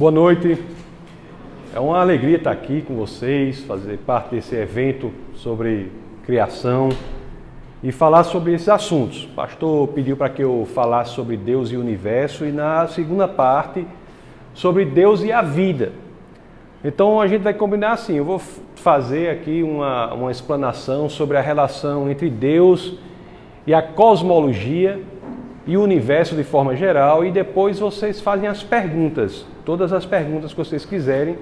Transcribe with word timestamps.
Boa 0.00 0.10
noite. 0.10 0.58
É 1.74 1.78
uma 1.78 2.00
alegria 2.00 2.38
estar 2.38 2.52
aqui 2.52 2.80
com 2.80 2.96
vocês, 2.96 3.60
fazer 3.64 3.98
parte 3.98 4.34
desse 4.34 4.56
evento 4.56 5.12
sobre 5.34 5.92
criação 6.24 6.88
e 7.82 7.92
falar 7.92 8.24
sobre 8.24 8.54
esses 8.54 8.70
assuntos. 8.70 9.24
O 9.24 9.34
pastor 9.34 9.88
pediu 9.88 10.16
para 10.16 10.30
que 10.30 10.42
eu 10.42 10.66
falasse 10.74 11.10
sobre 11.10 11.36
Deus 11.36 11.70
e 11.70 11.76
o 11.76 11.80
universo 11.80 12.46
e 12.46 12.50
na 12.50 12.86
segunda 12.86 13.28
parte 13.28 13.86
sobre 14.54 14.86
Deus 14.86 15.22
e 15.22 15.32
a 15.32 15.42
vida. 15.42 15.92
Então 16.82 17.20
a 17.20 17.26
gente 17.26 17.42
vai 17.42 17.52
combinar 17.52 17.92
assim: 17.92 18.14
eu 18.14 18.24
vou 18.24 18.40
fazer 18.76 19.28
aqui 19.28 19.62
uma, 19.62 20.14
uma 20.14 20.30
explanação 20.30 21.10
sobre 21.10 21.36
a 21.36 21.42
relação 21.42 22.10
entre 22.10 22.30
Deus 22.30 22.94
e 23.66 23.74
a 23.74 23.82
cosmologia 23.82 24.98
e 25.66 25.76
o 25.76 25.82
universo 25.82 26.34
de 26.34 26.42
forma 26.42 26.74
geral, 26.74 27.22
e 27.22 27.30
depois 27.30 27.78
vocês 27.78 28.18
fazem 28.20 28.48
as 28.48 28.62
perguntas, 28.62 29.44
todas 29.70 29.92
as 29.92 30.04
perguntas 30.04 30.50
que 30.50 30.58
vocês 30.58 30.84
quiserem. 30.84 31.38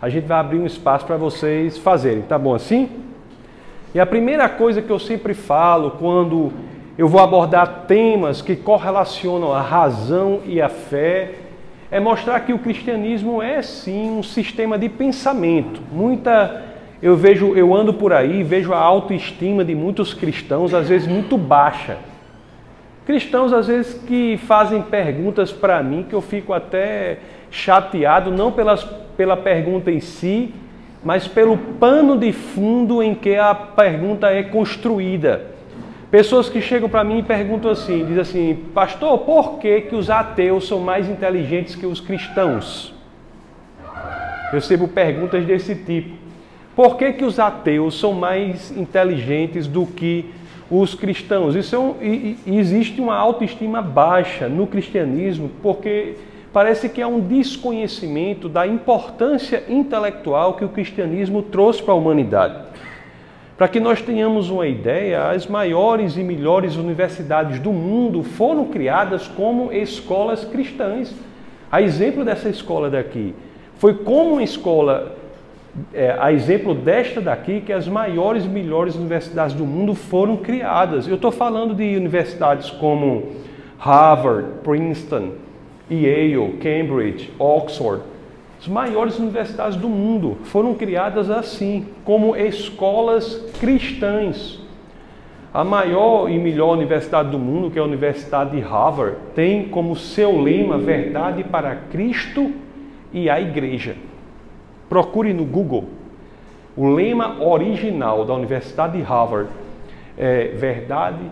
A 0.00 0.08
gente 0.08 0.26
vai 0.26 0.40
abrir 0.40 0.58
um 0.58 0.66
espaço 0.66 1.06
para 1.06 1.16
vocês 1.16 1.78
fazerem, 1.78 2.22
tá 2.22 2.36
bom 2.36 2.56
assim? 2.56 2.88
E 3.94 4.00
a 4.00 4.04
primeira 4.04 4.48
coisa 4.48 4.82
que 4.82 4.90
eu 4.90 4.98
sempre 4.98 5.32
falo 5.32 5.92
quando 5.92 6.52
eu 6.98 7.06
vou 7.06 7.20
abordar 7.20 7.84
temas 7.86 8.42
que 8.42 8.56
correlacionam 8.56 9.52
a 9.52 9.60
razão 9.60 10.40
e 10.44 10.60
a 10.60 10.68
fé 10.68 11.34
é 11.88 12.00
mostrar 12.00 12.40
que 12.40 12.52
o 12.52 12.58
cristianismo 12.58 13.40
é 13.40 13.62
sim 13.62 14.10
um 14.10 14.24
sistema 14.24 14.76
de 14.76 14.88
pensamento. 14.88 15.80
Muita 15.92 16.64
eu 17.00 17.16
vejo, 17.16 17.54
eu 17.54 17.72
ando 17.72 17.94
por 17.94 18.12
aí, 18.12 18.42
vejo 18.42 18.72
a 18.72 18.78
autoestima 18.78 19.64
de 19.64 19.72
muitos 19.72 20.12
cristãos 20.12 20.74
às 20.74 20.88
vezes 20.88 21.06
muito 21.06 21.38
baixa 21.38 21.96
Cristãos, 23.04 23.52
às 23.52 23.66
vezes, 23.66 23.94
que 24.06 24.38
fazem 24.46 24.80
perguntas 24.80 25.50
para 25.50 25.82
mim 25.82 26.06
que 26.08 26.14
eu 26.14 26.22
fico 26.22 26.52
até 26.52 27.18
chateado, 27.50 28.30
não 28.30 28.52
pelas, 28.52 28.84
pela 29.16 29.36
pergunta 29.36 29.90
em 29.90 30.00
si, 30.00 30.54
mas 31.04 31.26
pelo 31.26 31.56
pano 31.56 32.16
de 32.16 32.32
fundo 32.32 33.02
em 33.02 33.14
que 33.14 33.36
a 33.36 33.54
pergunta 33.54 34.28
é 34.30 34.42
construída. 34.44 35.52
Pessoas 36.12 36.48
que 36.48 36.60
chegam 36.60 36.88
para 36.88 37.02
mim 37.02 37.18
e 37.18 37.22
perguntam 37.22 37.70
assim, 37.70 38.04
dizem 38.04 38.20
assim, 38.20 38.54
pastor, 38.74 39.18
por 39.20 39.58
que, 39.58 39.80
que 39.80 39.96
os 39.96 40.10
ateus 40.10 40.68
são 40.68 40.78
mais 40.78 41.08
inteligentes 41.08 41.74
que 41.74 41.86
os 41.86 42.00
cristãos? 42.00 42.94
Eu 44.52 44.52
recebo 44.52 44.86
perguntas 44.86 45.44
desse 45.44 45.74
tipo. 45.74 46.14
Por 46.76 46.96
que, 46.96 47.14
que 47.14 47.24
os 47.24 47.38
ateus 47.38 47.98
são 47.98 48.12
mais 48.12 48.70
inteligentes 48.76 49.66
do 49.66 49.86
que 49.86 50.30
os 50.70 50.94
cristãos. 50.94 51.54
Isso 51.54 51.74
é 51.74 51.78
um, 51.78 51.94
e, 52.00 52.38
e 52.46 52.58
existe 52.58 53.00
uma 53.00 53.16
autoestima 53.16 53.82
baixa 53.82 54.48
no 54.48 54.66
cristianismo, 54.66 55.50
porque 55.62 56.14
parece 56.52 56.88
que 56.88 57.00
há 57.00 57.08
um 57.08 57.20
desconhecimento 57.20 58.48
da 58.48 58.66
importância 58.66 59.64
intelectual 59.68 60.54
que 60.54 60.64
o 60.64 60.68
cristianismo 60.68 61.42
trouxe 61.42 61.82
para 61.82 61.94
a 61.94 61.96
humanidade. 61.96 62.72
Para 63.56 63.68
que 63.68 63.78
nós 63.78 64.02
tenhamos 64.02 64.50
uma 64.50 64.66
ideia, 64.66 65.30
as 65.30 65.46
maiores 65.46 66.16
e 66.16 66.22
melhores 66.22 66.76
universidades 66.76 67.60
do 67.60 67.72
mundo 67.72 68.22
foram 68.22 68.64
criadas 68.64 69.28
como 69.28 69.72
escolas 69.72 70.44
cristãs. 70.44 71.14
A 71.70 71.80
exemplo 71.80 72.24
dessa 72.24 72.48
escola 72.48 72.90
daqui, 72.90 73.34
foi 73.76 73.94
como 73.94 74.32
uma 74.32 74.42
escola 74.42 75.16
é, 75.94 76.14
a 76.18 76.32
exemplo 76.32 76.74
desta 76.74 77.20
daqui, 77.20 77.60
que 77.60 77.72
as 77.72 77.88
maiores 77.88 78.44
e 78.44 78.48
melhores 78.48 78.94
universidades 78.94 79.54
do 79.54 79.64
mundo 79.64 79.94
foram 79.94 80.36
criadas. 80.36 81.08
Eu 81.08 81.14
estou 81.14 81.30
falando 81.30 81.74
de 81.74 81.96
universidades 81.96 82.70
como 82.70 83.32
Harvard, 83.78 84.60
Princeton, 84.62 85.30
Yale, 85.90 86.58
Cambridge, 86.60 87.32
Oxford. 87.38 88.02
As 88.60 88.68
maiores 88.68 89.18
universidades 89.18 89.76
do 89.76 89.88
mundo 89.88 90.38
foram 90.44 90.74
criadas 90.74 91.30
assim, 91.30 91.86
como 92.04 92.36
escolas 92.36 93.42
cristãs. 93.58 94.60
A 95.54 95.64
maior 95.64 96.30
e 96.30 96.38
melhor 96.38 96.72
universidade 96.72 97.30
do 97.30 97.38
mundo, 97.38 97.70
que 97.70 97.78
é 97.78 97.82
a 97.82 97.84
Universidade 97.84 98.52
de 98.52 98.60
Harvard, 98.60 99.16
tem 99.34 99.68
como 99.68 99.96
seu 99.96 100.40
lema 100.40 100.78
verdade 100.78 101.44
para 101.44 101.74
Cristo 101.74 102.52
e 103.12 103.28
a 103.28 103.40
Igreja. 103.40 103.96
Procure 104.92 105.32
no 105.32 105.46
Google. 105.46 105.88
O 106.76 106.86
lema 106.86 107.42
original 107.42 108.26
da 108.26 108.34
Universidade 108.34 108.98
de 108.98 109.02
Harvard 109.02 109.48
é 110.18 110.48
verdade 110.48 111.22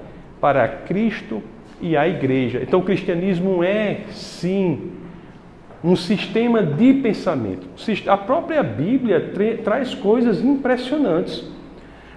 para 0.40 0.66
Cristo 0.66 1.42
e 1.78 1.94
a 1.94 2.08
igreja. 2.08 2.60
Então 2.62 2.80
o 2.80 2.82
cristianismo 2.82 3.62
é 3.62 4.04
sim 4.12 4.92
um 5.84 5.94
sistema 5.94 6.62
de 6.62 6.94
pensamento. 6.94 7.68
A 8.06 8.16
própria 8.16 8.62
Bíblia 8.62 9.34
traz 9.62 9.94
coisas 9.94 10.42
impressionantes. 10.42 11.46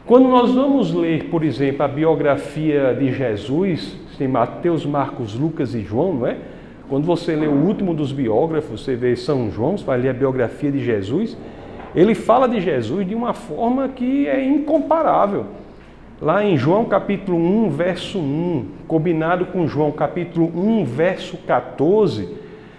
Quando 0.06 0.30
nós 0.30 0.50
vamos 0.54 0.94
ler, 0.94 1.26
por 1.26 1.44
exemplo, 1.44 1.84
a 1.84 1.90
biografia 1.90 2.96
de 2.98 3.12
Jesus, 3.12 3.98
tem 4.18 4.30
Mateus, 4.30 4.86
Marcos, 4.86 5.36
Lucas 5.36 5.76
e 5.76 5.82
João, 5.82 6.14
não 6.14 6.26
é? 6.26 6.38
Quando 6.94 7.06
você 7.06 7.36
lê 7.36 7.48
o 7.48 7.66
último 7.66 7.92
dos 7.92 8.12
biógrafos, 8.12 8.84
você 8.84 8.96
vê 8.96 9.16
São 9.16 9.50
João, 9.50 9.76
você 9.76 9.84
vai 9.84 9.98
ler 9.98 10.10
a 10.10 10.14
biografia 10.14 10.72
de 10.72 10.78
Jesus, 10.78 11.36
ele 11.96 12.14
fala 12.14 12.48
de 12.48 12.62
Jesus 12.62 13.08
de 13.08 13.16
uma 13.16 13.34
forma 13.34 13.88
que 13.88 14.28
é 14.28 14.46
incomparável. 14.46 15.48
Lá 16.22 16.46
em 16.46 16.56
João 16.56 16.86
capítulo 16.86 17.36
1, 17.36 17.70
verso 17.72 18.20
1, 18.20 18.66
combinado 18.88 19.48
com 19.48 19.66
João 19.66 19.92
capítulo 19.92 20.52
1, 20.56 20.86
verso 20.86 21.36
14, 21.48 22.30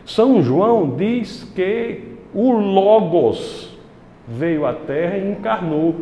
São 0.06 0.41
João 0.41 0.94
diz 0.97 1.50
que 1.53 2.03
o 2.32 2.53
Logos 2.53 3.76
veio 4.28 4.64
à 4.64 4.74
terra 4.74 5.19
e 5.19 5.28
encarnou. 5.28 5.92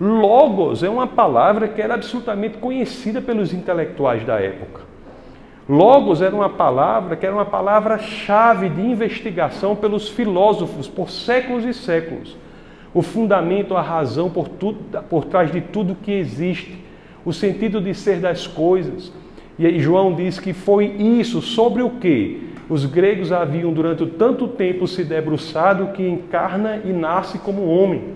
Logos 0.00 0.82
é 0.82 0.88
uma 0.88 1.06
palavra 1.06 1.68
que 1.68 1.80
era 1.80 1.94
absolutamente 1.94 2.58
conhecida 2.58 3.22
pelos 3.22 3.54
intelectuais 3.54 4.26
da 4.26 4.40
época. 4.40 4.93
Logos 5.68 6.20
era 6.20 6.34
uma 6.34 6.50
palavra 6.50 7.16
que 7.16 7.24
era 7.24 7.34
uma 7.34 7.44
palavra-chave 7.44 8.68
de 8.68 8.82
investigação 8.82 9.74
pelos 9.74 10.08
filósofos 10.08 10.86
por 10.86 11.10
séculos 11.10 11.64
e 11.64 11.72
séculos. 11.72 12.36
O 12.92 13.00
fundamento, 13.00 13.74
a 13.74 13.80
razão 13.80 14.28
por, 14.28 14.46
tudo, 14.46 14.78
por 15.08 15.24
trás 15.24 15.50
de 15.50 15.62
tudo 15.62 15.96
que 16.00 16.12
existe, 16.12 16.78
o 17.24 17.32
sentido 17.32 17.80
de 17.80 17.94
ser 17.94 18.20
das 18.20 18.46
coisas. 18.46 19.10
E 19.58 19.66
aí 19.66 19.80
João 19.80 20.14
diz 20.14 20.38
que 20.38 20.52
foi 20.52 20.86
isso 20.86 21.40
sobre 21.40 21.82
o 21.82 21.90
que 21.90 22.50
os 22.68 22.84
gregos 22.84 23.32
haviam 23.32 23.72
durante 23.72 24.04
tanto 24.06 24.48
tempo 24.48 24.86
se 24.86 25.02
debruçado 25.02 25.88
que 25.88 26.06
encarna 26.06 26.80
e 26.84 26.92
nasce 26.92 27.38
como 27.38 27.66
homem. 27.66 28.14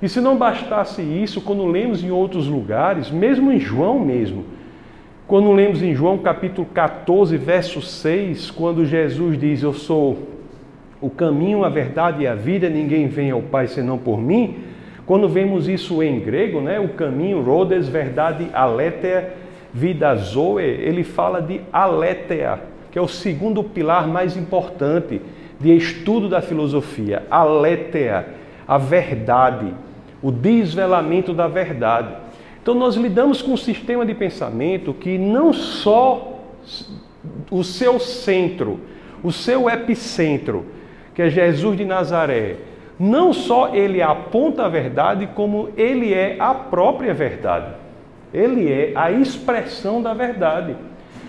E 0.00 0.08
se 0.08 0.20
não 0.20 0.36
bastasse 0.36 1.00
isso, 1.00 1.40
quando 1.40 1.64
lemos 1.64 2.02
em 2.02 2.10
outros 2.10 2.48
lugares, 2.48 3.08
mesmo 3.10 3.52
em 3.52 3.60
João 3.60 4.00
mesmo, 4.00 4.44
quando 5.26 5.52
lemos 5.52 5.82
em 5.82 5.94
João 5.94 6.18
capítulo 6.18 6.66
14, 6.74 7.36
verso 7.36 7.80
6, 7.80 8.50
quando 8.50 8.84
Jesus 8.84 9.38
diz: 9.38 9.62
Eu 9.62 9.72
sou 9.72 10.18
o 11.00 11.08
caminho, 11.08 11.64
a 11.64 11.68
verdade 11.68 12.22
e 12.22 12.26
a 12.26 12.34
vida, 12.34 12.68
ninguém 12.68 13.08
vem 13.08 13.30
ao 13.30 13.42
Pai 13.42 13.66
senão 13.66 13.98
por 13.98 14.20
mim. 14.20 14.56
Quando 15.06 15.28
vemos 15.28 15.68
isso 15.68 16.02
em 16.02 16.20
grego, 16.20 16.60
né, 16.60 16.78
o 16.78 16.90
caminho, 16.90 17.42
Rhodes, 17.42 17.88
verdade, 17.88 18.48
aletheia, 18.52 19.34
vida 19.72 20.14
zoe, 20.14 20.62
ele 20.62 21.02
fala 21.02 21.40
de 21.40 21.60
aletheia, 21.72 22.60
que 22.90 22.98
é 22.98 23.02
o 23.02 23.08
segundo 23.08 23.64
pilar 23.64 24.06
mais 24.06 24.36
importante 24.36 25.20
de 25.58 25.76
estudo 25.76 26.28
da 26.28 26.40
filosofia. 26.40 27.24
Aletheia, 27.30 28.26
a 28.66 28.78
verdade, 28.78 29.72
o 30.22 30.30
desvelamento 30.30 31.32
da 31.32 31.48
verdade. 31.48 32.21
Então 32.62 32.74
nós 32.74 32.94
lidamos 32.94 33.42
com 33.42 33.52
um 33.52 33.56
sistema 33.56 34.06
de 34.06 34.14
pensamento 34.14 34.94
que 34.94 35.18
não 35.18 35.52
só 35.52 36.40
o 37.50 37.64
seu 37.64 37.98
centro, 37.98 38.78
o 39.22 39.32
seu 39.32 39.68
epicentro, 39.68 40.64
que 41.12 41.22
é 41.22 41.28
Jesus 41.28 41.76
de 41.76 41.84
Nazaré, 41.84 42.56
não 42.98 43.32
só 43.32 43.74
ele 43.74 44.00
aponta 44.00 44.64
a 44.64 44.68
verdade, 44.68 45.28
como 45.34 45.70
ele 45.76 46.14
é 46.14 46.36
a 46.38 46.54
própria 46.54 47.12
verdade. 47.12 47.74
Ele 48.32 48.70
é 48.70 48.92
a 48.94 49.10
expressão 49.10 50.00
da 50.00 50.14
verdade. 50.14 50.76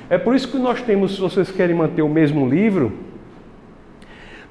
É 0.10 0.20
por 0.20 0.36
isso 0.36 0.48
que 0.48 0.58
nós 0.58 0.82
temos, 0.84 1.16
se 1.16 1.22
vocês 1.22 1.52
querem 1.52 1.76
manter 1.76 2.04
o 2.04 2.10
mesmo 2.10 2.48
livro, 2.48 2.94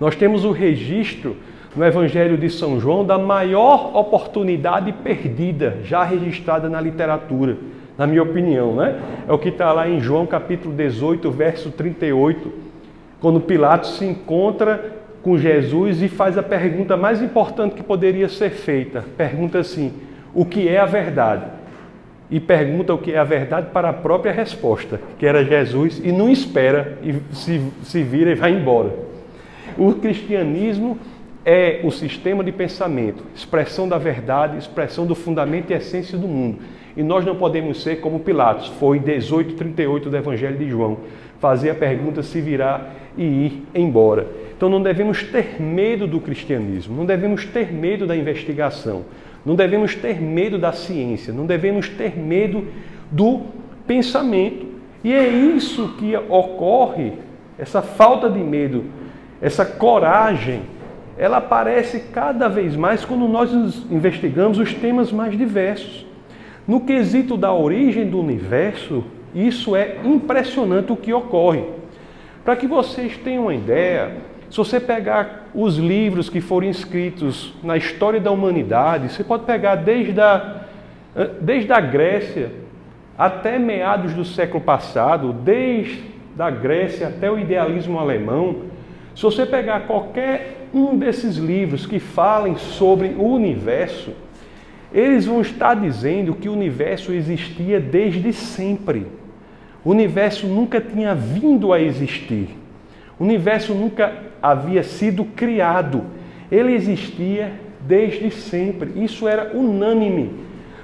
nós 0.00 0.16
temos 0.16 0.44
o 0.44 0.50
registro 0.50 1.36
no 1.74 1.84
Evangelho 1.84 2.36
de 2.36 2.50
São 2.50 2.78
João 2.78 3.04
da 3.04 3.18
maior 3.18 3.96
oportunidade 3.96 4.92
perdida 4.92 5.78
já 5.84 6.04
registrada 6.04 6.68
na 6.68 6.80
literatura, 6.80 7.56
na 7.96 8.06
minha 8.06 8.22
opinião, 8.22 8.74
né? 8.74 9.00
É 9.26 9.32
o 9.32 9.38
que 9.38 9.48
está 9.48 9.72
lá 9.72 9.88
em 9.88 10.00
João 10.00 10.26
capítulo 10.26 10.74
18, 10.74 11.30
verso 11.30 11.70
38, 11.70 12.52
quando 13.20 13.40
Pilatos 13.40 13.96
se 13.96 14.04
encontra 14.04 15.02
com 15.22 15.38
Jesus 15.38 16.02
e 16.02 16.08
faz 16.08 16.36
a 16.36 16.42
pergunta 16.42 16.96
mais 16.96 17.22
importante 17.22 17.74
que 17.74 17.82
poderia 17.82 18.28
ser 18.28 18.50
feita. 18.50 19.04
Pergunta 19.16 19.58
assim: 19.58 19.92
o 20.34 20.44
que 20.44 20.68
é 20.68 20.78
a 20.78 20.86
verdade? 20.86 21.46
E 22.30 22.40
pergunta 22.40 22.94
o 22.94 22.98
que 22.98 23.12
é 23.12 23.18
a 23.18 23.24
verdade 23.24 23.68
para 23.72 23.90
a 23.90 23.92
própria 23.92 24.32
resposta, 24.32 25.00
que 25.18 25.26
era 25.26 25.44
Jesus, 25.44 26.00
e 26.02 26.10
não 26.10 26.30
espera, 26.30 26.98
e 27.02 27.14
se, 27.34 27.60
se 27.82 28.02
vira 28.02 28.30
e 28.30 28.34
vai 28.34 28.52
embora. 28.52 28.90
O 29.76 29.92
cristianismo 29.94 30.98
é 31.44 31.80
o 31.82 31.90
sistema 31.90 32.44
de 32.44 32.52
pensamento, 32.52 33.24
expressão 33.34 33.88
da 33.88 33.98
verdade, 33.98 34.58
expressão 34.58 35.06
do 35.06 35.14
fundamento 35.14 35.70
e 35.70 35.74
essência 35.74 36.16
do 36.16 36.28
mundo. 36.28 36.58
E 36.96 37.02
nós 37.02 37.24
não 37.24 37.34
podemos 37.34 37.82
ser 37.82 38.00
como 38.00 38.20
Pilatos, 38.20 38.68
foi 38.78 38.98
em 38.98 39.00
18:38 39.00 40.08
do 40.08 40.16
Evangelho 40.16 40.56
de 40.56 40.68
João, 40.68 40.98
fazer 41.40 41.70
a 41.70 41.74
pergunta 41.74 42.22
se 42.22 42.40
virá 42.40 42.90
e 43.16 43.24
ir 43.24 43.62
embora. 43.74 44.26
Então 44.56 44.68
não 44.68 44.80
devemos 44.80 45.22
ter 45.24 45.60
medo 45.60 46.06
do 46.06 46.20
cristianismo, 46.20 46.96
não 46.96 47.04
devemos 47.04 47.44
ter 47.44 47.72
medo 47.72 48.06
da 48.06 48.16
investigação, 48.16 49.04
não 49.44 49.56
devemos 49.56 49.94
ter 49.96 50.20
medo 50.20 50.58
da 50.58 50.72
ciência, 50.72 51.32
não 51.32 51.46
devemos 51.46 51.88
ter 51.88 52.16
medo 52.16 52.68
do 53.10 53.40
pensamento. 53.86 54.66
E 55.02 55.12
é 55.12 55.26
isso 55.26 55.94
que 55.98 56.14
ocorre, 56.16 57.14
essa 57.58 57.82
falta 57.82 58.30
de 58.30 58.38
medo, 58.38 58.84
essa 59.40 59.64
coragem, 59.64 60.62
ela 61.22 61.36
aparece 61.36 62.00
cada 62.12 62.48
vez 62.48 62.74
mais 62.74 63.04
quando 63.04 63.28
nós 63.28 63.52
investigamos 63.88 64.58
os 64.58 64.74
temas 64.74 65.12
mais 65.12 65.38
diversos. 65.38 66.04
No 66.66 66.80
quesito 66.80 67.36
da 67.36 67.52
origem 67.52 68.10
do 68.10 68.18
universo, 68.18 69.04
isso 69.32 69.76
é 69.76 69.98
impressionante 70.02 70.90
o 70.90 70.96
que 70.96 71.12
ocorre. 71.12 71.62
Para 72.44 72.56
que 72.56 72.66
vocês 72.66 73.16
tenham 73.18 73.44
uma 73.44 73.54
ideia, 73.54 74.16
se 74.50 74.56
você 74.56 74.80
pegar 74.80 75.48
os 75.54 75.76
livros 75.76 76.28
que 76.28 76.40
foram 76.40 76.66
escritos 76.66 77.54
na 77.62 77.76
história 77.76 78.18
da 78.18 78.32
humanidade, 78.32 79.12
você 79.12 79.22
pode 79.22 79.44
pegar 79.44 79.76
desde 79.76 80.20
a, 80.20 80.62
desde 81.40 81.72
a 81.72 81.78
Grécia 81.78 82.50
até 83.16 83.60
meados 83.60 84.12
do 84.12 84.24
século 84.24 84.60
passado, 84.60 85.32
desde 85.32 86.02
a 86.36 86.50
Grécia 86.50 87.06
até 87.06 87.30
o 87.30 87.38
idealismo 87.38 88.00
alemão. 88.00 88.62
Se 89.14 89.22
você 89.22 89.46
pegar 89.46 89.82
qualquer 89.86 90.61
um 90.72 90.96
desses 90.96 91.36
livros 91.36 91.86
que 91.86 91.98
falem 91.98 92.56
sobre 92.56 93.08
o 93.18 93.24
universo, 93.24 94.12
eles 94.92 95.26
vão 95.26 95.40
estar 95.40 95.74
dizendo 95.74 96.34
que 96.34 96.48
o 96.48 96.52
universo 96.52 97.12
existia 97.12 97.80
desde 97.80 98.32
sempre. 98.32 99.06
O 99.84 99.90
universo 99.90 100.46
nunca 100.46 100.80
tinha 100.80 101.14
vindo 101.14 101.72
a 101.72 101.80
existir. 101.80 102.50
O 103.18 103.24
universo 103.24 103.74
nunca 103.74 104.12
havia 104.42 104.82
sido 104.82 105.24
criado. 105.24 106.04
Ele 106.50 106.74
existia 106.74 107.52
desde 107.80 108.30
sempre. 108.30 108.92
Isso 109.02 109.26
era 109.26 109.56
unânime 109.56 110.30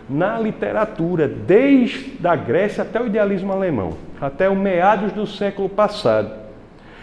na 0.08 0.38
literatura, 0.38 1.28
desde 1.28 2.26
a 2.26 2.34
Grécia 2.34 2.82
até 2.82 3.00
o 3.00 3.06
idealismo 3.06 3.52
alemão, 3.52 3.92
até 4.18 4.48
o 4.48 4.56
meados 4.56 5.12
do 5.12 5.26
século 5.26 5.68
passado. 5.68 6.37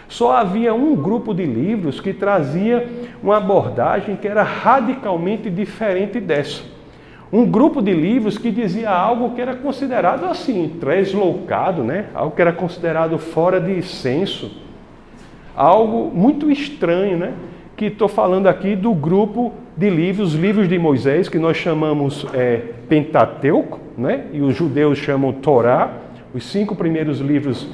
Só 0.08 0.36
havia 0.36 0.72
um 0.72 0.94
grupo 0.94 1.34
de 1.34 1.44
livros 1.44 2.00
que 2.00 2.12
trazia 2.12 2.88
uma 3.22 3.38
abordagem 3.38 4.16
que 4.16 4.28
era 4.28 4.42
radicalmente 4.42 5.50
diferente 5.50 6.20
dessa 6.20 6.76
um 7.32 7.44
grupo 7.44 7.82
de 7.82 7.92
livros 7.92 8.38
que 8.38 8.50
dizia 8.50 8.90
algo 8.90 9.34
que 9.34 9.40
era 9.40 9.54
considerado 9.54 10.24
assim, 10.24 10.76
tresloucado, 10.80 11.82
né? 11.82 12.06
algo 12.14 12.34
que 12.34 12.40
era 12.40 12.52
considerado 12.52 13.18
fora 13.18 13.60
de 13.60 13.82
senso, 13.82 14.62
algo 15.54 16.10
muito 16.14 16.50
estranho, 16.50 17.16
né? 17.16 17.32
que 17.76 17.86
estou 17.86 18.08
falando 18.08 18.46
aqui 18.46 18.76
do 18.76 18.94
grupo 18.94 19.52
de 19.76 19.90
livros, 19.90 20.34
livros 20.34 20.68
de 20.68 20.78
Moisés, 20.78 21.28
que 21.28 21.38
nós 21.38 21.56
chamamos 21.56 22.26
é, 22.32 22.62
Pentateuco, 22.88 23.80
né? 23.98 24.26
e 24.32 24.40
os 24.40 24.54
judeus 24.54 24.96
chamam 24.96 25.32
Torá, 25.32 25.90
os 26.32 26.44
cinco 26.44 26.76
primeiros 26.76 27.18
livros 27.18 27.68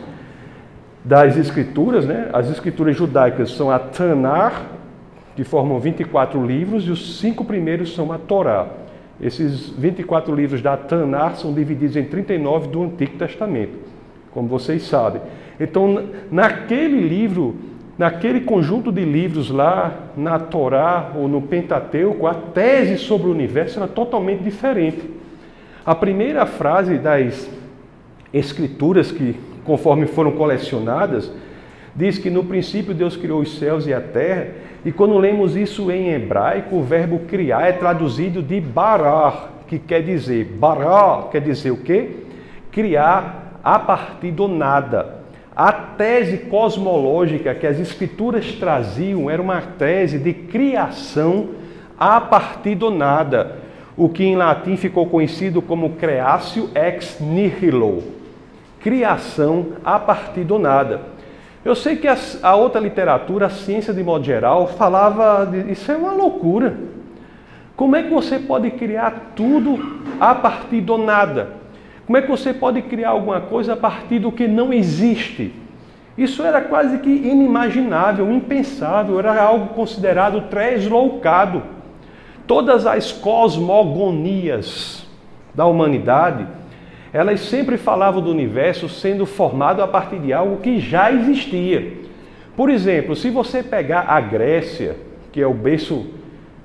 das 1.05 1.37
escrituras, 1.37 2.07
né? 2.07 2.29
as 2.33 2.49
escrituras 2.51 2.97
judaicas 2.97 3.51
são 3.51 3.71
a 3.71 3.79
Tanar, 3.79 4.67
que 5.35 5.45
formam 5.45 5.81
24 5.81 6.45
livros, 6.45 6.87
e 6.87 6.91
os 6.91 7.19
cinco 7.19 7.45
primeiros 7.45 7.95
são 7.95 8.13
a 8.13 8.19
Torá. 8.19 8.67
Esses 9.21 9.71
24 9.71 10.35
livros 10.35 10.61
da 10.61 10.77
Tanar 10.77 11.37
são 11.37 11.53
divididos 11.53 11.97
em 11.97 12.05
39 12.05 12.69
do 12.69 12.83
Antigo 12.85 13.17
Testamento, 13.17 13.79
como 14.33 14.49
vocês 14.49 14.83
sabem. 14.83 15.23
Então, 15.59 16.07
naquele 16.31 17.01
livro, 17.01 17.55
naquele 17.99 18.41
conjunto 18.41 18.91
de 18.91 19.05
livros 19.05 19.51
lá, 19.51 20.09
na 20.17 20.39
Torá 20.39 21.13
ou 21.15 21.29
no 21.29 21.43
Pentateuco, 21.43 22.27
a 22.27 22.35
tese 22.35 22.99
sobre 22.99 23.29
o 23.29 23.31
universo 23.31 23.79
era 23.79 23.89
totalmente 23.89 24.43
diferente. 24.43 25.03
A 25.85 25.95
primeira 25.95 26.47
frase 26.47 26.99
das 26.99 27.49
escrituras 28.33 29.11
que, 29.11 29.37
conforme 29.65 30.07
foram 30.07 30.33
colecionadas, 30.33 31.31
diz 31.95 32.19
que 32.19 32.31
no 32.31 32.45
princípio 32.45 32.95
Deus 32.95 33.17
criou 33.17 33.41
os 33.41 33.59
céus 33.59 33.87
e 33.87 33.95
a 33.95 34.01
terra, 34.01 34.49
e 34.85 34.91
quando 34.91 35.19
lemos 35.19 35.57
isso 35.57 35.91
em 35.91 36.11
hebraico, 36.11 36.77
o 36.77 36.83
verbo 36.83 37.21
criar 37.21 37.69
é 37.69 37.73
traduzido 37.73 38.43
de 38.43 38.61
barar, 38.61 39.65
que 39.69 39.79
quer 39.79 40.03
dizer, 40.03 40.45
barar 40.45 41.29
quer 41.31 41.41
dizer 41.41 41.71
o 41.71 41.77
quê? 41.77 42.11
Criar 42.71 43.61
a 43.63 43.79
partir 43.79 44.33
do 44.33 44.49
nada. 44.49 45.23
A 45.55 45.71
tese 45.71 46.39
cosmológica 46.39 47.55
que 47.55 47.67
as 47.67 47.79
escrituras 47.79 48.53
traziam 48.53 49.31
era 49.31 49.41
uma 49.41 49.61
tese 49.61 50.19
de 50.19 50.33
criação 50.33 51.51
a 51.99 52.21
partir 52.21 52.75
do 52.75 52.91
nada, 52.91 53.59
o 53.97 54.09
que 54.09 54.25
em 54.25 54.35
latim 54.35 54.77
ficou 54.77 55.07
conhecido 55.07 55.61
como 55.63 55.91
creatio 55.91 56.71
ex 56.75 57.21
nihilo, 57.21 58.03
criação 58.83 59.69
a 59.85 59.99
partir 59.99 60.45
do 60.45 60.59
nada. 60.59 61.01
Eu 61.65 61.75
sei 61.77 61.97
que 61.97 62.09
a, 62.09 62.55
outra 62.57 62.81
literatura, 62.81 63.47
a 63.47 63.51
ciência 63.51 63.95
de 63.95 64.03
modo 64.03 64.25
geral, 64.25 64.67
falava 64.67 65.47
de, 65.47 65.71
isso 65.71 65.91
é 65.93 65.97
uma 65.97 66.13
loucura. 66.13 66.77
Como 67.77 67.95
é 67.95 68.03
que 68.03 68.11
você 68.11 68.39
pode 68.39 68.71
criar 68.73 69.33
tudo 69.37 69.79
a 70.21 70.35
partir 70.35 70.81
do 70.81 70.99
nada? 70.99 71.51
Como 72.05 72.17
é 72.17 72.23
que 72.23 72.29
você 72.29 72.53
pode 72.53 72.83
criar 72.83 73.11
alguma 73.11 73.41
coisa 73.41 73.75
a 73.75 73.77
partir 73.77 74.19
do 74.19 74.33
que 74.33 74.49
não 74.49 74.73
existe? 74.73 75.55
Isso 76.19 76.43
era 76.43 76.61
quase 76.61 76.99
que 76.99 77.09
inimaginável, 77.09 78.31
impensável, 78.31 79.19
era 79.19 79.41
algo 79.41 79.69
considerado 79.69 80.43
tresloucado. 80.51 81.63
Todas 82.47 82.87
as 82.87 83.13
cosmogonias 83.13 85.07
da 85.55 85.65
humanidade 85.65 86.47
elas 87.13 87.41
sempre 87.41 87.77
falavam 87.77 88.23
do 88.23 88.31
universo 88.31 88.89
sendo 88.89 89.27
formado 89.27 89.83
a 89.83 89.89
partir 89.89 90.19
de 90.19 90.33
algo 90.33 90.59
que 90.59 90.81
já 90.81 91.13
existia. 91.13 91.93
Por 92.57 92.71
exemplo, 92.71 93.15
se 93.15 93.29
você 93.29 93.63
pegar 93.63 94.07
a 94.09 94.21
Grécia, 94.21 94.97
que 95.31 95.41
é 95.41 95.47
o 95.47 95.53
berço 95.53 96.07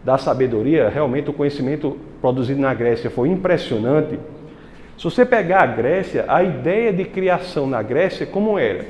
da 0.03 0.17
sabedoria, 0.17 0.89
realmente 0.89 1.29
o 1.29 1.33
conhecimento 1.33 1.97
produzido 2.21 2.61
na 2.61 2.73
Grécia 2.73 3.09
foi 3.09 3.29
impressionante. 3.29 4.17
Se 4.97 5.03
você 5.03 5.25
pegar 5.25 5.63
a 5.63 5.67
Grécia, 5.67 6.25
a 6.27 6.41
ideia 6.41 6.93
de 6.93 7.03
criação 7.03 7.67
na 7.67 7.81
Grécia, 7.81 8.25
como 8.25 8.57
era? 8.57 8.85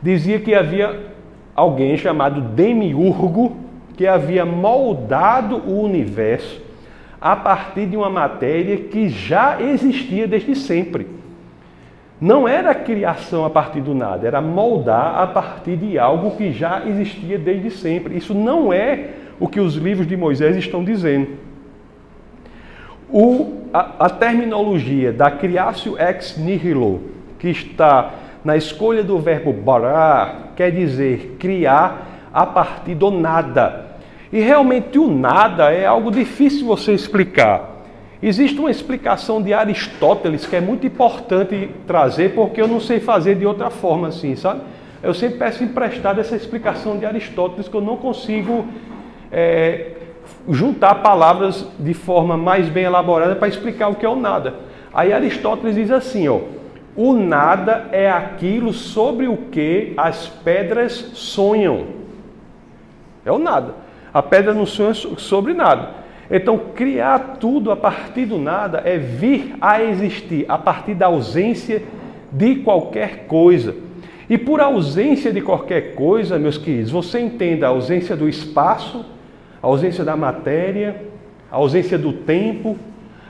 Dizia 0.00 0.38
que 0.38 0.54
havia 0.54 1.12
alguém 1.56 1.96
chamado 1.96 2.40
Demiurgo 2.40 3.56
que 3.96 4.06
havia 4.06 4.44
moldado 4.44 5.56
o 5.56 5.80
universo 5.82 6.63
a 7.24 7.34
partir 7.34 7.86
de 7.86 7.96
uma 7.96 8.10
matéria 8.10 8.76
que 8.76 9.08
já 9.08 9.58
existia 9.58 10.28
desde 10.28 10.54
sempre. 10.54 11.06
Não 12.20 12.46
era 12.46 12.74
criação 12.74 13.46
a 13.46 13.50
partir 13.50 13.80
do 13.80 13.94
nada, 13.94 14.26
era 14.26 14.42
moldar 14.42 15.18
a 15.18 15.26
partir 15.26 15.78
de 15.78 15.98
algo 15.98 16.36
que 16.36 16.52
já 16.52 16.84
existia 16.84 17.38
desde 17.38 17.70
sempre. 17.70 18.14
Isso 18.14 18.34
não 18.34 18.70
é 18.70 19.08
o 19.40 19.48
que 19.48 19.58
os 19.58 19.74
livros 19.76 20.06
de 20.06 20.18
Moisés 20.18 20.54
estão 20.54 20.84
dizendo. 20.84 21.28
O, 23.08 23.68
a, 23.72 24.04
a 24.04 24.10
terminologia 24.10 25.10
da 25.10 25.30
criatio 25.30 25.98
ex 25.98 26.36
nihilo, 26.36 27.04
que 27.38 27.48
está 27.48 28.10
na 28.44 28.54
escolha 28.54 29.02
do 29.02 29.18
verbo 29.18 29.50
barar, 29.50 30.52
quer 30.54 30.70
dizer 30.70 31.36
criar 31.38 32.28
a 32.34 32.44
partir 32.44 32.94
do 32.94 33.10
nada. 33.10 33.93
E 34.32 34.40
realmente 34.40 34.98
o 34.98 35.08
nada 35.08 35.70
é 35.72 35.86
algo 35.86 36.10
difícil 36.10 36.66
você 36.66 36.92
explicar. 36.92 37.74
Existe 38.22 38.58
uma 38.58 38.70
explicação 38.70 39.42
de 39.42 39.52
Aristóteles 39.52 40.46
que 40.46 40.56
é 40.56 40.60
muito 40.60 40.86
importante 40.86 41.70
trazer, 41.86 42.34
porque 42.34 42.60
eu 42.60 42.66
não 42.66 42.80
sei 42.80 42.98
fazer 42.98 43.34
de 43.34 43.44
outra 43.44 43.68
forma 43.68 44.08
assim, 44.08 44.34
sabe? 44.34 44.62
Eu 45.02 45.12
sempre 45.12 45.38
peço 45.38 45.62
emprestado 45.62 46.18
essa 46.18 46.34
explicação 46.34 46.96
de 46.98 47.04
Aristóteles, 47.04 47.68
que 47.68 47.74
eu 47.74 47.82
não 47.82 47.98
consigo 47.98 48.64
é, 49.30 49.90
juntar 50.48 50.94
palavras 50.96 51.68
de 51.78 51.92
forma 51.92 52.36
mais 52.36 52.68
bem 52.70 52.84
elaborada 52.84 53.36
para 53.36 53.48
explicar 53.48 53.88
o 53.88 53.94
que 53.94 54.06
é 54.06 54.08
o 54.08 54.16
nada. 54.16 54.54
Aí 54.94 55.12
Aristóteles 55.12 55.74
diz 55.74 55.90
assim, 55.90 56.26
ó, 56.26 56.40
o 56.96 57.12
nada 57.12 57.88
é 57.92 58.10
aquilo 58.10 58.72
sobre 58.72 59.26
o 59.26 59.36
que 59.36 59.92
as 59.96 60.28
pedras 60.28 61.10
sonham. 61.12 61.88
É 63.26 63.32
o 63.32 63.38
nada. 63.38 63.83
A 64.14 64.22
pedra 64.22 64.54
não 64.54 64.64
sonha 64.64 64.94
sobre 64.94 65.52
nada. 65.52 66.04
Então, 66.30 66.56
criar 66.72 67.36
tudo 67.40 67.72
a 67.72 67.76
partir 67.76 68.26
do 68.26 68.38
nada 68.38 68.80
é 68.84 68.96
vir 68.96 69.56
a 69.60 69.82
existir 69.82 70.46
a 70.48 70.56
partir 70.56 70.94
da 70.94 71.06
ausência 71.06 71.82
de 72.30 72.56
qualquer 72.56 73.26
coisa. 73.26 73.74
E 74.30 74.38
por 74.38 74.60
ausência 74.60 75.32
de 75.32 75.40
qualquer 75.40 75.94
coisa, 75.94 76.38
meus 76.38 76.56
queridos, 76.56 76.92
você 76.92 77.20
entenda 77.20 77.66
a 77.66 77.70
ausência 77.70 78.16
do 78.16 78.28
espaço, 78.28 79.04
a 79.60 79.66
ausência 79.66 80.04
da 80.04 80.16
matéria, 80.16 81.02
a 81.50 81.56
ausência 81.56 81.98
do 81.98 82.12
tempo, 82.12 82.78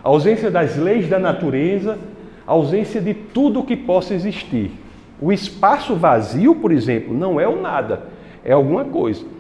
a 0.05 0.09
ausência 0.09 0.51
das 0.51 0.77
leis 0.77 1.09
da 1.09 1.19
natureza, 1.19 1.99
a 2.47 2.53
ausência 2.53 3.01
de 3.01 3.15
tudo 3.15 3.65
que 3.65 3.77
possa 3.77 4.15
existir. 4.15 4.71
O 5.21 5.33
espaço 5.33 5.97
vazio, 5.97 6.55
por 6.55 6.71
exemplo, 6.71 7.15
não 7.15 7.41
é 7.41 7.49
o 7.49 7.61
nada, 7.61 8.03
é 8.45 8.53
alguma 8.53 8.85
coisa. 8.85 9.34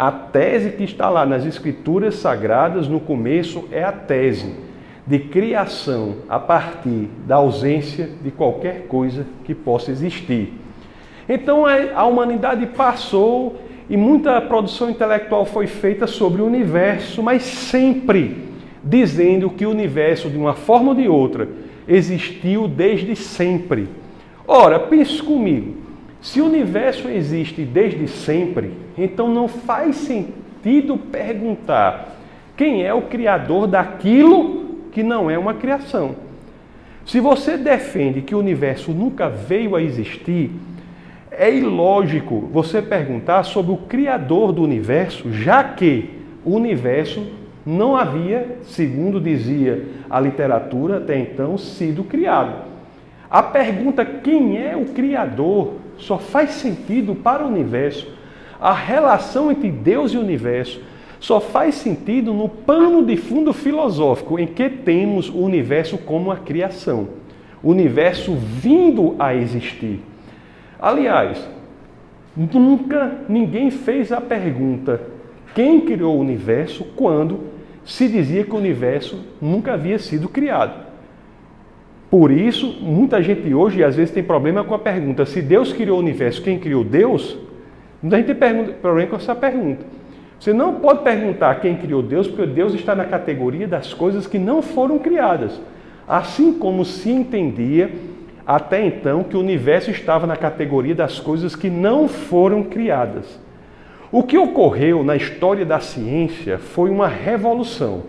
A 0.00 0.10
tese 0.10 0.70
que 0.70 0.82
está 0.82 1.10
lá 1.10 1.26
nas 1.26 1.44
Escrituras 1.44 2.14
Sagradas, 2.14 2.88
no 2.88 3.00
começo, 3.00 3.68
é 3.70 3.84
a 3.84 3.92
tese 3.92 4.54
de 5.06 5.18
criação 5.18 6.14
a 6.26 6.38
partir 6.38 7.10
da 7.26 7.36
ausência 7.36 8.08
de 8.24 8.30
qualquer 8.30 8.86
coisa 8.86 9.26
que 9.44 9.54
possa 9.54 9.90
existir. 9.90 10.54
Então 11.28 11.64
a 11.66 12.06
humanidade 12.06 12.64
passou 12.68 13.60
e 13.90 13.96
muita 13.98 14.40
produção 14.40 14.88
intelectual 14.88 15.44
foi 15.44 15.66
feita 15.66 16.06
sobre 16.06 16.40
o 16.40 16.46
universo, 16.46 17.22
mas 17.22 17.42
sempre 17.42 18.48
dizendo 18.82 19.50
que 19.50 19.66
o 19.66 19.70
universo, 19.70 20.30
de 20.30 20.38
uma 20.38 20.54
forma 20.54 20.92
ou 20.92 20.94
de 20.94 21.08
outra, 21.08 21.46
existiu 21.86 22.66
desde 22.66 23.14
sempre. 23.14 23.86
Ora, 24.48 24.80
pense 24.80 25.22
comigo: 25.22 25.74
se 26.20 26.40
o 26.40 26.46
universo 26.46 27.08
existe 27.08 27.62
desde 27.62 28.06
sempre, 28.06 28.72
então 28.96 29.28
não 29.28 29.48
faz 29.48 29.96
sentido 29.96 30.96
perguntar 30.96 32.16
quem 32.56 32.84
é 32.84 32.92
o 32.92 33.02
criador 33.02 33.66
daquilo 33.66 34.80
que 34.92 35.02
não 35.02 35.30
é 35.30 35.38
uma 35.38 35.54
criação. 35.54 36.14
Se 37.06 37.20
você 37.20 37.56
defende 37.56 38.20
que 38.20 38.34
o 38.34 38.38
universo 38.38 38.92
nunca 38.92 39.28
veio 39.28 39.74
a 39.74 39.82
existir, 39.82 40.50
é 41.30 41.50
ilógico 41.50 42.48
você 42.52 42.82
perguntar 42.82 43.44
sobre 43.44 43.72
o 43.72 43.78
criador 43.78 44.52
do 44.52 44.62
universo, 44.62 45.32
já 45.32 45.64
que 45.64 46.10
o 46.44 46.54
universo 46.54 47.26
não 47.64 47.96
havia, 47.96 48.58
segundo 48.62 49.20
dizia 49.20 49.86
a 50.08 50.20
literatura 50.20 50.98
até 50.98 51.18
então, 51.18 51.56
sido 51.56 52.04
criado. 52.04 52.68
A 53.30 53.42
pergunta 53.42 54.04
quem 54.04 54.58
é 54.58 54.76
o 54.76 54.86
criador 54.86 55.79
só 56.00 56.18
faz 56.18 56.50
sentido 56.50 57.14
para 57.14 57.44
o 57.44 57.48
universo. 57.48 58.06
A 58.60 58.72
relação 58.72 59.50
entre 59.50 59.70
Deus 59.70 60.12
e 60.12 60.16
o 60.16 60.20
universo 60.20 60.80
só 61.18 61.40
faz 61.40 61.74
sentido 61.76 62.32
no 62.32 62.48
pano 62.48 63.04
de 63.04 63.16
fundo 63.16 63.52
filosófico 63.52 64.38
em 64.38 64.46
que 64.46 64.68
temos 64.68 65.28
o 65.28 65.38
universo 65.38 65.98
como 65.98 66.30
a 66.30 66.36
criação, 66.36 67.08
o 67.62 67.70
universo 67.70 68.34
vindo 68.34 69.14
a 69.18 69.34
existir. 69.34 70.00
Aliás, 70.80 71.48
nunca 72.34 73.18
ninguém 73.28 73.70
fez 73.70 74.10
a 74.12 74.20
pergunta 74.20 75.00
quem 75.54 75.80
criou 75.80 76.16
o 76.16 76.20
universo 76.20 76.84
quando 76.96 77.40
se 77.84 78.08
dizia 78.08 78.44
que 78.44 78.52
o 78.52 78.58
universo 78.58 79.24
nunca 79.40 79.74
havia 79.74 79.98
sido 79.98 80.28
criado. 80.28 80.89
Por 82.10 82.32
isso, 82.32 82.76
muita 82.80 83.22
gente 83.22 83.54
hoje 83.54 83.84
às 83.84 83.94
vezes 83.94 84.12
tem 84.12 84.22
problema 84.22 84.64
com 84.64 84.74
a 84.74 84.78
pergunta: 84.78 85.24
se 85.24 85.40
Deus 85.40 85.72
criou 85.72 85.96
o 85.96 86.00
universo, 86.00 86.42
quem 86.42 86.58
criou 86.58 86.82
Deus? 86.82 87.38
Muita 88.02 88.16
gente 88.16 88.34
tem 88.34 88.64
problema 88.80 89.10
com 89.10 89.16
essa 89.16 89.34
pergunta. 89.34 89.84
Você 90.38 90.52
não 90.52 90.76
pode 90.76 91.02
perguntar 91.02 91.60
quem 91.60 91.76
criou 91.76 92.02
Deus, 92.02 92.26
porque 92.26 92.46
Deus 92.46 92.74
está 92.74 92.94
na 92.94 93.04
categoria 93.04 93.68
das 93.68 93.92
coisas 93.92 94.26
que 94.26 94.38
não 94.38 94.62
foram 94.62 94.98
criadas. 94.98 95.60
Assim 96.08 96.54
como 96.54 96.84
se 96.84 97.10
entendia 97.10 97.90
até 98.46 98.84
então 98.84 99.22
que 99.22 99.36
o 99.36 99.40
universo 99.40 99.90
estava 99.90 100.26
na 100.26 100.36
categoria 100.36 100.94
das 100.94 101.20
coisas 101.20 101.54
que 101.54 101.70
não 101.70 102.08
foram 102.08 102.64
criadas. 102.64 103.38
O 104.10 104.24
que 104.24 104.36
ocorreu 104.36 105.04
na 105.04 105.14
história 105.14 105.64
da 105.64 105.78
ciência 105.78 106.58
foi 106.58 106.90
uma 106.90 107.06
revolução, 107.06 108.02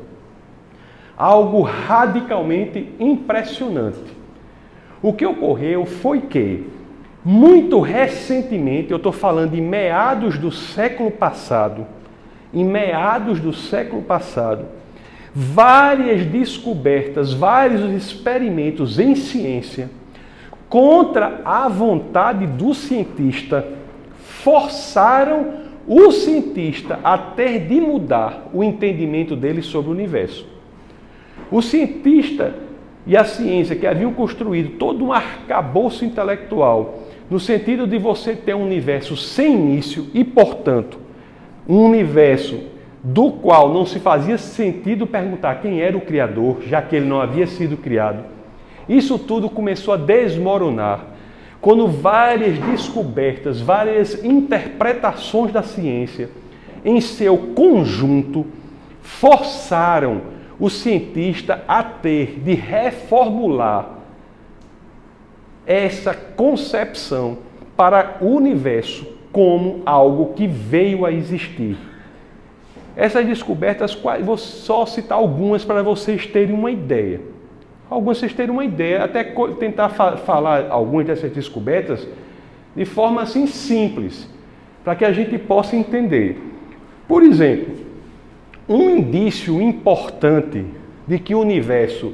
algo 1.21 1.61
radicalmente 1.61 2.95
impressionante. 2.99 3.99
O 5.03 5.13
que 5.13 5.23
ocorreu 5.23 5.85
foi 5.85 6.21
que, 6.21 6.65
muito 7.23 7.79
recentemente, 7.79 8.89
eu 8.89 8.97
estou 8.97 9.11
falando 9.11 9.53
em 9.53 9.61
meados 9.61 10.39
do 10.39 10.51
século 10.51 11.11
passado, 11.11 11.85
em 12.51 12.65
meados 12.65 13.39
do 13.39 13.53
século 13.53 14.01
passado, 14.01 14.65
várias 15.31 16.25
descobertas, 16.25 17.31
vários 17.31 17.83
experimentos 17.91 18.97
em 18.97 19.13
ciência, 19.13 19.91
contra 20.67 21.41
a 21.45 21.69
vontade 21.69 22.47
do 22.47 22.73
cientista, 22.73 23.63
forçaram 24.17 25.61
o 25.87 26.11
cientista 26.11 26.99
a 27.03 27.15
ter 27.15 27.67
de 27.67 27.79
mudar 27.79 28.49
o 28.51 28.63
entendimento 28.63 29.35
dele 29.35 29.61
sobre 29.61 29.91
o 29.91 29.93
universo. 29.93 30.50
O 31.51 31.61
cientista 31.61 32.55
e 33.05 33.17
a 33.17 33.25
ciência 33.25 33.75
que 33.75 33.85
haviam 33.85 34.13
construído 34.13 34.77
todo 34.77 35.03
um 35.03 35.11
arcabouço 35.11 36.05
intelectual 36.05 36.99
no 37.29 37.39
sentido 37.39 37.85
de 37.85 37.97
você 37.97 38.33
ter 38.33 38.53
um 38.53 38.63
universo 38.63 39.17
sem 39.17 39.53
início 39.53 40.07
e, 40.13 40.23
portanto, 40.23 40.99
um 41.67 41.79
universo 41.85 42.59
do 43.03 43.31
qual 43.31 43.73
não 43.73 43.85
se 43.85 43.99
fazia 43.99 44.37
sentido 44.37 45.07
perguntar 45.07 45.55
quem 45.61 45.81
era 45.81 45.97
o 45.97 46.01
Criador, 46.01 46.61
já 46.67 46.81
que 46.81 46.95
ele 46.95 47.05
não 47.05 47.19
havia 47.19 47.47
sido 47.47 47.77
criado. 47.77 48.23
Isso 48.87 49.17
tudo 49.17 49.49
começou 49.49 49.93
a 49.93 49.97
desmoronar 49.97 51.05
quando 51.59 51.87
várias 51.87 52.57
descobertas, 52.57 53.61
várias 53.61 54.23
interpretações 54.23 55.51
da 55.51 55.61
ciência, 55.61 56.29
em 56.83 56.99
seu 56.99 57.37
conjunto, 57.37 58.45
forçaram 59.01 60.21
o 60.61 60.69
cientista 60.69 61.63
a 61.67 61.81
ter 61.83 62.39
de 62.39 62.53
reformular 62.53 63.97
essa 65.65 66.13
concepção 66.13 67.39
para 67.75 68.17
o 68.21 68.27
universo 68.27 69.07
como 69.31 69.81
algo 69.83 70.33
que 70.35 70.45
veio 70.45 71.03
a 71.03 71.11
existir. 71.11 71.75
Essas 72.95 73.25
descobertas, 73.25 73.99
vou 74.23 74.37
só 74.37 74.85
citar 74.85 75.17
algumas 75.17 75.65
para 75.65 75.81
vocês 75.81 76.27
terem 76.27 76.53
uma 76.53 76.69
ideia. 76.69 77.21
Alguns 77.89 78.19
vocês 78.19 78.31
terem 78.31 78.51
uma 78.51 78.63
ideia, 78.63 79.03
até 79.03 79.23
tentar 79.59 79.89
fa 79.89 80.15
falar 80.15 80.67
algumas 80.69 81.07
dessas 81.07 81.31
descobertas 81.31 82.07
de 82.75 82.85
forma 82.85 83.23
assim 83.23 83.47
simples, 83.47 84.29
para 84.83 84.95
que 84.95 85.05
a 85.05 85.11
gente 85.11 85.39
possa 85.39 85.75
entender. 85.75 86.39
Por 87.07 87.23
exemplo, 87.23 87.80
um 88.71 88.89
indício 88.89 89.61
importante 89.61 90.65
de 91.07 91.19
que 91.19 91.35
o 91.35 91.39
universo 91.39 92.13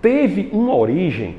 teve 0.00 0.48
uma 0.52 0.74
origem, 0.74 1.36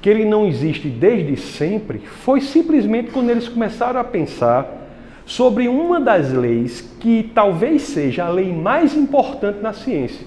que 0.00 0.08
ele 0.08 0.24
não 0.24 0.46
existe 0.46 0.88
desde 0.88 1.36
sempre, 1.36 1.98
foi 1.98 2.40
simplesmente 2.40 3.10
quando 3.10 3.30
eles 3.30 3.48
começaram 3.48 4.00
a 4.00 4.04
pensar 4.04 4.88
sobre 5.24 5.68
uma 5.68 6.00
das 6.00 6.32
leis 6.32 6.80
que 7.00 7.30
talvez 7.34 7.82
seja 7.82 8.24
a 8.24 8.30
lei 8.30 8.52
mais 8.52 8.96
importante 8.96 9.60
na 9.60 9.72
ciência. 9.72 10.26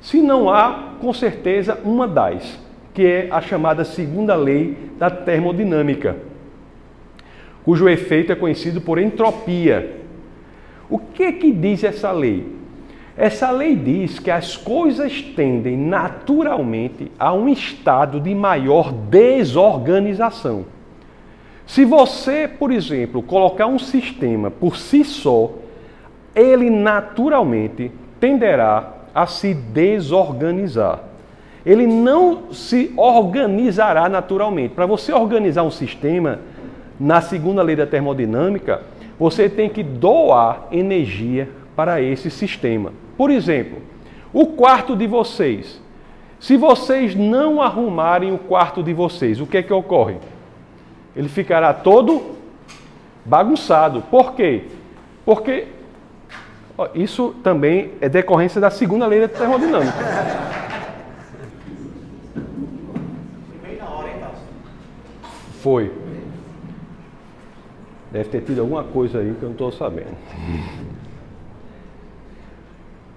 Se 0.00 0.20
não 0.20 0.48
há, 0.48 0.94
com 0.98 1.12
certeza, 1.12 1.78
uma 1.84 2.08
das, 2.08 2.58
que 2.94 3.04
é 3.04 3.28
a 3.30 3.40
chamada 3.40 3.84
segunda 3.84 4.34
lei 4.34 4.76
da 4.98 5.10
termodinâmica, 5.10 6.16
cujo 7.62 7.88
efeito 7.88 8.32
é 8.32 8.34
conhecido 8.34 8.80
por 8.80 8.98
entropia. 8.98 10.00
O 10.88 10.98
que 10.98 11.30
que 11.32 11.52
diz 11.52 11.84
essa 11.84 12.10
lei? 12.10 12.59
Essa 13.20 13.50
lei 13.50 13.76
diz 13.76 14.18
que 14.18 14.30
as 14.30 14.56
coisas 14.56 15.20
tendem 15.20 15.76
naturalmente 15.76 17.12
a 17.18 17.34
um 17.34 17.50
estado 17.50 18.18
de 18.18 18.34
maior 18.34 18.90
desorganização. 18.90 20.64
Se 21.66 21.84
você, 21.84 22.48
por 22.48 22.72
exemplo, 22.72 23.22
colocar 23.22 23.66
um 23.66 23.78
sistema 23.78 24.50
por 24.50 24.78
si 24.78 25.04
só, 25.04 25.50
ele 26.34 26.70
naturalmente 26.70 27.92
tenderá 28.18 28.90
a 29.14 29.26
se 29.26 29.52
desorganizar. 29.52 31.00
Ele 31.66 31.86
não 31.86 32.50
se 32.54 32.90
organizará 32.96 34.08
naturalmente. 34.08 34.72
Para 34.72 34.86
você 34.86 35.12
organizar 35.12 35.62
um 35.62 35.70
sistema, 35.70 36.38
na 36.98 37.20
segunda 37.20 37.60
lei 37.60 37.76
da 37.76 37.86
termodinâmica, 37.86 38.80
você 39.18 39.46
tem 39.46 39.68
que 39.68 39.82
doar 39.82 40.68
energia 40.72 41.50
para 41.76 42.00
esse 42.00 42.30
sistema. 42.30 42.94
Por 43.20 43.30
exemplo, 43.30 43.82
o 44.32 44.46
quarto 44.46 44.96
de 44.96 45.06
vocês. 45.06 45.78
Se 46.40 46.56
vocês 46.56 47.14
não 47.14 47.60
arrumarem 47.60 48.32
o 48.32 48.38
quarto 48.38 48.82
de 48.82 48.94
vocês, 48.94 49.42
o 49.42 49.46
que 49.46 49.58
é 49.58 49.62
que 49.62 49.74
ocorre? 49.74 50.16
Ele 51.14 51.28
ficará 51.28 51.74
todo 51.74 52.38
bagunçado. 53.22 54.00
Por 54.10 54.32
quê? 54.32 54.68
Porque 55.22 55.66
isso 56.94 57.34
também 57.42 57.90
é 58.00 58.08
decorrência 58.08 58.58
da 58.58 58.70
segunda 58.70 59.06
lei 59.06 59.20
da 59.20 59.28
termodinâmica. 59.28 59.98
Foi. 65.60 65.92
Deve 68.10 68.30
ter 68.30 68.40
tido 68.40 68.62
alguma 68.62 68.82
coisa 68.82 69.18
aí 69.18 69.34
que 69.38 69.42
eu 69.42 69.50
não 69.50 69.52
estou 69.52 69.70
sabendo. 69.70 70.16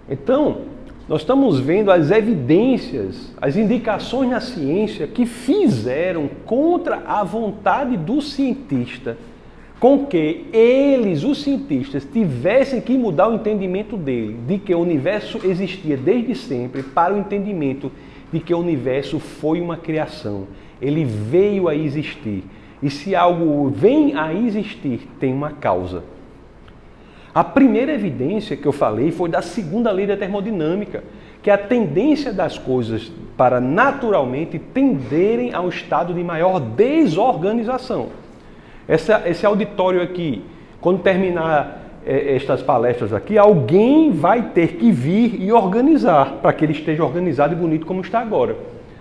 Então, 0.10 0.62
nós 1.07 1.22
estamos 1.22 1.60
vendo 1.60 1.91
as 1.91 2.12
evidências, 2.12 3.33
as 3.41 3.55
indicações 3.55 4.29
na 4.29 4.39
ciência 4.39 5.07
que 5.07 5.25
fizeram 5.25 6.29
contra 6.45 7.03
a 7.05 7.24
vontade 7.24 7.98
do 7.98 8.22
cientista 8.22 9.17
com 9.83 10.05
que 10.05 10.45
eles, 10.53 11.25
os 11.25 11.43
cientistas, 11.43 12.05
tivessem 12.05 12.79
que 12.79 12.98
mudar 12.98 13.27
o 13.27 13.36
entendimento 13.36 13.98
dele 13.98 14.39
de 14.48 14.57
que 14.57 14.74
o 14.74 14.79
universo 14.79 15.41
existia 15.43 15.98
desde 15.98 16.36
sempre 16.36 16.81
para 16.81 17.13
o 17.13 17.19
entendimento 17.19 17.91
de 18.31 18.39
que 18.39 18.53
o 18.53 18.60
universo 18.60 19.19
foi 19.19 19.60
uma 19.60 19.75
criação. 19.75 20.48
Ele 20.81 21.03
veio 21.03 21.67
a 21.67 21.75
existir. 21.75 22.45
E 22.81 22.89
se 22.89 23.13
algo 23.13 23.69
vem 23.72 24.15
a 24.15 24.33
existir, 24.33 25.01
tem 25.19 25.33
uma 25.33 25.51
causa. 25.51 26.01
A 27.34 27.44
primeira 27.44 27.92
evidência 27.92 28.56
que 28.56 28.66
eu 28.66 28.72
falei 28.72 29.12
foi 29.12 29.28
da 29.28 29.42
segunda 29.42 29.92
lei 29.92 30.06
da 30.06 30.16
termodinâmica, 30.16 31.04
que 31.42 31.50
é 31.50 31.54
a 31.54 31.58
tendência 31.58 32.32
das 32.32 32.58
coisas 32.58 33.12
para 33.36 33.60
naturalmente 33.60 34.60
tenderem 34.60 35.54
ao 35.54 35.68
estado 35.68 36.13
de 36.13 36.24
maior 36.24 36.60
desorganização. 36.60 38.10
Essa, 38.88 39.24
esse 39.25 39.46
auditório 39.46 40.02
aqui, 40.02 40.44
quando 40.80 41.02
terminar 41.02 41.82
é, 42.06 42.36
estas 42.36 42.62
palestras 42.62 43.12
aqui, 43.13 43.38
alguém 43.38 44.12
vai 44.12 44.50
ter 44.50 44.74
que 44.74 44.92
vir 44.92 45.42
e 45.42 45.52
organizar 45.52 46.34
para 46.42 46.54
que 46.54 46.63
ele 46.63 46.74
esteja 46.74 47.04
organizado 47.04 47.54
e 47.54 47.58
bonito 47.58 47.86
como 47.86 48.02
está 48.02 48.20
agora. 48.20 48.56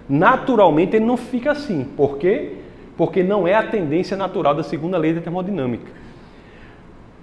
Naturalmente 0.09 0.97
ele 0.97 1.05
não 1.05 1.17
fica 1.17 1.53
assim. 1.53 1.87
Por 1.97 2.17
quê? 2.17 2.53
Porque 2.97 3.23
não 3.23 3.47
é 3.47 3.55
a 3.55 3.63
tendência 3.63 4.17
natural 4.17 4.55
da 4.55 4.63
segunda 4.63 4.97
lei 4.97 5.13
da 5.13 5.21
termodinâmica. 5.21 5.91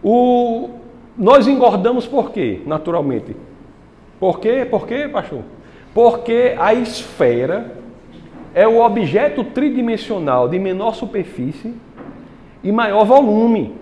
O... 0.03 0.69
Nós 1.19 1.49
engordamos 1.49 2.07
por 2.07 2.31
quê, 2.31 2.61
naturalmente? 2.65 3.35
Por 4.17 4.39
quê? 4.39 4.65
Por 4.69 4.87
quê, 4.87 5.05
pastor? 5.11 5.41
Porque 5.93 6.55
a 6.57 6.73
esfera 6.73 7.75
é 8.55 8.65
o 8.65 8.79
objeto 8.79 9.43
tridimensional 9.43 10.47
de 10.47 10.57
menor 10.57 10.95
superfície 10.95 11.73
e 12.63 12.71
maior 12.71 13.03
volume. 13.03 13.75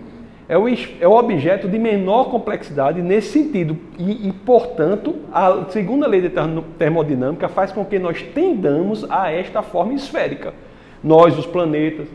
É 0.50 0.58
o, 0.58 0.68
é 0.68 1.08
o 1.08 1.12
objeto 1.12 1.68
de 1.68 1.78
menor 1.78 2.32
complexidade 2.32 3.04
nesse 3.04 3.34
sentido. 3.34 3.78
E, 4.00 4.30
e, 4.30 4.34
portanto, 4.34 5.14
a 5.32 5.66
segunda 5.70 6.08
lei 6.08 6.28
da 6.28 6.44
termodinâmica 6.80 7.48
faz 7.48 7.72
com 7.72 7.86
que 7.86 8.00
nós 8.00 8.20
tendamos 8.34 9.06
a 9.12 9.32
esta 9.32 9.62
forma 9.62 9.94
esférica. 9.94 10.56
Nós, 11.04 11.38
os 11.38 11.46
planetas 11.46 12.08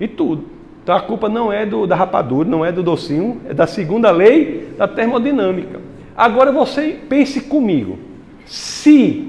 e 0.00 0.08
tudo. 0.08 0.61
Então 0.82 0.96
a 0.96 1.00
culpa 1.00 1.28
não 1.28 1.52
é 1.52 1.64
do, 1.64 1.86
da 1.86 1.94
rapadura, 1.94 2.48
não 2.48 2.64
é 2.64 2.72
do 2.72 2.82
docinho, 2.82 3.40
é 3.48 3.54
da 3.54 3.66
segunda 3.66 4.10
lei 4.10 4.74
da 4.76 4.88
termodinâmica. 4.88 5.80
Agora 6.16 6.50
você 6.50 6.98
pense 7.08 7.40
comigo. 7.42 7.98
Se 8.44 9.28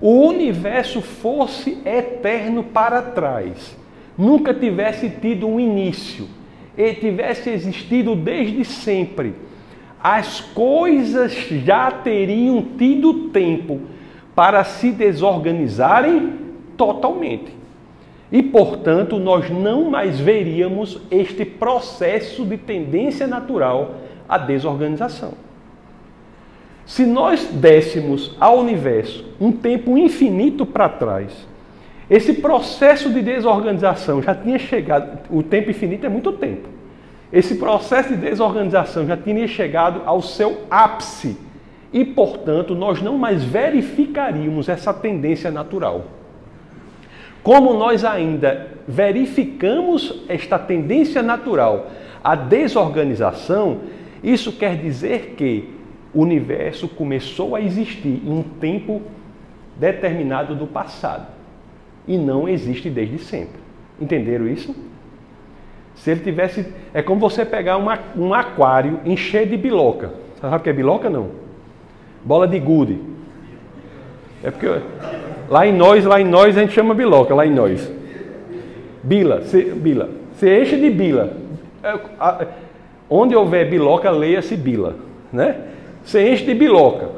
o 0.00 0.26
universo 0.26 1.00
fosse 1.00 1.78
eterno 1.84 2.64
para 2.64 3.02
trás, 3.02 3.76
nunca 4.16 4.52
tivesse 4.52 5.08
tido 5.08 5.46
um 5.46 5.58
início, 5.58 6.26
e 6.76 6.94
tivesse 6.94 7.50
existido 7.50 8.14
desde 8.14 8.64
sempre, 8.64 9.34
as 10.02 10.40
coisas 10.40 11.32
já 11.34 11.90
teriam 11.90 12.62
tido 12.78 13.28
tempo 13.30 13.80
para 14.34 14.64
se 14.64 14.90
desorganizarem 14.90 16.32
totalmente. 16.76 17.59
E, 18.32 18.42
portanto, 18.42 19.18
nós 19.18 19.50
não 19.50 19.90
mais 19.90 20.20
veríamos 20.20 21.00
este 21.10 21.44
processo 21.44 22.44
de 22.44 22.56
tendência 22.56 23.26
natural 23.26 23.96
à 24.28 24.38
desorganização. 24.38 25.32
Se 26.86 27.04
nós 27.04 27.44
dessemos 27.46 28.36
ao 28.40 28.58
universo 28.58 29.24
um 29.40 29.52
tempo 29.52 29.96
infinito 29.98 30.64
para 30.64 30.88
trás, 30.88 31.46
esse 32.08 32.34
processo 32.34 33.08
de 33.10 33.22
desorganização 33.22 34.20
já 34.20 34.34
tinha 34.34 34.58
chegado, 34.58 35.20
o 35.30 35.42
tempo 35.42 35.70
infinito 35.70 36.06
é 36.06 36.08
muito 36.08 36.32
tempo. 36.32 36.68
Esse 37.32 37.54
processo 37.54 38.08
de 38.08 38.16
desorganização 38.16 39.06
já 39.06 39.16
tinha 39.16 39.46
chegado 39.46 40.02
ao 40.04 40.20
seu 40.20 40.62
ápice 40.68 41.36
e, 41.92 42.04
portanto, 42.04 42.74
nós 42.74 43.00
não 43.00 43.16
mais 43.16 43.44
verificaríamos 43.44 44.68
essa 44.68 44.92
tendência 44.92 45.50
natural. 45.50 46.19
Como 47.42 47.74
nós 47.74 48.04
ainda 48.04 48.68
verificamos 48.86 50.22
esta 50.28 50.58
tendência 50.58 51.22
natural 51.22 51.90
à 52.22 52.34
desorganização, 52.34 53.78
isso 54.22 54.52
quer 54.52 54.76
dizer 54.76 55.34
que 55.36 55.68
o 56.12 56.20
universo 56.20 56.88
começou 56.88 57.54
a 57.54 57.60
existir 57.60 58.20
em 58.24 58.30
um 58.30 58.42
tempo 58.42 59.00
determinado 59.76 60.54
do 60.54 60.66
passado 60.66 61.26
e 62.06 62.18
não 62.18 62.48
existe 62.48 62.90
desde 62.90 63.18
sempre. 63.18 63.60
Entenderam 64.00 64.48
isso? 64.48 64.74
Se 65.94 66.10
ele 66.10 66.20
tivesse. 66.20 66.66
É 66.94 67.02
como 67.02 67.20
você 67.20 67.44
pegar 67.44 67.76
uma, 67.76 67.98
um 68.16 68.32
aquário, 68.32 69.00
encher 69.04 69.46
de 69.46 69.56
biloca. 69.56 70.08
Você 70.34 70.40
sabe 70.40 70.56
o 70.56 70.60
que 70.60 70.70
é 70.70 70.72
biloca? 70.72 71.10
Não. 71.10 71.30
Bola 72.24 72.48
de 72.48 72.58
gude. 72.58 72.98
É 74.42 74.50
porque. 74.50 74.66
Lá 75.50 75.66
em 75.66 75.72
nós, 75.72 76.04
lá 76.04 76.20
em 76.20 76.24
nós 76.24 76.56
a 76.56 76.60
gente 76.60 76.72
chama 76.72 76.94
biloca, 76.94 77.34
lá 77.34 77.44
em 77.44 77.52
nós. 77.52 77.92
Bila, 79.02 79.42
se, 79.42 79.62
bila. 79.62 80.08
Você 80.32 80.62
enche 80.62 80.76
de 80.76 80.88
bila. 80.88 81.32
É, 81.82 81.98
onde 83.10 83.34
houver 83.34 83.68
biloca, 83.68 84.10
leia-se 84.10 84.56
bila. 84.56 84.94
Né? 85.32 85.56
Você 86.04 86.30
enche 86.30 86.44
de 86.44 86.54
biloca. 86.54 87.08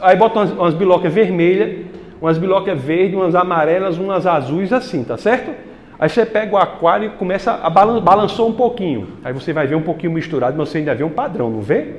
Aí 0.00 0.16
bota 0.16 0.38
umas, 0.38 0.50
umas 0.52 0.74
bilocas 0.74 1.12
vermelhas 1.12 1.92
umas 2.22 2.38
bilocas 2.38 2.80
verdes, 2.80 3.16
umas 3.16 3.34
amarelas, 3.34 3.98
umas 3.98 4.28
azuis 4.28 4.72
assim, 4.72 5.02
tá 5.02 5.16
certo? 5.16 5.50
Aí 5.98 6.08
você 6.08 6.24
pega 6.24 6.54
o 6.54 6.56
aquário 6.56 7.06
e 7.06 7.10
começa 7.10 7.52
a 7.52 7.68
balan 7.68 8.00
balançou 8.00 8.48
um 8.48 8.52
pouquinho. 8.52 9.08
Aí 9.24 9.32
você 9.32 9.52
vai 9.52 9.66
ver 9.66 9.74
um 9.74 9.82
pouquinho 9.82 10.12
misturado, 10.12 10.56
mas 10.56 10.68
você 10.68 10.78
ainda 10.78 10.94
vê 10.94 11.02
um 11.02 11.10
padrão, 11.10 11.50
não 11.50 11.60
vê? 11.60 11.96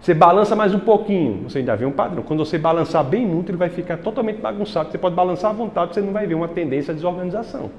Você 0.00 0.14
balança 0.14 0.56
mais 0.56 0.74
um 0.74 0.78
pouquinho, 0.78 1.42
você 1.42 1.58
ainda 1.58 1.76
vê 1.76 1.84
um 1.84 1.92
padrão. 1.92 2.22
Quando 2.22 2.42
você 2.42 2.56
balançar 2.56 3.04
bem 3.04 3.26
muito, 3.26 3.50
ele 3.50 3.58
vai 3.58 3.68
ficar 3.68 3.98
totalmente 3.98 4.40
bagunçado. 4.40 4.90
Você 4.90 4.96
pode 4.96 5.14
balançar 5.14 5.50
à 5.50 5.52
vontade, 5.52 5.94
você 5.94 6.00
não 6.00 6.12
vai 6.12 6.26
ver 6.26 6.34
uma 6.34 6.48
tendência 6.48 6.92
à 6.92 6.94
desorganização. 6.94 7.70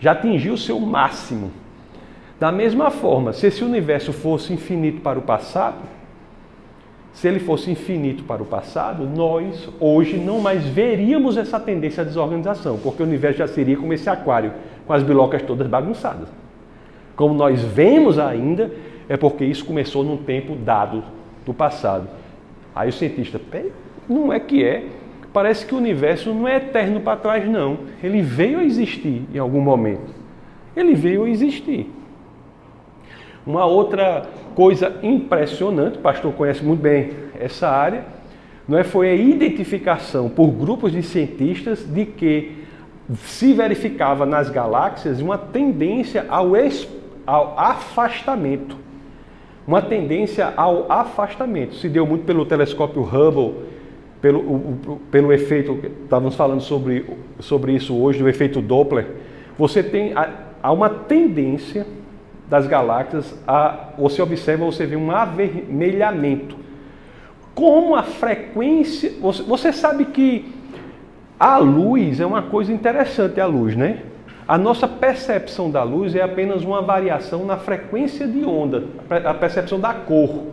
Já 0.00 0.12
atingiu 0.12 0.54
o 0.54 0.58
seu 0.58 0.80
máximo. 0.80 1.52
Da 2.40 2.50
mesma 2.50 2.90
forma, 2.90 3.32
se 3.32 3.46
esse 3.46 3.62
universo 3.62 4.12
fosse 4.12 4.52
infinito 4.52 5.00
para 5.00 5.16
o 5.16 5.22
passado, 5.22 5.76
se 7.12 7.28
ele 7.28 7.38
fosse 7.38 7.70
infinito 7.70 8.24
para 8.24 8.42
o 8.42 8.44
passado, 8.44 9.06
nós 9.06 9.68
hoje 9.78 10.16
não 10.16 10.40
mais 10.40 10.66
veríamos 10.66 11.36
essa 11.36 11.60
tendência 11.60 12.02
à 12.02 12.04
desorganização, 12.04 12.78
porque 12.78 13.00
o 13.00 13.06
universo 13.06 13.38
já 13.38 13.46
seria 13.46 13.76
como 13.76 13.92
esse 13.92 14.10
aquário, 14.10 14.52
com 14.84 14.92
as 14.92 15.04
bilocas 15.04 15.40
todas 15.42 15.68
bagunçadas. 15.68 16.28
Como 17.14 17.32
nós 17.32 17.62
vemos 17.62 18.18
ainda, 18.18 18.72
é 19.08 19.16
porque 19.16 19.44
isso 19.44 19.64
começou 19.64 20.02
num 20.02 20.16
tempo 20.16 20.56
dado 20.56 21.04
do 21.44 21.52
passado. 21.52 22.08
Aí 22.74 22.88
o 22.88 22.92
cientista, 22.92 23.40
não 24.08 24.32
é 24.32 24.40
que 24.40 24.64
é. 24.64 24.84
Parece 25.32 25.66
que 25.66 25.74
o 25.74 25.78
universo 25.78 26.32
não 26.32 26.46
é 26.46 26.56
eterno 26.56 27.00
para 27.00 27.16
trás, 27.16 27.48
não. 27.48 27.78
Ele 28.02 28.22
veio 28.22 28.60
a 28.60 28.64
existir 28.64 29.22
em 29.32 29.38
algum 29.38 29.60
momento. 29.60 30.14
Ele 30.76 30.94
veio 30.94 31.24
a 31.24 31.30
existir. 31.30 31.90
Uma 33.46 33.66
outra 33.66 34.26
coisa 34.54 34.96
impressionante, 35.02 35.98
o 35.98 36.00
pastor 36.00 36.32
conhece 36.32 36.64
muito 36.64 36.80
bem 36.80 37.10
essa 37.38 37.68
área, 37.68 38.04
não 38.66 38.78
é? 38.78 38.84
foi 38.84 39.10
a 39.10 39.14
identificação 39.14 40.28
por 40.28 40.48
grupos 40.48 40.92
de 40.92 41.02
cientistas 41.02 41.84
de 41.84 42.06
que 42.06 42.64
se 43.16 43.52
verificava 43.52 44.24
nas 44.24 44.48
galáxias 44.48 45.20
uma 45.20 45.36
tendência 45.36 46.24
ao, 46.28 46.52
ao 47.26 47.58
afastamento. 47.58 48.83
Uma 49.66 49.80
tendência 49.80 50.52
ao 50.56 50.90
afastamento. 50.90 51.74
Se 51.76 51.88
deu 51.88 52.06
muito 52.06 52.24
pelo 52.24 52.44
telescópio 52.44 53.02
Hubble, 53.02 53.54
pelo, 54.20 54.40
o, 54.40 55.00
pelo 55.10 55.32
efeito, 55.32 55.78
estávamos 56.02 56.34
falando 56.34 56.60
sobre, 56.60 57.04
sobre 57.40 57.72
isso 57.72 57.94
hoje, 57.94 58.18
do 58.18 58.28
efeito 58.28 58.60
Doppler. 58.60 59.06
Você 59.58 59.82
tem 59.82 60.12
há 60.62 60.72
uma 60.72 60.88
tendência 60.88 61.86
das 62.48 62.66
galáxias, 62.66 63.38
a, 63.46 63.90
você 63.98 64.20
observa, 64.22 64.64
você 64.64 64.86
vê 64.86 64.96
um 64.96 65.10
avermelhamento. 65.10 66.56
Como 67.54 67.94
a 67.94 68.02
frequência. 68.02 69.12
Você, 69.20 69.42
você 69.42 69.72
sabe 69.72 70.06
que 70.06 70.52
a 71.38 71.58
luz 71.58 72.20
é 72.20 72.26
uma 72.26 72.42
coisa 72.42 72.72
interessante, 72.72 73.40
a 73.40 73.46
luz, 73.46 73.76
né? 73.76 74.02
A 74.46 74.58
nossa 74.58 74.86
percepção 74.86 75.70
da 75.70 75.82
luz 75.82 76.14
é 76.14 76.20
apenas 76.20 76.62
uma 76.62 76.82
variação 76.82 77.46
na 77.46 77.56
frequência 77.56 78.26
de 78.26 78.44
onda, 78.44 78.84
a 79.24 79.32
percepção 79.32 79.80
da 79.80 79.94
cor. 79.94 80.48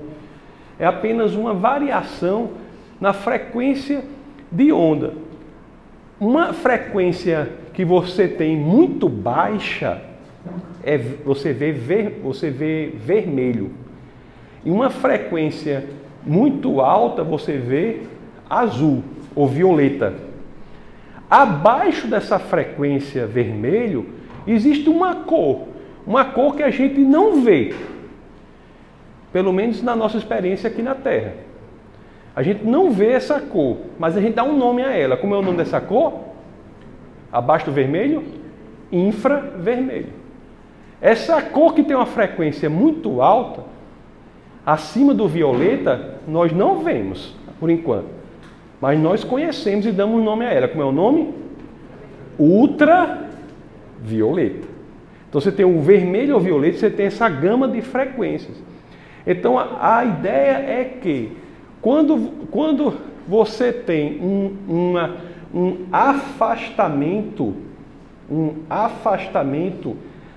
É 0.80 0.86
apenas 0.86 1.36
uma 1.36 1.54
variação 1.54 2.52
na 3.00 3.12
frequência 3.12 4.04
de 4.50 4.72
onda. 4.72 5.14
Uma 6.20 6.54
frequência 6.54 7.52
que 7.74 7.84
você 7.84 8.28
tem 8.28 8.56
muito 8.56 9.10
baixa 9.10 10.02
é, 10.84 10.98
você, 10.98 11.54
vê 11.54 11.72
ver, 11.72 12.22
você 12.24 12.50
vê 12.50 12.94
vermelho. 12.96 13.72
Em 14.66 14.72
uma 14.72 14.90
frequência 14.90 15.86
muito 16.26 16.82
alta, 16.82 17.24
você 17.24 17.58
vê 17.58 18.02
azul 18.50 19.04
ou 19.36 19.48
violeta. 19.48 20.14
Abaixo 21.32 22.08
dessa 22.08 22.38
frequência 22.38 23.26
vermelho, 23.26 24.06
existe 24.46 24.90
uma 24.90 25.16
cor, 25.16 25.62
uma 26.06 26.26
cor 26.26 26.58
que 26.58 26.62
a 26.62 26.70
gente 26.70 27.00
não 27.00 27.42
vê, 27.42 27.74
pelo 29.32 29.54
menos 29.54 29.82
na 29.82 29.96
nossa 29.96 30.18
experiência 30.18 30.70
aqui 30.70 30.82
na 30.82 30.94
Terra. 30.94 31.36
A 32.36 32.44
gente 32.44 32.66
não 32.66 32.92
vê 32.92 33.14
essa 33.14 33.40
cor, 33.40 33.78
mas 33.98 34.18
a 34.18 34.22
gente 34.22 34.34
dá 34.34 34.44
um 34.44 34.58
nome 34.58 34.84
a 34.84 34.92
ela. 34.92 35.16
Como 35.16 35.34
é 35.34 35.38
o 35.38 35.42
nome 35.42 35.56
dessa 35.56 35.80
cor? 35.80 36.20
Abaixo 37.32 37.68
do 37.68 37.72
vermelho? 37.72 38.26
Infravermelho. 38.92 40.10
Essa 41.00 41.42
cor 41.42 41.74
que 41.74 41.82
tem 41.82 41.96
uma 41.96 42.06
frequência 42.06 42.70
muito 42.70 43.22
alta, 43.22 43.64
acima 44.66 45.14
do 45.14 45.30
violeta, 45.30 46.20
nós 46.28 46.52
não 46.52 46.84
vemos, 46.84 47.34
por 47.58 47.70
enquanto. 47.70 48.21
Mas 48.82 49.00
nós 49.00 49.24
conhecemos 49.24 49.86
e 49.86 49.92
damos 49.92 50.24
nome 50.24 50.46
a 50.46 50.52
ela. 50.52 50.68
Como 50.68 50.82
é 50.82 50.86
o 50.86 50.92
nome? 50.92 51.34
Ultravioleta. 52.40 54.68
Então 55.30 55.40
você 55.40 55.52
tem 55.52 55.66
o 55.66 55.80
vermelho 55.80 56.34
ou 56.34 56.42
violeta, 56.42 56.80
você 56.80 56.90
tem 56.90 57.06
essa 57.06 57.30
gama 57.30 57.68
de 57.68 57.82
frequências. 57.82 58.58
Então 59.26 59.58
a, 59.58 59.98
a 59.98 60.04
ideia 60.04 60.58
é 60.58 60.98
que 61.00 61.38
quando, 61.80 62.48
quando 62.50 62.96
você 63.28 63.72
tem 63.72 64.20
um, 64.20 64.56
uma, 64.68 65.18
um 65.54 65.86
afastamento, 65.92 67.54
um 68.30 68.56
afastamento 68.70 69.96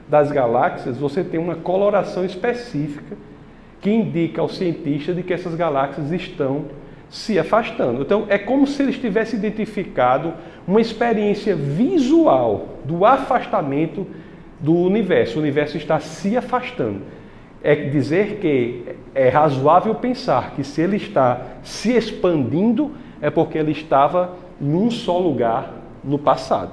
das 0.09 0.31
galáxias, 0.31 0.99
você 0.99 1.25
tem 1.25 1.41
uma 1.41 1.57
coloração 1.57 2.25
específica 2.25 3.17
que 3.81 3.91
indica 3.91 4.41
ao 4.41 4.49
cientista 4.49 5.13
de 5.13 5.23
que 5.23 5.33
essas 5.33 5.55
galáxias 5.55 6.13
estão 6.13 6.67
se 7.15 7.39
afastando. 7.39 8.03
Então, 8.03 8.27
é 8.29 8.37
como 8.37 8.67
se 8.67 8.83
ele 8.83 8.93
tivesse 8.93 9.37
identificado 9.37 10.35
uma 10.67 10.81
experiência 10.81 11.55
visual 11.55 12.71
do 12.85 13.05
afastamento 13.05 14.05
do 14.59 14.75
universo. 14.75 15.39
O 15.39 15.41
universo 15.41 15.77
está 15.77 16.01
se 16.01 16.37
afastando. 16.37 17.03
É 17.63 17.77
dizer 17.77 18.41
que 18.41 18.97
é 19.15 19.29
razoável 19.29 19.95
pensar 19.95 20.57
que 20.57 20.65
se 20.65 20.81
ele 20.81 20.97
está 20.97 21.41
se 21.63 21.93
expandindo, 21.93 22.91
é 23.23 23.31
porque 23.31 23.59
ele 23.59 23.71
estava 23.71 24.35
em 24.61 24.75
um 24.75 24.91
só 24.91 25.17
lugar 25.17 25.73
no 26.03 26.19
passado. 26.19 26.73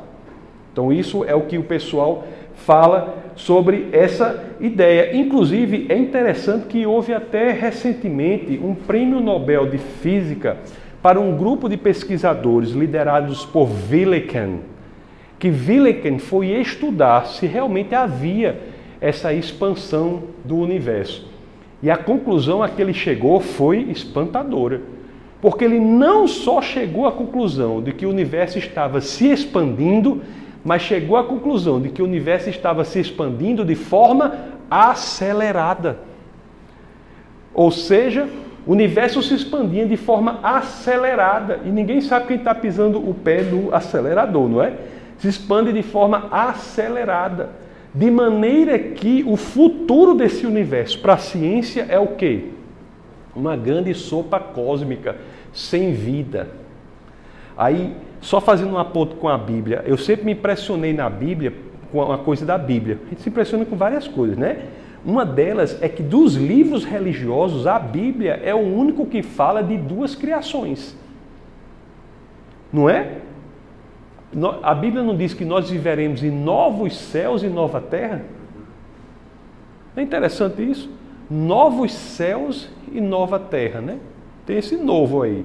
Então, 0.74 0.92
isso 0.92 1.24
é 1.24 1.36
o 1.36 1.42
que 1.42 1.60
o 1.60 1.64
pessoal 1.64 2.26
fala 2.66 3.34
sobre 3.36 3.90
essa 3.92 4.44
ideia. 4.60 5.16
Inclusive, 5.16 5.88
é 5.90 5.98
interessante 5.98 6.68
que 6.68 6.86
houve 6.86 7.14
até 7.14 7.52
recentemente 7.52 8.60
um 8.64 8.74
prêmio 8.74 9.20
Nobel 9.20 9.70
de 9.70 9.78
Física 9.78 10.58
para 11.02 11.20
um 11.20 11.36
grupo 11.36 11.68
de 11.68 11.78
pesquisadores 11.78 12.72
liderados 12.72 13.46
por 13.46 13.66
Villekan, 13.66 14.60
que 15.40 15.50
Villekan 15.50 16.20
foi 16.20 16.48
estudar 16.50 17.26
se 17.26 17.48
realmente 17.48 17.96
havia 17.96 18.60
essa 19.00 19.34
expansão 19.34 20.24
do 20.46 20.58
universo. 20.58 21.28
E 21.82 21.90
a 21.90 21.98
conclusão 21.98 22.62
a 22.62 22.70
que 22.70 22.80
ele 22.80 22.94
chegou 22.94 23.40
foi 23.40 23.80
espantadora. 23.90 24.82
Porque 25.42 25.66
ele 25.66 25.80
não 25.80 26.28
só 26.28 26.62
chegou 26.62 27.08
à 27.08 27.12
conclusão 27.12 27.82
de 27.82 27.92
que 27.92 28.06
o 28.06 28.10
universo 28.10 28.60
estava 28.60 29.02
se 29.02 29.28
expandindo, 29.28 30.22
mas 30.64 30.82
chegou 30.82 31.18
à 31.18 31.24
conclusão 31.24 31.82
de 31.82 31.90
que 31.90 32.02
o 32.02 32.06
universo 32.06 32.50
estava 32.50 32.84
se 32.84 33.00
expandindo 33.00 33.66
de 33.66 33.76
forma 33.76 34.34
acelerada. 34.70 36.00
Ou 37.54 37.72
seja, 37.72 38.28
o 38.66 38.72
universo 38.72 39.22
se 39.24 39.34
expandia 39.34 39.86
de 39.86 39.98
forma 39.98 40.40
acelerada 40.44 41.60
e 41.66 41.70
ninguém 41.70 42.00
sabe 42.00 42.28
quem 42.28 42.38
está 42.38 42.54
pisando 42.54 42.98
o 43.00 43.14
pé 43.14 43.42
no 43.42 43.74
acelerador, 43.74 44.48
não 44.48 44.62
é? 44.62 44.74
Se 45.18 45.28
expande 45.28 45.74
de 45.74 45.82
forma 45.82 46.28
acelerada, 46.32 47.50
de 47.94 48.10
maneira 48.10 48.78
que 48.78 49.24
o 49.28 49.36
futuro 49.36 50.14
desse 50.14 50.46
universo 50.46 51.00
para 51.00 51.14
a 51.14 51.18
ciência 51.18 51.86
é 51.90 52.00
o 52.00 52.08
quê? 52.08 52.46
Uma 53.36 53.58
grande 53.58 53.94
sopa 53.94 54.40
cósmica 54.40 55.18
sem 55.52 55.94
vida. 55.94 56.50
Aí 57.58 57.94
só 58.22 58.40
fazendo 58.40 58.70
uma 58.70 58.86
ponto 58.86 59.16
com 59.16 59.28
a 59.28 59.38
Bíblia, 59.38 59.84
eu 59.86 59.98
sempre 59.98 60.26
me 60.26 60.32
impressionei 60.34 60.94
na 60.94 61.10
Bíblia 61.10 61.54
com 61.92 62.04
uma 62.04 62.20
coisa 62.20 62.46
da 62.46 62.58
Bíblia. 62.58 63.00
A 63.08 63.10
gente 63.10 63.22
se 63.22 63.30
impressiona 63.30 63.66
com 63.66 63.76
várias 63.76 64.08
coisas, 64.08 64.38
né? 64.38 64.68
Uma 65.04 65.26
delas 65.26 65.82
é 65.82 65.90
que 65.90 66.04
dos 66.04 66.36
livros 66.36 66.86
religiosos, 66.86 67.66
a 67.66 67.80
Bíblia 67.80 68.40
é 68.44 68.54
o 68.54 68.60
único 68.60 69.06
que 69.08 69.24
fala 69.24 69.64
de 69.64 69.76
duas 69.76 70.14
criações. 70.14 70.96
Não 72.72 72.88
é? 72.88 73.18
A 74.62 74.74
Bíblia 74.76 75.04
não 75.04 75.18
diz 75.18 75.34
que 75.34 75.44
nós 75.44 75.70
viveremos 75.70 76.24
em 76.24 76.30
novos 76.30 76.96
céus 76.96 77.42
e 77.44 77.48
nova 77.48 77.82
terra? 77.82 78.22
É 79.96 80.02
interessante 80.02 80.62
isso? 80.62 80.90
Novos 81.30 81.92
céus 81.92 82.70
e 82.92 83.02
nova 83.02 83.40
terra, 83.40 83.82
né? 83.82 83.98
Tem 84.46 84.58
esse 84.58 84.78
novo 84.78 85.24
aí. 85.24 85.44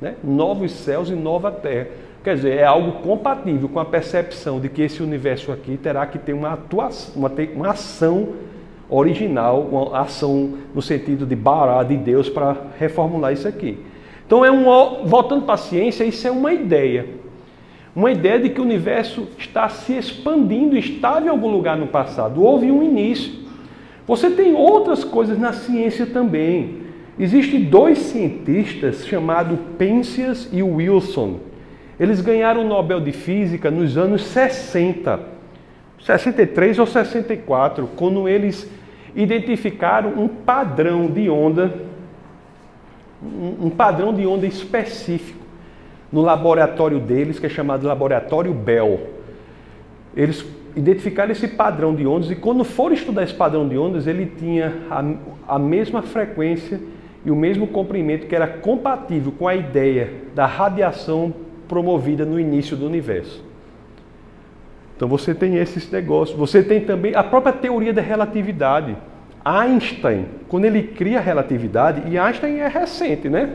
Né? 0.00 0.14
Novos 0.22 0.72
céus 0.72 1.10
e 1.10 1.14
nova 1.14 1.50
terra. 1.50 1.88
Quer 2.22 2.34
dizer, 2.34 2.58
é 2.58 2.64
algo 2.64 3.00
compatível 3.02 3.68
com 3.68 3.80
a 3.80 3.84
percepção 3.84 4.60
de 4.60 4.68
que 4.68 4.82
esse 4.82 5.02
universo 5.02 5.52
aqui 5.52 5.76
terá 5.76 6.06
que 6.06 6.18
ter 6.18 6.32
uma 6.32 6.52
atuação, 6.52 7.14
uma, 7.16 7.32
uma 7.54 7.70
ação 7.70 8.28
original, 8.90 9.60
uma 9.62 10.00
ação 10.00 10.54
no 10.74 10.82
sentido 10.82 11.26
de 11.26 11.36
bará 11.36 11.82
de 11.82 11.96
Deus 11.96 12.28
para 12.28 12.56
reformular 12.78 13.32
isso 13.32 13.46
aqui. 13.46 13.78
Então 14.26 14.44
é 14.44 14.50
um 14.50 15.06
voltando 15.06 15.44
para 15.44 15.54
a 15.54 15.58
ciência, 15.58 16.04
isso 16.04 16.26
é 16.26 16.30
uma 16.30 16.52
ideia. 16.52 17.06
Uma 17.94 18.10
ideia 18.10 18.38
de 18.38 18.50
que 18.50 18.60
o 18.60 18.64
universo 18.64 19.26
está 19.38 19.68
se 19.68 19.94
expandindo, 19.94 20.76
estava 20.76 21.26
em 21.26 21.28
algum 21.28 21.48
lugar 21.48 21.76
no 21.76 21.86
passado, 21.86 22.42
houve 22.42 22.70
um 22.70 22.82
início. 22.82 23.32
Você 24.06 24.30
tem 24.30 24.54
outras 24.54 25.02
coisas 25.02 25.38
na 25.38 25.52
ciência 25.52 26.06
também. 26.06 26.87
Existem 27.18 27.64
dois 27.64 27.98
cientistas 27.98 29.04
chamados 29.04 29.58
Penzias 29.76 30.48
e 30.52 30.62
Wilson. 30.62 31.40
Eles 31.98 32.20
ganharam 32.20 32.60
o 32.60 32.68
Nobel 32.68 33.00
de 33.00 33.10
Física 33.10 33.72
nos 33.72 33.98
anos 33.98 34.22
60, 34.22 35.18
63 35.98 36.78
ou 36.78 36.86
64, 36.86 37.88
quando 37.96 38.28
eles 38.28 38.70
identificaram 39.16 40.10
um 40.10 40.28
padrão 40.28 41.08
de 41.08 41.28
onda, 41.28 41.74
um 43.20 43.68
padrão 43.68 44.14
de 44.14 44.24
onda 44.24 44.46
específico 44.46 45.44
no 46.12 46.22
laboratório 46.22 47.00
deles, 47.00 47.40
que 47.40 47.46
é 47.46 47.48
chamado 47.48 47.84
Laboratório 47.84 48.54
Bell. 48.54 49.08
Eles 50.14 50.46
identificaram 50.76 51.32
esse 51.32 51.48
padrão 51.48 51.92
de 51.92 52.06
ondas 52.06 52.30
e 52.30 52.36
quando 52.36 52.62
foram 52.62 52.94
estudar 52.94 53.24
esse 53.24 53.34
padrão 53.34 53.68
de 53.68 53.76
ondas, 53.76 54.06
ele 54.06 54.26
tinha 54.26 54.72
a, 54.88 55.54
a 55.56 55.58
mesma 55.58 56.00
frequência 56.00 56.80
e 57.28 57.30
o 57.30 57.36
mesmo 57.36 57.66
comprimento 57.66 58.26
que 58.26 58.34
era 58.34 58.48
compatível 58.48 59.30
com 59.30 59.46
a 59.46 59.54
ideia 59.54 60.10
da 60.34 60.46
radiação 60.46 61.34
promovida 61.68 62.24
no 62.24 62.40
início 62.40 62.74
do 62.74 62.86
universo. 62.86 63.44
Então 64.96 65.06
você 65.06 65.34
tem 65.34 65.56
esses 65.56 65.90
negócios. 65.90 66.38
Você 66.38 66.62
tem 66.62 66.80
também 66.80 67.14
a 67.14 67.22
própria 67.22 67.52
teoria 67.52 67.92
da 67.92 68.00
relatividade. 68.00 68.96
Einstein, 69.44 70.24
quando 70.48 70.64
ele 70.64 70.82
cria 70.82 71.18
a 71.18 71.20
relatividade, 71.20 72.10
e 72.10 72.16
Einstein 72.16 72.60
é 72.60 72.66
recente, 72.66 73.28
né? 73.28 73.50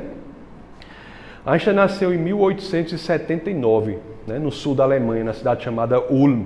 Einstein 1.43 1.73
nasceu 1.73 2.13
em 2.13 2.17
1879, 2.19 3.97
né, 4.27 4.38
no 4.38 4.51
sul 4.51 4.75
da 4.75 4.83
Alemanha, 4.83 5.23
na 5.23 5.33
cidade 5.33 5.63
chamada 5.63 5.99
Ulm, 6.12 6.43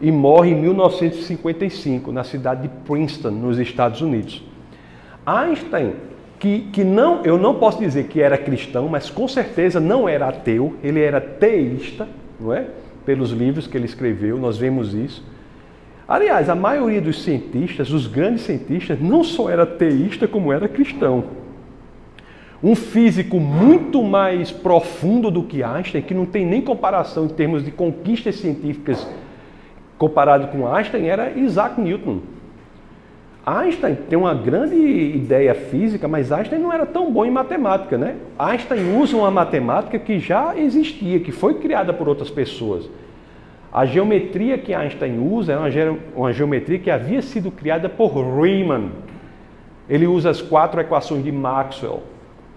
e 0.00 0.10
morre 0.10 0.52
em 0.52 0.54
1955, 0.54 2.10
na 2.10 2.24
cidade 2.24 2.62
de 2.62 2.68
Princeton, 2.86 3.30
nos 3.30 3.58
Estados 3.58 4.00
Unidos. 4.00 4.42
Einstein 5.26 5.92
que, 6.38 6.60
que 6.72 6.84
não, 6.84 7.24
eu 7.24 7.38
não 7.38 7.54
posso 7.54 7.78
dizer 7.78 8.04
que 8.04 8.20
era 8.20 8.36
cristão, 8.36 8.88
mas 8.88 9.10
com 9.10 9.26
certeza 9.26 9.80
não 9.80 10.08
era 10.08 10.28
ateu, 10.28 10.74
ele 10.82 11.00
era 11.00 11.20
teísta, 11.20 12.08
não 12.38 12.52
é? 12.52 12.66
Pelos 13.04 13.30
livros 13.30 13.66
que 13.66 13.76
ele 13.76 13.86
escreveu, 13.86 14.38
nós 14.38 14.58
vemos 14.58 14.94
isso. 14.94 15.24
Aliás, 16.08 16.48
a 16.48 16.54
maioria 16.54 17.00
dos 17.00 17.22
cientistas, 17.22 17.90
os 17.90 18.06
grandes 18.06 18.42
cientistas, 18.42 19.00
não 19.00 19.24
só 19.24 19.50
era 19.50 19.66
teísta, 19.66 20.28
como 20.28 20.52
era 20.52 20.68
cristão. 20.68 21.24
Um 22.62 22.74
físico 22.74 23.38
muito 23.38 24.02
mais 24.02 24.50
profundo 24.50 25.30
do 25.30 25.42
que 25.42 25.62
Einstein, 25.62 26.02
que 26.02 26.14
não 26.14 26.26
tem 26.26 26.46
nem 26.46 26.60
comparação 26.60 27.26
em 27.26 27.28
termos 27.28 27.64
de 27.64 27.70
conquistas 27.70 28.36
científicas 28.36 29.06
comparado 29.98 30.48
com 30.48 30.66
Einstein, 30.66 31.06
era 31.06 31.30
Isaac 31.30 31.80
Newton. 31.80 32.20
Einstein 33.46 33.94
tem 33.94 34.18
uma 34.18 34.34
grande 34.34 34.74
ideia 34.74 35.54
física, 35.54 36.08
mas 36.08 36.32
Einstein 36.32 36.58
não 36.58 36.72
era 36.72 36.84
tão 36.84 37.12
bom 37.12 37.24
em 37.24 37.30
matemática, 37.30 37.96
né? 37.96 38.16
Einstein 38.36 38.98
usa 39.00 39.16
uma 39.16 39.30
matemática 39.30 40.00
que 40.00 40.18
já 40.18 40.58
existia, 40.58 41.20
que 41.20 41.30
foi 41.30 41.54
criada 41.54 41.92
por 41.92 42.08
outras 42.08 42.28
pessoas. 42.28 42.90
A 43.72 43.86
geometria 43.86 44.58
que 44.58 44.74
Einstein 44.74 45.20
usa 45.20 45.52
é 45.52 45.56
uma, 45.56 45.98
uma 46.16 46.32
geometria 46.32 46.80
que 46.80 46.90
havia 46.90 47.22
sido 47.22 47.52
criada 47.52 47.88
por 47.88 48.08
Riemann. 48.16 48.90
Ele 49.88 50.08
usa 50.08 50.30
as 50.30 50.42
quatro 50.42 50.80
equações 50.80 51.22
de 51.22 51.30
Maxwell. 51.30 52.02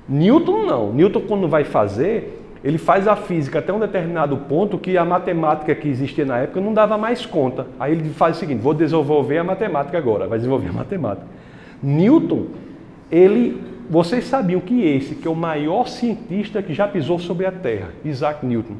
Newton 0.07 0.65
não. 0.65 0.91
Newton, 0.91 1.21
quando 1.27 1.47
vai 1.47 1.65
fazer, 1.65 2.38
ele 2.63 2.77
faz 2.77 3.07
a 3.07 3.15
física 3.15 3.59
até 3.59 3.71
um 3.71 3.79
determinado 3.79 4.35
ponto 4.37 4.77
que 4.77 4.97
a 4.97 5.05
matemática 5.05 5.73
que 5.73 5.87
existia 5.87 6.25
na 6.25 6.39
época 6.39 6.59
não 6.59 6.73
dava 6.73 6.97
mais 6.97 7.25
conta. 7.25 7.67
Aí 7.79 7.93
ele 7.93 8.09
faz 8.09 8.35
o 8.35 8.39
seguinte: 8.39 8.59
vou 8.59 8.73
desenvolver 8.73 9.37
a 9.37 9.43
matemática 9.43 9.97
agora, 9.97 10.27
vai 10.27 10.37
desenvolver 10.37 10.69
a 10.69 10.73
matemática. 10.73 11.25
Newton, 11.81 12.47
ele, 13.09 13.61
vocês 13.89 14.25
sabiam 14.25 14.59
que 14.59 14.85
esse, 14.85 15.15
que 15.15 15.27
é 15.27 15.31
o 15.31 15.35
maior 15.35 15.87
cientista 15.87 16.61
que 16.61 16.73
já 16.73 16.87
pisou 16.87 17.17
sobre 17.17 17.45
a 17.45 17.51
Terra, 17.51 17.89
Isaac 18.03 18.45
Newton, 18.45 18.75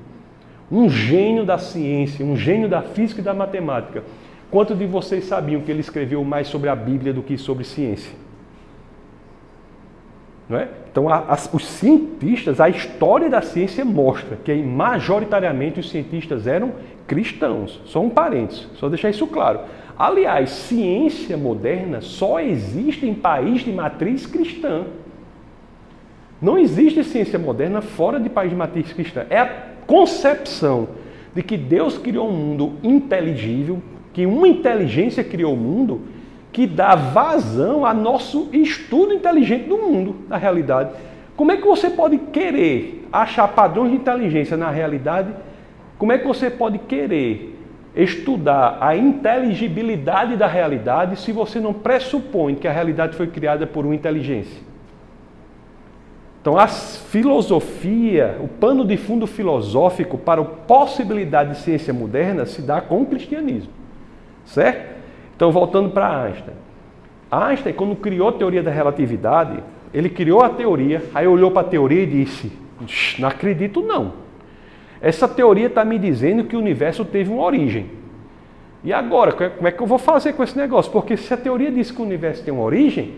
um 0.70 0.90
gênio 0.90 1.46
da 1.46 1.58
ciência, 1.58 2.26
um 2.26 2.36
gênio 2.36 2.68
da 2.68 2.82
física 2.82 3.22
e 3.22 3.24
da 3.24 3.34
matemática. 3.34 4.04
Quanto 4.52 4.76
de 4.76 4.86
vocês 4.86 5.26
sabiam 5.26 5.62
que 5.62 5.72
ele 5.72 5.80
escreveu 5.80 6.24
mais 6.24 6.48
sobre 6.48 6.70
a 6.70 6.76
Bíblia 6.76 7.14
do 7.14 7.22
que 7.22 7.38
sobre 7.38 7.64
ciência? 7.64 8.12
É? 10.52 10.68
Então, 10.92 11.08
as, 11.08 11.50
os 11.54 11.66
cientistas, 11.66 12.60
a 12.60 12.68
história 12.68 13.30
da 13.30 13.42
ciência 13.42 13.86
mostra 13.86 14.38
que 14.44 14.54
majoritariamente 14.56 15.80
os 15.80 15.90
cientistas 15.90 16.48
eram 16.48 16.72
cristãos. 17.06 17.80
Só 17.86 18.02
um 18.02 18.10
parênteses, 18.10 18.68
só 18.76 18.90
deixar 18.90 19.10
isso 19.10 19.28
claro. 19.28 19.60
Aliás, 19.98 20.50
ciência 20.50 21.38
moderna 21.38 22.02
só 22.02 22.40
existe 22.40 23.06
em 23.06 23.14
país 23.14 23.62
de 23.62 23.72
matriz 23.72 24.26
cristã. 24.26 24.86
Não 26.42 26.58
existe 26.58 27.04
ciência 27.04 27.38
moderna 27.38 27.82
fora 27.82 28.20
de 28.20 28.30
país 28.30 28.50
de 28.50 28.56
matriz 28.56 28.92
cristã. 28.94 29.26
É 29.30 29.40
a 29.40 29.50
concepção 29.86 30.88
de 31.36 31.44
que 31.44 31.58
Deus 31.58 31.98
criou 31.98 32.30
um 32.30 32.34
mundo 32.34 32.74
inteligível, 32.82 33.82
que 34.14 34.26
uma 34.26 34.48
inteligência 34.48 35.24
criou 35.24 35.54
o 35.54 35.58
mundo 35.58 36.02
que 36.52 36.66
dá 36.66 36.96
vazão 36.96 37.86
a 37.86 37.94
nosso 37.94 38.50
estudo 38.52 39.14
inteligente 39.14 39.68
do 39.68 39.78
mundo, 39.78 40.16
da 40.28 40.38
realidade. 40.38 40.92
Como 41.36 41.52
é 41.52 41.58
que 41.58 41.66
você 41.66 41.90
pode 41.90 42.18
querer 42.18 43.08
achar 43.12 43.48
padrões 43.50 43.92
de 43.92 43.98
inteligência 43.98 44.58
na 44.58 44.70
realidade? 44.70 45.30
Como 45.98 46.12
é 46.12 46.18
que 46.18 46.28
você 46.28 46.50
pode 46.50 46.80
querer 46.80 47.58
estudar 47.96 48.78
a 48.82 48.96
inteligibilidade 48.96 50.36
da 50.36 50.48
realidade 50.48 51.20
se 51.20 51.32
você 51.32 51.60
não 51.60 51.74
pressupõe 51.74 52.56
que 52.56 52.68
a 52.68 52.72
realidade 52.72 53.16
foi 53.16 53.28
criada 53.28 53.66
por 53.68 53.86
uma 53.86 53.96
inteligência? 53.96 54.70
Então, 56.42 56.58
a 56.58 56.68
filosofia, 56.68 58.38
o 58.42 58.48
pano 58.48 58.86
de 58.86 58.98
fundo 58.98 59.28
filosófico 59.28 60.18
para 60.18 60.42
a 60.42 60.46
possibilidade 60.46 61.52
de 61.52 61.58
ciência 61.60 61.94
moderna 61.94 62.46
se 62.46 62.62
dá 62.62 62.80
com 62.80 63.02
o 63.02 63.06
cristianismo. 63.06 63.72
Certo? 64.46 64.99
Então, 65.40 65.54
voltando 65.54 65.90
para 65.92 66.24
Einstein. 66.24 66.54
Einstein, 67.32 67.72
quando 67.72 67.96
criou 67.96 68.28
a 68.28 68.34
teoria 68.34 68.62
da 68.62 68.72
relatividade, 68.72 69.64
ele 69.94 70.10
criou 70.10 70.42
a 70.42 70.50
teoria, 70.50 71.02
aí 71.16 71.26
olhou 71.26 71.50
para 71.50 71.62
a 71.62 71.70
teoria 71.70 72.04
e 72.04 72.06
disse: 72.06 72.52
Não 73.18 73.30
acredito, 73.30 73.82
não. 73.82 74.16
Essa 75.00 75.30
teoria 75.30 75.68
está 75.68 75.86
me 75.86 75.98
dizendo 75.98 76.44
que 76.44 76.58
o 76.58 76.60
universo 76.60 77.06
teve 77.06 77.32
uma 77.32 77.42
origem. 77.42 77.90
E 78.84 78.92
agora, 78.92 79.32
como 79.32 79.66
é 79.66 79.72
que 79.72 79.82
eu 79.82 79.88
vou 79.88 79.98
fazer 79.98 80.34
com 80.34 80.44
esse 80.44 80.58
negócio? 80.58 80.92
Porque 80.92 81.16
se 81.16 81.34
a 81.34 81.38
teoria 81.38 81.72
diz 81.72 81.90
que 81.90 82.02
o 82.02 82.06
universo 82.06 82.44
tem 82.44 82.54
uma 82.54 82.64
origem, 82.64 83.14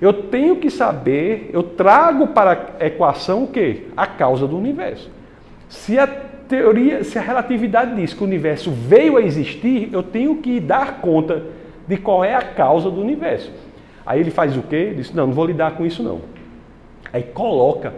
eu 0.00 0.14
tenho 0.14 0.56
que 0.56 0.70
saber, 0.70 1.50
eu 1.52 1.62
trago 1.62 2.28
para 2.28 2.70
a 2.80 2.86
equação 2.86 3.44
o 3.44 3.48
quê? 3.48 3.82
A 3.94 4.06
causa 4.06 4.46
do 4.46 4.56
universo. 4.56 5.10
Se 5.68 5.98
a 5.98 6.06
teoria, 6.06 7.04
se 7.04 7.18
a 7.18 7.22
relatividade 7.22 7.94
diz 7.96 8.14
que 8.14 8.22
o 8.22 8.26
universo 8.26 8.70
veio 8.70 9.18
a 9.18 9.20
existir, 9.20 9.90
eu 9.92 10.02
tenho 10.02 10.36
que 10.36 10.58
dar 10.58 11.02
conta 11.02 11.54
de 11.86 11.96
qual 11.96 12.24
é 12.24 12.34
a 12.34 12.42
causa 12.42 12.90
do 12.90 13.00
universo. 13.00 13.52
Aí 14.04 14.20
ele 14.20 14.30
faz 14.30 14.56
o 14.56 14.62
quê? 14.62 14.76
Ele 14.76 14.94
diz: 14.96 15.12
Não, 15.12 15.26
não 15.26 15.34
vou 15.34 15.46
lidar 15.46 15.72
com 15.76 15.84
isso 15.84 16.02
não. 16.02 16.20
Aí 17.12 17.22
coloca 17.22 17.94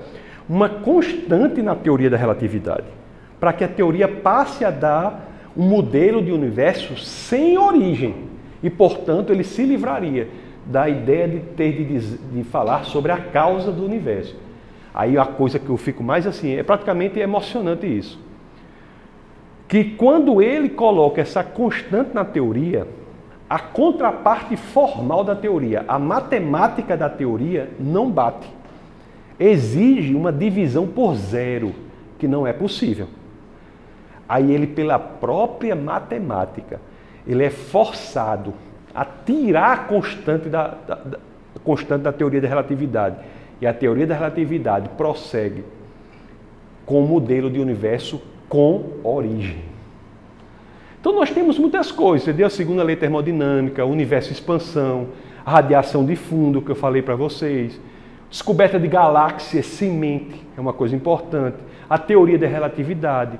uma 0.49 0.69
constante 0.69 1.61
na 1.61 1.75
teoria 1.75 2.09
da 2.09 2.17
relatividade, 2.17 2.87
para 3.39 3.53
que 3.53 3.63
a 3.63 3.69
teoria 3.69 4.09
passe 4.09 4.65
a 4.65 4.71
dar 4.71 5.29
um 5.57 5.63
modelo 5.63 6.23
de 6.23 6.33
universo 6.33 6.97
sem 6.97 7.59
origem. 7.59 8.15
E, 8.63 8.71
portanto, 8.71 9.31
ele 9.31 9.45
se 9.45 9.65
livraria 9.65 10.29
da 10.65 10.89
ideia 10.89 11.29
de 11.29 11.41
ter 11.41 11.73
de, 11.85 11.99
de 12.19 12.45
falar 12.45 12.85
sobre 12.85 13.13
a 13.13 13.19
causa 13.19 13.71
do 13.71 13.85
universo. 13.85 14.37
Aí 14.95 15.17
a 15.17 15.25
coisa 15.25 15.59
que 15.59 15.69
eu 15.69 15.77
fico 15.77 16.03
mais 16.03 16.27
assim, 16.27 16.57
é 16.57 16.63
praticamente 16.63 17.19
emocionante 17.19 17.87
isso. 17.87 18.19
Que 19.67 19.85
quando 19.85 20.43
ele 20.43 20.69
coloca 20.69 21.21
essa 21.21 21.45
constante 21.45 22.11
na 22.15 22.25
teoria, 22.25 22.87
a 23.49 23.59
contraparte 23.59 24.57
formal 24.57 25.25
da 25.25 25.35
teoria, 25.35 25.85
a 25.89 25.99
matemática 25.99 26.97
da 26.97 27.09
teoria, 27.09 27.71
não 27.81 28.11
bate. 28.11 28.49
Exige 29.41 30.15
uma 30.15 30.33
divisão 30.33 30.87
por 30.87 31.15
zero, 31.15 31.75
que 32.19 32.29
não 32.29 32.47
é 32.47 32.53
possível. 32.53 33.09
Aí 34.29 34.53
ele, 34.53 34.67
pela 34.67 34.99
própria 34.99 35.75
matemática, 35.75 36.81
ele 37.27 37.43
é 37.43 37.51
forçado 37.51 38.53
a 38.95 39.05
tirar 39.05 39.73
a 39.73 39.77
constante 39.85 40.49
da, 40.49 40.75
da, 40.87 40.95
da, 40.97 41.19
constante 41.65 42.03
da 42.03 42.13
teoria 42.13 42.41
da 42.41 42.49
relatividade. 42.49 43.17
E 43.61 43.67
a 43.67 43.73
teoria 43.73 44.07
da 44.07 44.15
relatividade 44.15 44.91
prossegue 44.91 45.65
com 46.85 47.03
o 47.03 47.07
modelo 47.07 47.51
de 47.51 47.61
universo 47.61 48.21
com 48.49 48.93
origem. 49.03 49.63
Então 51.01 51.15
nós 51.15 51.31
temos 51.31 51.59
muitas 51.59 51.93
coisas, 51.93 52.27
entendeu? 52.27 52.47
A 52.47 52.51
segunda 52.51 52.83
lei 52.83 52.97
termodinâmica, 52.97 53.85
universo 53.85 54.33
expansão, 54.33 55.09
radiação 55.45 56.05
de 56.05 56.17
fundo 56.17 56.61
que 56.61 56.71
eu 56.71 56.77
falei 56.77 57.03
para 57.03 57.15
vocês, 57.15 57.81
descoberta 58.29 58.79
de 58.79 58.89
galáxias 58.89 59.67
semente, 59.67 60.45
é 60.57 60.61
uma 60.61 60.73
coisa 60.73 60.97
importante, 60.97 61.57
a 61.89 61.97
teoria 61.97 62.39
da 62.39 62.47
relatividade, 62.47 63.39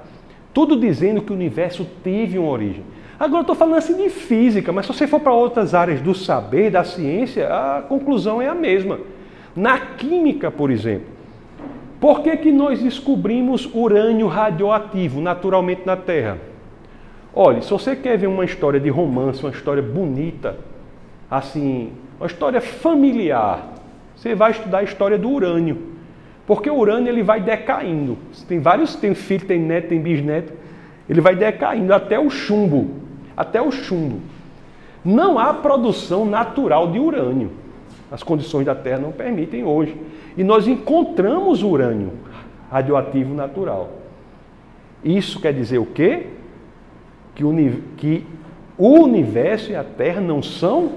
tudo 0.55 0.79
dizendo 0.79 1.21
que 1.21 1.33
o 1.33 1.35
universo 1.35 1.87
teve 2.03 2.39
uma 2.39 2.49
origem. 2.49 2.85
Agora 3.19 3.41
estou 3.41 3.57
falando 3.57 3.79
assim 3.79 3.97
de 3.97 4.09
física, 4.09 4.73
mas 4.73 4.87
se 4.87 4.93
você 4.93 5.07
for 5.07 5.19
para 5.19 5.33
outras 5.33 5.75
áreas 5.75 6.01
do 6.01 6.15
saber, 6.15 6.71
da 6.71 6.85
ciência, 6.85 7.49
a 7.49 7.83
conclusão 7.83 8.41
é 8.41 8.47
a 8.47 8.55
mesma. 8.55 9.01
Na 9.55 9.79
química, 9.79 10.51
por 10.51 10.71
exemplo, 10.71 11.09
por 12.01 12.23
que, 12.23 12.37
que 12.37 12.53
nós 12.53 12.81
descobrimos 12.81 13.69
urânio 13.75 14.29
radioativo 14.29 15.21
naturalmente 15.21 15.83
na 15.85 15.97
Terra? 15.97 16.39
Olha, 17.41 17.63
se 17.63 17.71
você 17.71 17.95
quer 17.95 18.19
ver 18.19 18.27
uma 18.27 18.45
história 18.45 18.81
de 18.81 18.89
romance, 18.89 19.45
uma 19.45 19.53
história 19.53 19.81
bonita, 19.81 20.57
assim, 21.31 21.93
uma 22.19 22.27
história 22.27 22.61
familiar, 22.61 23.75
você 24.17 24.35
vai 24.35 24.51
estudar 24.51 24.79
a 24.79 24.83
história 24.83 25.17
do 25.17 25.31
urânio. 25.31 25.79
Porque 26.49 26.69
o 26.69 26.75
urânio 26.75 27.09
ele 27.09 27.23
vai 27.23 27.41
decaindo. 27.41 28.19
Tem 28.49 28.59
vários, 28.59 28.97
tem 28.97 29.15
filho, 29.15 29.47
tem 29.47 29.61
neto, 29.61 29.87
tem 29.87 30.01
bisneto. 30.01 30.53
Ele 31.09 31.21
vai 31.21 31.37
decaindo 31.37 31.95
até 31.95 32.19
o 32.19 32.29
chumbo. 32.29 32.91
Até 33.37 33.63
o 33.63 33.71
chumbo. 33.71 34.21
Não 35.05 35.39
há 35.39 35.55
produção 35.55 36.27
natural 36.27 36.91
de 36.91 36.99
urânio. 36.99 37.53
As 38.11 38.21
condições 38.21 38.67
da 38.67 38.75
Terra 38.75 38.99
não 38.99 39.13
permitem 39.13 39.63
hoje. 39.63 39.97
E 40.37 40.43
nós 40.43 40.67
encontramos 40.67 41.63
urânio 41.63 42.15
radioativo 42.69 43.33
natural. 43.33 43.93
Isso 45.05 45.41
quer 45.41 45.55
dizer 45.55 45.79
o 45.79 45.87
quê? 45.87 46.27
Que 47.39 47.45
o, 47.45 47.55
que 47.97 48.27
o 48.77 48.89
universo 48.99 49.71
e 49.71 49.77
a 49.77 49.85
Terra 49.85 50.21
não 50.21 50.43
são 50.43 50.91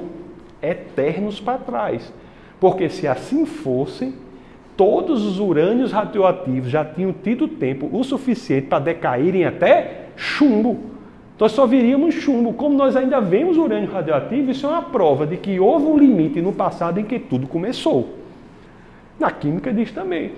eternos 0.62 1.40
para 1.40 1.60
trás. 1.60 2.12
Porque 2.60 2.90
se 2.90 3.08
assim 3.08 3.46
fossem, 3.46 4.16
todos 4.76 5.24
os 5.24 5.40
urânios 5.40 5.92
radioativos 5.92 6.72
já 6.72 6.84
tinham 6.84 7.14
tido 7.14 7.48
tempo 7.48 7.88
o 7.94 8.04
suficiente 8.04 8.66
para 8.66 8.80
decaírem 8.80 9.46
até 9.46 10.08
chumbo. 10.16 10.80
Nós 11.40 11.52
só 11.52 11.68
viríamos 11.68 12.16
chumbo. 12.16 12.54
Como 12.54 12.76
nós 12.76 12.96
ainda 12.96 13.22
vemos 13.22 13.58
urânio 13.58 13.92
radioativo, 13.92 14.50
isso 14.50 14.66
é 14.66 14.70
uma 14.70 14.82
prova 14.82 15.28
de 15.28 15.38
que 15.38 15.60
houve 15.60 15.86
um 15.86 15.98
limite 15.98 16.42
no 16.42 16.54
passado 16.54 17.00
em 17.00 17.04
que 17.04 17.20
tudo 17.20 17.46
começou. 17.48 18.16
Na 19.20 19.30
química 19.30 19.72
diz 19.72 19.92
também. 19.92 20.32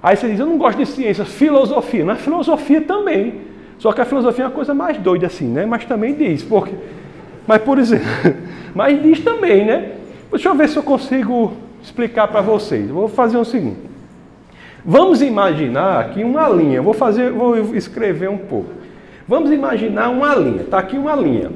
Aí 0.00 0.16
você 0.16 0.28
diz, 0.28 0.38
eu 0.38 0.46
não 0.46 0.58
gosto 0.58 0.78
de 0.78 0.86
ciência, 0.86 1.24
filosofia. 1.24 2.04
Na 2.04 2.14
filosofia 2.14 2.80
também. 2.80 3.49
Só 3.80 3.92
que 3.92 4.00
a 4.02 4.04
filosofia 4.04 4.44
é 4.44 4.46
uma 4.48 4.54
coisa 4.54 4.74
mais 4.74 4.98
doida 4.98 5.26
assim, 5.26 5.46
né? 5.46 5.64
Mas 5.64 5.86
também 5.86 6.14
diz, 6.14 6.42
porque. 6.42 6.74
Mas 7.46 7.62
por 7.62 7.78
exemplo, 7.78 8.06
mas 8.76 9.02
diz 9.02 9.20
também, 9.20 9.64
né? 9.64 9.92
Deixa 10.30 10.50
eu 10.50 10.54
ver 10.54 10.68
se 10.68 10.76
eu 10.76 10.82
consigo 10.82 11.54
explicar 11.82 12.28
para 12.28 12.42
vocês. 12.42 12.90
vou 12.90 13.08
fazer 13.08 13.38
o 13.38 13.44
seguinte. 13.44 13.80
Vamos 14.84 15.22
imaginar 15.22 15.98
aqui 15.98 16.22
uma 16.22 16.46
linha. 16.50 16.82
Vou 16.82 16.92
fazer, 16.92 17.32
vou 17.32 17.74
escrever 17.74 18.28
um 18.28 18.36
pouco. 18.36 18.70
Vamos 19.26 19.50
imaginar 19.50 20.10
uma 20.10 20.34
linha. 20.34 20.60
Está 20.60 20.78
aqui 20.78 20.98
uma 20.98 21.16
linha. 21.16 21.50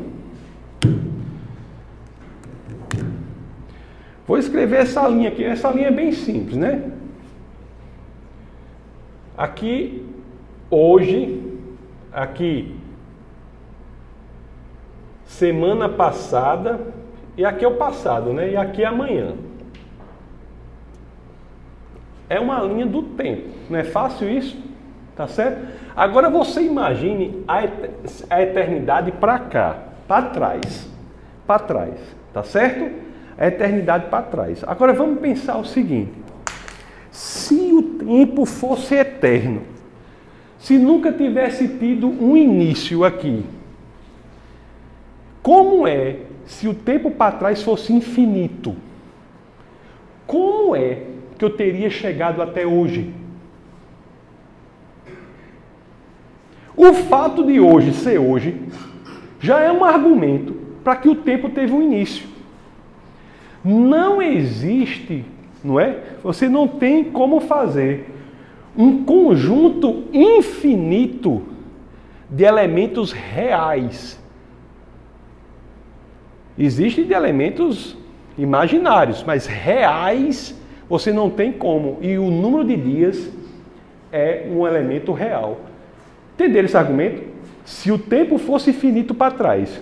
Vou 4.27 4.39
escrever 4.39 4.81
essa 4.81 5.07
linha 5.07 5.29
aqui. 5.29 5.45
Essa 5.45 5.71
linha 5.71 5.89
é 5.89 5.91
bem 5.91 6.11
simples, 6.11 6.57
né? 6.57 6.85
Aqui, 9.37 10.07
hoje, 10.71 11.54
aqui 12.15 12.77
semana 15.27 15.89
passada, 15.89 16.81
e 17.37 17.45
aqui 17.45 17.65
é 17.65 17.69
o 17.69 17.75
passado, 17.75 18.33
né? 18.33 18.53
E 18.53 18.57
aqui 18.57 18.83
é 18.83 18.87
amanhã. 18.87 19.35
É 22.29 22.39
uma 22.39 22.61
linha 22.63 22.87
do 22.87 23.03
tempo. 23.03 23.49
Não 23.69 23.79
é 23.79 23.85
fácil 23.85 24.31
isso? 24.31 24.57
Tá 25.17 25.27
certo? 25.27 25.67
Agora 25.97 26.31
você 26.31 26.63
imagine 26.63 27.45
a 28.31 28.43
eternidade 28.43 29.13
para 29.13 29.39
cá, 29.39 29.79
para 30.07 30.31
trás. 30.31 30.89
Para 31.47 31.59
trás. 31.59 32.17
Tá 32.33 32.43
certo? 32.43 32.91
A 33.37 33.47
eternidade 33.49 34.07
para 34.07 34.23
trás. 34.23 34.65
Agora 34.67 34.93
vamos 34.93 35.21
pensar 35.21 35.59
o 35.59 35.65
seguinte: 35.65 36.13
se 37.11 37.73
o 37.73 37.83
tempo 37.99 38.45
fosse 38.45 38.95
eterno, 38.95 39.63
se 40.65 40.79
nunca 40.79 41.13
tivesse 41.13 41.69
tido 41.69 42.09
um 42.09 42.35
início 42.35 43.05
aqui, 43.05 43.45
como 45.43 45.87
é 45.87 46.21
se 46.47 46.67
o 46.67 46.73
tempo 46.73 47.11
para 47.11 47.37
trás 47.37 47.63
fosse 47.63 47.93
infinito? 47.93 48.75
Como 50.27 50.75
é 50.75 51.03
que 51.37 51.45
eu 51.45 51.51
teria 51.51 51.91
chegado 51.91 52.41
até 52.41 52.67
hoje? 52.67 53.13
O 56.75 56.95
fato 56.95 57.45
de 57.45 57.61
hoje 57.61 57.93
ser 57.93 58.19
hoje 58.19 58.59
já 59.39 59.61
é 59.61 59.71
um 59.71 59.85
argumento 59.85 60.55
para 60.83 60.97
que 60.97 61.11
o 61.11 61.15
tempo 61.15 61.51
teve 61.51 61.75
um 61.75 61.83
início. 61.83 62.27
Não 63.63 64.23
existe, 64.23 65.27
não 65.63 65.79
é? 65.79 65.99
Você 66.23 66.49
não 66.49 66.67
tem 66.67 67.05
como 67.05 67.39
fazer 67.41 68.15
um 68.77 69.05
conjunto 69.05 70.05
infinito 70.13 71.43
de 72.29 72.45
elementos 72.45 73.13
reais. 73.13 74.21
Existem 76.59 77.05
de 77.05 77.13
elementos 77.13 77.97
imaginários, 78.37 79.23
mas 79.23 79.47
reais 79.47 80.59
você 80.89 81.13
não 81.13 81.31
tem 81.31 81.53
como. 81.53 81.99
E 82.01 82.19
o 82.19 82.31
número 82.31 82.65
de 82.65 82.77
dias 82.77 83.31
é 84.13 84.47
um 84.51 84.67
elemento 84.67 85.13
real. 85.13 85.61
Entenderam 86.35 86.67
esse 86.67 86.77
argumento? 86.77 87.23
Se 87.65 87.91
o 87.91 87.99
tempo 87.99 88.39
fosse 88.39 88.71
infinito 88.71 89.15
para 89.15 89.35
trás, 89.35 89.81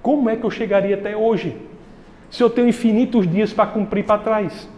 como 0.00 0.28
é 0.28 0.36
que 0.36 0.44
eu 0.44 0.50
chegaria 0.50 0.94
até 0.94 1.16
hoje? 1.16 1.56
Se 2.30 2.42
eu 2.42 2.48
tenho 2.48 2.68
infinitos 2.68 3.28
dias 3.28 3.52
para 3.52 3.66
cumprir 3.66 4.04
para 4.04 4.18
trás. 4.18 4.68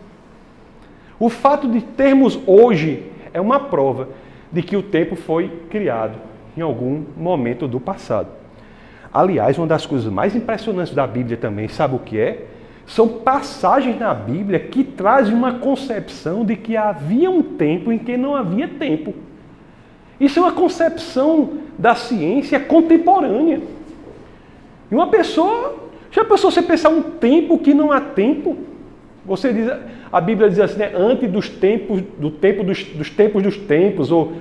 O 1.18 1.29
fato 1.29 1.68
de 1.68 1.81
termos 1.81 2.38
hoje 2.47 3.11
é 3.35 3.40
uma 3.40 3.61
prova 3.61 4.09
de 4.51 4.62
que 4.62 4.77
o 4.77 4.83
tempo 4.83 5.16
foi 5.16 5.49
criado 5.68 6.16
em 6.57 6.61
algum 6.61 7.03
momento 7.16 7.66
do 7.66 7.81
passado. 7.81 8.29
Aliás, 9.12 9.59
uma 9.59 9.66
das 9.66 9.85
coisas 9.85 10.11
mais 10.11 10.35
impressionantes 10.35 10.94
da 10.94 11.07
Bíblia 11.07 11.37
também, 11.37 11.68
sabe 11.68 11.97
o 11.97 11.99
que 11.99 12.18
é? 12.18 12.47
São 12.87 13.09
passagens 13.09 13.99
na 13.99 14.14
Bíblia 14.14 14.61
que 14.61 14.85
trazem 14.85 15.35
uma 15.35 15.55
concepção 15.55 16.44
de 16.44 16.57
que 16.57 16.77
havia 16.77 17.31
um 17.31 17.42
tempo 17.42 17.90
em 17.90 17.99
que 17.99 18.16
não 18.16 18.37
havia 18.37 18.68
tempo. 18.68 19.14
Isso 20.20 20.38
é 20.38 20.42
uma 20.42 20.53
concepção 20.53 21.59
da 21.79 21.94
ciência 21.94 22.61
contemporânea. 22.61 23.61
E 24.90 24.94
uma 24.94 25.09
pessoa, 25.09 25.77
já 26.11 26.25
pensou 26.25 26.51
você 26.51 26.62
pensar 26.62 26.90
um 26.90 27.03
tempo 27.03 27.59
que 27.59 27.75
não 27.75 27.90
há 27.90 28.01
tempo? 28.01 28.57
Você 29.25 29.53
diz, 29.53 29.71
a 30.13 30.21
Bíblia 30.21 30.49
diz 30.51 30.59
assim, 30.59 30.79
né, 30.79 30.93
antes 30.95 31.31
dos 31.31 31.49
tempos, 31.49 32.03
do 32.19 32.31
tempo 32.31 32.63
dos, 32.63 32.85
dos 32.85 33.09
tempos 33.11 33.43
dos 33.43 33.57
tempos, 33.57 34.13
ou 34.13 34.35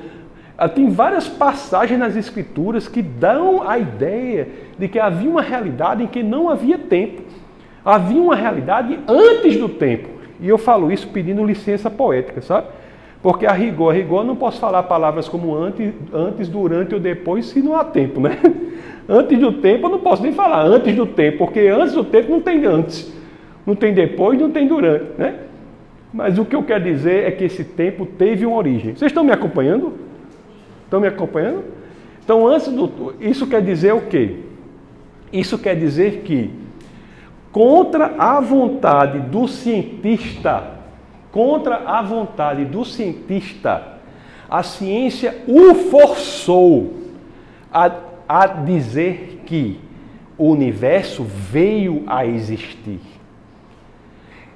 ah, 0.58 0.70
tem 0.70 0.90
várias 0.90 1.28
passagens 1.28 2.00
nas 2.00 2.16
escrituras 2.16 2.88
que 2.88 3.02
dão 3.02 3.68
a 3.68 3.80
ideia 3.80 4.48
de 4.78 4.88
que 4.88 5.00
havia 5.00 5.30
uma 5.30 5.42
realidade 5.42 6.04
em 6.04 6.08
que 6.08 6.22
não 6.22 6.50
havia 6.50 6.78
tempo. 6.78 7.24
Havia 7.84 8.22
uma 8.22 8.36
realidade 8.36 9.00
antes 9.08 9.58
do 9.58 9.68
tempo. 9.68 10.10
E 10.40 10.48
eu 10.48 10.58
falo 10.58 10.92
isso 10.92 11.08
pedindo 11.08 11.44
licença 11.44 11.90
poética, 11.90 12.42
sabe? 12.42 12.68
Porque 13.22 13.46
a 13.46 13.54
rigor, 13.54 13.92
a 13.92 13.94
rigor, 13.94 14.22
eu 14.22 14.28
não 14.28 14.36
posso 14.36 14.60
falar 14.60 14.84
palavras 14.84 15.30
como 15.30 15.56
antes, 15.56 15.94
antes, 16.14 16.50
durante 16.50 16.94
ou 16.94 17.00
depois 17.00 17.46
se 17.46 17.62
não 17.62 17.76
há 17.76 17.86
tempo, 17.86 18.20
né? 18.20 18.38
Antes 19.08 19.38
do 19.38 19.54
tempo 19.54 19.88
eu 19.88 19.92
não 19.92 20.00
posso 20.00 20.24
nem 20.24 20.32
falar 20.32 20.62
antes 20.62 20.96
do 20.96 21.06
tempo, 21.06 21.40
porque 21.40 21.68
antes 21.68 21.94
do 21.94 22.06
tempo 22.06 22.32
não 22.32 22.40
tem 22.40 22.66
antes, 22.66 23.14
não 23.66 23.76
tem 23.76 23.94
depois, 23.94 24.40
não 24.40 24.52
tem 24.52 24.68
durante, 24.68 25.06
né? 25.18 25.40
Mas 26.14 26.38
o 26.38 26.46
que 26.46 26.56
eu 26.56 26.64
quero 26.64 26.84
dizer 26.84 27.26
é 27.26 27.32
que 27.32 27.44
esse 27.44 27.64
tempo 27.64 28.06
teve 28.06 28.46
uma 28.46 28.56
origem. 28.56 28.96
Vocês 28.96 29.12
estão 29.12 29.24
me 29.24 29.32
acompanhando? 29.32 29.94
Estão 30.84 31.00
me 31.00 31.08
acompanhando? 31.08 31.64
Então, 32.24 32.48
antes 32.48 32.68
do. 32.68 33.16
Isso 33.20 33.48
quer 33.48 33.62
dizer 33.62 33.94
o 33.94 34.02
quê? 34.02 34.38
Isso 35.32 35.58
quer 35.58 35.76
dizer 35.76 36.22
que, 36.24 36.52
contra 37.52 38.14
a 38.18 38.40
vontade 38.40 39.20
do 39.20 39.48
cientista, 39.48 40.64
contra 41.32 41.78
a 41.78 42.02
vontade 42.04 42.64
do 42.66 42.86
cientista, 42.86 43.94
a 44.48 44.62
ciência 44.62 45.36
o 45.48 45.74
forçou 45.74 46.94
a, 47.72 47.92
a 48.30 48.46
dizer 48.46 49.42
que 49.48 49.80
o 50.38 50.52
universo 50.52 51.24
veio 51.24 52.04
a 52.06 52.24
existir. 52.24 53.00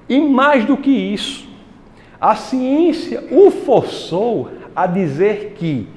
E 0.09 0.19
mais 0.19 0.65
do 0.65 0.77
que 0.77 0.91
isso, 0.91 1.47
a 2.19 2.35
ciência 2.35 3.23
o 3.31 3.51
forçou 3.51 4.49
a 4.75 4.87
dizer 4.87 5.53
que 5.57 5.87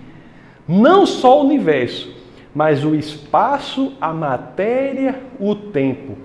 não 0.66 1.06
só 1.06 1.40
o 1.40 1.44
universo, 1.44 2.14
mas 2.54 2.84
o 2.84 2.94
espaço, 2.94 3.92
a 4.00 4.12
matéria, 4.12 5.20
o 5.38 5.54
tempo 5.54 6.16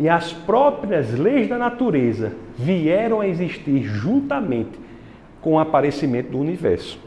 e 0.00 0.08
as 0.08 0.32
próprias 0.32 1.12
leis 1.12 1.48
da 1.48 1.58
natureza 1.58 2.32
vieram 2.56 3.20
a 3.20 3.28
existir 3.28 3.82
juntamente 3.82 4.78
com 5.40 5.54
o 5.54 5.58
aparecimento 5.58 6.30
do 6.30 6.38
universo. 6.38 6.98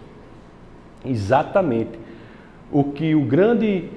Exatamente 1.05 1.99
o 2.71 2.83
que 2.83 3.15
o 3.15 3.21
grande 3.21 3.89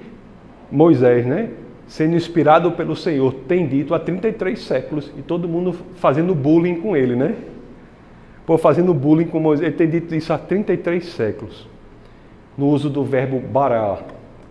Moisés, 0.71 1.25
né, 1.25 1.49
sendo 1.87 2.15
inspirado 2.15 2.71
pelo 2.71 2.95
Senhor, 2.95 3.33
tem 3.47 3.67
dito 3.67 3.95
há 3.95 3.99
33 3.99 4.59
séculos 4.59 5.11
e 5.17 5.21
todo 5.21 5.47
mundo 5.47 5.73
fazendo 5.95 6.35
bullying 6.35 6.81
com 6.81 6.95
ele, 6.95 7.15
né? 7.15 7.35
Por 8.45 8.59
fazendo 8.59 8.93
bullying 8.93 9.27
com 9.27 9.39
Moisés, 9.39 9.67
ele 9.67 9.77
tem 9.77 9.89
dito 9.89 10.13
isso 10.13 10.31
há 10.31 10.37
33 10.37 11.05
séculos. 11.05 11.67
No 12.57 12.67
uso 12.67 12.89
do 12.89 13.03
verbo 13.03 13.39
bara, 13.39 13.99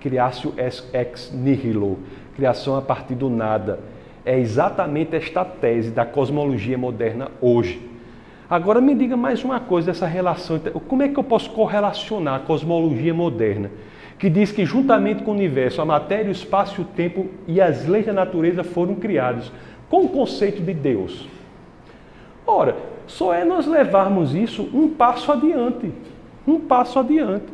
criatio 0.00 0.54
ex 0.56 1.32
nihilo, 1.32 1.98
criação 2.34 2.76
a 2.76 2.82
partir 2.82 3.14
do 3.14 3.28
nada 3.28 3.80
é 4.26 4.36
exatamente 4.40 5.14
esta 5.14 5.44
tese 5.44 5.92
da 5.92 6.04
cosmologia 6.04 6.76
moderna 6.76 7.28
hoje. 7.40 7.80
Agora 8.50 8.80
me 8.80 8.92
diga 8.92 9.16
mais 9.16 9.44
uma 9.44 9.60
coisa 9.60 9.92
dessa 9.92 10.04
relação. 10.04 10.58
Como 10.88 11.02
é 11.02 11.08
que 11.08 11.16
eu 11.16 11.22
posso 11.22 11.48
correlacionar 11.50 12.34
a 12.34 12.38
cosmologia 12.40 13.14
moderna, 13.14 13.70
que 14.18 14.30
diz 14.30 14.50
que 14.50 14.64
juntamente 14.64 15.22
com 15.22 15.32
o 15.32 15.34
universo, 15.34 15.82
a 15.82 15.84
matéria, 15.84 16.28
o 16.28 16.32
espaço, 16.32 16.82
o 16.82 16.84
tempo 16.84 17.26
e 17.46 17.60
as 17.60 17.86
leis 17.86 18.06
da 18.06 18.12
natureza 18.12 18.64
foram 18.64 18.94
criados, 18.94 19.52
com 19.90 20.04
o 20.04 20.08
conceito 20.08 20.62
de 20.62 20.72
Deus? 20.72 21.28
Ora, 22.46 22.76
só 23.06 23.34
é 23.34 23.44
nós 23.44 23.66
levarmos 23.66 24.34
isso 24.34 24.68
um 24.72 24.88
passo 24.88 25.30
adiante. 25.30 25.92
Um 26.46 26.60
passo 26.60 26.98
adiante. 26.98 27.46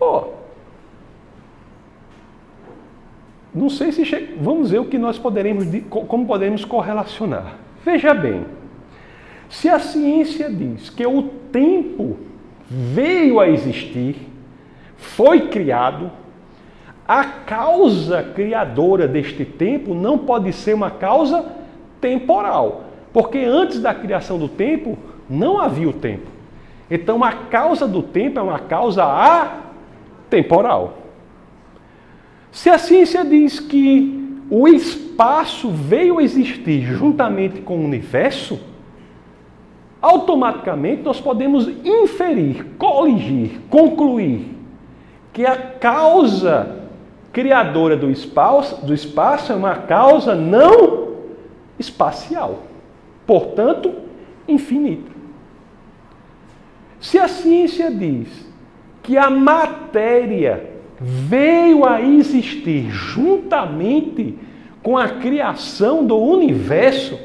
Oh, 0.00 0.34
não 3.54 3.70
sei 3.70 3.92
se 3.92 4.04
che... 4.04 4.34
vamos 4.40 4.70
ver 4.70 4.80
o 4.80 4.86
que 4.86 4.98
nós 4.98 5.16
poderemos 5.16 5.64
como 5.88 6.26
podemos 6.26 6.64
correlacionar. 6.64 7.56
Veja 7.84 8.12
bem, 8.12 8.44
se 9.48 9.68
a 9.68 9.78
ciência 9.78 10.50
diz 10.50 10.90
que 10.90 11.06
o 11.06 11.22
tempo 11.52 12.16
veio 12.68 13.38
a 13.38 13.48
existir, 13.48 14.16
foi 15.04 15.48
criado, 15.48 16.10
a 17.06 17.24
causa 17.24 18.22
criadora 18.22 19.06
deste 19.06 19.44
tempo 19.44 19.94
não 19.94 20.18
pode 20.18 20.52
ser 20.52 20.74
uma 20.74 20.90
causa 20.90 21.44
temporal, 22.00 22.84
porque 23.12 23.38
antes 23.38 23.80
da 23.80 23.94
criação 23.94 24.38
do 24.38 24.48
tempo 24.48 24.98
não 25.28 25.60
havia 25.60 25.88
o 25.88 25.92
tempo. 25.92 26.26
Então 26.90 27.22
a 27.22 27.32
causa 27.32 27.86
do 27.86 28.02
tempo 28.02 28.38
é 28.38 28.42
uma 28.42 28.58
causa 28.58 29.04
atemporal. 29.04 30.98
Se 32.50 32.70
a 32.70 32.78
ciência 32.78 33.24
diz 33.24 33.60
que 33.60 34.40
o 34.50 34.66
espaço 34.68 35.70
veio 35.70 36.20
existir 36.20 36.82
juntamente 36.82 37.60
com 37.60 37.78
o 37.78 37.84
universo, 37.84 38.58
automaticamente 40.00 41.02
nós 41.02 41.20
podemos 41.20 41.68
inferir, 41.84 42.64
coligir, 42.78 43.60
concluir 43.70 44.53
que 45.34 45.44
a 45.44 45.56
causa 45.56 46.84
criadora 47.32 47.96
do 47.96 48.08
espaço, 48.08 48.86
do 48.86 48.94
espaço 48.94 49.52
é 49.52 49.56
uma 49.56 49.74
causa 49.74 50.32
não 50.32 51.08
espacial, 51.76 52.62
portanto, 53.26 53.92
infinita. 54.46 55.10
Se 57.00 57.18
a 57.18 57.26
ciência 57.26 57.90
diz 57.90 58.48
que 59.02 59.18
a 59.18 59.28
matéria 59.28 60.70
veio 61.00 61.84
a 61.84 62.00
existir 62.00 62.88
juntamente 62.88 64.38
com 64.84 64.96
a 64.96 65.08
criação 65.08 66.06
do 66.06 66.16
universo, 66.16 67.18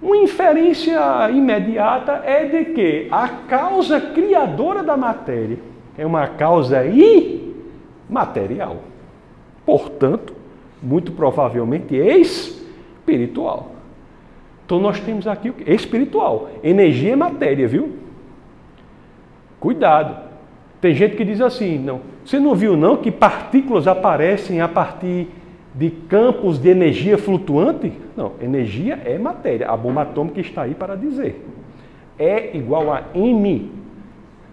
uma 0.00 0.16
inferência 0.18 1.00
imediata 1.32 2.22
é 2.24 2.44
de 2.44 2.64
que 2.66 3.08
a 3.10 3.26
causa 3.28 4.00
criadora 4.00 4.84
da 4.84 4.96
matéria 4.96 5.58
é 5.96 6.04
uma 6.04 6.26
causa 6.26 6.82
imaterial. 8.08 8.78
Portanto, 9.64 10.34
muito 10.82 11.12
provavelmente 11.12 11.96
espiritual. 11.96 13.72
Então 14.64 14.80
nós 14.80 15.00
temos 15.00 15.26
aqui 15.26 15.50
o 15.50 15.52
que? 15.52 15.70
Espiritual. 15.70 16.50
Energia 16.62 17.12
é 17.12 17.16
matéria, 17.16 17.68
viu? 17.68 17.96
Cuidado. 19.60 20.26
Tem 20.80 20.94
gente 20.94 21.16
que 21.16 21.24
diz 21.24 21.40
assim, 21.40 21.78
não. 21.78 22.00
Você 22.24 22.38
não 22.38 22.54
viu 22.54 22.76
não 22.76 22.96
que 22.96 23.10
partículas 23.10 23.86
aparecem 23.86 24.60
a 24.60 24.68
partir 24.68 25.28
de 25.74 25.90
campos 25.90 26.58
de 26.58 26.68
energia 26.68 27.16
flutuante? 27.16 27.92
Não, 28.16 28.32
energia 28.40 29.00
é 29.04 29.16
matéria. 29.18 29.68
A 29.68 29.76
bomba 29.76 30.02
atômica 30.02 30.40
está 30.40 30.62
aí 30.62 30.74
para 30.74 30.96
dizer. 30.96 31.44
É 32.18 32.56
igual 32.56 32.92
a 32.92 33.04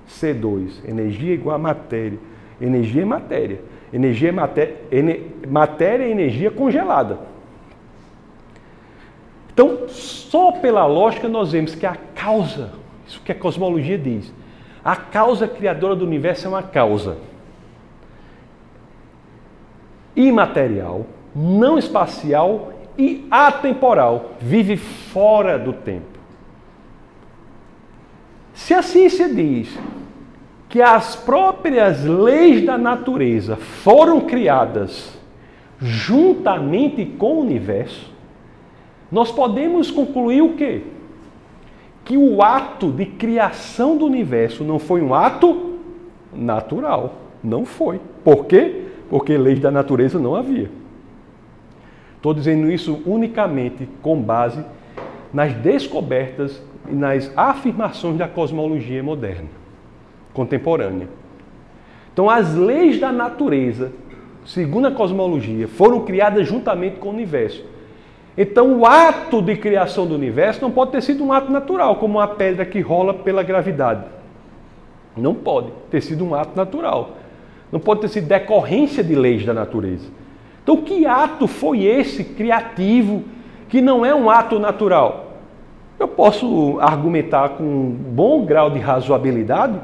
MC2. 0.07 0.87
Energia 0.87 1.33
igual 1.33 1.55
a 1.55 1.59
matéria. 1.59 2.19
Energia 2.59 3.01
é 3.01 3.05
matéria. 3.05 3.59
Energia 3.91 4.29
é 4.29 4.31
matéria, 4.31 4.75
matéria 5.47 6.03
é 6.05 6.09
energia 6.09 6.49
congelada. 6.49 7.19
Então, 9.53 9.87
só 9.87 10.51
pela 10.53 10.83
lógica 10.87 11.27
nós 11.27 11.51
vemos 11.51 11.75
que 11.75 11.85
a 11.85 11.95
causa, 12.15 12.71
isso 13.07 13.21
que 13.21 13.31
a 13.31 13.35
cosmologia 13.35 13.99
diz, 13.99 14.33
a 14.83 14.95
causa 14.95 15.47
criadora 15.47 15.95
do 15.95 16.03
universo 16.03 16.47
é 16.47 16.49
uma 16.49 16.63
causa 16.63 17.17
imaterial, 20.15 21.05
não 21.35 21.77
espacial 21.77 22.73
e 22.97 23.27
atemporal, 23.29 24.31
vive 24.39 24.75
fora 24.75 25.59
do 25.59 25.71
tempo. 25.71 26.12
Se 28.53 28.73
a 28.73 28.81
ciência 28.81 29.27
diz 29.27 29.77
que 30.69 30.81
as 30.81 31.15
próprias 31.15 32.03
leis 32.03 32.65
da 32.65 32.77
natureza 32.77 33.55
foram 33.55 34.21
criadas 34.21 35.17
juntamente 35.79 37.05
com 37.05 37.33
o 37.33 37.41
universo, 37.41 38.11
nós 39.11 39.31
podemos 39.31 39.91
concluir 39.91 40.41
o 40.41 40.53
quê? 40.53 40.81
Que 42.05 42.17
o 42.17 42.41
ato 42.41 42.91
de 42.91 43.05
criação 43.05 43.97
do 43.97 44.05
universo 44.05 44.63
não 44.63 44.79
foi 44.79 45.01
um 45.01 45.13
ato 45.13 45.79
natural. 46.33 47.15
Não 47.43 47.65
foi. 47.65 47.99
Por 48.23 48.45
quê? 48.45 48.85
Porque 49.09 49.37
leis 49.37 49.59
da 49.59 49.69
natureza 49.69 50.17
não 50.17 50.35
havia. 50.35 50.69
Estou 52.15 52.33
dizendo 52.33 52.71
isso 52.71 53.01
unicamente 53.05 53.87
com 54.01 54.19
base 54.19 54.63
nas 55.33 55.53
descobertas 55.53 56.61
e 56.89 56.93
nas 56.93 57.31
afirmações 57.35 58.17
da 58.17 58.27
cosmologia 58.27 59.01
moderna, 59.01 59.49
contemporânea. 60.33 61.07
Então, 62.11 62.29
as 62.29 62.55
leis 62.55 62.99
da 62.99 63.11
natureza, 63.11 63.91
segundo 64.45 64.87
a 64.87 64.91
cosmologia, 64.91 65.67
foram 65.67 66.01
criadas 66.01 66.47
juntamente 66.47 66.97
com 66.97 67.09
o 67.09 67.13
universo. 67.13 67.65
Então, 68.37 68.79
o 68.79 68.85
ato 68.85 69.41
de 69.41 69.55
criação 69.55 70.07
do 70.07 70.15
universo 70.15 70.61
não 70.61 70.71
pode 70.71 70.91
ter 70.91 71.01
sido 71.01 71.23
um 71.23 71.31
ato 71.31 71.51
natural, 71.51 71.95
como 71.97 72.19
uma 72.19 72.27
pedra 72.27 72.65
que 72.65 72.79
rola 72.81 73.13
pela 73.13 73.43
gravidade. 73.43 74.05
Não 75.15 75.35
pode 75.35 75.71
ter 75.91 76.01
sido 76.01 76.25
um 76.25 76.33
ato 76.33 76.55
natural. 76.55 77.17
Não 77.71 77.79
pode 77.79 78.01
ter 78.01 78.07
sido 78.07 78.27
decorrência 78.27 79.03
de 79.03 79.15
leis 79.15 79.45
da 79.45 79.53
natureza. 79.53 80.07
Então, 80.63 80.77
que 80.77 81.05
ato 81.05 81.47
foi 81.47 81.83
esse 81.83 82.23
criativo 82.23 83.23
que 83.69 83.81
não 83.81 84.05
é 84.05 84.13
um 84.13 84.29
ato 84.29 84.59
natural? 84.59 85.22
Eu 86.03 86.07
posso 86.09 86.77
argumentar 86.81 87.49
com 87.49 87.63
um 87.63 87.89
bom 87.89 88.45
grau 88.45 88.69
de 88.69 88.79
razoabilidade 88.79 89.79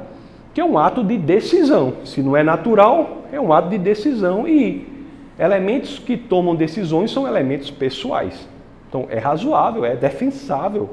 que 0.53 0.59
é 0.59 0.65
um 0.65 0.77
ato 0.77 1.03
de 1.03 1.17
decisão. 1.17 1.93
Se 2.03 2.21
não 2.21 2.35
é 2.35 2.43
natural, 2.43 3.23
é 3.31 3.39
um 3.39 3.53
ato 3.53 3.69
de 3.69 3.77
decisão 3.77 4.47
e 4.47 4.99
Elementos 5.39 5.97
que 5.97 6.17
tomam 6.17 6.53
decisões 6.53 7.11
são 7.11 7.25
elementos 7.25 7.71
pessoais. 7.71 8.45
Então 8.89 9.07
é 9.09 9.17
razoável, 9.17 9.85
é 9.85 9.95
defensável 9.95 10.89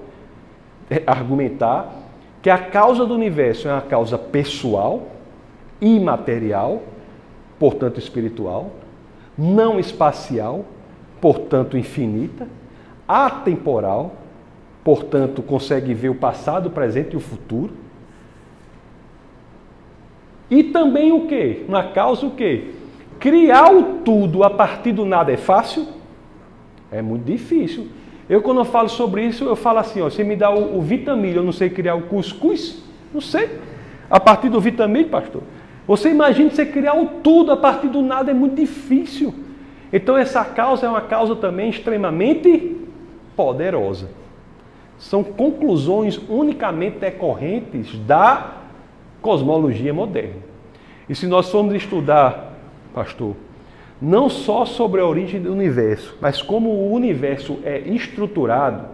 argumentar 1.04 1.92
que 2.40 2.48
a 2.48 2.56
causa 2.56 3.04
do 3.04 3.12
universo 3.12 3.66
é 3.66 3.72
uma 3.72 3.80
causa 3.80 4.16
pessoal, 4.16 5.08
imaterial, 5.80 6.80
portanto 7.58 7.98
espiritual, 7.98 8.70
não 9.36 9.80
espacial, 9.80 10.64
portanto 11.20 11.76
infinita, 11.76 12.46
atemporal, 13.08 14.12
portanto 14.86 15.42
consegue 15.42 15.92
ver 15.92 16.10
o 16.10 16.14
passado, 16.14 16.66
o 16.66 16.70
presente 16.70 17.14
e 17.14 17.16
o 17.16 17.20
futuro. 17.20 17.72
E 20.48 20.62
também 20.62 21.10
o 21.10 21.26
que? 21.26 21.64
Uma 21.66 21.88
causa 21.88 22.24
o 22.24 22.30
que? 22.30 22.72
Criar 23.18 23.74
o 23.74 23.82
tudo 24.04 24.44
a 24.44 24.50
partir 24.50 24.92
do 24.92 25.04
nada 25.04 25.32
é 25.32 25.36
fácil? 25.36 25.88
É 26.88 27.02
muito 27.02 27.24
difícil. 27.24 27.88
Eu, 28.28 28.40
quando 28.40 28.58
eu 28.58 28.64
falo 28.64 28.88
sobre 28.88 29.24
isso, 29.26 29.42
eu 29.42 29.56
falo 29.56 29.80
assim: 29.80 30.00
ó, 30.02 30.04
você 30.08 30.22
me 30.22 30.36
dá 30.36 30.50
o, 30.54 30.78
o 30.78 30.86
eu 31.34 31.42
não 31.42 31.50
sei 31.50 31.68
criar 31.68 31.96
o 31.96 32.02
cuscuz? 32.02 32.80
Não 33.12 33.20
sei. 33.20 33.58
A 34.08 34.20
partir 34.20 34.48
do 34.48 34.60
vitamilho, 34.60 35.08
pastor. 35.08 35.42
Você 35.84 36.10
imagina 36.10 36.48
você 36.48 36.64
criar 36.64 36.94
o 36.94 37.06
tudo 37.24 37.50
a 37.50 37.56
partir 37.56 37.88
do 37.88 38.02
nada, 38.02 38.30
é 38.30 38.34
muito 38.34 38.54
difícil. 38.54 39.34
Então, 39.92 40.16
essa 40.16 40.44
causa 40.44 40.86
é 40.86 40.88
uma 40.88 41.00
causa 41.00 41.34
também 41.34 41.70
extremamente 41.70 42.76
poderosa. 43.34 44.25
São 44.98 45.22
conclusões 45.22 46.18
unicamente 46.28 46.98
decorrentes 46.98 47.96
da 48.00 48.54
cosmologia 49.20 49.92
moderna. 49.92 50.42
E 51.08 51.14
se 51.14 51.26
nós 51.26 51.50
formos 51.50 51.74
estudar 51.74 52.54
pastor, 52.94 53.36
não 54.00 54.28
só 54.28 54.64
sobre 54.64 55.00
a 55.00 55.06
origem 55.06 55.40
do 55.40 55.52
universo, 55.52 56.16
mas 56.20 56.40
como 56.40 56.70
o 56.70 56.92
universo 56.92 57.58
é 57.64 57.78
estruturado. 57.78 58.86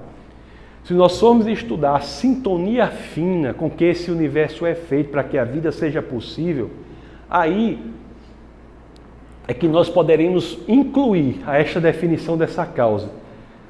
Se 0.85 0.93
nós 0.93 1.19
formos 1.19 1.47
estudar 1.47 1.97
a 1.97 2.01
sintonia 2.01 2.89
fina 2.89 3.55
com 3.55 3.71
que 3.71 3.85
esse 3.85 4.11
universo 4.11 4.67
é 4.67 4.75
feito 4.75 5.11
para 5.11 5.23
que 5.23 5.39
a 5.39 5.45
vida 5.45 5.71
seja 5.71 6.03
possível, 6.03 6.71
aí 7.31 7.79
é 9.47 9.55
que 9.55 9.69
nós 9.69 9.89
poderemos 9.89 10.59
incluir 10.67 11.41
a 11.47 11.59
esta 11.59 11.81
definição 11.81 12.37
dessa 12.37 12.67
causa. 12.67 13.11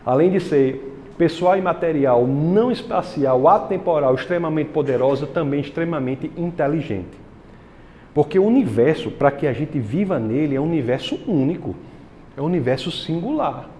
Além 0.04 0.30
de 0.30 0.40
ser 0.40 0.91
pessoal 1.22 1.56
e 1.56 1.60
material, 1.62 2.26
não 2.26 2.72
espacial, 2.72 3.46
atemporal, 3.46 4.12
extremamente 4.16 4.70
poderosa, 4.70 5.24
também 5.24 5.60
extremamente 5.60 6.28
inteligente. 6.36 7.16
Porque 8.12 8.40
o 8.40 8.44
universo, 8.44 9.08
para 9.08 9.30
que 9.30 9.46
a 9.46 9.52
gente 9.52 9.78
viva 9.78 10.18
nele, 10.18 10.56
é 10.56 10.60
um 10.60 10.64
universo 10.64 11.16
único, 11.24 11.76
é 12.36 12.42
um 12.42 12.46
universo 12.46 12.90
singular. 12.90 13.70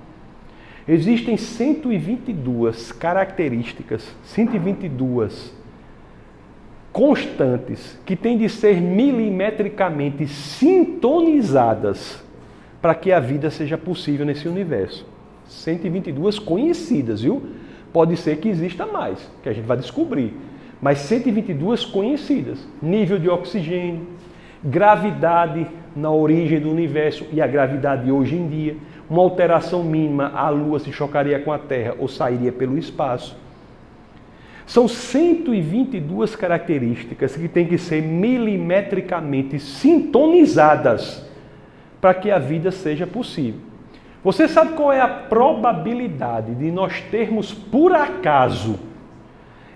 Existem 0.86 1.36
122 1.36 2.92
características, 2.92 4.14
122 4.22 5.52
constantes 6.92 7.98
que 8.06 8.14
têm 8.14 8.38
de 8.38 8.48
ser 8.48 8.80
milimetricamente 8.80 10.28
sintonizadas 10.28 12.22
para 12.80 12.94
que 12.94 13.10
a 13.10 13.18
vida 13.18 13.50
seja 13.50 13.76
possível 13.76 14.24
nesse 14.24 14.46
universo. 14.46 15.11
122 15.52 16.38
conhecidas, 16.38 17.22
viu? 17.22 17.42
Pode 17.92 18.16
ser 18.16 18.38
que 18.38 18.48
exista 18.48 18.86
mais, 18.86 19.18
que 19.42 19.48
a 19.48 19.52
gente 19.52 19.66
vai 19.66 19.76
descobrir. 19.76 20.34
Mas 20.80 20.98
122 20.98 21.84
conhecidas. 21.84 22.66
Nível 22.82 23.18
de 23.18 23.28
oxigênio, 23.28 24.06
gravidade 24.64 25.66
na 25.94 26.10
origem 26.10 26.58
do 26.58 26.70
universo 26.70 27.26
e 27.32 27.40
a 27.40 27.46
gravidade 27.46 28.10
hoje 28.10 28.34
em 28.34 28.48
dia, 28.48 28.76
uma 29.08 29.22
alteração 29.22 29.84
mínima, 29.84 30.32
a 30.34 30.48
Lua 30.48 30.78
se 30.78 30.90
chocaria 30.90 31.38
com 31.38 31.52
a 31.52 31.58
Terra 31.58 31.94
ou 31.98 32.08
sairia 32.08 32.50
pelo 32.50 32.78
espaço. 32.78 33.36
São 34.66 34.88
122 34.88 36.34
características 36.34 37.36
que 37.36 37.48
têm 37.48 37.66
que 37.66 37.76
ser 37.76 38.00
milimetricamente 38.00 39.58
sintonizadas 39.58 41.28
para 42.00 42.14
que 42.14 42.30
a 42.30 42.38
vida 42.38 42.70
seja 42.70 43.06
possível. 43.06 43.71
Você 44.24 44.46
sabe 44.46 44.74
qual 44.74 44.92
é 44.92 45.00
a 45.00 45.08
probabilidade 45.08 46.54
de 46.54 46.70
nós 46.70 47.00
termos 47.10 47.52
por 47.52 47.92
acaso 47.92 48.78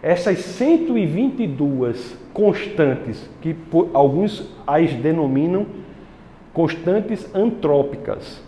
essas 0.03 0.38
122 0.38 2.16
constantes, 2.32 3.28
que 3.40 3.57
alguns 3.92 4.49
as 4.66 4.92
denominam 4.92 5.66
constantes 6.53 7.28
antrópicas. 7.34 8.40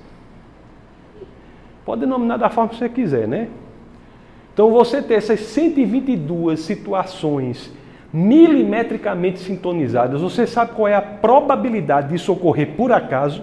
Pode 1.85 2.03
denominar 2.03 2.37
da 2.37 2.49
forma 2.49 2.71
que 2.71 2.77
você 2.77 2.89
quiser, 2.89 3.27
né? 3.27 3.49
Então 4.55 4.71
você 4.71 5.03
ter 5.03 5.15
essas 5.15 5.41
122 5.41 6.61
situações 6.61 7.73
milimetricamente 8.13 9.41
sintonizadas. 9.41 10.21
Você 10.21 10.47
sabe 10.47 10.73
qual 10.73 10.87
é 10.87 10.95
a 10.95 11.03
probabilidade 11.03 12.11
disso 12.11 12.33
ocorrer 12.33 12.77
por 12.77 12.93
acaso? 12.93 13.43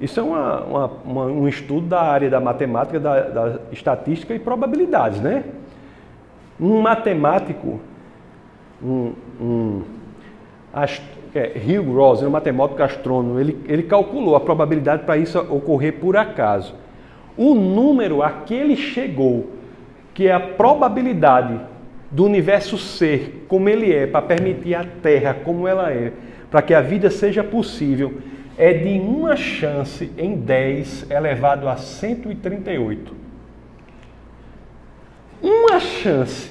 Isso 0.00 0.20
é 0.20 0.22
uma, 0.22 0.60
uma, 0.60 0.86
uma, 1.04 1.24
um 1.24 1.48
estudo 1.48 1.86
da 1.86 2.02
área 2.02 2.28
da 2.28 2.40
matemática, 2.40 3.00
da, 3.00 3.20
da 3.20 3.58
estatística 3.72 4.34
e 4.34 4.38
probabilidades, 4.38 5.20
né? 5.20 5.44
Um 6.60 6.80
matemático, 6.80 7.80
um, 8.82 9.12
um 9.40 9.82
é, 11.34 11.52
Hugh 11.56 11.94
Ross, 11.94 12.22
um 12.22 12.30
matemático 12.30 12.82
astrônomo, 12.82 13.40
ele, 13.40 13.58
ele 13.66 13.82
calculou 13.82 14.36
a 14.36 14.40
probabilidade 14.40 15.04
para 15.04 15.16
isso 15.16 15.38
ocorrer 15.38 15.94
por 15.94 16.16
acaso. 16.16 16.74
O 17.36 17.54
número 17.54 18.22
a 18.22 18.30
que 18.30 18.54
ele 18.54 18.76
chegou, 18.76 19.50
que 20.12 20.28
é 20.28 20.32
a 20.32 20.40
probabilidade 20.40 21.58
do 22.10 22.24
universo 22.24 22.78
ser 22.78 23.44
como 23.48 23.68
ele 23.68 23.92
é, 23.92 24.06
para 24.06 24.22
permitir 24.22 24.74
a 24.74 24.84
Terra 24.84 25.36
como 25.44 25.66
ela 25.66 25.90
é, 25.90 26.12
para 26.50 26.62
que 26.62 26.72
a 26.72 26.80
vida 26.80 27.10
seja 27.10 27.42
possível, 27.42 28.14
é 28.58 28.72
de 28.72 28.98
uma 29.00 29.36
chance 29.36 30.10
em 30.16 30.36
10 30.36 31.10
elevado 31.10 31.68
a 31.68 31.76
138. 31.76 33.14
Uma 35.42 35.78
chance 35.78 36.50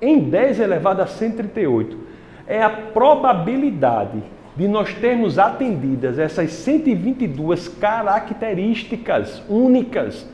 em 0.00 0.20
10 0.20 0.60
elevado 0.60 1.00
a 1.00 1.06
138 1.06 1.98
é 2.46 2.62
a 2.62 2.68
probabilidade 2.68 4.22
de 4.54 4.68
nós 4.68 4.92
termos 4.94 5.38
atendidas 5.38 6.18
essas 6.18 6.50
122 6.50 7.68
características 7.68 9.42
únicas, 9.48 10.26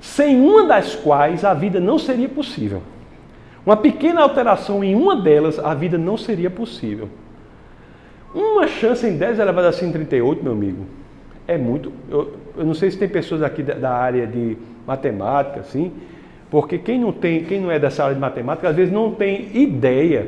sem 0.00 0.40
uma 0.40 0.66
das 0.66 0.94
quais 0.94 1.44
a 1.44 1.54
vida 1.54 1.80
não 1.80 1.98
seria 1.98 2.28
possível. 2.28 2.82
Uma 3.64 3.76
pequena 3.76 4.20
alteração 4.20 4.84
em 4.84 4.94
uma 4.94 5.16
delas, 5.16 5.58
a 5.58 5.74
vida 5.74 5.96
não 5.96 6.16
seria 6.16 6.50
possível. 6.50 7.08
Uma 8.34 8.66
chance 8.66 9.06
em 9.06 9.16
10 9.16 9.38
elevado 9.38 9.68
a 9.68 9.72
138, 9.72 10.42
meu 10.42 10.52
amigo, 10.52 10.84
é 11.46 11.56
muito. 11.56 11.92
Eu, 12.10 12.32
eu 12.56 12.64
não 12.64 12.74
sei 12.74 12.90
se 12.90 12.98
tem 12.98 13.08
pessoas 13.08 13.42
aqui 13.42 13.62
da, 13.62 13.74
da, 13.74 13.90
área 13.90 14.26
de 14.26 14.56
matemática, 14.86 15.60
assim, 15.60 15.92
porque 16.50 16.78
quem 16.78 16.98
não 16.98 17.12
tem, 17.12 17.44
quem 17.44 17.60
não 17.60 17.70
é 17.70 17.78
dessa 17.78 18.02
área 18.02 18.14
de 18.14 18.20
matemática, 18.20 18.68
às 18.68 18.74
vezes 18.74 18.92
não 18.92 19.12
tem 19.12 19.50
ideia 19.54 20.26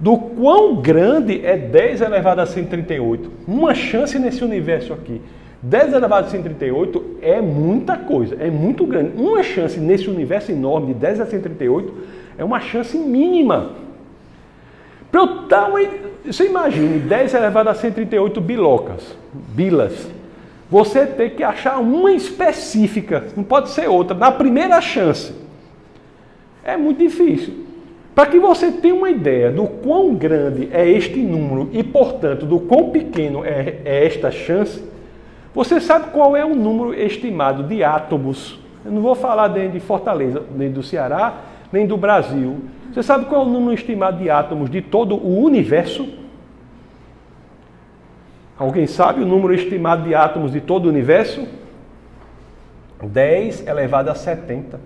do 0.00 0.16
quão 0.16 0.76
grande 0.76 1.44
é 1.44 1.56
10 1.56 2.00
elevado 2.00 2.40
a 2.40 2.46
138. 2.46 3.30
Uma 3.46 3.74
chance 3.74 4.18
nesse 4.18 4.44
universo 4.44 4.92
aqui. 4.92 5.20
10 5.62 5.94
elevado 5.94 6.26
a 6.26 6.30
138 6.30 7.16
é 7.22 7.40
muita 7.40 7.96
coisa, 7.96 8.36
é 8.40 8.50
muito 8.50 8.84
grande. 8.86 9.12
Uma 9.16 9.42
chance 9.42 9.78
nesse 9.78 10.10
universo 10.10 10.50
enorme 10.50 10.88
de 10.88 10.94
10 10.94 11.20
a 11.20 11.26
138 11.26 11.94
é 12.38 12.44
uma 12.44 12.60
chance 12.60 12.96
mínima. 12.98 13.85
Para 15.10 15.20
eu 15.20 15.46
dar 15.46 15.68
uma, 15.68 15.80
você 16.24 16.46
imagine 16.46 16.98
10 16.98 17.34
elevado 17.34 17.68
a 17.68 17.74
138 17.74 18.40
bilocas, 18.40 19.16
bilas. 19.32 20.08
Você 20.68 21.06
tem 21.06 21.30
que 21.30 21.42
achar 21.42 21.78
uma 21.78 22.12
específica, 22.12 23.24
não 23.36 23.44
pode 23.44 23.70
ser 23.70 23.88
outra, 23.88 24.16
na 24.16 24.32
primeira 24.32 24.80
chance. 24.80 25.32
É 26.64 26.76
muito 26.76 26.98
difícil. 26.98 27.66
Para 28.16 28.26
que 28.26 28.38
você 28.40 28.72
tenha 28.72 28.94
uma 28.94 29.10
ideia 29.10 29.50
do 29.52 29.66
quão 29.66 30.14
grande 30.14 30.68
é 30.72 30.88
este 30.88 31.20
número 31.20 31.68
e, 31.72 31.84
portanto, 31.84 32.46
do 32.46 32.58
quão 32.58 32.90
pequeno 32.90 33.44
é, 33.44 33.76
é 33.84 34.06
esta 34.06 34.30
chance, 34.30 34.82
você 35.54 35.80
sabe 35.80 36.10
qual 36.10 36.34
é 36.36 36.44
o 36.44 36.54
número 36.54 36.94
estimado 36.94 37.62
de 37.62 37.84
átomos. 37.84 38.58
Eu 38.84 38.90
não 38.90 39.02
vou 39.02 39.14
falar 39.14 39.48
dentro 39.48 39.72
de 39.72 39.80
Fortaleza, 39.80 40.42
nem 40.56 40.70
do 40.70 40.82
Ceará, 40.82 41.34
nem 41.72 41.86
do 41.86 41.96
Brasil. 41.96 42.64
Você 42.92 43.02
sabe 43.02 43.26
qual 43.26 43.42
é 43.42 43.44
o 43.46 43.48
número 43.48 43.74
estimado 43.74 44.18
de 44.18 44.30
átomos 44.30 44.70
de 44.70 44.80
todo 44.80 45.16
o 45.16 45.42
universo? 45.42 46.08
Alguém 48.58 48.86
sabe 48.86 49.22
o 49.22 49.26
número 49.26 49.52
estimado 49.54 50.04
de 50.04 50.14
átomos 50.14 50.52
de 50.52 50.60
todo 50.60 50.86
o 50.86 50.88
universo? 50.88 51.46
10 53.02 53.66
elevado 53.66 54.10
a 54.10 54.14
70. 54.14 54.80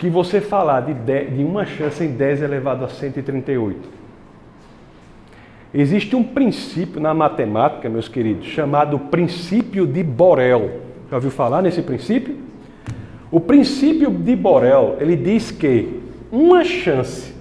Que 0.00 0.10
você 0.10 0.40
falar 0.40 0.80
de, 0.80 0.94
10, 0.94 1.36
de 1.36 1.44
uma 1.44 1.64
chance 1.64 2.02
em 2.02 2.10
10 2.10 2.42
elevado 2.42 2.84
a 2.84 2.88
138. 2.88 3.88
Existe 5.72 6.16
um 6.16 6.24
princípio 6.24 7.00
na 7.00 7.14
matemática, 7.14 7.88
meus 7.88 8.08
queridos, 8.08 8.46
chamado 8.46 8.98
princípio 8.98 9.86
de 9.86 10.02
Borel. 10.02 10.80
Já 11.08 11.16
ouviu 11.16 11.30
falar 11.30 11.62
nesse 11.62 11.82
princípio? 11.82 12.51
O 13.32 13.40
princípio 13.40 14.10
de 14.10 14.36
Borel, 14.36 14.98
ele 15.00 15.16
diz 15.16 15.50
que 15.50 16.02
uma 16.30 16.62
chance 16.64 17.32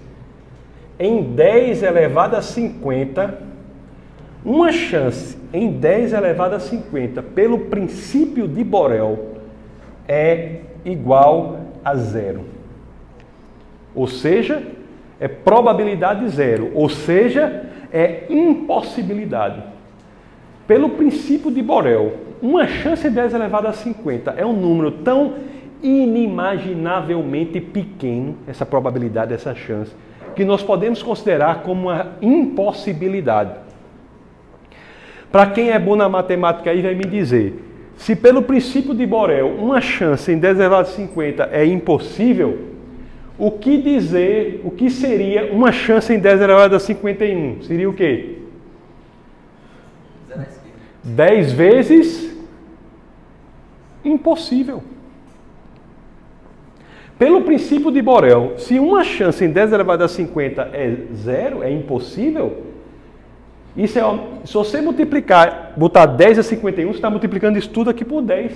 em 0.98 1.22
10 1.22 1.84
elevado 1.84 2.38
a 2.38 2.42
50, 2.42 3.38
uma 4.46 4.72
chance 4.72 5.38
em 5.52 5.70
10 5.70 6.14
elevado 6.14 6.56
a 6.56 6.62
50 6.62 7.22
pelo 7.22 7.66
princípio 7.66 8.48
de 8.48 8.64
Borel 8.64 9.36
é 10.08 10.62
igual 10.86 11.60
a 11.84 11.94
zero. 11.98 12.46
Ou 13.94 14.08
seja, 14.08 14.64
é 15.20 15.28
probabilidade 15.28 16.26
zero, 16.30 16.72
ou 16.74 16.88
seja, 16.88 17.66
é 17.92 18.28
impossibilidade. 18.30 19.62
Pelo 20.66 20.92
princípio 20.92 21.52
de 21.52 21.62
Borel, 21.62 22.14
uma 22.42 22.66
chance 22.66 23.06
em 23.06 23.12
10 23.12 23.34
elevado 23.34 23.68
a 23.68 23.74
50 23.74 24.36
é 24.38 24.46
um 24.46 24.54
número 24.54 24.90
tão 24.90 25.51
inimaginavelmente 25.82 27.60
pequeno, 27.60 28.38
essa 28.48 28.66
probabilidade, 28.66 29.34
essa 29.34 29.56
chance, 29.56 29.92
que 30.36 30.46
nós 30.46 30.64
podemos 30.64 31.02
considerar 31.02 31.64
como 31.64 31.90
uma 31.90 32.14
impossibilidade. 32.22 33.52
Para 35.32 35.48
quem 35.48 35.72
é 35.72 35.80
bom 35.80 35.96
na 35.96 36.10
matemática 36.10 36.70
aí 36.70 36.82
vai 36.82 36.94
me 36.94 37.06
dizer, 37.06 37.56
se 37.96 38.16
pelo 38.16 38.42
princípio 38.42 38.94
de 38.94 39.06
Borel 39.06 39.48
uma 39.48 39.80
chance 39.80 40.32
em 40.32 40.38
10 40.38 40.60
elevado 40.60 40.88
a 40.88 40.92
50 40.92 41.50
é 41.52 41.66
impossível, 41.66 42.72
o 43.38 43.52
que 43.52 43.78
dizer, 43.78 44.62
o 44.64 44.72
que 44.72 44.90
seria 44.90 45.52
uma 45.52 45.72
chance 45.72 46.14
em 46.14 46.20
10 46.20 46.42
elevado 46.42 46.76
a 46.76 46.80
51? 46.80 47.64
Seria 47.64 47.90
o 47.90 47.94
quê? 47.94 48.38
10 51.04 51.52
vezes 51.52 52.38
impossível. 54.04 54.84
Pelo 57.22 57.44
princípio 57.44 57.92
de 57.92 58.02
Borel, 58.02 58.54
se 58.58 58.80
uma 58.80 59.04
chance 59.04 59.46
em 59.46 59.52
10 59.52 59.74
elevado 59.74 60.04
a 60.04 60.08
50 60.08 60.72
é 60.74 60.98
zero, 61.14 61.62
é 61.62 61.70
impossível, 61.70 62.64
isso 63.78 64.00
é, 64.00 64.02
se 64.44 64.56
você 64.56 64.82
multiplicar, 64.82 65.74
botar 65.78 66.08
10 66.08 66.40
a 66.40 66.42
51, 66.42 66.88
você 66.88 66.96
está 66.96 67.12
multiplicando 67.12 67.60
isso 67.60 67.70
tudo 67.70 67.92
aqui 67.92 68.04
por 68.04 68.24
10. 68.24 68.54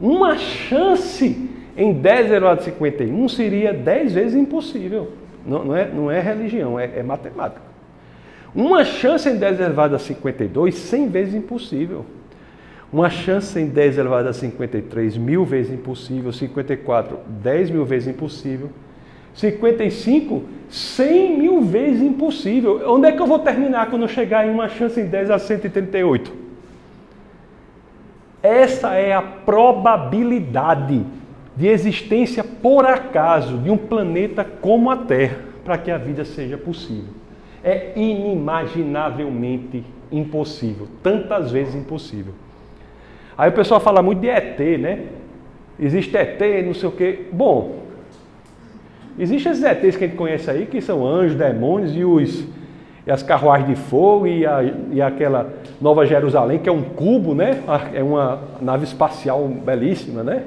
Uma 0.00 0.38
chance 0.38 1.50
em 1.76 1.92
10 1.94 2.30
elevado 2.30 2.60
a 2.60 2.62
51 2.62 3.28
seria 3.28 3.72
10 3.72 4.12
vezes 4.12 4.34
impossível. 4.36 5.10
Não, 5.44 5.64
não, 5.64 5.76
é, 5.76 5.88
não 5.88 6.08
é 6.08 6.20
religião, 6.20 6.78
é, 6.78 7.00
é 7.00 7.02
matemática. 7.02 7.62
Uma 8.54 8.84
chance 8.84 9.28
em 9.28 9.34
10 9.34 9.58
elevado 9.58 9.96
a 9.96 9.98
52, 9.98 10.76
100 10.76 11.08
vezes 11.08 11.34
impossível. 11.34 12.06
Uma 12.90 13.10
chance 13.10 13.58
em 13.60 13.66
10 13.66 13.98
elevado 13.98 14.28
a 14.28 14.32
53, 14.32 15.18
mil 15.18 15.44
vezes 15.44 15.72
impossível. 15.72 16.32
54, 16.32 17.18
10 17.42 17.70
mil 17.70 17.84
vezes 17.84 18.08
impossível. 18.08 18.70
55, 19.34 20.42
100 20.68 21.38
mil 21.38 21.60
vezes 21.62 22.02
impossível. 22.02 22.82
Onde 22.90 23.08
é 23.08 23.12
que 23.12 23.20
eu 23.20 23.26
vou 23.26 23.38
terminar 23.38 23.90
quando 23.90 24.02
eu 24.02 24.08
chegar 24.08 24.46
em 24.46 24.50
uma 24.50 24.68
chance 24.68 24.98
em 24.98 25.06
10 25.06 25.30
a 25.30 25.38
138? 25.38 26.32
Essa 28.42 28.94
é 28.94 29.12
a 29.12 29.20
probabilidade 29.20 31.04
de 31.54 31.66
existência 31.66 32.42
por 32.42 32.86
acaso 32.86 33.58
de 33.58 33.70
um 33.70 33.76
planeta 33.76 34.44
como 34.44 34.90
a 34.90 34.96
Terra 34.96 35.38
para 35.64 35.76
que 35.76 35.90
a 35.90 35.98
vida 35.98 36.24
seja 36.24 36.56
possível. 36.56 37.12
É 37.62 37.92
inimaginavelmente 37.96 39.84
impossível, 40.10 40.88
tantas 41.02 41.52
vezes 41.52 41.74
impossível. 41.74 42.32
Aí 43.38 43.50
o 43.50 43.52
pessoal 43.52 43.78
fala 43.78 44.02
muito 44.02 44.20
de 44.20 44.28
ET, 44.28 44.58
né? 44.80 44.98
Existe 45.78 46.16
ET, 46.16 46.40
não 46.66 46.74
sei 46.74 46.88
o 46.88 46.92
quê. 46.92 47.20
Bom, 47.30 47.84
existem 49.16 49.52
esses 49.52 49.64
ETs 49.64 49.96
que 49.96 50.04
a 50.04 50.06
gente 50.08 50.16
conhece 50.16 50.50
aí, 50.50 50.66
que 50.66 50.80
são 50.80 51.06
anjos, 51.06 51.36
demônios 51.36 51.94
e, 51.94 52.04
os, 52.04 52.44
e 53.06 53.10
as 53.12 53.22
carruagens 53.22 53.68
de 53.68 53.76
fogo 53.76 54.26
e, 54.26 54.44
a, 54.44 54.64
e 54.90 55.00
aquela 55.00 55.52
Nova 55.80 56.04
Jerusalém, 56.04 56.58
que 56.58 56.68
é 56.68 56.72
um 56.72 56.82
cubo, 56.82 57.32
né? 57.32 57.62
É 57.94 58.02
uma 58.02 58.40
nave 58.60 58.82
espacial 58.82 59.46
belíssima, 59.46 60.24
né? 60.24 60.42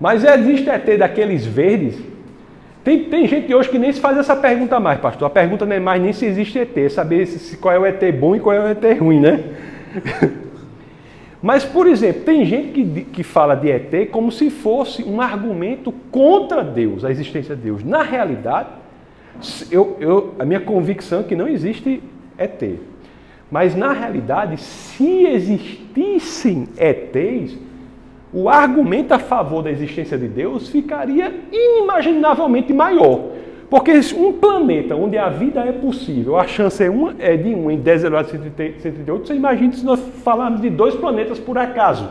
Mas 0.00 0.24
existe 0.24 0.68
ET 0.68 0.98
daqueles 0.98 1.46
verdes. 1.46 1.96
Tem, 2.82 3.04
tem 3.04 3.28
gente 3.28 3.54
hoje 3.54 3.68
que 3.68 3.78
nem 3.78 3.92
se 3.92 4.00
faz 4.00 4.18
essa 4.18 4.34
pergunta 4.34 4.80
mais, 4.80 4.98
pastor. 4.98 5.28
A 5.28 5.30
pergunta 5.30 5.64
não 5.64 5.76
é 5.76 5.80
mais 5.80 6.02
nem 6.02 6.12
se 6.12 6.26
existe 6.26 6.58
ET, 6.58 6.76
é 6.76 6.88
saber 6.88 7.26
se, 7.26 7.56
qual 7.58 7.72
é 7.72 7.78
o 7.78 7.86
ET 7.86 8.02
bom 8.18 8.34
e 8.34 8.40
qual 8.40 8.56
é 8.56 8.60
o 8.60 8.68
ET 8.68 9.00
ruim, 9.00 9.20
né? 9.20 9.44
Mas, 11.46 11.64
por 11.64 11.86
exemplo, 11.86 12.22
tem 12.22 12.44
gente 12.44 12.72
que, 12.72 13.04
que 13.04 13.22
fala 13.22 13.54
de 13.54 13.70
ET 13.70 14.10
como 14.10 14.32
se 14.32 14.50
fosse 14.50 15.04
um 15.04 15.20
argumento 15.20 15.92
contra 16.10 16.64
Deus, 16.64 17.04
a 17.04 17.10
existência 17.12 17.54
de 17.54 17.62
Deus. 17.62 17.84
Na 17.84 18.02
realidade, 18.02 18.70
eu, 19.70 19.96
eu, 20.00 20.34
a 20.40 20.44
minha 20.44 20.58
convicção 20.58 21.20
é 21.20 21.22
que 21.22 21.36
não 21.36 21.46
existe 21.46 22.02
ET. 22.36 22.60
Mas, 23.48 23.76
na 23.76 23.92
realidade, 23.92 24.56
se 24.56 25.24
existissem 25.24 26.66
ETs, 26.76 27.56
o 28.32 28.48
argumento 28.48 29.14
a 29.14 29.20
favor 29.20 29.62
da 29.62 29.70
existência 29.70 30.18
de 30.18 30.26
Deus 30.26 30.68
ficaria 30.68 31.32
inimaginavelmente 31.52 32.72
maior. 32.72 33.20
Porque 33.68 33.92
um 34.16 34.32
planeta 34.32 34.94
onde 34.94 35.18
a 35.18 35.28
vida 35.28 35.60
é 35.60 35.72
possível, 35.72 36.38
a 36.38 36.46
chance 36.46 36.82
é, 36.82 36.88
uma, 36.88 37.14
é 37.18 37.36
de 37.36 37.54
1 37.54 37.70
em 37.72 37.78
10 37.78 38.04
elevado 38.04 38.28
a 38.28 38.30
138, 38.30 39.26
você 39.26 39.34
imagina 39.34 39.72
se 39.72 39.84
nós 39.84 40.00
falarmos 40.22 40.60
de 40.60 40.70
dois 40.70 40.94
planetas 40.94 41.38
por 41.38 41.58
acaso. 41.58 42.08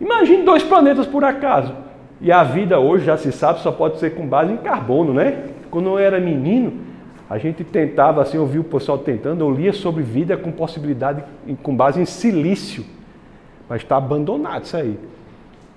Imagine 0.00 0.44
dois 0.44 0.62
planetas 0.62 1.06
por 1.06 1.24
acaso. 1.24 1.74
E 2.20 2.30
a 2.30 2.44
vida 2.44 2.78
hoje, 2.78 3.04
já 3.04 3.16
se 3.16 3.32
sabe, 3.32 3.60
só 3.60 3.72
pode 3.72 3.98
ser 3.98 4.14
com 4.14 4.26
base 4.26 4.52
em 4.52 4.56
carbono, 4.56 5.12
né? 5.12 5.44
Quando 5.70 5.88
eu 5.88 5.98
era 5.98 6.20
menino, 6.20 6.72
a 7.28 7.38
gente 7.38 7.64
tentava, 7.64 8.22
assim, 8.22 8.36
eu 8.36 8.44
o 8.44 8.64
pessoal 8.64 8.98
tentando, 8.98 9.42
eu 9.42 9.50
lia 9.50 9.72
sobre 9.72 10.02
vida 10.02 10.36
com 10.36 10.52
possibilidade, 10.52 11.24
com 11.62 11.74
base 11.74 12.00
em 12.00 12.04
silício. 12.04 12.84
Mas 13.68 13.82
está 13.82 13.96
abandonado 13.96 14.64
isso 14.64 14.76
aí. 14.76 14.98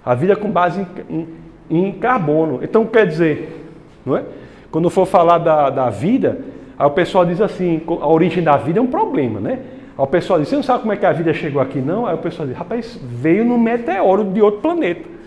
A 0.05 0.13
vida 0.13 0.35
com 0.35 0.51
base 0.51 0.85
em, 1.09 1.27
em, 1.69 1.87
em 1.87 1.91
carbono. 1.93 2.59
Então, 2.61 2.85
quer 2.85 3.07
dizer, 3.07 3.66
não 4.07 4.17
é? 4.17 4.23
Quando 4.71 4.89
for 4.89 5.05
falar 5.05 5.37
da, 5.37 5.69
da 5.69 5.89
vida, 5.89 6.39
aí 6.77 6.87
o 6.87 6.91
pessoal 6.91 7.25
diz 7.25 7.41
assim, 7.41 7.81
a 7.87 8.07
origem 8.07 8.43
da 8.43 8.57
vida 8.57 8.79
é 8.79 8.81
um 8.81 8.87
problema, 8.87 9.39
né? 9.39 9.59
Aí 9.97 10.03
o 10.03 10.07
pessoal 10.07 10.39
diz, 10.39 10.47
você 10.47 10.55
não 10.55 10.63
sabe 10.63 10.81
como 10.81 10.93
é 10.93 10.97
que 10.97 11.05
a 11.05 11.11
vida 11.11 11.33
chegou 11.33 11.61
aqui 11.61 11.79
não? 11.79 12.05
Aí 12.05 12.15
o 12.15 12.19
pessoal 12.19 12.47
diz, 12.47 12.57
rapaz, 12.57 12.99
veio 13.03 13.43
num 13.43 13.57
meteoro 13.57 14.23
de 14.23 14.41
outro 14.41 14.61
planeta. 14.61 15.17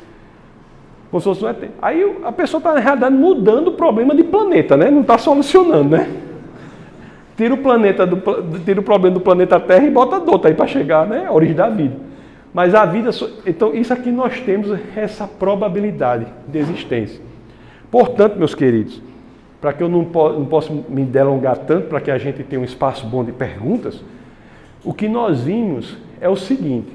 Aí 1.82 2.16
a 2.24 2.30
pessoa 2.30 2.58
está, 2.58 2.72
na 2.72 2.80
realidade, 2.80 3.14
mudando 3.14 3.68
o 3.68 3.72
problema 3.72 4.14
de 4.14 4.22
planeta, 4.22 4.76
né? 4.76 4.90
Não 4.90 5.00
está 5.00 5.18
solucionando, 5.18 5.96
né? 5.96 6.08
Tira 7.36 7.54
o, 7.54 7.58
planeta 7.58 8.06
do, 8.06 8.22
tira 8.64 8.78
o 8.78 8.82
problema 8.82 9.14
do 9.14 9.20
planeta 9.20 9.58
Terra 9.58 9.84
e 9.84 9.90
bota 9.90 10.18
outro 10.30 10.46
aí 10.46 10.54
para 10.54 10.66
chegar, 10.66 11.06
né? 11.06 11.26
A 11.26 11.32
origem 11.32 11.56
da 11.56 11.68
vida. 11.68 11.96
Mas 12.52 12.74
a 12.74 12.84
vida, 12.84 13.10
então 13.46 13.74
isso 13.74 13.92
aqui 13.92 14.10
nós 14.10 14.40
temos 14.40 14.78
essa 14.94 15.26
probabilidade 15.26 16.26
de 16.46 16.58
existência. 16.58 17.29
Portanto, 17.90 18.36
meus 18.36 18.54
queridos, 18.54 19.02
para 19.60 19.72
que 19.72 19.82
eu 19.82 19.88
não, 19.88 20.04
po 20.04 20.30
não 20.30 20.46
possa 20.46 20.72
me 20.72 21.04
delongar 21.04 21.58
tanto, 21.58 21.88
para 21.88 22.00
que 22.00 22.10
a 22.10 22.18
gente 22.18 22.42
tenha 22.44 22.60
um 22.60 22.64
espaço 22.64 23.06
bom 23.06 23.24
de 23.24 23.32
perguntas, 23.32 24.02
o 24.84 24.94
que 24.94 25.08
nós 25.08 25.42
vimos 25.42 25.96
é 26.20 26.28
o 26.28 26.36
seguinte: 26.36 26.90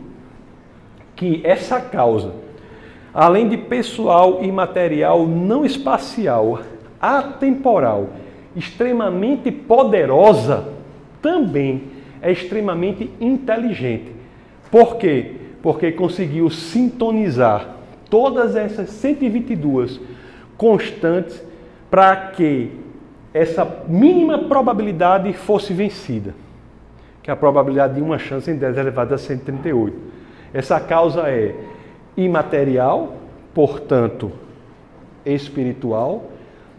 que 1.16 1.42
essa 1.44 1.80
causa, 1.80 2.34
além 3.14 3.48
de 3.48 3.58
pessoal 3.58 4.40
e 4.42 4.52
material 4.52 5.28
não 5.28 5.66
espacial, 5.66 6.62
atemporal, 7.00 8.10
extremamente 8.56 9.52
poderosa, 9.52 10.70
também 11.22 11.84
é 12.22 12.32
extremamente 12.32 13.12
inteligente. 13.20 14.16
Por 14.72 14.96
quê? 14.96 15.34
Porque 15.62 15.92
conseguiu 15.92 16.50
sintonizar 16.50 17.76
todas 18.10 18.56
essas 18.56 18.90
122 18.90 20.00
constantes 20.58 21.44
para 21.90 22.16
que 22.16 22.72
essa 23.34 23.84
mínima 23.88 24.40
probabilidade 24.40 25.32
fosse 25.34 25.74
vencida, 25.74 26.34
que 27.22 27.30
é 27.30 27.34
a 27.34 27.36
probabilidade 27.36 27.96
de 27.96 28.02
uma 28.02 28.18
chance 28.18 28.50
em 28.50 28.56
10 28.56 28.78
elevado 28.78 29.14
a 29.14 29.18
138. 29.18 29.98
Essa 30.54 30.80
causa 30.80 31.30
é 31.30 31.54
imaterial, 32.16 33.14
portanto, 33.54 34.32
espiritual, 35.26 36.32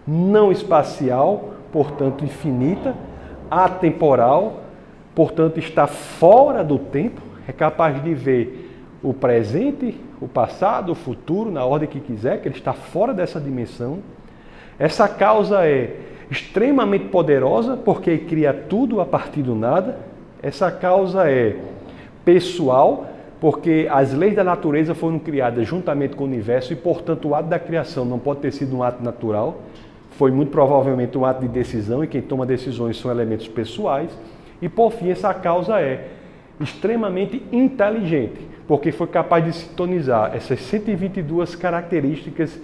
não 0.07 0.51
espacial, 0.51 1.55
portanto, 1.72 2.24
infinita, 2.24 2.95
atemporal, 3.51 4.62
portanto, 5.14 5.59
está 5.59 5.87
fora 5.87 6.64
do 6.64 6.79
tempo, 6.79 7.20
é 7.47 7.53
capaz 7.53 8.03
de 8.03 8.14
ver 8.14 8.70
o 9.03 9.12
presente, 9.12 9.99
o 10.21 10.27
passado, 10.27 10.93
o 10.93 10.95
futuro, 10.95 11.51
na 11.51 11.64
ordem 11.64 11.89
que 11.89 12.01
quiser, 12.01 12.41
que 12.41 12.49
ele 12.49 12.57
está 12.57 12.73
fora 12.73 13.12
dessa 13.12 13.41
dimensão. 13.41 13.99
Essa 14.79 15.09
causa 15.09 15.67
é 15.67 15.97
extremamente 16.31 17.07
poderosa, 17.07 17.77
porque 17.77 18.19
cria 18.19 18.53
tudo 18.53 19.01
a 19.01 19.07
partir 19.07 19.43
do 19.43 19.55
nada. 19.55 19.99
Essa 20.43 20.71
causa 20.71 21.31
é 21.31 21.57
pessoal, 22.25 23.07
porque 23.41 23.87
as 23.91 24.12
leis 24.12 24.35
da 24.35 24.43
natureza 24.43 24.95
foram 24.95 25.19
criadas 25.19 25.67
juntamente 25.67 26.17
com 26.17 26.25
o 26.25 26.27
universo 26.27 26.73
e, 26.73 26.77
portanto, 26.77 27.29
o 27.29 27.35
ato 27.35 27.49
da 27.49 27.59
criação 27.59 28.05
não 28.05 28.19
pode 28.19 28.41
ter 28.41 28.53
sido 28.53 28.77
um 28.77 28.83
ato 28.83 29.03
natural. 29.03 29.61
Foi 30.12 30.31
muito 30.31 30.51
provavelmente 30.51 31.17
um 31.17 31.25
ato 31.25 31.43
de 31.43 31.49
decisão 31.49 32.03
e 32.03 32.07
quem 32.07 32.23
toma 32.23 32.47
decisões 32.47 32.99
são 32.99 33.11
elementos 33.11 33.47
pessoais. 33.47 34.11
E, 34.61 34.69
por 34.69 34.93
fim, 34.93 35.11
essa 35.11 35.33
causa 35.35 35.81
é 35.81 36.09
extremamente 36.59 37.43
inteligente, 37.53 38.41
porque 38.67 38.91
foi 38.91 39.07
capaz 39.07 39.45
de 39.45 39.53
sintonizar 39.53 40.35
essas 40.35 40.61
122 40.61 41.55
características 41.55 42.59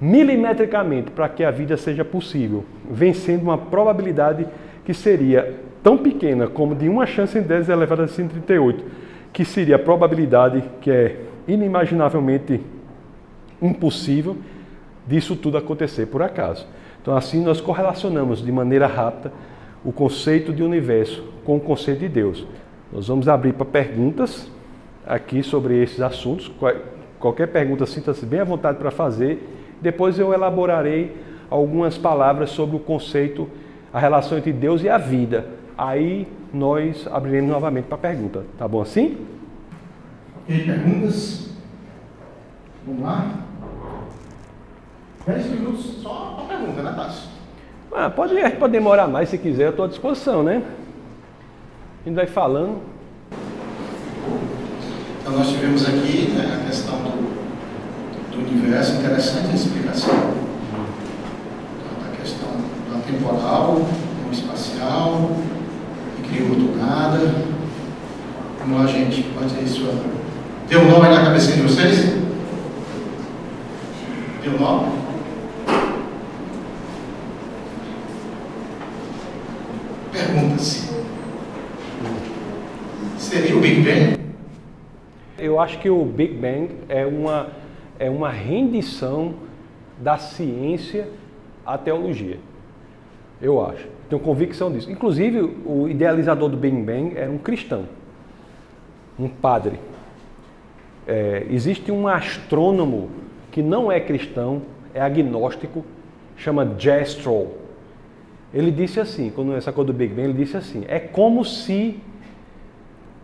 milimetricamente 0.00 1.10
para 1.10 1.28
que 1.28 1.42
a 1.42 1.50
vida 1.50 1.76
seja 1.76 2.04
possível, 2.04 2.64
vencendo 2.88 3.42
uma 3.42 3.58
probabilidade 3.58 4.46
que 4.84 4.94
seria 4.94 5.56
tão 5.82 5.98
pequena 5.98 6.46
como 6.46 6.74
de 6.74 6.88
uma 6.88 7.06
chance 7.06 7.36
em 7.36 7.42
10 7.42 7.68
elevada 7.68 8.04
a 8.04 8.08
138, 8.08 8.84
que 9.32 9.44
seria 9.44 9.76
a 9.76 9.78
probabilidade 9.78 10.62
que 10.80 10.90
é 10.90 11.20
inimaginavelmente 11.46 12.60
impossível 13.60 14.36
disso 15.06 15.34
tudo 15.34 15.58
acontecer 15.58 16.06
por 16.06 16.22
acaso. 16.22 16.66
Então 17.02 17.16
assim 17.16 17.42
nós 17.42 17.60
correlacionamos 17.60 18.42
de 18.44 18.52
maneira 18.52 18.86
rápida 18.86 19.32
o 19.84 19.92
conceito 19.92 20.52
de 20.52 20.62
universo 20.62 21.24
com 21.44 21.56
o 21.56 21.60
conceito 21.60 22.00
de 22.00 22.08
Deus. 22.08 22.46
Nós 22.92 23.08
vamos 23.08 23.28
abrir 23.28 23.54
para 23.54 23.64
perguntas 23.64 24.50
aqui 25.08 25.42
sobre 25.42 25.82
esses 25.82 26.00
assuntos. 26.00 26.52
Qualquer 27.18 27.48
pergunta, 27.48 27.86
sinta-se 27.86 28.24
bem 28.26 28.40
à 28.40 28.44
vontade 28.44 28.78
para 28.78 28.90
fazer. 28.90 29.42
Depois 29.80 30.18
eu 30.18 30.32
elaborarei 30.34 31.16
algumas 31.50 31.96
palavras 31.96 32.50
sobre 32.50 32.76
o 32.76 32.78
conceito, 32.78 33.48
a 33.92 33.98
relação 33.98 34.36
entre 34.36 34.52
Deus 34.52 34.82
e 34.82 34.88
a 34.88 34.98
vida. 34.98 35.46
Aí 35.76 36.28
nós 36.52 37.08
abriremos 37.10 37.50
novamente 37.50 37.86
para 37.86 37.96
pergunta. 37.96 38.44
Tá 38.58 38.68
bom 38.68 38.82
assim? 38.82 39.26
Ok, 40.42 40.64
perguntas? 40.64 41.48
Vamos 42.86 43.02
lá? 43.02 43.34
10 45.26 45.46
minutos 45.50 46.02
só 46.02 46.34
para 46.36 46.56
pergunta, 46.56 46.82
né, 46.82 46.92
Tássio? 46.96 47.28
Ah, 47.92 48.08
pode, 48.08 48.34
pode 48.58 48.72
demorar 48.72 49.06
mais 49.06 49.28
se 49.28 49.38
quiser, 49.38 49.64
eu 49.64 49.70
estou 49.70 49.84
à 49.84 49.88
disposição, 49.88 50.42
né? 50.42 50.62
A 52.04 52.08
gente 52.08 52.16
vai 52.16 52.26
falando. 52.26 52.80
Então 55.28 55.40
nós 55.40 55.50
tivemos 55.50 55.86
aqui 55.86 56.32
né, 56.34 56.58
a 56.58 56.66
questão 56.66 56.96
do, 57.02 58.30
do 58.32 58.48
universo, 58.48 58.94
interessante 58.94 59.50
a 59.50 59.54
explicação. 59.54 60.14
Então, 60.14 61.92
a 62.02 62.16
questão 62.16 62.48
do 62.48 63.02
temporal, 63.06 63.74
do 63.74 64.32
espacial, 64.32 65.30
que 66.16 66.30
criou 66.30 66.54
do 66.54 66.78
nada. 66.78 67.44
Vamos 68.58 68.80
lá, 68.80 68.86
gente, 68.86 69.22
pode 69.38 69.62
isso. 69.62 69.86
Deu 70.66 70.80
um 70.80 70.90
nome 70.92 71.08
na 71.10 71.22
cabecinha 71.22 71.56
de 71.56 71.62
vocês? 71.62 72.06
Deu 74.42 74.58
nome? 74.58 74.92
Pergunta-se. 80.10 80.88
Seria 83.18 83.54
o 83.54 83.60
Big 83.60 83.82
Bang? 83.82 84.27
Eu 85.38 85.60
acho 85.60 85.78
que 85.78 85.88
o 85.88 86.04
Big 86.04 86.34
Bang 86.34 86.68
é 86.88 87.06
uma, 87.06 87.48
é 87.98 88.10
uma 88.10 88.30
rendição 88.30 89.34
da 89.98 90.18
ciência 90.18 91.08
à 91.64 91.78
teologia. 91.78 92.38
Eu 93.40 93.64
acho. 93.64 93.86
Tenho 94.08 94.20
convicção 94.20 94.72
disso. 94.72 94.90
Inclusive, 94.90 95.40
o 95.64 95.88
idealizador 95.88 96.48
do 96.48 96.56
Big 96.56 96.76
Bang 96.76 97.16
era 97.16 97.30
um 97.30 97.38
cristão, 97.38 97.84
um 99.18 99.28
padre. 99.28 99.78
É, 101.06 101.46
existe 101.50 101.92
um 101.92 102.08
astrônomo 102.08 103.10
que 103.52 103.62
não 103.62 103.92
é 103.92 104.00
cristão, 104.00 104.62
é 104.92 105.00
agnóstico, 105.00 105.84
chama 106.36 106.74
Jastrow. 106.78 107.56
Ele 108.52 108.70
disse 108.70 108.98
assim, 108.98 109.30
quando 109.30 109.54
essa 109.54 109.72
coisa 109.72 109.92
do 109.92 109.96
Big 109.96 110.12
Bang, 110.12 110.30
ele 110.30 110.38
disse 110.38 110.56
assim: 110.56 110.84
é 110.88 110.98
como 110.98 111.44
se 111.44 112.00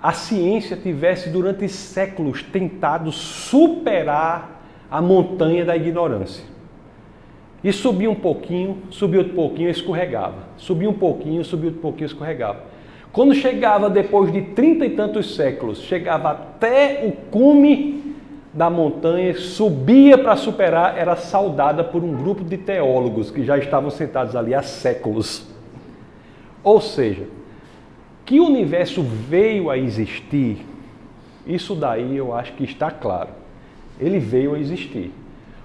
a 0.04 0.12
ciência 0.12 0.76
tivesse 0.76 1.30
durante 1.30 1.66
séculos 1.66 2.42
tentado 2.42 3.10
superar 3.10 4.62
a 4.90 5.00
montanha 5.00 5.64
da 5.64 5.74
ignorância. 5.74 6.44
E 7.64 7.72
subia 7.72 8.10
um 8.10 8.14
pouquinho, 8.14 8.82
subia 8.90 9.20
outro 9.20 9.32
pouquinho, 9.32 9.70
escorregava. 9.70 10.40
Subia 10.58 10.90
um 10.90 10.92
pouquinho, 10.92 11.42
subia 11.42 11.68
outro 11.68 11.80
pouquinho, 11.80 12.04
escorregava. 12.04 12.64
Quando 13.14 13.34
chegava 13.34 13.88
depois 13.88 14.30
de 14.30 14.42
trinta 14.42 14.84
e 14.84 14.90
tantos 14.90 15.36
séculos, 15.36 15.80
chegava 15.80 16.32
até 16.32 17.06
o 17.06 17.12
cume 17.30 18.14
da 18.52 18.68
montanha, 18.68 19.32
subia 19.32 20.18
para 20.18 20.36
superar, 20.36 20.98
era 20.98 21.16
saudada 21.16 21.82
por 21.82 22.04
um 22.04 22.14
grupo 22.14 22.44
de 22.44 22.58
teólogos 22.58 23.30
que 23.30 23.42
já 23.42 23.56
estavam 23.56 23.88
sentados 23.88 24.36
ali 24.36 24.54
há 24.54 24.62
séculos. 24.62 25.48
Ou 26.62 26.78
seja, 26.78 27.26
que 28.24 28.40
o 28.40 28.46
universo 28.46 29.02
veio 29.02 29.68
a 29.70 29.76
existir, 29.76 30.64
isso 31.46 31.74
daí 31.74 32.16
eu 32.16 32.34
acho 32.34 32.54
que 32.54 32.64
está 32.64 32.90
claro. 32.90 33.30
Ele 34.00 34.18
veio 34.18 34.54
a 34.54 34.58
existir. 34.58 35.12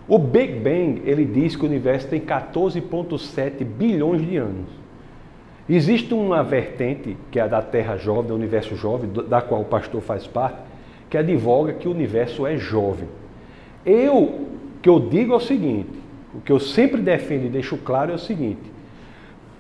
O 0.07 0.17
Big 0.17 0.53
Bang, 0.53 1.01
ele 1.05 1.23
diz 1.23 1.55
que 1.55 1.63
o 1.63 1.67
universo 1.67 2.07
tem 2.07 2.19
14,7 2.19 3.63
bilhões 3.63 4.27
de 4.27 4.37
anos. 4.37 4.67
Existe 5.69 6.13
uma 6.15 6.43
vertente, 6.43 7.15
que 7.29 7.39
é 7.39 7.43
a 7.43 7.47
da 7.47 7.61
Terra 7.61 7.95
Jovem, 7.95 8.29
do 8.29 8.35
universo 8.35 8.75
jovem, 8.75 9.09
da 9.27 9.39
qual 9.39 9.61
o 9.61 9.65
pastor 9.65 10.01
faz 10.01 10.25
parte, 10.25 10.57
que 11.09 11.17
advoga 11.17 11.73
que 11.73 11.87
o 11.87 11.91
universo 11.91 12.45
é 12.47 12.57
jovem. 12.57 13.07
Eu, 13.85 14.47
que 14.81 14.89
eu 14.89 14.99
digo 14.99 15.33
é 15.33 15.35
o 15.35 15.39
seguinte, 15.39 15.91
o 16.33 16.41
que 16.41 16.51
eu 16.51 16.59
sempre 16.59 17.01
defendo 17.01 17.45
e 17.45 17.49
deixo 17.49 17.77
claro 17.77 18.11
é 18.11 18.15
o 18.15 18.19
seguinte, 18.19 18.61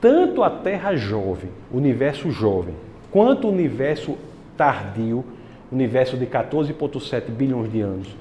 tanto 0.01 0.41
a 0.41 0.49
Terra 0.49 0.95
jovem, 0.95 1.51
o 1.71 1.77
universo 1.77 2.31
jovem, 2.31 2.73
quanto 3.11 3.47
o 3.47 3.51
universo 3.51 4.17
tardio, 4.57 5.23
universo 5.71 6.17
de 6.17 6.25
14,7 6.25 7.29
bilhões 7.29 7.71
de 7.71 7.81
anos, 7.81 8.15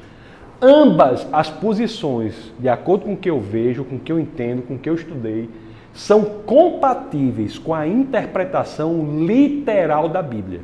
ambas 0.61 1.27
as 1.33 1.51
posições, 1.51 2.53
de 2.59 2.69
acordo 2.69 3.05
com 3.05 3.15
o 3.15 3.17
que 3.17 3.31
eu 3.31 3.41
vejo, 3.41 3.85
com 3.85 3.97
o 3.97 4.01
que 4.01 4.13
eu 4.13 4.19
entendo, 4.19 4.63
com 4.63 4.75
o 4.75 4.79
que 4.79 4.89
eu 4.89 4.95
estudei, 4.95 5.49
são 5.95 6.25
compatíveis 6.25 7.59
com 7.59 7.75
a 7.75 7.87
interpretação 7.87 9.25
literal 9.27 10.09
da 10.09 10.23
Bíblia. 10.23 10.61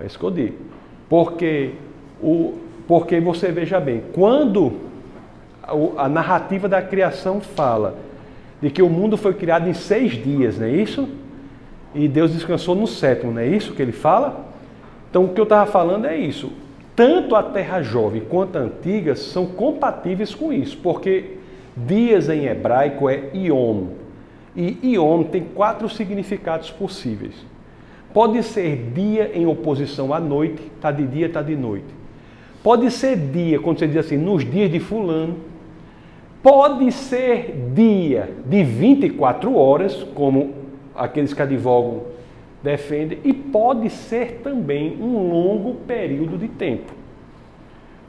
É 0.00 0.06
isso 0.06 0.18
que 0.18 0.24
eu 0.24 0.30
digo. 0.30 0.56
Porque, 1.08 1.72
o, 2.22 2.54
porque 2.86 3.18
você 3.20 3.50
veja 3.50 3.80
bem, 3.80 4.02
quando 4.12 4.74
a, 5.96 6.08
narrativa 6.08 6.68
da 6.68 6.80
criação 6.80 7.40
fala 7.40 7.96
de 8.60 8.70
que 8.70 8.82
o 8.82 8.88
mundo 8.88 9.16
foi 9.16 9.34
criado 9.34 9.68
em 9.68 9.74
seis 9.74 10.12
dias, 10.12 10.58
não 10.58 10.66
é 10.66 10.70
isso? 10.70 11.08
E 11.94 12.06
Deus 12.06 12.32
descansou 12.32 12.74
no 12.74 12.86
sétimo, 12.86 13.32
não 13.32 13.40
é 13.40 13.46
isso 13.46 13.72
que 13.72 13.82
ele 13.82 13.92
fala? 13.92 14.46
Então 15.10 15.24
o 15.24 15.28
que 15.28 15.40
eu 15.40 15.44
estava 15.44 15.70
falando 15.70 16.06
é 16.06 16.16
isso. 16.16 16.52
Tanto 16.94 17.34
a 17.34 17.42
terra 17.42 17.80
jovem 17.80 18.22
quanto 18.28 18.56
a 18.56 18.62
antiga 18.62 19.14
são 19.14 19.46
compatíveis 19.46 20.34
com 20.34 20.52
isso, 20.52 20.76
porque 20.78 21.36
dias 21.76 22.28
em 22.28 22.46
hebraico 22.46 23.08
é 23.08 23.30
Yom. 23.34 23.86
E 24.56 24.94
Yom 24.94 25.22
tem 25.22 25.44
quatro 25.54 25.88
significados 25.88 26.70
possíveis. 26.70 27.34
Pode 28.12 28.42
ser 28.42 28.90
dia 28.92 29.30
em 29.32 29.46
oposição 29.46 30.12
à 30.12 30.18
noite, 30.18 30.60
está 30.74 30.90
de 30.90 31.06
dia, 31.06 31.26
está 31.26 31.40
de 31.40 31.54
noite. 31.54 31.86
Pode 32.62 32.90
ser 32.90 33.16
dia, 33.16 33.60
quando 33.60 33.78
você 33.78 33.86
diz 33.86 33.98
assim, 33.98 34.16
nos 34.16 34.44
dias 34.44 34.70
de 34.70 34.80
fulano. 34.80 35.36
Pode 36.42 36.90
ser 36.90 37.70
dia 37.74 38.30
de 38.44 38.64
24 38.64 39.54
horas, 39.56 40.02
como 40.14 40.54
aqueles 40.98 41.32
que 41.32 41.40
advogam 41.42 42.02
defendem, 42.62 43.18
e 43.24 43.32
pode 43.32 43.88
ser 43.88 44.40
também 44.42 44.96
um 45.00 45.30
longo 45.30 45.74
período 45.86 46.36
de 46.36 46.48
tempo. 46.48 46.92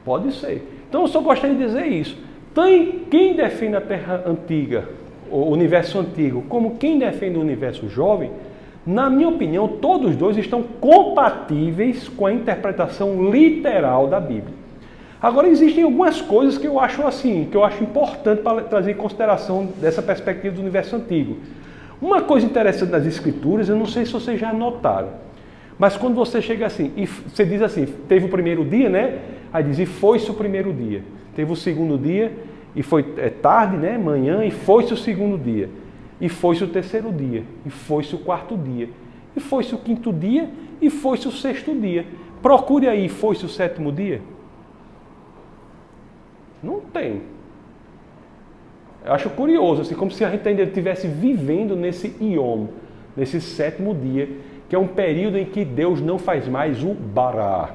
Pode 0.04 0.32
ser. 0.32 0.84
Então 0.88 1.02
eu 1.02 1.08
só 1.08 1.20
gostaria 1.20 1.56
de 1.56 1.64
dizer 1.64 1.86
isso. 1.86 2.18
Tem 2.54 3.04
quem 3.10 3.34
defende 3.34 3.76
a 3.76 3.80
Terra 3.80 4.24
antiga, 4.26 4.88
o 5.30 5.44
universo 5.44 6.00
antigo, 6.00 6.42
como 6.48 6.76
quem 6.76 6.98
defende 6.98 7.38
o 7.38 7.40
universo 7.40 7.88
jovem, 7.88 8.30
na 8.84 9.10
minha 9.10 9.28
opinião, 9.28 9.68
todos 9.68 10.16
dois 10.16 10.36
estão 10.36 10.62
compatíveis 10.62 12.08
com 12.08 12.26
a 12.26 12.32
interpretação 12.32 13.30
literal 13.30 14.08
da 14.08 14.18
Bíblia. 14.18 14.54
Agora 15.20 15.46
existem 15.48 15.84
algumas 15.84 16.22
coisas 16.22 16.56
que 16.56 16.66
eu 16.66 16.80
acho 16.80 17.06
assim, 17.06 17.46
que 17.50 17.56
eu 17.56 17.62
acho 17.62 17.84
importante 17.84 18.40
para 18.40 18.62
trazer 18.62 18.92
em 18.92 18.94
consideração 18.94 19.68
dessa 19.80 20.00
perspectiva 20.00 20.54
do 20.54 20.62
universo 20.62 20.96
antigo. 20.96 21.36
Uma 22.00 22.22
coisa 22.22 22.46
interessante 22.46 22.90
nas 22.90 23.04
escrituras, 23.04 23.68
eu 23.68 23.76
não 23.76 23.86
sei 23.86 24.06
se 24.06 24.12
vocês 24.12 24.40
já 24.40 24.52
notaram, 24.52 25.10
mas 25.78 25.96
quando 25.96 26.14
você 26.14 26.40
chega 26.40 26.66
assim, 26.66 26.92
e 26.96 27.06
você 27.06 27.44
diz 27.44 27.60
assim, 27.60 27.86
teve 28.08 28.26
o 28.26 28.28
primeiro 28.28 28.64
dia, 28.64 28.88
né? 28.88 29.18
Aí 29.52 29.64
diz, 29.64 29.78
e 29.78 29.86
foi-se 29.86 30.30
o 30.30 30.34
primeiro 30.34 30.72
dia. 30.72 31.02
Teve 31.34 31.52
o 31.52 31.56
segundo 31.56 31.98
dia, 31.98 32.32
e 32.74 32.82
foi 32.82 33.14
é, 33.16 33.28
tarde, 33.30 33.76
né? 33.76 33.98
Manhã, 33.98 34.44
e 34.44 34.50
foi-se 34.50 34.92
o 34.92 34.96
segundo 34.96 35.42
dia. 35.42 35.68
E 36.20 36.28
foi-se 36.28 36.62
o 36.64 36.68
terceiro 36.68 37.10
dia, 37.10 37.44
e 37.64 37.70
foi-se 37.70 38.14
o 38.14 38.18
quarto 38.18 38.56
dia, 38.56 38.90
e 39.34 39.40
foi-se 39.40 39.74
o 39.74 39.78
quinto 39.78 40.12
dia, 40.12 40.50
e 40.80 40.90
foi-se 40.90 41.26
o 41.26 41.32
sexto 41.32 41.74
dia. 41.74 42.06
Procure 42.42 42.88
aí, 42.88 43.08
foi-se 43.08 43.44
o 43.44 43.48
sétimo 43.48 43.90
dia? 43.90 44.20
Não 46.62 46.80
tem. 46.80 47.22
Eu 49.04 49.12
acho 49.12 49.30
curioso, 49.30 49.82
assim, 49.82 49.94
como 49.94 50.10
se 50.10 50.24
a 50.24 50.30
gente 50.30 50.46
ainda 50.48 50.62
estivesse 50.62 51.06
vivendo 51.06 51.74
nesse 51.74 52.14
Iom, 52.20 52.68
nesse 53.16 53.40
sétimo 53.40 53.94
dia, 53.94 54.28
que 54.68 54.76
é 54.76 54.78
um 54.78 54.86
período 54.86 55.38
em 55.38 55.44
que 55.44 55.64
Deus 55.64 56.00
não 56.00 56.18
faz 56.18 56.46
mais 56.46 56.82
o 56.82 56.94
bará, 56.94 57.70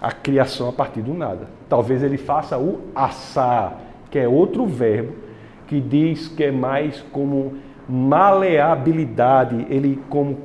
a 0.00 0.12
criação 0.12 0.68
a 0.68 0.72
partir 0.72 1.02
do 1.02 1.14
nada. 1.14 1.48
Talvez 1.68 2.02
ele 2.02 2.16
faça 2.16 2.58
o 2.58 2.80
assá, 2.94 3.74
que 4.10 4.18
é 4.18 4.28
outro 4.28 4.66
verbo 4.66 5.28
que 5.68 5.80
diz 5.80 6.28
que 6.28 6.44
é 6.44 6.50
mais 6.50 7.04
como 7.12 7.58
maleabilidade, 7.88 9.66
ele 9.68 10.00
como, 10.08 10.38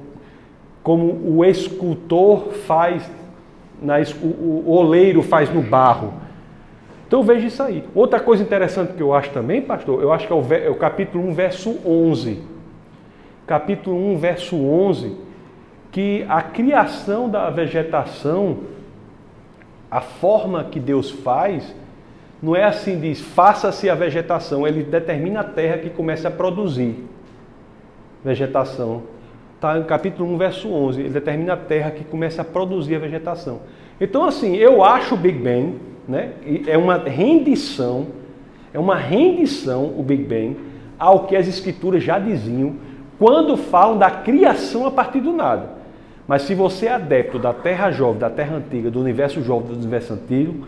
como 0.84 1.06
o 1.38 1.44
escultor 1.44 2.52
faz, 2.52 3.10
na, 3.82 3.96
o, 4.22 4.64
o 4.68 4.72
oleiro 4.72 5.24
faz 5.24 5.52
no 5.52 5.62
barro. 5.62 6.14
Então 7.14 7.22
veja 7.22 7.46
isso 7.46 7.62
aí. 7.62 7.84
Outra 7.94 8.20
coisa 8.20 8.42
interessante 8.42 8.94
que 8.94 9.04
eu 9.04 9.14
acho 9.14 9.30
também, 9.30 9.62
pastor, 9.62 10.02
eu 10.02 10.12
acho 10.12 10.26
que 10.26 10.34
é 10.34 10.36
o, 10.36 10.42
é 10.52 10.74
capítulo 10.74 11.24
1, 11.28 11.34
verso 11.36 11.80
11. 11.86 12.42
Capítulo 13.46 14.14
1, 14.14 14.18
verso 14.18 14.56
11, 14.56 15.16
que 15.92 16.26
a 16.28 16.42
criação 16.42 17.30
da 17.30 17.52
vegetação, 17.52 18.62
a 19.92 20.02
forma 20.02 20.64
que 20.64 20.80
Deus 20.80 21.12
faz, 21.12 21.76
não 22.42 22.56
é 22.56 22.64
assim, 22.64 23.00
diz, 23.00 23.22
faça-se 23.22 23.92
a 23.92 23.94
vegetação, 23.94 24.68
ele 24.68 24.82
determina 24.82 25.42
a 25.42 25.44
terra 25.44 25.78
que 25.78 25.92
começa 25.92 26.30
a 26.30 26.32
produzir 26.32 26.96
vegetação. 28.26 29.04
Está 29.54 29.76
no 29.76 29.86
capítulo 29.86 30.34
1, 30.34 30.38
verso 30.40 30.68
11, 30.68 31.00
ele 31.00 31.10
determina 31.12 31.54
a 31.54 31.58
terra 31.58 31.92
que 31.92 32.04
começa 32.04 32.42
a 32.42 32.46
produzir 32.46 32.96
a 32.96 33.00
vegetação. 33.00 33.62
Então, 34.02 34.26
assim, 34.26 34.56
eu 34.56 34.84
acho 34.84 35.14
o 35.14 35.18
Big 35.18 35.38
Bang, 35.38 35.93
né? 36.08 36.32
É 36.68 36.78
uma 36.78 36.98
rendição, 36.98 38.08
é 38.74 38.80
uma 38.80 38.96
rendição 38.96 39.94
o 39.98 40.04
Big 40.04 40.24
Bang 40.24 40.58
ao 40.98 41.26
que 41.26 41.36
as 41.36 41.48
escrituras 41.48 42.04
já 42.04 42.20
diziam 42.20 42.76
quando 43.20 43.56
falam 43.58 43.98
da 43.98 44.10
criação 44.10 44.86
a 44.86 44.92
partir 44.92 45.20
do 45.20 45.34
nada. 45.34 45.70
Mas 46.28 46.44
se 46.44 46.56
você 46.56 46.86
é 46.86 46.94
adepto 46.94 47.38
da 47.38 47.54
Terra 47.54 47.92
Jovem, 47.92 48.20
da 48.20 48.30
Terra 48.30 48.56
Antiga, 48.56 48.90
do 48.90 49.00
Universo 49.00 49.44
Jovem, 49.44 49.68
do 49.68 49.76
Universo 49.76 50.14
Antigo, 50.14 50.66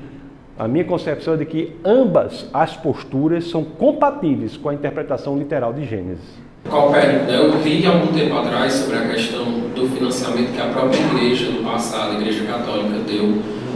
a 0.57 0.67
minha 0.67 0.85
concepção 0.85 1.33
é 1.33 1.37
de 1.37 1.45
que 1.45 1.75
ambas 1.83 2.49
as 2.53 2.75
posturas 2.75 3.49
são 3.49 3.63
compatíveis 3.63 4.55
com 4.55 4.69
a 4.69 4.73
interpretação 4.73 5.37
literal 5.37 5.73
de 5.73 5.85
Gênesis. 5.85 6.45
Copérnico, 6.69 7.25
né? 7.25 7.37
eu 7.37 7.61
li 7.61 7.85
algum 7.85 8.07
tempo 8.07 8.35
atrás 8.37 8.73
sobre 8.73 8.97
a 8.97 9.09
questão 9.09 9.45
do 9.75 9.87
financiamento 9.89 10.53
que 10.53 10.61
a 10.61 10.67
própria 10.67 10.99
igreja 10.99 11.51
no 11.51 11.63
passado, 11.63 12.11
a 12.11 12.21
igreja 12.21 12.45
católica, 12.45 12.99
deu 13.05 13.35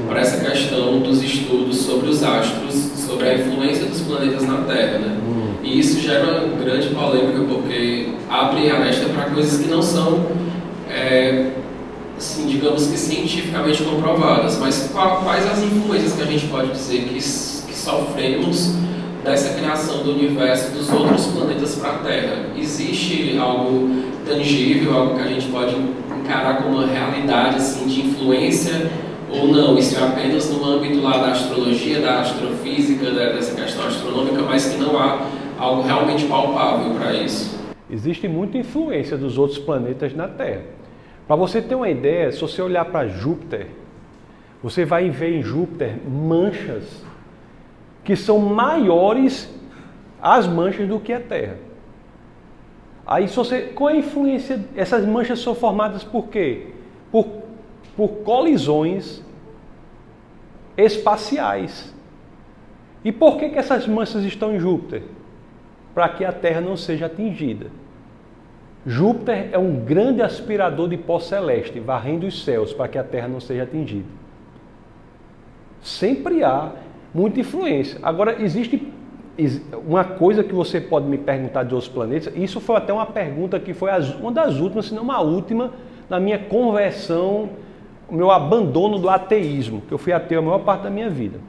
para 0.09 0.21
essa 0.21 0.43
questão 0.43 0.99
dos 0.99 1.21
estudos 1.21 1.77
sobre 1.77 2.09
os 2.09 2.23
astros, 2.23 2.73
sobre 3.05 3.29
a 3.29 3.35
influência 3.35 3.85
dos 3.85 4.01
planetas 4.01 4.45
na 4.45 4.63
Terra, 4.63 4.97
né? 4.97 5.17
Uhum. 5.25 5.53
E 5.63 5.79
isso 5.79 6.01
gera 6.01 6.45
uma 6.45 6.57
grande 6.57 6.89
polêmica 6.89 7.41
porque 7.47 8.09
abre 8.27 8.71
a 8.71 8.79
resta 8.79 9.07
para 9.09 9.25
coisas 9.25 9.61
que 9.61 9.69
não 9.69 9.81
são, 9.83 10.25
é, 10.89 11.51
assim, 12.17 12.47
digamos 12.47 12.87
que 12.87 12.97
cientificamente 12.97 13.83
comprovadas. 13.83 14.57
Mas 14.57 14.91
quais 14.91 15.45
as 15.45 15.59
influências 15.59 16.13
que 16.13 16.23
a 16.23 16.25
gente 16.25 16.47
pode 16.47 16.71
dizer 16.71 17.03
que, 17.03 17.13
que 17.13 17.21
sofremos 17.21 18.73
dessa 19.23 19.53
criação 19.53 20.03
do 20.03 20.13
universo 20.13 20.71
dos 20.71 20.91
outros 20.91 21.27
planetas 21.27 21.75
para 21.75 21.89
a 21.91 21.97
Terra? 21.99 22.45
Existe 22.57 23.37
algo 23.37 23.89
tangível, 24.25 24.95
algo 24.95 25.15
que 25.15 25.21
a 25.21 25.27
gente 25.27 25.47
pode 25.49 25.75
encarar 26.19 26.63
como 26.63 26.77
uma 26.77 26.87
realidade 26.87 27.57
assim, 27.57 27.87
de 27.87 28.01
influência 28.01 28.89
ou 29.31 29.47
não, 29.47 29.77
isso 29.77 29.97
é 29.97 30.07
apenas 30.07 30.49
no 30.49 30.65
âmbito 30.65 31.01
lá 31.01 31.17
da 31.17 31.31
astrologia, 31.31 32.01
da 32.01 32.21
astrofísica, 32.21 33.11
dessa 33.11 33.59
questão 33.59 33.85
astronômica, 33.87 34.41
mas 34.41 34.69
que 34.69 34.77
não 34.77 34.97
há 34.97 35.27
algo 35.57 35.83
realmente 35.83 36.25
palpável 36.25 36.93
para 36.95 37.13
isso. 37.13 37.59
Existe 37.89 38.27
muita 38.27 38.57
influência 38.57 39.17
dos 39.17 39.37
outros 39.37 39.59
planetas 39.59 40.13
na 40.15 40.27
Terra. 40.27 40.63
Para 41.27 41.35
você 41.35 41.61
ter 41.61 41.75
uma 41.75 41.89
ideia, 41.89 42.31
se 42.31 42.41
você 42.41 42.61
olhar 42.61 42.85
para 42.85 43.07
Júpiter, 43.07 43.67
você 44.63 44.85
vai 44.85 45.09
ver 45.09 45.37
em 45.37 45.43
Júpiter 45.43 45.97
manchas 46.07 47.03
que 48.03 48.15
são 48.15 48.39
maiores 48.39 49.53
as 50.21 50.47
manchas 50.47 50.87
do 50.87 50.99
que 50.99 51.13
a 51.13 51.19
Terra. 51.19 51.57
Aí 53.05 53.27
se 53.27 53.35
você, 53.35 53.61
qual 53.61 53.89
é 53.89 53.93
a 53.93 53.97
influência? 53.97 54.59
Essas 54.75 55.05
manchas 55.05 55.39
são 55.39 55.55
formadas 55.55 56.03
por 56.03 56.27
quê? 56.27 56.67
Por, 57.11 57.25
por 57.99 58.23
colisões 58.23 59.21
espaciais. 60.77 61.93
E 63.03 63.11
por 63.11 63.35
que, 63.35 63.49
que 63.49 63.57
essas 63.57 63.85
manchas 63.85 64.23
estão 64.23 64.55
em 64.55 64.59
Júpiter? 64.59 65.03
Para 65.93 66.07
que 66.07 66.23
a 66.23 66.31
Terra 66.31 66.61
não 66.61 66.77
seja 66.77 67.07
atingida. 67.07 67.65
Júpiter 68.85 69.49
é 69.51 69.57
um 69.57 69.83
grande 69.83 70.21
aspirador 70.21 70.87
de 70.87 70.95
pó 70.95 71.19
celeste, 71.19 71.81
varrendo 71.81 72.25
os 72.25 72.45
céus 72.45 72.71
para 72.71 72.87
que 72.87 72.97
a 72.97 73.03
Terra 73.03 73.27
não 73.27 73.41
seja 73.41 73.63
atingida. 73.63 74.07
Sempre 75.81 76.41
há 76.41 76.71
muita 77.13 77.41
influência. 77.41 77.99
Agora, 78.01 78.41
existe 78.41 78.93
uma 79.85 80.05
coisa 80.05 80.41
que 80.41 80.53
você 80.53 80.79
pode 80.79 81.05
me 81.05 81.17
perguntar 81.17 81.63
de 81.63 81.73
outros 81.73 81.91
planetas, 81.91 82.33
isso 82.33 82.61
foi 82.61 82.77
até 82.77 82.93
uma 82.93 83.07
pergunta 83.07 83.59
que 83.59 83.73
foi 83.73 83.91
uma 84.21 84.31
das 84.31 84.57
últimas, 84.57 84.85
se 84.85 84.93
não 84.93 85.03
uma 85.03 85.19
última, 85.19 85.73
na 86.09 86.17
minha 86.17 86.39
conversão, 86.39 87.49
o 88.09 88.15
meu 88.15 88.31
abandono 88.31 88.97
do 88.97 89.09
ateísmo, 89.09 89.81
que 89.87 89.93
eu 89.93 89.97
fui 89.97 90.11
ateu 90.11 90.39
a 90.39 90.41
maior 90.41 90.59
parte 90.59 90.83
da 90.83 90.89
minha 90.89 91.09
vida. 91.09 91.39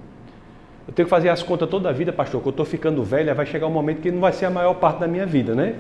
Eu 0.86 0.92
tenho 0.92 1.06
que 1.06 1.10
fazer 1.10 1.28
as 1.28 1.42
contas 1.42 1.68
toda 1.68 1.88
a 1.88 1.92
vida, 1.92 2.12
pastor, 2.12 2.40
que 2.40 2.48
eu 2.48 2.50
estou 2.50 2.66
ficando 2.66 3.02
velha, 3.04 3.34
vai 3.34 3.46
chegar 3.46 3.66
um 3.66 3.70
momento 3.70 4.00
que 4.00 4.10
não 4.10 4.20
vai 4.20 4.32
ser 4.32 4.46
a 4.46 4.50
maior 4.50 4.74
parte 4.74 4.98
da 4.98 5.06
minha 5.06 5.24
vida, 5.24 5.54
né? 5.54 5.76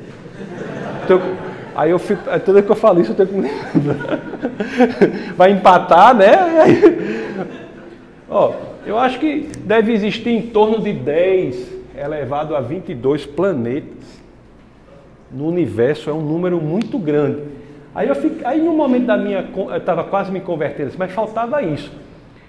Então, 1.04 1.20
aí 1.74 1.90
eu 1.90 1.98
fico, 1.98 2.22
toda 2.24 2.52
vez 2.52 2.64
que 2.64 2.72
eu 2.72 2.76
falo 2.76 3.00
isso, 3.00 3.12
eu 3.12 3.26
tenho 3.26 3.28
que. 3.28 3.50
vai 5.36 5.50
empatar, 5.50 6.14
né? 6.14 6.32
Aí, 6.60 6.80
ó, 8.30 8.52
eu 8.86 8.96
acho 8.96 9.18
que 9.18 9.48
deve 9.64 9.92
existir 9.92 10.30
em 10.30 10.42
torno 10.42 10.80
de 10.80 10.92
10 10.92 11.80
elevado 11.96 12.54
a 12.54 12.60
22 12.60 13.26
planetas 13.26 14.20
no 15.30 15.46
universo, 15.46 16.08
é 16.08 16.12
um 16.12 16.22
número 16.22 16.60
muito 16.60 16.98
grande. 16.98 17.42
Aí 17.94 18.08
eu 18.08 18.14
fico, 18.14 18.46
aí 18.46 18.60
no 18.60 18.72
momento 18.72 19.06
da 19.06 19.16
minha, 19.16 19.48
eu 19.54 19.76
estava 19.76 20.04
quase 20.04 20.30
me 20.30 20.40
convertendo, 20.40 20.92
mas 20.96 21.12
faltava 21.12 21.62
isso. 21.62 21.92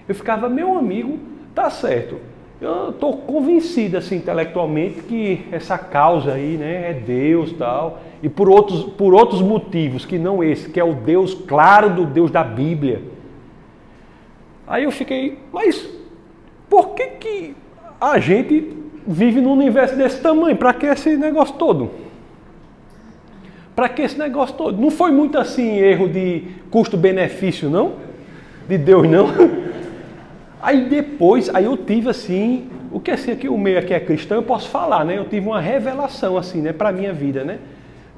Eu 0.08 0.14
ficava, 0.14 0.48
meu 0.48 0.76
amigo, 0.76 1.18
tá 1.54 1.68
certo. 1.70 2.16
Eu 2.60 2.90
estou 2.90 3.16
convencido 3.16 3.96
assim 3.96 4.16
intelectualmente 4.16 5.02
que 5.02 5.44
essa 5.50 5.76
causa 5.76 6.34
aí, 6.34 6.56
né, 6.56 6.90
é 6.90 6.94
Deus 6.94 7.52
tal, 7.52 8.00
e 8.22 8.28
por 8.28 8.48
outros, 8.48 8.84
por 8.84 9.12
outros 9.12 9.42
motivos 9.42 10.04
que 10.04 10.16
não 10.16 10.44
esse, 10.44 10.70
que 10.70 10.78
é 10.78 10.84
o 10.84 10.94
Deus 10.94 11.34
claro 11.34 11.90
do 11.90 12.06
Deus 12.06 12.30
da 12.30 12.44
Bíblia. 12.44 13.02
Aí 14.66 14.84
eu 14.84 14.92
fiquei, 14.92 15.38
mas 15.52 15.88
por 16.70 16.90
que 16.90 17.06
que 17.18 17.56
a 18.00 18.18
gente 18.20 18.82
vive 19.06 19.40
num 19.40 19.52
universo 19.52 19.96
desse 19.96 20.20
tamanho. 20.20 20.56
Para 20.56 20.72
que 20.72 20.86
esse 20.86 21.16
negócio 21.16 21.54
todo? 21.56 21.90
Para 23.74 23.88
que 23.88 24.02
esse 24.02 24.18
negócio 24.18 24.54
todo? 24.54 24.80
Não 24.80 24.90
foi 24.90 25.10
muito 25.10 25.38
assim 25.38 25.78
erro 25.78 26.08
de 26.08 26.44
custo-benefício, 26.70 27.70
não? 27.70 27.94
De 28.68 28.76
Deus, 28.76 29.08
não? 29.08 29.28
Aí 30.62 30.84
depois, 30.88 31.52
aí 31.52 31.64
eu 31.64 31.76
tive 31.76 32.08
assim, 32.08 32.68
o 32.92 33.00
que 33.00 33.10
assim, 33.10 33.32
aqui 33.32 33.48
o 33.48 33.58
meio 33.58 33.80
aqui 33.80 33.92
é 33.92 33.98
cristão, 33.98 34.36
eu 34.36 34.44
posso 34.44 34.68
falar, 34.68 35.04
né? 35.04 35.18
Eu 35.18 35.24
tive 35.24 35.44
uma 35.44 35.60
revelação 35.60 36.38
assim, 36.38 36.60
né, 36.60 36.72
para 36.72 36.92
minha 36.92 37.12
vida, 37.12 37.42
né? 37.42 37.58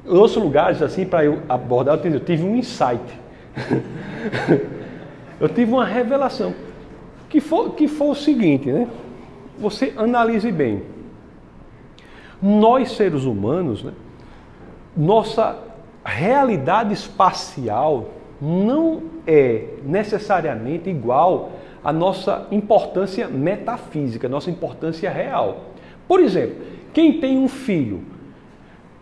Em 0.07 0.11
outros 0.11 0.37
lugares 0.37 0.83
assim, 0.83 1.07
para 1.07 1.25
eu 1.25 1.39
abordar, 1.49 1.99
eu 2.05 2.21
tive 2.21 2.45
um 2.45 2.55
insight. 2.55 3.01
eu 5.41 5.49
tive 5.49 5.73
uma 5.73 5.87
revelação 5.87 6.53
que 7.31 7.41
foi, 7.41 7.71
que 7.71 7.89
foi 7.89 8.09
o 8.09 8.15
seguinte, 8.15 8.71
né? 8.71 8.87
você 9.59 9.93
analise 9.97 10.51
bem. 10.51 10.83
Nós, 12.43 12.93
seres 12.93 13.25
humanos, 13.25 13.83
né, 13.83 13.93
nossa 14.97 15.59
realidade 16.05 16.93
espacial 16.93 18.11
não 18.41 19.03
é 19.27 19.65
necessariamente 19.85 20.91
igual 20.91 21.53
à 21.83 21.93
nossa 21.93 22.47
importância 22.51 23.29
metafísica, 23.29 24.29
nossa 24.29 24.51
importância 24.51 25.11
real. 25.11 25.65
Por 26.07 26.21
exemplo, 26.21 26.57
quem 26.93 27.21
tem 27.21 27.39
um 27.39 27.49
filho, 27.49 28.03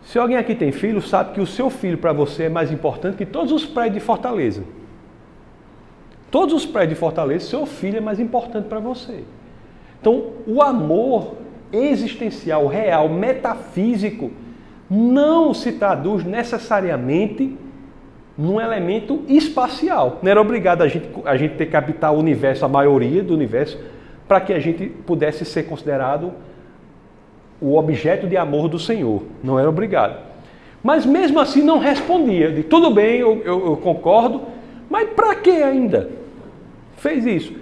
se 0.03 0.17
alguém 0.17 0.37
aqui 0.37 0.55
tem 0.55 0.71
filho, 0.71 1.01
sabe 1.01 1.33
que 1.33 1.41
o 1.41 1.47
seu 1.47 1.69
filho 1.69 1.97
para 1.97 2.13
você 2.13 2.43
é 2.43 2.49
mais 2.49 2.71
importante 2.71 3.17
que 3.17 3.25
todos 3.25 3.51
os 3.51 3.65
prédios 3.65 3.95
de 3.95 3.99
Fortaleza. 4.01 4.63
Todos 6.31 6.53
os 6.53 6.65
prédios 6.65 6.95
de 6.95 6.99
Fortaleza, 6.99 7.45
seu 7.45 7.65
filho 7.65 7.97
é 7.97 8.01
mais 8.01 8.19
importante 8.19 8.67
para 8.67 8.79
você. 8.79 9.23
Então, 10.01 10.31
o 10.47 10.61
amor 10.61 11.35
existencial, 11.71 12.67
real, 12.67 13.07
metafísico, 13.07 14.31
não 14.93 15.55
se 15.55 15.71
traduz 15.71 16.23
necessariamente 16.23 17.57
num 18.37 18.61
elemento 18.61 19.23
espacial. 19.27 20.19
Não 20.21 20.29
era 20.29 20.39
obrigado 20.39 20.83
a 20.83 20.87
gente, 20.87 21.09
a 21.25 21.35
gente 21.35 21.55
ter 21.55 21.65
que 21.65 21.75
habitar 21.75 22.13
o 22.13 22.19
universo, 22.19 22.63
a 22.63 22.67
maioria 22.67 23.23
do 23.23 23.33
universo, 23.33 23.79
para 24.27 24.39
que 24.39 24.53
a 24.53 24.59
gente 24.59 24.85
pudesse 24.85 25.45
ser 25.45 25.63
considerado 25.63 26.31
o 27.59 27.75
objeto 27.75 28.27
de 28.27 28.37
amor 28.37 28.67
do 28.67 28.77
Senhor. 28.77 29.23
Não 29.43 29.59
era 29.59 29.67
obrigado. 29.67 30.15
Mas 30.83 31.05
mesmo 31.05 31.39
assim 31.39 31.63
não 31.63 31.79
respondia. 31.79 32.51
De 32.51 32.61
tudo 32.61 32.91
bem, 32.91 33.19
eu, 33.19 33.41
eu, 33.43 33.65
eu 33.65 33.77
concordo, 33.77 34.43
mas 34.89 35.09
para 35.09 35.33
que 35.35 35.49
ainda? 35.49 36.09
Fez 36.97 37.25
isso. 37.25 37.53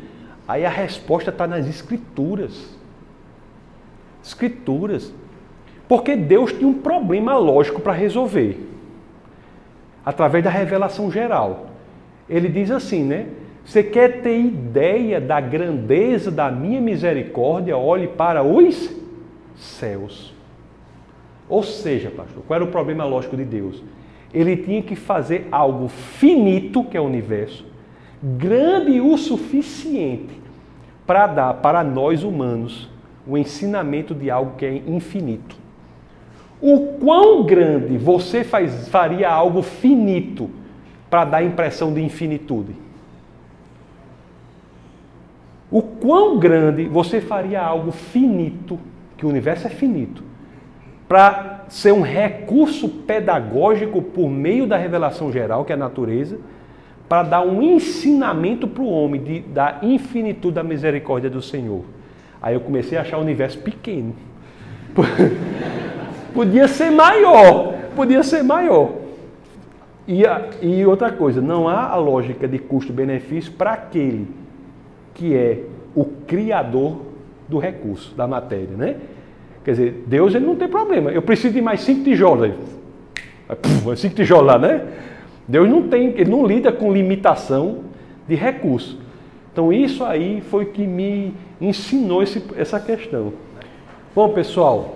Aí 0.46 0.66
a 0.66 0.70
resposta 0.70 1.30
está 1.30 1.48
nas 1.48 1.66
Escrituras. 1.66 2.78
Escrituras. 4.22 5.14
Porque 5.92 6.16
Deus 6.16 6.54
tinha 6.54 6.70
um 6.70 6.74
problema 6.74 7.38
lógico 7.38 7.82
para 7.82 7.92
resolver. 7.92 8.66
Através 10.06 10.42
da 10.42 10.50
revelação 10.50 11.12
geral. 11.12 11.66
Ele 12.30 12.48
diz 12.48 12.72
assim, 12.72 13.04
né? 13.04 13.26
Você 13.66 13.84
quer 13.84 14.22
ter 14.22 14.40
ideia 14.40 15.20
da 15.20 15.42
grandeza 15.42 16.32
da 16.32 16.50
minha 16.50 16.80
misericórdia? 16.80 17.78
Olhe 17.78 18.08
para 18.08 18.42
os 18.42 18.90
céus. 19.58 20.34
Ou 21.50 21.62
seja, 21.62 22.10
pastor, 22.10 22.42
qual 22.48 22.56
era 22.56 22.64
o 22.64 22.72
problema 22.72 23.04
lógico 23.04 23.36
de 23.36 23.44
Deus? 23.44 23.84
Ele 24.34 24.56
tinha 24.56 24.82
que 24.82 24.96
fazer 24.96 25.50
algo 25.52 25.90
finito, 25.90 26.86
que 26.86 26.96
é 26.96 27.02
o 27.02 27.04
universo, 27.04 27.66
grande 28.24 29.02
o 29.02 29.18
suficiente 29.18 30.40
para 31.06 31.28
dar 31.28 31.54
para 31.56 31.84
nós 31.84 32.24
humanos 32.24 32.90
o 33.28 33.38
ensinamento 33.38 34.16
de 34.16 34.32
algo 34.32 34.56
que 34.56 34.66
é 34.66 34.74
infinito. 34.88 35.60
O 36.62 36.98
quão 37.00 37.44
grande 37.44 37.98
você 37.98 38.44
faz, 38.44 38.88
faria 38.88 39.30
algo 39.30 39.64
finito 39.64 40.50
para 41.10 41.26
dar 41.26 41.38
a 41.38 41.44
impressão 41.44 41.92
de 41.92 42.02
infinitude? 42.02 42.76
O 45.72 45.82
quão 45.82 46.38
grande 46.38 46.86
você 46.86 47.20
faria 47.20 47.62
algo 47.62 47.92
finito, 47.92 48.78
que 49.18 49.26
o 49.26 49.30
universo 49.30 49.66
é 49.66 49.70
finito, 49.70 50.24
para 51.08 51.66
ser 51.68 51.94
um 51.94 52.02
recurso 52.02 52.88
pedagógico 52.88 54.02
por 54.02 54.30
meio 54.30 54.68
da 54.68 54.78
revelação 54.78 55.32
geral, 55.32 55.66
que 55.66 55.72
é 55.72 55.76
a 55.76 55.78
natureza, 55.78 56.38
para 57.10 57.24
dar 57.24 57.42
um 57.42 57.62
ensinamento 57.62 58.68
para 58.68 58.84
o 58.84 58.90
homem 58.90 59.22
de, 59.22 59.40
da 59.42 59.80
infinitude 59.82 60.56
da 60.56 60.64
misericórdia 60.64 61.30
do 61.30 61.42
Senhor. 61.42 61.84
Aí 62.42 62.54
eu 62.54 62.62
comecei 62.62 62.98
a 62.98 63.02
achar 63.02 63.18
o 63.18 63.22
universo 63.22 63.58
pequeno. 63.60 64.16
podia 66.34 66.68
ser 66.68 66.92
maior, 66.92 67.74
podia 67.96 68.24
ser 68.24 68.44
maior. 68.44 68.92
E, 70.08 70.26
a, 70.26 70.50
e 70.62 70.86
outra 70.86 71.12
coisa, 71.12 71.42
não 71.42 71.68
há 71.68 71.88
a 71.88 71.96
lógica 71.96 72.48
de 72.48 72.58
custo-benefício 72.58 73.54
para 73.54 73.74
aquele 73.74 74.28
que 75.14 75.36
é 75.36 75.64
o 75.96 76.06
criador 76.06 76.98
do 77.48 77.58
recurso, 77.58 78.16
da 78.16 78.28
matéria, 78.28 78.76
né? 78.76 78.96
Quer 79.64 79.72
dizer, 79.72 80.04
Deus 80.08 80.34
ele 80.34 80.46
não 80.46 80.56
tem 80.56 80.68
problema. 80.68 81.12
Eu 81.12 81.22
preciso 81.22 81.54
de 81.54 81.62
mais 81.62 81.82
cinco 81.82 82.04
tijolos. 82.04 82.52
Aí, 83.48 83.98
cinco 83.98 84.16
tijolos 84.16 84.48
lá, 84.48 84.58
né? 84.58 84.82
Deus 85.48 85.70
não 85.70 85.84
tem, 85.84 86.14
ele 86.18 86.32
não 86.32 86.46
lida 86.46 86.72
com 86.72 86.92
limitação 86.92 87.80
de 88.28 88.36
recurso. 88.36 89.00
Então 89.52 89.72
isso 89.72 90.04
aí 90.04 90.42
foi 90.42 90.66
que 90.66 90.88
me 90.88 91.34
ensinou 91.60 92.24
esse, 92.24 92.42
essa 92.58 92.80
questão. 92.80 93.34
Bom, 94.16 94.30
pessoal, 94.30 94.96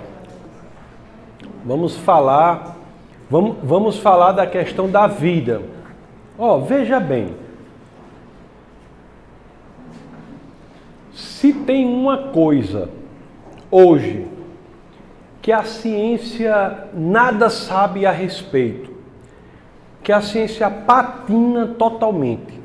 vamos 1.66 1.97
falar, 1.97 2.78
vamos, 3.30 3.57
vamos 3.63 3.97
falar 3.97 4.34
da 4.34 4.45
questão 4.45 4.89
da 4.89 5.07
vida. 5.07 5.63
Ó, 6.38 6.57
oh, 6.57 6.61
veja 6.61 6.99
bem. 6.99 7.34
Se 11.11 11.51
tem 11.51 11.86
uma 11.86 12.30
coisa 12.30 12.89
hoje 13.72 14.28
que 15.41 15.51
a 15.51 15.63
ciência 15.63 16.88
nada 16.93 17.49
sabe 17.49 18.05
a 18.05 18.11
respeito, 18.11 18.91
que 20.03 20.11
a 20.11 20.22
ciência 20.22 20.70
patina 20.70 21.68
totalmente, 21.68 22.59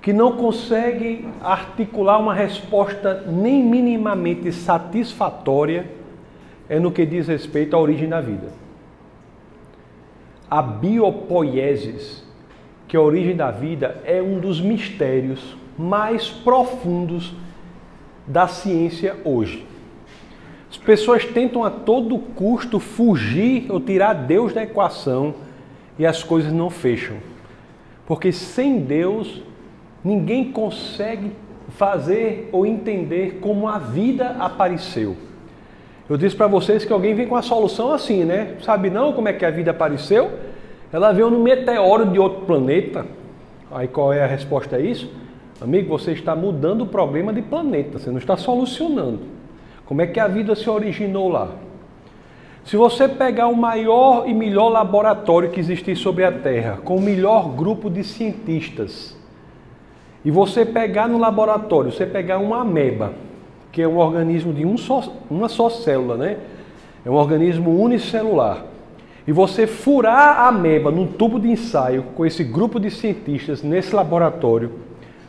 que 0.00 0.12
não 0.12 0.32
consegue 0.32 1.28
articular 1.42 2.18
uma 2.18 2.34
resposta 2.34 3.24
nem 3.26 3.62
minimamente 3.62 4.50
satisfatória 4.52 6.01
é 6.72 6.80
no 6.80 6.90
que 6.90 7.04
diz 7.04 7.28
respeito 7.28 7.76
à 7.76 7.78
origem 7.78 8.08
da 8.08 8.18
vida. 8.18 8.48
a 10.50 10.62
biopoiesis, 10.62 12.24
que 12.88 12.96
é 12.96 12.98
a 12.98 13.02
origem 13.02 13.36
da 13.36 13.50
vida, 13.50 14.00
é 14.06 14.22
um 14.22 14.40
dos 14.40 14.58
mistérios 14.58 15.54
mais 15.76 16.30
profundos 16.30 17.34
da 18.26 18.46
ciência 18.48 19.16
hoje. 19.22 19.66
As 20.70 20.78
pessoas 20.78 21.26
tentam 21.26 21.62
a 21.62 21.70
todo 21.70 22.18
custo 22.18 22.80
fugir 22.80 23.70
ou 23.70 23.78
tirar 23.78 24.14
Deus 24.14 24.54
da 24.54 24.62
equação 24.62 25.34
e 25.98 26.06
as 26.06 26.22
coisas 26.22 26.50
não 26.50 26.70
fecham. 26.70 27.18
Porque 28.06 28.32
sem 28.32 28.80
Deus, 28.80 29.42
ninguém 30.02 30.50
consegue 30.50 31.32
fazer 31.68 32.48
ou 32.50 32.64
entender 32.64 33.40
como 33.42 33.68
a 33.68 33.78
vida 33.78 34.36
apareceu. 34.38 35.31
Eu 36.10 36.16
disse 36.16 36.34
para 36.34 36.46
vocês 36.46 36.84
que 36.84 36.92
alguém 36.92 37.14
vem 37.14 37.26
com 37.26 37.36
a 37.36 37.42
solução 37.42 37.92
assim, 37.92 38.24
né? 38.24 38.56
Sabe 38.62 38.90
não 38.90 39.12
como 39.12 39.28
é 39.28 39.32
que 39.32 39.44
a 39.44 39.50
vida 39.50 39.70
apareceu? 39.70 40.30
Ela 40.92 41.12
veio 41.12 41.30
no 41.30 41.38
meteoro 41.38 42.06
de 42.06 42.18
outro 42.18 42.44
planeta. 42.44 43.06
Aí 43.70 43.88
qual 43.88 44.12
é 44.12 44.22
a 44.22 44.26
resposta 44.26 44.76
a 44.76 44.80
isso? 44.80 45.10
Amigo, 45.60 45.96
você 45.96 46.12
está 46.12 46.34
mudando 46.34 46.82
o 46.82 46.86
problema 46.86 47.32
de 47.32 47.40
planeta, 47.40 47.98
você 47.98 48.10
não 48.10 48.18
está 48.18 48.36
solucionando. 48.36 49.20
Como 49.86 50.02
é 50.02 50.06
que 50.06 50.18
a 50.18 50.26
vida 50.26 50.54
se 50.54 50.68
originou 50.68 51.28
lá? 51.28 51.48
Se 52.64 52.76
você 52.76 53.08
pegar 53.08 53.48
o 53.48 53.56
maior 53.56 54.28
e 54.28 54.34
melhor 54.34 54.68
laboratório 54.68 55.50
que 55.50 55.60
existe 55.60 55.94
sobre 55.96 56.24
a 56.24 56.32
Terra, 56.32 56.78
com 56.84 56.96
o 56.96 57.00
melhor 57.00 57.48
grupo 57.50 57.90
de 57.90 58.04
cientistas, 58.04 59.16
e 60.24 60.30
você 60.30 60.64
pegar 60.64 61.08
no 61.08 61.18
laboratório, 61.18 61.90
você 61.90 62.06
pegar 62.06 62.38
uma 62.38 62.60
ameba, 62.60 63.12
que 63.72 63.80
é 63.80 63.88
um 63.88 63.96
organismo 63.96 64.52
de 64.52 64.64
um 64.64 64.76
só, 64.76 65.02
uma 65.30 65.48
só 65.48 65.70
célula, 65.70 66.16
né? 66.16 66.36
É 67.04 67.10
um 67.10 67.14
organismo 67.14 67.82
unicelular. 67.82 68.66
E 69.26 69.32
você 69.32 69.66
furar 69.66 70.40
a 70.40 70.48
ameba 70.48 70.90
num 70.90 71.06
tubo 71.06 71.40
de 71.40 71.48
ensaio 71.48 72.04
com 72.14 72.26
esse 72.26 72.44
grupo 72.44 72.78
de 72.78 72.90
cientistas 72.90 73.62
nesse 73.62 73.94
laboratório, 73.94 74.72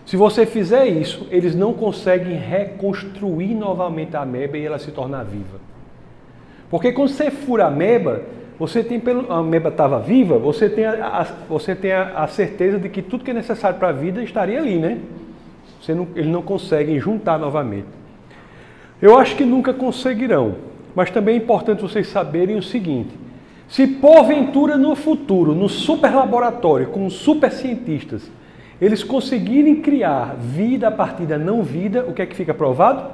se 0.06 0.18
você 0.18 0.46
fizer 0.46 0.86
isso, 0.88 1.28
eles 1.32 1.56
não 1.56 1.74
conseguem 1.74 2.36
reconstruir 2.36 3.54
novamente 3.54 4.18
a 4.18 4.22
ameba 4.22 4.58
e 4.58 4.66
ela 4.66 4.78
se 4.78 4.92
tornar 4.92 5.24
viva. 5.24 5.62
Porque 6.70 6.92
quando 6.92 7.10
você 7.10 7.32
fura 7.32 7.66
a 7.66 7.68
ameba, 7.68 8.24
você 8.60 8.84
tem 8.84 9.00
pelo 9.00 9.32
a 9.32 9.38
ameba 9.38 9.70
estava 9.70 10.00
viva, 10.00 10.38
você 10.38 10.70
tem 10.70 10.86
a, 10.86 11.22
a, 11.22 11.24
você 11.48 11.76
tem 11.76 11.94
a, 11.94 12.24
a, 12.24 12.28
certeza 12.28 12.80
de 12.80 12.90
que 12.90 13.02
tudo 13.02 13.24
que 13.24 13.32
é 13.32 13.34
necessário 13.34 13.78
para 13.78 13.90
a 13.90 13.94
vida 13.94 14.22
estaria 14.22 14.60
ali, 14.60 14.78
né? 14.78 15.00
Não, 15.88 16.08
eles 16.16 16.32
não 16.32 16.42
conseguem 16.42 17.00
juntar 17.00 17.38
novamente. 17.38 18.03
Eu 19.04 19.18
acho 19.18 19.36
que 19.36 19.44
nunca 19.44 19.74
conseguirão, 19.74 20.56
mas 20.96 21.12
também 21.12 21.36
é 21.36 21.38
importante 21.38 21.82
vocês 21.82 22.08
saberem 22.08 22.56
o 22.56 22.64
seguinte: 22.64 23.14
se 23.68 23.86
porventura 23.86 24.78
no 24.78 24.96
futuro, 24.96 25.54
no 25.54 25.68
super 25.68 26.16
laboratório, 26.16 26.88
com 26.88 27.10
super 27.10 27.52
cientistas, 27.52 28.32
eles 28.80 29.04
conseguirem 29.04 29.82
criar 29.82 30.38
vida 30.40 30.88
a 30.88 30.92
partir 30.92 31.26
da 31.26 31.38
não 31.38 31.62
vida, 31.64 32.06
o 32.08 32.14
que 32.14 32.22
é 32.22 32.26
que 32.26 32.34
fica 32.34 32.54
provado? 32.54 33.12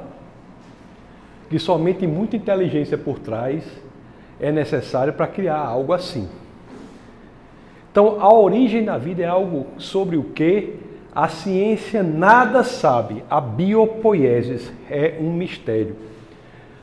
Que 1.49 1.57
somente 1.57 2.05
muita 2.05 2.35
inteligência 2.35 2.95
por 2.95 3.17
trás 3.17 3.63
é 4.39 4.51
necessária 4.51 5.11
para 5.11 5.25
criar 5.25 5.57
algo 5.57 5.91
assim. 5.91 6.29
Então, 7.91 8.21
a 8.21 8.31
origem 8.31 8.85
da 8.85 8.99
vida 8.99 9.23
é 9.23 9.27
algo 9.27 9.65
sobre 9.79 10.17
o 10.17 10.23
que 10.23 10.75
a 11.22 11.28
ciência 11.28 12.01
nada 12.01 12.63
sabe. 12.63 13.26
A 13.30 13.41
biopoiesis 13.41 14.72
é 14.89 15.17
um 15.20 15.34
mistério. 15.34 15.97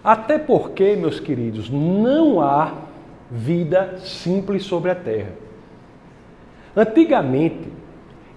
Até 0.04 0.38
porque, 0.38 0.94
meus 0.94 1.18
queridos, 1.18 1.70
não 1.70 2.38
há 2.42 2.74
vida 3.30 3.94
simples 4.00 4.64
sobre 4.64 4.90
a 4.90 4.94
Terra. 4.94 5.30
Antigamente, 6.76 7.66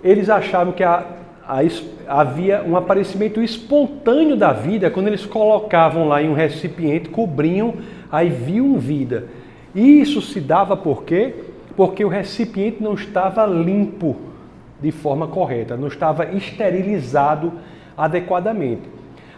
eles 0.02 0.30
achavam 0.30 0.72
que 0.72 0.86
a, 0.86 1.06
a, 1.46 1.60
havia 2.08 2.64
um 2.64 2.78
aparecimento 2.78 3.42
espontâneo 3.42 4.38
da 4.38 4.54
vida 4.54 4.90
quando 4.90 5.08
eles 5.08 5.26
colocavam 5.26 6.08
lá 6.08 6.24
em 6.24 6.30
um 6.30 6.34
recipiente, 6.34 7.10
cobriam, 7.10 7.74
aí 8.10 8.30
viam 8.30 8.80
vida. 8.80 9.28
E 9.76 10.00
isso 10.00 10.22
se 10.22 10.40
dava 10.40 10.78
por 10.78 11.04
quê? 11.04 11.36
Porque 11.76 12.06
o 12.06 12.08
recipiente 12.08 12.82
não 12.82 12.94
estava 12.94 13.46
limpo 13.46 14.29
de 14.82 14.92
forma 14.92 15.28
correta, 15.28 15.76
não 15.76 15.88
estava 15.88 16.26
esterilizado 16.32 17.54
adequadamente. 17.98 18.84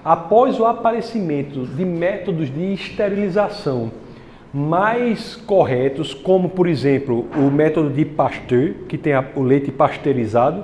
Após 0.04 0.60
o 0.60 0.66
aparecimento 0.66 1.66
de 1.66 1.86
métodos 1.86 2.52
de 2.52 2.74
esterilização 2.74 3.92
mais 4.54 5.36
corretos, 5.36 6.14
como 6.14 6.50
por 6.50 6.68
exemplo 6.68 7.28
o 7.36 7.50
método 7.50 7.90
de 7.90 8.04
Pasteur, 8.04 8.74
que 8.88 8.98
tem 8.98 9.14
o 9.36 9.42
leite 9.42 9.72
pasteurizado, 9.72 10.64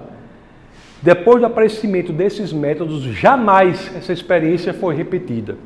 depois 1.01 1.39
do 1.39 1.45
aparecimento 1.45 2.11
desses 2.11 2.51
métodos, 2.51 3.03
jamais 3.03 3.95
essa 3.95 4.11
experiência 4.11 4.73
foi 4.73 4.95
repetida. 4.95 5.57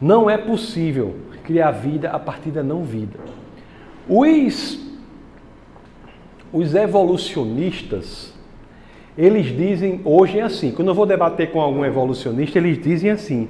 Não 0.00 0.30
é 0.30 0.38
possível 0.38 1.16
criar 1.44 1.72
vida 1.72 2.10
a 2.10 2.18
partir 2.18 2.50
da 2.50 2.62
não 2.62 2.84
vida. 2.84 3.18
Os 4.08 4.89
os 6.52 6.74
evolucionistas, 6.74 8.34
eles 9.16 9.46
dizem 9.46 10.00
hoje 10.04 10.38
é 10.38 10.42
assim, 10.42 10.72
quando 10.72 10.88
eu 10.88 10.94
vou 10.94 11.06
debater 11.06 11.50
com 11.50 11.60
algum 11.60 11.84
evolucionista, 11.84 12.58
eles 12.58 12.80
dizem 12.80 13.10
assim: 13.10 13.48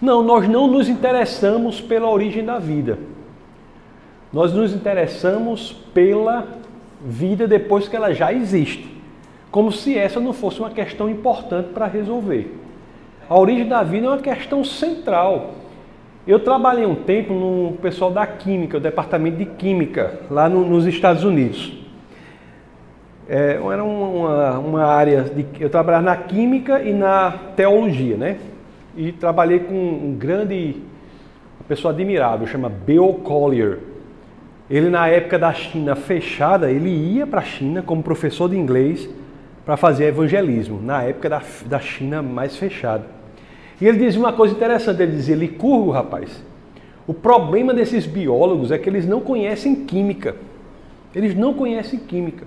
não, 0.00 0.22
nós 0.22 0.48
não 0.48 0.66
nos 0.68 0.88
interessamos 0.88 1.80
pela 1.80 2.08
origem 2.08 2.44
da 2.44 2.58
vida. 2.58 2.98
Nós 4.32 4.52
nos 4.52 4.74
interessamos 4.74 5.72
pela 5.94 6.46
vida 7.04 7.48
depois 7.48 7.88
que 7.88 7.96
ela 7.96 8.12
já 8.12 8.32
existe. 8.32 8.96
Como 9.50 9.72
se 9.72 9.96
essa 9.96 10.20
não 10.20 10.32
fosse 10.32 10.60
uma 10.60 10.70
questão 10.70 11.08
importante 11.08 11.70
para 11.72 11.86
resolver. 11.86 12.54
A 13.28 13.38
origem 13.38 13.66
da 13.66 13.82
vida 13.82 14.06
é 14.06 14.10
uma 14.10 14.18
questão 14.18 14.62
central. 14.62 15.54
Eu 16.26 16.40
trabalhei 16.40 16.84
um 16.84 16.94
tempo 16.94 17.32
no 17.32 17.72
pessoal 17.78 18.10
da 18.10 18.26
Química, 18.26 18.76
o 18.76 18.80
departamento 18.80 19.38
de 19.38 19.46
Química, 19.46 20.20
lá 20.30 20.48
no, 20.48 20.66
nos 20.66 20.86
Estados 20.86 21.24
Unidos. 21.24 21.87
É, 23.28 23.60
era 23.60 23.84
uma, 23.84 24.58
uma 24.58 24.84
área 24.86 25.22
de. 25.24 25.44
Eu 25.60 25.68
trabalhava 25.68 26.04
na 26.04 26.16
Química 26.16 26.80
e 26.80 26.94
na 26.94 27.30
Teologia, 27.54 28.16
né? 28.16 28.38
E 28.96 29.12
trabalhei 29.12 29.60
com 29.60 29.74
um 29.74 30.16
grande. 30.18 30.76
Uma 31.60 31.66
pessoa 31.68 31.92
admirável, 31.92 32.46
chama 32.46 32.70
Bill 32.70 33.20
Collier. 33.22 33.80
Ele, 34.70 34.88
na 34.88 35.08
época 35.08 35.38
da 35.38 35.52
China 35.52 35.94
fechada, 35.94 36.70
ele 36.70 36.88
ia 36.88 37.26
para 37.26 37.40
a 37.40 37.44
China 37.44 37.82
como 37.82 38.02
professor 38.02 38.48
de 38.48 38.56
inglês 38.56 39.08
para 39.64 39.76
fazer 39.76 40.06
evangelismo, 40.06 40.80
na 40.80 41.02
época 41.02 41.28
da, 41.28 41.42
da 41.66 41.78
China 41.78 42.22
mais 42.22 42.56
fechada. 42.56 43.04
E 43.78 43.86
ele 43.86 43.98
dizia 43.98 44.18
uma 44.18 44.32
coisa 44.32 44.54
interessante: 44.54 45.02
ele 45.02 45.12
dizia, 45.12 45.36
Licurgo, 45.36 45.90
rapaz, 45.90 46.42
o 47.06 47.12
problema 47.12 47.74
desses 47.74 48.06
biólogos 48.06 48.70
é 48.70 48.78
que 48.78 48.88
eles 48.88 49.06
não 49.06 49.20
conhecem 49.20 49.74
química. 49.84 50.34
Eles 51.14 51.34
não 51.34 51.52
conhecem 51.52 51.98
química. 51.98 52.46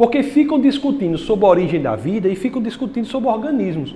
Porque 0.00 0.22
ficam 0.22 0.58
discutindo 0.58 1.18
sobre 1.18 1.44
a 1.44 1.48
origem 1.50 1.78
da 1.78 1.94
vida 1.94 2.26
e 2.26 2.34
ficam 2.34 2.62
discutindo 2.62 3.04
sobre 3.04 3.28
organismos. 3.28 3.94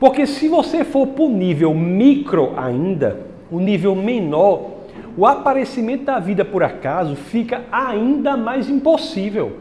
Porque 0.00 0.26
se 0.26 0.48
você 0.48 0.82
for 0.82 1.06
para 1.06 1.22
o 1.22 1.28
nível 1.28 1.72
micro 1.72 2.52
ainda, 2.56 3.28
o 3.48 3.60
nível 3.60 3.94
menor, 3.94 4.70
o 5.16 5.24
aparecimento 5.24 6.02
da 6.02 6.18
vida 6.18 6.44
por 6.44 6.64
acaso 6.64 7.14
fica 7.14 7.62
ainda 7.70 8.36
mais 8.36 8.68
impossível. 8.68 9.58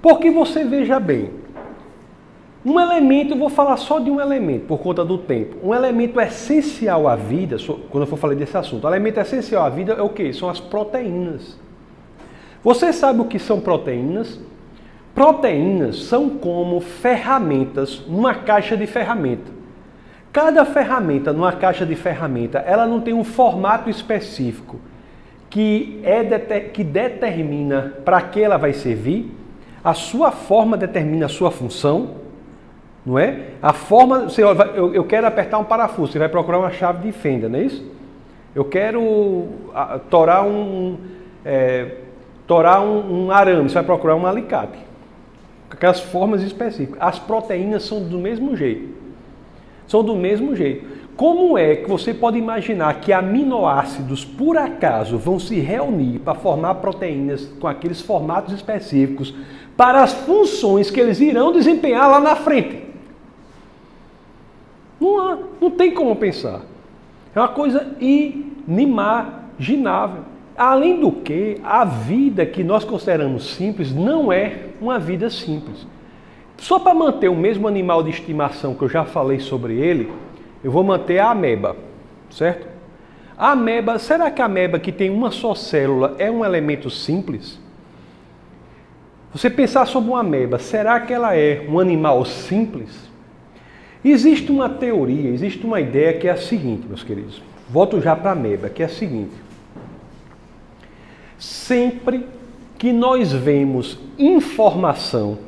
Porque 0.00 0.30
você 0.30 0.62
veja 0.62 1.00
bem, 1.00 1.30
um 2.64 2.78
elemento, 2.78 3.34
eu 3.34 3.36
vou 3.36 3.48
falar 3.48 3.78
só 3.78 3.98
de 3.98 4.12
um 4.12 4.20
elemento 4.20 4.66
por 4.66 4.78
conta 4.78 5.04
do 5.04 5.18
tempo. 5.18 5.56
Um 5.60 5.74
elemento 5.74 6.20
essencial 6.20 7.08
à 7.08 7.16
vida, 7.16 7.56
quando 7.90 8.04
eu 8.04 8.06
for 8.06 8.16
falar 8.16 8.36
desse 8.36 8.56
assunto, 8.56 8.84
o 8.84 8.88
elemento 8.88 9.18
essencial 9.18 9.64
à 9.64 9.68
vida 9.68 9.94
é 9.94 10.02
o 10.02 10.08
que? 10.08 10.32
São 10.32 10.48
as 10.48 10.60
proteínas. 10.60 11.58
Você 12.62 12.92
sabe 12.92 13.20
o 13.20 13.24
que 13.24 13.38
são 13.38 13.60
proteínas? 13.60 14.38
Proteínas 15.14 16.04
são 16.04 16.28
como 16.28 16.80
ferramentas 16.80 18.04
numa 18.06 18.34
caixa 18.34 18.76
de 18.76 18.86
ferramenta. 18.86 19.50
Cada 20.32 20.64
ferramenta 20.64 21.32
numa 21.32 21.52
caixa 21.52 21.84
de 21.84 21.96
ferramenta, 21.96 22.58
ela 22.58 22.86
não 22.86 23.00
tem 23.00 23.12
um 23.12 23.24
formato 23.24 23.90
específico 23.90 24.78
que 25.48 26.00
é 26.04 26.22
que 26.60 26.84
determina 26.84 27.94
para 28.04 28.20
que 28.22 28.40
ela 28.40 28.56
vai 28.56 28.72
servir. 28.72 29.34
A 29.82 29.94
sua 29.94 30.30
forma 30.30 30.76
determina 30.76 31.26
a 31.26 31.28
sua 31.28 31.50
função, 31.50 32.10
não 33.04 33.18
é? 33.18 33.46
A 33.60 33.72
forma, 33.72 34.28
você, 34.28 34.44
eu, 34.44 34.94
eu 34.94 35.04
quero 35.04 35.26
apertar 35.26 35.58
um 35.58 35.64
parafuso, 35.64 36.12
você 36.12 36.18
vai 36.18 36.28
procurar 36.28 36.58
uma 36.58 36.70
chave 36.70 37.10
de 37.10 37.12
fenda, 37.12 37.48
não 37.48 37.58
é 37.58 37.62
isso? 37.62 37.90
Eu 38.54 38.64
quero 38.64 39.48
torar 40.08 40.44
um, 40.46 40.98
é, 41.44 41.96
torar 42.50 42.82
um, 42.82 43.26
um 43.26 43.30
arame, 43.30 43.68
você 43.68 43.74
vai 43.74 43.84
procurar 43.84 44.16
um 44.16 44.26
alicate. 44.26 44.80
Aquelas 45.70 46.00
formas 46.00 46.42
específicas. 46.42 47.00
As 47.00 47.16
proteínas 47.16 47.84
são 47.84 48.02
do 48.02 48.18
mesmo 48.18 48.56
jeito. 48.56 48.88
São 49.86 50.02
do 50.02 50.16
mesmo 50.16 50.56
jeito. 50.56 50.84
como 51.16 51.56
é 51.56 51.76
que 51.76 51.88
você 51.88 52.12
pode 52.12 52.36
imaginar 52.38 52.94
que 52.94 53.12
aminoácidos, 53.12 54.24
por 54.24 54.58
acaso, 54.58 55.16
vão 55.16 55.38
se 55.38 55.60
reunir 55.60 56.18
para 56.18 56.34
formar 56.34 56.74
proteínas 56.76 57.44
com 57.60 57.68
aqueles 57.68 58.00
formatos 58.00 58.52
específicos 58.52 59.32
para 59.76 60.02
as 60.02 60.12
funções 60.12 60.90
que 60.90 60.98
eles 60.98 61.20
irão 61.20 61.52
desempenhar 61.52 62.10
lá 62.10 62.18
na 62.18 62.34
frente? 62.34 62.82
Não 64.98 65.20
há, 65.20 65.38
não 65.60 65.70
tem 65.70 65.94
como 65.94 66.16
pensar. 66.16 66.62
É 67.32 67.38
uma 67.38 67.46
coisa 67.46 67.94
inimaginável. 68.00 70.29
Além 70.60 71.00
do 71.00 71.10
que, 71.10 71.56
a 71.64 71.86
vida 71.86 72.44
que 72.44 72.62
nós 72.62 72.84
consideramos 72.84 73.54
simples 73.54 73.94
não 73.94 74.30
é 74.30 74.58
uma 74.78 74.98
vida 74.98 75.30
simples. 75.30 75.86
Só 76.58 76.78
para 76.78 76.92
manter 76.92 77.30
o 77.30 77.34
mesmo 77.34 77.66
animal 77.66 78.02
de 78.02 78.10
estimação 78.10 78.74
que 78.74 78.82
eu 78.82 78.88
já 78.90 79.06
falei 79.06 79.40
sobre 79.40 79.78
ele, 79.78 80.12
eu 80.62 80.70
vou 80.70 80.84
manter 80.84 81.18
a 81.18 81.30
ameba, 81.30 81.74
certo? 82.28 82.68
A 83.38 83.52
ameba, 83.52 83.98
será 83.98 84.30
que 84.30 84.42
a 84.42 84.44
ameba 84.44 84.78
que 84.78 84.92
tem 84.92 85.08
uma 85.08 85.30
só 85.30 85.54
célula 85.54 86.14
é 86.18 86.30
um 86.30 86.44
elemento 86.44 86.90
simples? 86.90 87.58
Você 89.32 89.48
pensar 89.48 89.86
sobre 89.86 90.10
uma 90.10 90.20
ameba, 90.20 90.58
será 90.58 91.00
que 91.00 91.14
ela 91.14 91.34
é 91.34 91.64
um 91.70 91.80
animal 91.80 92.22
simples? 92.26 93.08
Existe 94.04 94.52
uma 94.52 94.68
teoria, 94.68 95.30
existe 95.30 95.64
uma 95.64 95.80
ideia 95.80 96.12
que 96.18 96.28
é 96.28 96.32
a 96.32 96.36
seguinte, 96.36 96.86
meus 96.86 97.02
queridos. 97.02 97.42
Volto 97.70 97.98
já 97.98 98.14
para 98.14 98.28
a 98.28 98.32
ameba, 98.34 98.68
que 98.68 98.82
é 98.82 98.84
a 98.84 98.90
seguinte. 98.90 99.48
Sempre 101.40 102.26
que 102.78 102.92
nós 102.92 103.32
vemos 103.32 103.98
informação, 104.18 105.38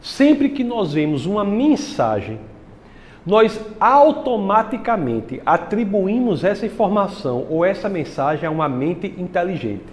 sempre 0.00 0.48
que 0.48 0.64
nós 0.64 0.94
vemos 0.94 1.26
uma 1.26 1.44
mensagem, 1.44 2.40
nós 3.26 3.60
automaticamente 3.78 5.42
atribuímos 5.44 6.42
essa 6.42 6.64
informação 6.64 7.46
ou 7.50 7.66
essa 7.66 7.86
mensagem 7.86 8.48
a 8.48 8.50
uma 8.50 8.66
mente 8.66 9.14
inteligente. 9.18 9.84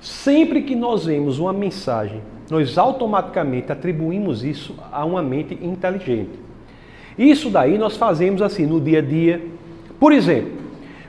Sempre 0.00 0.62
que 0.62 0.74
nós 0.74 1.04
vemos 1.04 1.38
uma 1.38 1.52
mensagem, 1.52 2.22
nós 2.50 2.78
automaticamente 2.78 3.70
atribuímos 3.70 4.42
isso 4.42 4.74
a 4.90 5.04
uma 5.04 5.22
mente 5.22 5.58
inteligente. 5.60 6.38
Isso 7.18 7.50
daí 7.50 7.76
nós 7.76 7.98
fazemos 7.98 8.40
assim 8.40 8.64
no 8.64 8.80
dia 8.80 9.00
a 9.00 9.02
dia. 9.02 9.44
Por 10.00 10.10
exemplo, 10.10 10.57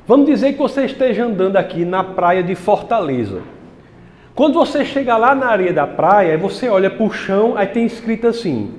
vamos 0.09 0.25
dizer 0.25 0.53
que 0.53 0.57
você 0.57 0.85
esteja 0.85 1.23
andando 1.23 1.55
aqui 1.55 1.85
na 1.85 2.03
praia 2.03 2.41
de 2.41 2.55
Fortaleza. 2.55 3.43
Quando 4.33 4.55
você 4.55 4.83
chega 4.83 5.15
lá 5.15 5.35
na 5.35 5.45
areia 5.45 5.71
da 5.71 5.85
praia, 5.85 6.35
você 6.35 6.67
olha 6.67 6.89
para 6.89 7.05
o 7.05 7.11
chão, 7.11 7.53
aí 7.55 7.67
tem 7.67 7.85
escrito 7.85 8.25
assim: 8.25 8.73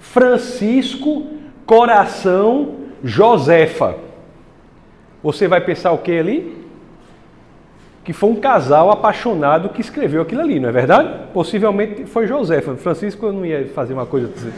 Francisco 0.00 1.28
Coração 1.64 2.74
Josefa. 3.04 3.94
Você 5.22 5.46
vai 5.46 5.60
pensar 5.60 5.92
o 5.92 5.98
que 5.98 6.18
ali? 6.18 6.64
que 8.02 8.12
foi 8.12 8.28
um 8.28 8.36
casal 8.36 8.90
apaixonado 8.90 9.70
que 9.70 9.80
escreveu 9.80 10.20
aquilo 10.20 10.42
ali, 10.42 10.60
não 10.60 10.68
é 10.68 10.72
verdade? 10.72 11.08
Possivelmente 11.32 12.04
foi 12.04 12.26
José. 12.26 12.60
Francisco 12.60 13.24
eu 13.24 13.32
não 13.32 13.46
ia 13.46 13.66
fazer 13.68 13.94
uma 13.94 14.04
coisa 14.04 14.30
assim. 14.36 14.52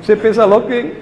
Você 0.00 0.16
pensa 0.16 0.46
logo 0.46 0.66
que. 0.66 0.94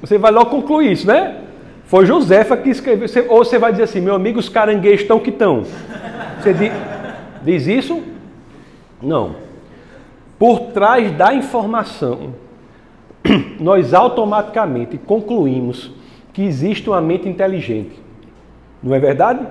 Você 0.00 0.16
vai 0.16 0.30
logo 0.30 0.48
concluir 0.48 0.92
isso, 0.92 1.08
né? 1.08 1.47
Foi 1.88 2.04
Josefa 2.04 2.54
que 2.54 2.68
escreveu. 2.68 3.08
Ou 3.30 3.42
você 3.42 3.58
vai 3.58 3.72
dizer 3.72 3.84
assim, 3.84 4.00
meu 4.00 4.14
amigo, 4.14 4.38
os 4.38 4.48
caranguejos 4.48 5.00
estão 5.00 5.18
que 5.18 5.30
estão. 5.30 5.64
Você 6.38 6.52
diz, 6.52 6.72
diz 7.42 7.66
isso? 7.66 8.02
Não. 9.02 9.36
Por 10.38 10.72
trás 10.72 11.10
da 11.16 11.32
informação, 11.32 12.34
nós 13.58 13.94
automaticamente 13.94 14.98
concluímos 14.98 15.90
que 16.34 16.42
existe 16.42 16.90
uma 16.90 17.00
mente 17.00 17.26
inteligente. 17.26 17.98
Não 18.82 18.94
é 18.94 19.00
verdade? 19.00 19.46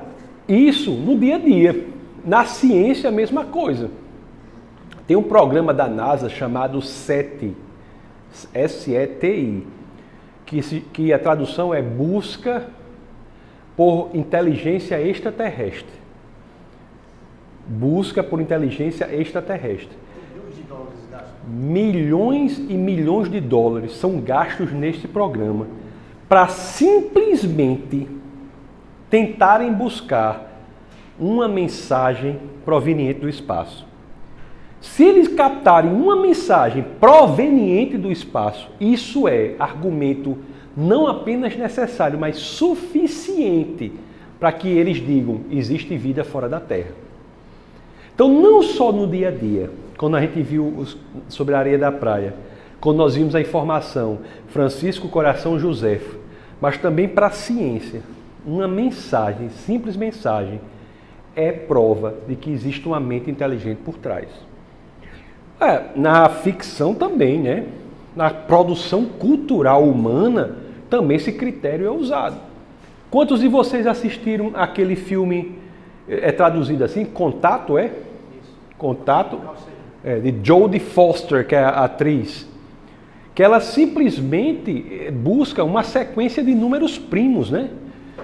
Isso 0.48 0.92
no 0.92 1.18
dia 1.18 1.38
a 1.38 1.40
dia. 1.40 1.88
Na 2.24 2.46
ciência, 2.46 3.10
a 3.10 3.12
mesma 3.12 3.46
coisa. 3.46 3.90
Tem 5.08 5.18
um 5.18 5.24
programa 5.24 5.74
da 5.74 5.88
NASA 5.88 6.30
chamado 6.30 6.84
SETI, 6.84 7.56
S-E-T-I, 8.54 9.66
que, 10.48 10.82
que 10.94 11.14
a 11.14 11.20
tradução 11.20 11.74
é 11.74 11.82
Busca 11.82 12.68
por 13.76 14.10
Inteligência 14.14 15.00
Extraterrestre. 15.00 15.94
Busca 17.68 18.24
por 18.24 18.42
Inteligência 18.42 19.14
Extraterrestre. 19.14 19.96
Milhões 21.46 22.58
e 22.58 22.74
milhões 22.74 23.30
de 23.30 23.40
dólares 23.40 23.96
são 23.98 24.20
gastos 24.20 24.72
neste 24.72 25.08
programa 25.08 25.68
para 26.28 26.48
simplesmente 26.48 28.08
tentarem 29.10 29.72
buscar 29.72 30.62
uma 31.20 31.48
mensagem 31.48 32.40
proveniente 32.66 33.22
do 33.22 33.30
espaço. 33.30 33.87
Se 34.82 35.04
eles 35.04 35.28
captarem 35.28 35.92
uma 35.92 36.16
mensagem 36.16 36.86
proveniente 37.00 37.98
do 37.98 38.12
espaço, 38.12 38.70
isso 38.80 39.28
é 39.28 39.56
argumento 39.58 40.38
não 40.76 41.08
apenas 41.08 41.56
necessário, 41.56 42.20
mas 42.20 42.38
suficiente 42.38 43.92
para 44.40 44.52
que 44.52 44.68
eles 44.68 44.98
digam: 44.98 45.42
existe 45.52 45.98
vida 45.98 46.24
fora 46.24 46.48
da 46.48 46.60
Terra. 46.60 46.92
Então, 48.14 48.30
não 48.30 48.62
só 48.62 48.92
no 48.92 49.08
dia 49.08 49.30
a 49.30 49.32
dia, 49.32 49.70
quando 49.98 50.16
a 50.16 50.22
gente 50.22 50.42
viu 50.42 50.68
os, 50.68 50.98
sobre 51.28 51.56
a 51.56 51.60
areia 51.60 51.78
da 51.78 51.92
praia, 51.92 52.36
quando 52.80 52.98
nós 52.98 53.16
vimos 53.16 53.36
a 53.36 53.42
informação 53.42 54.20
Francisco 54.50 55.10
Coração 55.10 55.60
José, 55.60 56.00
mas 56.62 56.78
também 56.78 57.08
para 57.08 57.28
a 57.28 57.32
ciência, 57.32 58.02
uma 58.46 58.68
mensagem, 58.68 59.50
simples 59.50 59.96
mensagem, 59.96 60.62
é 61.36 61.52
prova 61.52 62.16
de 62.28 62.36
que 62.36 62.52
existe 62.52 62.88
uma 62.88 63.00
mente 63.00 63.30
inteligente 63.30 63.80
por 63.84 63.98
trás. 63.98 64.28
É, 65.60 65.86
na 65.96 66.30
ficção 66.30 66.94
também, 66.94 67.40
né? 67.40 67.66
Na 68.16 68.30
produção 68.30 69.06
cultural 69.06 69.84
humana, 69.84 70.58
também 70.90 71.18
esse 71.18 71.32
critério 71.32 71.88
é 71.88 71.92
usado. 71.92 72.38
Quantos 73.10 73.40
de 73.40 73.48
vocês 73.48 73.88
assistiram 73.88 74.52
aquele 74.54 74.96
filme, 74.96 75.56
é, 76.08 76.30
é 76.30 76.32
traduzido 76.32 76.84
assim, 76.84 77.06
Contato, 77.06 77.78
é? 77.78 77.92
Contato, 78.78 79.40
é, 80.04 80.20
de 80.20 80.36
Jodie 80.44 80.80
Foster, 80.80 81.48
que 81.48 81.56
é 81.56 81.60
a 81.60 81.86
atriz, 81.86 82.48
que 83.34 83.42
ela 83.42 83.60
simplesmente 83.60 84.86
é, 85.08 85.12
busca 85.12 85.64
uma 85.64 85.84
sequência 85.84 86.44
de 86.44 86.54
números 86.54 87.00
primos, 87.00 87.50
né? 87.50 87.70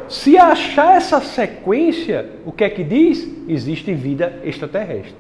Se 0.07 0.37
achar 0.37 0.97
essa 0.97 1.19
sequência, 1.21 2.29
o 2.45 2.51
que 2.51 2.63
é 2.63 2.69
que 2.69 2.83
diz? 2.83 3.27
Existe 3.47 3.93
vida 3.93 4.39
extraterrestre. 4.43 5.15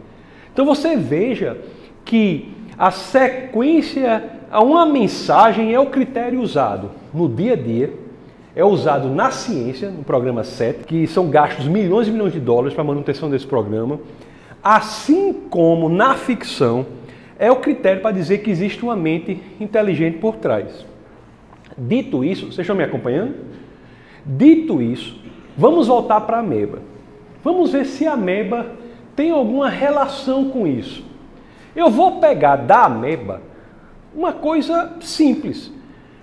Então 0.51 0.65
você 0.65 0.95
veja 0.95 1.57
que 2.05 2.53
a 2.77 2.91
sequência, 2.91 4.23
uma 4.51 4.85
mensagem 4.85 5.73
é 5.73 5.79
o 5.79 5.87
critério 5.87 6.41
usado 6.41 6.91
no 7.13 7.29
dia 7.29 7.53
a 7.53 7.55
dia, 7.55 7.93
é 8.55 8.63
usado 8.63 9.09
na 9.09 9.31
ciência, 9.31 9.89
no 9.89 10.03
programa 10.03 10.43
7, 10.43 10.83
que 10.85 11.07
são 11.07 11.29
gastos 11.29 11.67
milhões 11.67 12.07
e 12.07 12.11
milhões 12.11 12.33
de 12.33 12.39
dólares 12.39 12.73
para 12.73 12.83
a 12.83 12.87
manutenção 12.87 13.29
desse 13.29 13.47
programa, 13.47 13.99
assim 14.63 15.33
como 15.49 15.89
na 15.89 16.15
ficção 16.15 16.85
é 17.39 17.51
o 17.51 17.57
critério 17.57 18.01
para 18.01 18.11
dizer 18.11 18.39
que 18.39 18.51
existe 18.51 18.83
uma 18.83 18.95
mente 18.95 19.41
inteligente 19.59 20.17
por 20.19 20.35
trás. 20.35 20.85
Dito 21.77 22.23
isso, 22.23 22.45
vocês 22.45 22.59
estão 22.59 22.75
me 22.75 22.83
acompanhando? 22.83 23.33
Dito 24.25 24.81
isso, 24.81 25.19
vamos 25.57 25.87
voltar 25.87 26.21
para 26.21 26.37
a 26.37 26.39
ameba. 26.39 26.79
Vamos 27.43 27.71
ver 27.71 27.85
se 27.85 28.07
a 28.07 28.13
ameba 28.13 28.67
tem 29.15 29.31
alguma 29.31 29.69
relação 29.69 30.49
com 30.49 30.65
isso. 30.65 31.03
Eu 31.75 31.89
vou 31.89 32.19
pegar 32.19 32.57
da 32.57 32.85
ameba 32.85 33.41
uma 34.15 34.31
coisa 34.31 34.93
simples. 35.01 35.71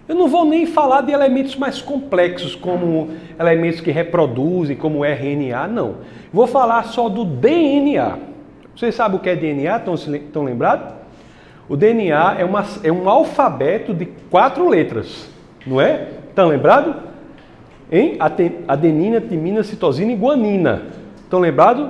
Eu 0.09 0.14
não 0.14 0.28
vou 0.28 0.44
nem 0.44 0.66
falar 0.66 1.02
de 1.02 1.12
elementos 1.12 1.56
mais 1.56 1.81
complexos, 1.81 2.55
como 2.55 3.10
elementos 3.39 3.81
que 3.81 3.90
reproduzem, 3.90 4.77
como 4.77 5.05
RNA, 5.05 5.68
não. 5.68 5.97
Vou 6.32 6.47
falar 6.47 6.85
só 6.85 7.09
do 7.09 7.24
DNA. 7.24 8.18
Vocês 8.74 8.94
sabem 8.94 9.18
o 9.18 9.20
que 9.20 9.28
é 9.28 9.36
DNA? 9.36 9.77
Estão, 9.77 10.44
lembrados? 10.44 10.94
O 11.68 11.77
DNA 11.77 12.36
é, 12.39 12.44
uma, 12.44 12.64
é 12.82 12.90
um 12.90 13.09
alfabeto 13.09 13.94
de 13.94 14.06
quatro 14.31 14.68
letras, 14.68 15.31
não 15.66 15.81
é? 15.81 16.09
Estão 16.28 16.48
lembrados? 16.48 17.10
em 17.90 18.16
adenina, 18.68 19.20
timina, 19.20 19.64
citosina 19.64 20.12
e 20.12 20.16
guanina. 20.16 20.82
Estão 21.16 21.40
lembrados? 21.40 21.89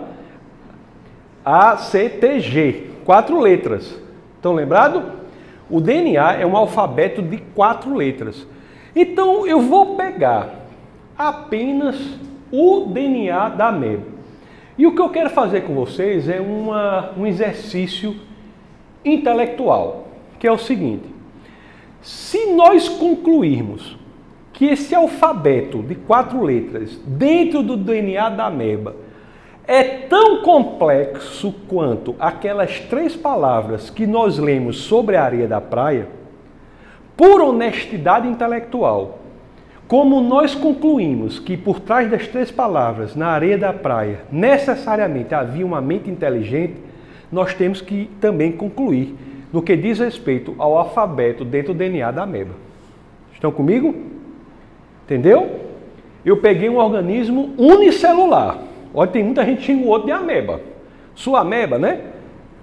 ACTG, 1.45 2.90
quatro 3.05 3.39
letras. 3.41 3.99
Estão 4.37 4.55
lembrados? 4.55 5.03
O 5.69 5.81
DNA 5.81 6.35
é 6.41 6.47
um 6.47 6.57
alfabeto 6.57 7.23
de 7.23 7.39
quatro 7.39 7.95
letras. 7.95 8.47
Então 8.95 9.47
eu 9.47 9.61
vou 9.61 9.97
pegar 9.97 10.55
apenas 11.17 11.97
o 12.51 12.87
DNA 12.87 13.51
da 13.51 13.69
ameba. 13.69 14.05
E 14.77 14.87
o 14.87 14.95
que 14.95 15.01
eu 15.01 15.11
quero 15.11 15.31
fazer 15.31 15.63
com 15.63 15.75
vocês 15.75 16.29
é 16.29 16.41
uma, 16.41 17.11
um 17.17 17.27
exercício 17.27 18.17
intelectual, 19.05 20.09
que 20.39 20.47
é 20.47 20.53
o 20.53 20.59
seguinte: 20.59 21.05
se 22.01 22.53
nós 22.53 22.89
concluirmos 22.89 23.99
que 24.53 24.65
esse 24.67 24.95
alfabeto 24.95 25.83
de 25.83 25.95
quatro 25.95 26.43
letras 26.43 26.99
dentro 27.07 27.63
do 27.63 27.77
DNA 27.77 28.31
da 28.31 28.47
ameba 28.47 28.97
é 29.73 29.85
tão 29.85 30.43
complexo 30.43 31.55
quanto 31.69 32.17
aquelas 32.19 32.81
três 32.81 33.15
palavras 33.15 33.89
que 33.89 34.05
nós 34.05 34.37
lemos 34.37 34.79
sobre 34.79 35.15
a 35.15 35.23
areia 35.23 35.47
da 35.47 35.61
praia, 35.61 36.09
por 37.17 37.41
honestidade 37.41 38.27
intelectual, 38.27 39.21
como 39.87 40.21
nós 40.21 40.57
concluímos 40.57 41.39
que 41.39 41.57
por 41.57 41.79
trás 41.79 42.11
das 42.11 42.27
três 42.27 42.51
palavras 42.51 43.15
na 43.15 43.29
areia 43.29 43.57
da 43.57 43.73
praia 43.73 44.23
necessariamente 44.33 45.37
havia 45.37 45.65
uma 45.65 45.81
mente 45.81 46.11
inteligente, 46.11 46.75
nós 47.31 47.55
temos 47.55 47.81
que 47.81 48.11
também 48.21 48.51
concluir 48.51 49.15
no 49.53 49.63
que 49.63 49.77
diz 49.77 50.01
respeito 50.01 50.53
ao 50.59 50.77
alfabeto 50.77 51.45
dentro 51.45 51.73
do 51.73 51.79
DNA 51.79 52.11
da 52.11 52.25
ameba. 52.25 52.57
Estão 53.33 53.53
comigo? 53.53 53.95
Entendeu? 55.05 55.61
Eu 56.25 56.39
peguei 56.39 56.69
um 56.69 56.77
organismo 56.77 57.55
unicelular 57.57 58.70
Olha, 58.93 59.11
tem 59.11 59.23
muita 59.23 59.45
gente 59.45 59.63
xinga 59.63 59.85
o 59.85 59.89
outro 59.89 60.07
de 60.07 60.13
ameba. 60.13 60.61
Sua 61.15 61.41
ameba, 61.41 61.79
né? 61.79 62.01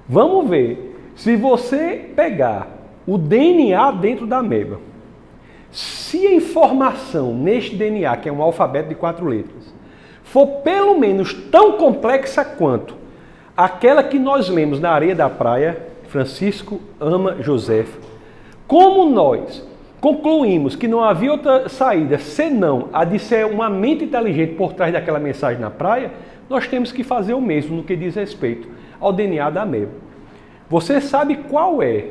Vamos 0.07 0.49
ver. 0.49 0.95
Se 1.15 1.35
você 1.35 2.11
pegar 2.15 2.67
o 3.05 3.17
DNA 3.17 3.91
dentro 3.91 4.27
da 4.27 4.37
ameba, 4.37 4.79
se 5.71 6.27
a 6.27 6.33
informação 6.33 7.33
neste 7.33 7.75
DNA, 7.75 8.15
que 8.17 8.29
é 8.29 8.31
um 8.31 8.41
alfabeto 8.41 8.89
de 8.89 8.95
quatro 8.95 9.25
letras, 9.25 9.73
for 10.23 10.47
pelo 10.61 10.97
menos 10.97 11.33
tão 11.33 11.73
complexa 11.73 12.43
quanto 12.43 12.95
aquela 13.55 14.03
que 14.03 14.19
nós 14.19 14.49
lemos 14.49 14.79
na 14.79 14.91
areia 14.91 15.15
da 15.15 15.29
praia, 15.29 15.87
Francisco 16.07 16.79
ama 16.99 17.37
José, 17.41 17.85
como 18.67 19.09
nós 19.09 19.65
concluímos 19.99 20.75
que 20.75 20.87
não 20.87 21.03
havia 21.03 21.31
outra 21.31 21.69
saída 21.69 22.17
senão 22.17 22.89
a 22.93 23.03
de 23.03 23.19
ser 23.19 23.45
uma 23.45 23.69
mente 23.69 24.03
inteligente 24.03 24.55
por 24.55 24.73
trás 24.73 24.93
daquela 24.93 25.19
mensagem 25.19 25.59
na 25.59 25.69
praia, 25.69 26.11
nós 26.49 26.67
temos 26.67 26.91
que 26.91 27.03
fazer 27.03 27.33
o 27.33 27.41
mesmo 27.41 27.77
no 27.77 27.83
que 27.83 27.95
diz 27.95 28.15
respeito 28.15 28.67
ao 28.99 29.11
DNA 29.11 29.49
da 29.49 29.63
ameba. 29.63 29.91
Você 30.69 30.99
sabe 31.01 31.35
qual 31.35 31.81
é 31.81 32.05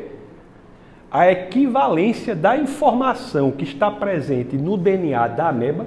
a 1.10 1.30
equivalência 1.30 2.34
da 2.34 2.56
informação 2.56 3.50
que 3.50 3.64
está 3.64 3.90
presente 3.90 4.56
no 4.56 4.76
DNA 4.76 5.28
da 5.28 5.48
ameba? 5.48 5.86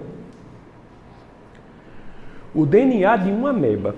O 2.53 2.65
DNA 2.65 3.17
de 3.17 3.31
uma 3.31 3.49
ameba 3.49 3.95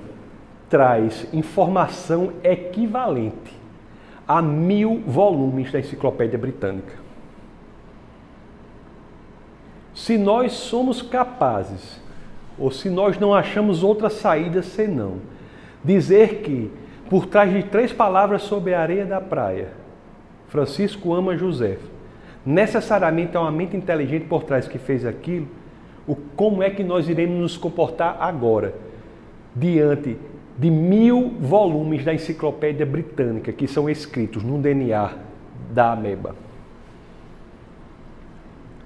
traz 0.69 1.27
informação 1.33 2.33
equivalente 2.43 3.59
a 4.27 4.41
mil 4.41 5.01
volumes 5.05 5.71
da 5.71 5.79
Enciclopédia 5.79 6.39
Britânica. 6.39 7.00
Se 10.01 10.17
nós 10.17 10.53
somos 10.53 10.99
capazes, 10.99 12.01
ou 12.57 12.71
se 12.71 12.89
nós 12.89 13.19
não 13.19 13.35
achamos 13.35 13.83
outra 13.83 14.09
saída 14.09 14.63
senão 14.63 15.17
dizer 15.85 16.41
que, 16.41 16.71
por 17.07 17.27
trás 17.27 17.53
de 17.53 17.61
três 17.61 17.93
palavras 17.93 18.41
sobre 18.41 18.73
a 18.73 18.81
areia 18.81 19.05
da 19.05 19.21
praia, 19.21 19.67
Francisco 20.47 21.13
ama 21.13 21.37
José, 21.37 21.77
necessariamente 22.43 23.37
é 23.37 23.39
uma 23.39 23.51
mente 23.51 23.77
inteligente 23.77 24.25
por 24.25 24.43
trás 24.43 24.67
que 24.67 24.79
fez 24.79 25.05
aquilo, 25.05 25.47
o, 26.07 26.15
como 26.15 26.63
é 26.63 26.71
que 26.71 26.83
nós 26.83 27.07
iremos 27.07 27.37
nos 27.37 27.55
comportar 27.55 28.17
agora, 28.19 28.73
diante 29.55 30.17
de 30.57 30.71
mil 30.71 31.29
volumes 31.39 32.03
da 32.03 32.11
enciclopédia 32.11 32.87
britânica 32.87 33.53
que 33.53 33.67
são 33.67 33.87
escritos 33.87 34.41
no 34.41 34.57
DNA 34.57 35.11
da 35.69 35.91
ameba? 35.91 36.33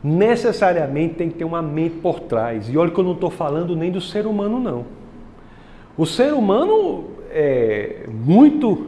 Necessariamente 0.06 1.16
tem 1.16 1.30
que 1.30 1.36
ter 1.36 1.46
uma 1.46 1.64
mente 1.64 1.96
por 1.96 2.20
trás. 2.20 2.70
E 2.70 2.78
olha 2.78 2.92
que 2.92 3.00
eu 3.00 3.04
não 3.04 3.14
estou 3.14 3.32
falando 3.32 3.76
nem 3.76 3.92
do 3.92 4.00
ser 4.00 4.28
humano, 4.28 4.60
não. 4.60 4.86
O 5.98 6.06
ser 6.06 6.32
humano 6.32 7.06
é 7.32 8.06
muito 8.08 8.88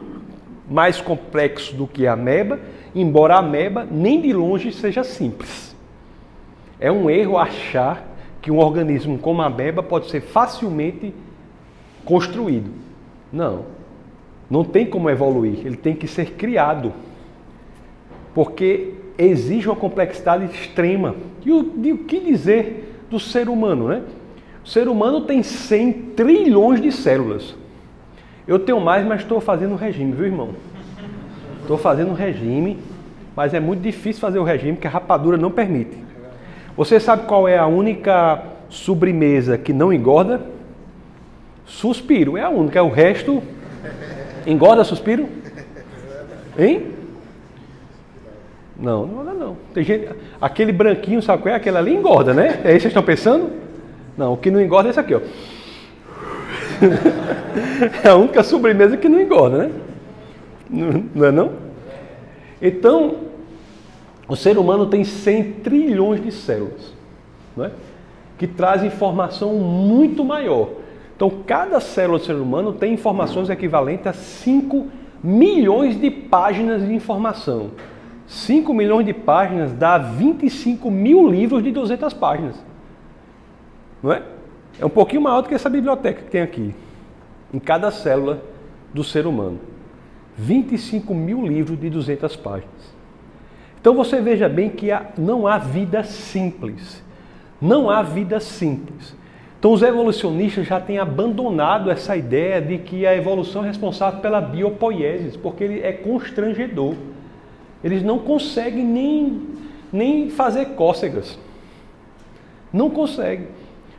mais 0.70 1.00
complexo 1.00 1.74
do 1.74 1.88
que 1.88 2.06
a 2.06 2.12
ameba, 2.12 2.60
embora 2.94 3.34
a 3.34 3.38
ameba 3.38 3.84
nem 3.90 4.20
de 4.20 4.32
longe 4.32 4.72
seja 4.72 5.02
simples. 5.02 5.74
É 6.78 6.92
um 6.92 7.10
erro 7.10 7.36
achar 7.36 8.06
que 8.40 8.52
um 8.52 8.58
organismo 8.58 9.18
como 9.18 9.42
a 9.42 9.46
ameba 9.46 9.82
pode 9.82 10.08
ser 10.08 10.20
facilmente 10.20 11.12
construído. 12.04 12.70
Não. 13.32 13.64
Não 14.48 14.62
tem 14.62 14.86
como 14.86 15.10
evoluir, 15.10 15.66
ele 15.66 15.76
tem 15.76 15.96
que 15.96 16.06
ser 16.06 16.34
criado. 16.34 16.92
Porque 18.32 18.94
exige 19.18 19.68
uma 19.68 19.76
complexidade 19.76 20.44
extrema. 20.46 21.16
E 21.44 21.50
o, 21.50 21.62
de, 21.62 21.92
o 21.92 21.98
que 21.98 22.20
dizer 22.20 23.04
do 23.10 23.18
ser 23.18 23.48
humano, 23.48 23.88
né? 23.88 24.02
O 24.64 24.68
ser 24.68 24.86
humano 24.86 25.22
tem 25.22 25.42
100 25.42 25.92
trilhões 26.14 26.80
de 26.80 26.92
células. 26.92 27.54
Eu 28.46 28.58
tenho 28.58 28.80
mais, 28.80 29.04
mas 29.04 29.22
estou 29.22 29.40
fazendo 29.40 29.74
regime, 29.74 30.12
viu, 30.12 30.26
irmão? 30.26 30.50
Estou 31.60 31.76
fazendo 31.76 32.12
regime, 32.14 32.78
mas 33.34 33.52
é 33.52 33.60
muito 33.60 33.80
difícil 33.80 34.20
fazer 34.20 34.38
o 34.38 34.44
regime 34.44 34.74
porque 34.74 34.86
a 34.86 34.90
rapadura 34.90 35.36
não 35.36 35.50
permite. 35.50 35.96
Você 36.76 37.00
sabe 37.00 37.26
qual 37.26 37.48
é 37.48 37.58
a 37.58 37.66
única 37.66 38.42
sobremesa 38.68 39.58
que 39.58 39.72
não 39.72 39.92
engorda? 39.92 40.40
Suspiro 41.66 42.36
é 42.36 42.42
a 42.42 42.48
única, 42.48 42.82
o 42.82 42.88
resto 42.88 43.42
engorda 44.46 44.84
suspiro? 44.84 45.28
Hein? 46.58 46.97
Não, 48.78 49.06
não 49.06 49.34
não. 49.34 49.56
Tem 49.74 49.82
gente, 49.82 50.08
aquele 50.40 50.72
branquinho, 50.72 51.20
sabe 51.20 51.42
qual 51.42 51.52
é? 51.52 51.56
Aquele 51.56 51.76
ali 51.76 51.94
engorda, 51.94 52.32
né? 52.32 52.46
É 52.46 52.50
isso 52.50 52.60
que 52.60 52.70
vocês 52.70 52.86
estão 52.86 53.02
pensando? 53.02 53.50
Não, 54.16 54.34
o 54.34 54.36
que 54.36 54.50
não 54.50 54.60
engorda 54.60 54.88
é 54.88 54.90
esse 54.90 55.00
aqui, 55.00 55.14
ó. 55.14 55.20
é 58.04 58.08
a 58.08 58.14
única 58.14 58.42
sobremesa 58.42 58.96
que 58.96 59.08
não 59.08 59.20
engorda, 59.20 59.58
né? 59.58 59.70
Não 61.14 61.24
é 61.24 61.32
não? 61.32 61.52
Então, 62.60 63.16
o 64.28 64.36
ser 64.36 64.58
humano 64.58 64.86
tem 64.86 65.02
100 65.02 65.52
trilhões 65.54 66.22
de 66.22 66.30
células, 66.30 66.92
não 67.56 67.64
é? 67.64 67.70
que 68.38 68.46
traz 68.46 68.84
informação 68.84 69.54
muito 69.54 70.24
maior. 70.24 70.68
Então, 71.16 71.28
cada 71.44 71.80
célula 71.80 72.20
do 72.20 72.24
ser 72.24 72.36
humano 72.36 72.72
tem 72.72 72.94
informações 72.94 73.50
equivalentes 73.50 74.06
a 74.06 74.12
5 74.12 74.86
milhões 75.22 76.00
de 76.00 76.08
páginas 76.10 76.86
de 76.86 76.94
informação. 76.94 77.72
5 78.28 78.74
milhões 78.74 79.06
de 79.06 79.14
páginas 79.14 79.72
dá 79.72 79.96
25 79.96 80.90
mil 80.90 81.28
livros 81.28 81.62
de 81.64 81.72
200 81.72 82.12
páginas. 82.12 82.62
Não 84.02 84.12
é? 84.12 84.22
É 84.78 84.84
um 84.84 84.90
pouquinho 84.90 85.22
maior 85.22 85.40
do 85.40 85.48
que 85.48 85.54
essa 85.54 85.70
biblioteca 85.70 86.22
que 86.22 86.30
tem 86.30 86.42
aqui, 86.42 86.74
em 87.52 87.58
cada 87.58 87.90
célula 87.90 88.42
do 88.92 89.02
ser 89.02 89.26
humano. 89.26 89.58
25 90.36 91.12
mil 91.14 91.44
livros 91.44 91.80
de 91.80 91.88
200 91.88 92.36
páginas. 92.36 92.94
Então 93.80 93.94
você 93.94 94.20
veja 94.20 94.48
bem 94.48 94.68
que 94.68 94.88
não 95.16 95.46
há 95.46 95.56
vida 95.56 96.04
simples. 96.04 97.02
Não 97.60 97.88
há 97.88 98.02
vida 98.02 98.38
simples. 98.40 99.16
Então 99.58 99.72
os 99.72 99.82
evolucionistas 99.82 100.66
já 100.66 100.78
têm 100.78 100.98
abandonado 100.98 101.90
essa 101.90 102.14
ideia 102.14 102.60
de 102.60 102.78
que 102.78 103.06
a 103.06 103.16
evolução 103.16 103.64
é 103.64 103.68
responsável 103.68 104.20
pela 104.20 104.40
biopoiesis, 104.40 105.36
porque 105.36 105.64
ele 105.64 105.80
é 105.80 105.92
constrangedor. 105.92 106.94
Eles 107.82 108.02
não 108.02 108.18
conseguem 108.18 108.84
nem, 108.84 109.42
nem 109.92 110.30
fazer 110.30 110.66
cócegas. 110.70 111.38
Não 112.72 112.90
conseguem. 112.90 113.46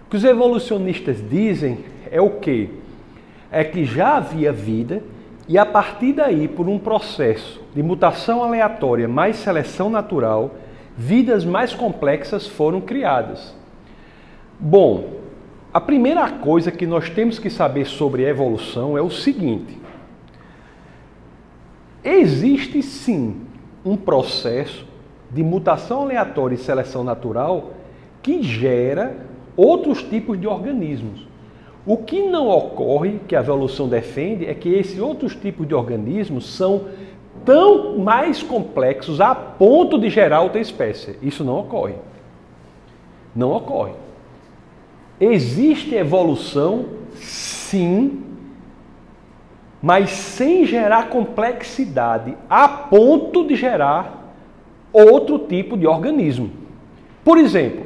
O 0.06 0.10
que 0.10 0.18
os 0.18 0.24
evolucionistas 0.24 1.18
dizem 1.30 1.80
é 2.12 2.20
o 2.20 2.32
quê? 2.32 2.70
É 3.52 3.64
que 3.64 3.86
já 3.86 4.18
havia 4.18 4.52
vida 4.52 5.04
e 5.48 5.58
a 5.58 5.66
partir 5.66 6.14
daí, 6.14 6.48
por 6.48 6.70
um 6.70 6.78
processo 6.78 7.60
de 7.74 7.82
mutação 7.82 8.44
aleatória 8.44 9.08
mais 9.08 9.38
seleção 9.38 9.90
natural, 9.90 10.56
vidas 10.96 11.44
mais 11.44 11.74
complexas 11.74 12.46
foram 12.46 12.80
criadas. 12.80 13.56
Bom, 14.60 15.16
a 15.74 15.82
primeira 15.82 16.30
coisa 16.30 16.72
que 16.72 16.86
nós 16.86 17.10
temos 17.10 17.40
que 17.40 17.50
saber 17.50 17.86
sobre 17.86 18.28
evolução 18.28 18.96
é 18.98 19.02
o 19.02 19.10
seguinte: 19.10 19.76
existe 22.04 22.84
sim 22.84 23.42
um 23.86 23.96
processo 23.96 24.86
de 25.32 25.44
mutação 25.44 26.02
aleatória 26.02 26.56
e 26.56 26.58
seleção 26.58 27.04
natural 27.04 27.72
que 28.22 28.42
gera 28.42 29.16
outros 29.56 30.04
tipos 30.04 30.40
de 30.40 30.48
organismos. 30.48 31.28
O 31.86 31.98
que 31.98 32.22
não 32.28 32.50
ocorre, 32.50 33.20
que 33.28 33.36
a 33.36 33.40
evolução 33.40 33.88
defende, 33.88 34.46
é 34.46 34.54
que 34.54 34.70
esses 34.70 35.00
outros 35.00 35.36
tipos 35.36 35.68
de 35.68 35.74
organismos 35.74 36.46
são 36.56 36.86
tão 37.46 37.98
mais 37.98 38.44
complexos 38.44 39.22
a 39.22 39.34
ponto 39.34 39.98
de 39.98 40.10
gerar 40.10 40.42
outra 40.42 40.60
espécie. 40.60 41.18
Isso 41.22 41.44
não 41.44 41.60
ocorre. 41.60 41.96
Não 43.36 43.52
ocorre. 43.52 43.94
Existe 45.20 45.96
evolução, 45.96 46.86
sim, 47.16 48.24
mas 49.82 50.10
sem 50.10 50.66
gerar 50.66 51.08
complexidade, 51.10 52.36
a 52.50 52.68
ponto 52.68 53.48
de 53.48 53.56
gerar 53.56 54.34
outro 54.92 55.40
tipo 55.40 55.78
de 55.78 55.88
organismo. 55.88 56.52
Por 57.24 57.38
exemplo, 57.38 57.86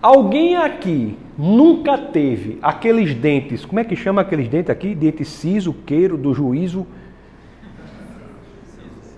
alguém 0.00 0.56
aqui 0.56 1.16
nunca 1.36 1.98
teve 1.98 2.58
aqueles 2.62 3.14
dentes, 3.14 3.64
como 3.64 3.80
é 3.80 3.84
que 3.84 3.96
chama 3.96 4.22
aqueles 4.22 4.48
dentes 4.48 4.70
aqui? 4.70 4.94
Dente 4.94 5.24
siso, 5.24 5.72
queiro, 5.72 6.16
do 6.16 6.32
juízo. 6.32 6.86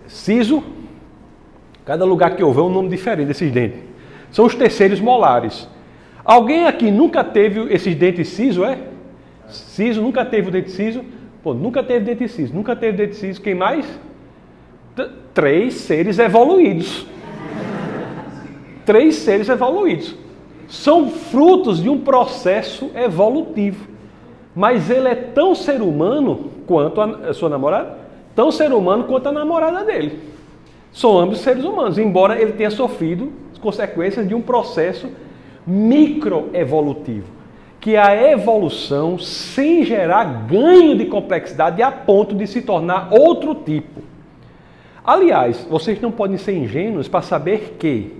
Siso. 0.06 0.62
Cada 1.84 2.04
lugar 2.04 2.36
que 2.36 2.42
eu 2.42 2.52
é 2.52 2.62
um 2.62 2.70
nome 2.70 2.88
diferente 2.88 3.28
desses 3.28 3.50
dentes. 3.50 3.80
São 4.30 4.46
os 4.46 4.54
terceiros 4.54 5.00
molares. 5.00 5.68
Alguém 6.24 6.66
aqui 6.66 6.90
nunca 6.90 7.24
teve 7.24 7.72
esses 7.72 7.94
dentes 7.94 8.28
siso, 8.28 8.64
é? 8.64 8.78
Siso, 9.48 10.02
nunca 10.02 10.24
teve 10.24 10.48
o 10.48 10.50
dente 10.50 10.70
siso? 10.70 11.02
Pô, 11.42 11.54
nunca 11.54 11.82
teve 11.82 12.04
dente 12.04 12.28
siso. 12.28 12.54
Nunca 12.54 12.74
teve 12.74 12.96
dente 12.96 13.16
siso. 13.16 13.40
Quem 13.40 13.54
mais? 13.54 13.86
T 14.94 15.08
três 15.34 15.74
seres 15.74 16.18
evoluídos. 16.18 17.06
Três 18.84 19.16
seres 19.16 19.48
evoluídos 19.48 20.16
são 20.68 21.08
frutos 21.08 21.82
de 21.82 21.88
um 21.88 21.98
processo 21.98 22.90
evolutivo. 22.94 23.86
Mas 24.54 24.90
ele 24.90 25.08
é 25.08 25.14
tão 25.14 25.54
ser 25.54 25.80
humano 25.80 26.50
quanto 26.66 27.00
a 27.00 27.32
sua 27.32 27.48
namorada, 27.48 27.98
tão 28.34 28.50
ser 28.50 28.72
humano 28.72 29.04
quanto 29.04 29.28
a 29.28 29.32
namorada 29.32 29.84
dele. 29.84 30.18
São 30.92 31.18
ambos 31.18 31.40
seres 31.40 31.64
humanos, 31.64 31.98
embora 31.98 32.40
ele 32.40 32.52
tenha 32.52 32.70
sofrido 32.70 33.32
as 33.52 33.58
consequências 33.58 34.26
de 34.26 34.34
um 34.34 34.40
processo 34.40 35.08
microevolutivo, 35.66 37.26
que 37.80 37.94
é 37.94 37.98
a 37.98 38.32
evolução 38.32 39.18
sem 39.18 39.84
gerar 39.84 40.46
ganho 40.46 40.96
de 40.96 41.06
complexidade 41.06 41.80
a 41.82 41.90
ponto 41.92 42.34
de 42.34 42.46
se 42.46 42.62
tornar 42.62 43.08
outro 43.12 43.54
tipo. 43.54 44.02
Aliás, 45.04 45.66
vocês 45.70 46.00
não 46.00 46.10
podem 46.10 46.36
ser 46.36 46.56
ingênuos 46.56 47.08
para 47.08 47.22
saber 47.22 47.76
que 47.78 48.18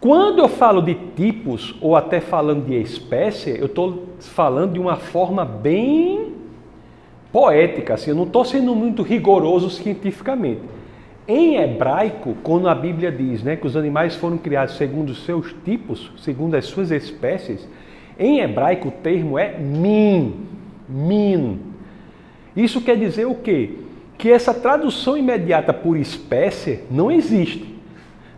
quando 0.00 0.38
eu 0.38 0.48
falo 0.48 0.80
de 0.80 0.94
tipos, 0.94 1.74
ou 1.80 1.96
até 1.96 2.20
falando 2.20 2.66
de 2.66 2.80
espécie, 2.80 3.58
eu 3.58 3.66
estou 3.66 4.04
falando 4.20 4.74
de 4.74 4.78
uma 4.78 4.94
forma 4.94 5.44
bem 5.44 6.34
poética, 7.32 7.94
assim, 7.94 8.10
eu 8.10 8.16
não 8.16 8.22
estou 8.22 8.44
sendo 8.44 8.76
muito 8.76 9.02
rigoroso 9.02 9.68
cientificamente. 9.70 10.60
Em 11.26 11.56
hebraico, 11.56 12.36
quando 12.44 12.68
a 12.68 12.74
Bíblia 12.74 13.10
diz 13.10 13.42
né, 13.42 13.56
que 13.56 13.66
os 13.66 13.76
animais 13.76 14.14
foram 14.14 14.38
criados 14.38 14.76
segundo 14.76 15.10
os 15.10 15.24
seus 15.24 15.52
tipos, 15.64 16.12
segundo 16.16 16.54
as 16.54 16.66
suas 16.66 16.92
espécies, 16.92 17.68
em 18.18 18.40
hebraico 18.40 18.88
o 18.88 18.92
termo 18.92 19.38
é 19.38 19.58
min, 19.58 20.34
min. 20.88 21.60
Isso 22.56 22.80
quer 22.80 22.96
dizer 22.96 23.26
o 23.26 23.34
quê? 23.34 23.70
Que 24.16 24.30
essa 24.30 24.52
tradução 24.52 25.16
imediata 25.16 25.72
por 25.72 25.96
espécie 25.96 26.80
não 26.90 27.10
existe. 27.10 27.78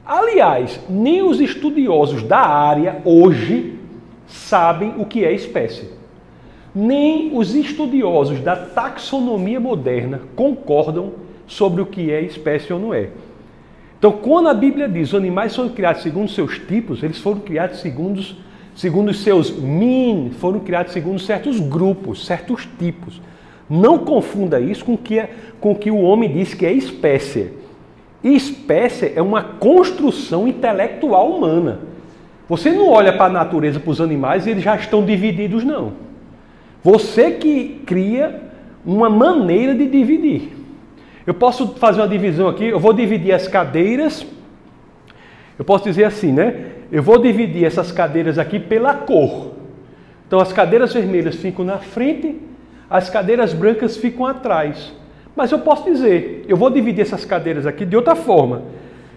Aliás, 0.05 0.81
nem 0.89 1.23
os 1.23 1.41
estudiosos 1.41 2.23
da 2.23 2.41
área 2.41 3.01
hoje 3.05 3.79
sabem 4.27 4.95
o 4.99 5.05
que 5.05 5.25
é 5.25 5.33
espécie. 5.33 5.91
Nem 6.75 7.37
os 7.37 7.55
estudiosos 7.55 8.41
da 8.41 8.57
taxonomia 8.57 9.59
moderna 9.59 10.21
concordam 10.37 11.13
sobre 11.47 11.83
o 11.83 11.87
que 11.87 12.11
é 12.13 12.21
espécie 12.21 12.73
ou 12.73 12.79
não 12.79 12.95
é. 12.95 13.11
Então, 13.99 14.13
quando 14.13 14.49
a 14.49 14.55
Bíblia 14.55 14.89
diz 14.89 15.11
que 15.11 15.15
os 15.17 15.21
animais 15.21 15.55
foram 15.55 15.69
criados 15.71 16.03
segundo 16.03 16.31
seus 16.31 16.59
tipos, 16.59 17.03
eles 17.03 17.19
foram 17.19 17.41
criados 17.41 17.81
segundo, 17.81 18.23
segundo 18.75 19.11
os 19.11 19.23
seus 19.23 19.51
min, 19.51 20.31
foram 20.39 20.61
criados 20.61 20.93
segundo 20.93 21.19
certos 21.19 21.59
grupos, 21.61 22.27
certos 22.27 22.69
tipos. 22.79 23.21
Não 23.69 23.99
confunda 23.99 24.61
isso 24.61 24.85
com 24.85 24.97
que, 24.97 25.19
é, 25.19 25.31
com 25.61 25.75
que 25.75 25.91
o 25.91 26.01
homem 26.01 26.33
diz 26.33 26.55
que 26.55 26.67
é 26.67 26.73
espécie. 26.73 27.53
Espécie 28.23 29.13
é 29.15 29.23
uma 29.23 29.43
construção 29.43 30.47
intelectual 30.49 31.31
humana. 31.31 31.81
Você 32.49 32.73
não 32.73 32.89
olha 32.89 33.13
para 33.13 33.27
a 33.27 33.33
natureza, 33.33 33.79
para 33.79 33.91
os 33.91 34.01
animais 34.01 34.47
e 34.47 34.51
eles 34.51 34.65
já 34.65 34.75
estão 34.75 35.05
divididos, 35.05 35.63
não. 35.63 35.93
Você 36.83 37.31
que 37.31 37.81
cria 37.87 38.43
uma 38.85 39.09
maneira 39.09 39.75
de 39.75 39.87
dividir. 39.87 40.51
Eu 41.27 41.35
posso 41.35 41.75
fazer 41.75 42.01
uma 42.01 42.09
divisão 42.09 42.49
aqui, 42.49 42.65
eu 42.65 42.81
vou 42.81 42.93
dividir 42.93 43.33
as 43.33 43.47
cadeiras. 43.47 44.27
Eu 45.59 45.65
posso 45.65 45.85
dizer 45.85 46.05
assim, 46.05 46.33
né? 46.33 46.65
Eu 46.91 47.03
vou 47.03 47.19
dividir 47.19 47.65
essas 47.65 47.93
cadeiras 47.93 48.39
aqui 48.39 48.59
pela 48.59 48.95
cor. 48.95 49.53
Então 50.27 50.41
as 50.41 50.53
cadeiras 50.53 50.93
vermelhas 50.93 51.37
ficam 51.37 51.65
na 51.65 51.79
frente, 51.79 52.41
as 52.89 53.09
cadeiras 53.09 53.53
brancas 53.53 53.97
ficam 53.97 54.27
atrás. 54.27 54.93
Mas 55.37 55.53
eu 55.53 55.61
posso 55.61 55.85
dizer, 55.85 56.45
eu 56.49 56.57
vou 56.57 56.71
dividir 56.71 57.03
essas 57.03 57.25
cadeiras 57.25 57.67
aqui 57.67 57.85
de 57.85 57.97
outra 57.97 58.17
forma. 58.17 58.63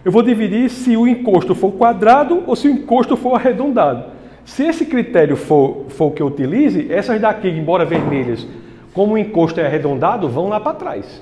Eu 0.05 0.11
vou 0.11 0.21
dividir 0.21 0.69
se 0.69 0.95
o 0.97 1.07
encosto 1.07 1.55
for 1.55 1.71
quadrado 1.71 2.43
ou 2.45 2.55
se 2.55 2.67
o 2.67 2.71
encosto 2.71 3.15
for 3.15 3.35
arredondado. 3.35 4.11
Se 4.45 4.63
esse 4.63 4.85
critério 4.85 5.35
for, 5.35 5.85
for 5.89 6.07
o 6.07 6.11
que 6.11 6.21
eu 6.21 6.27
utilize, 6.27 6.91
essas 6.91 7.19
daqui, 7.19 7.47
embora 7.47 7.85
vermelhas, 7.85 8.45
como 8.93 9.13
o 9.13 9.17
encosto 9.17 9.59
é 9.59 9.65
arredondado, 9.65 10.27
vão 10.27 10.49
lá 10.49 10.59
para 10.59 10.73
trás. 10.73 11.21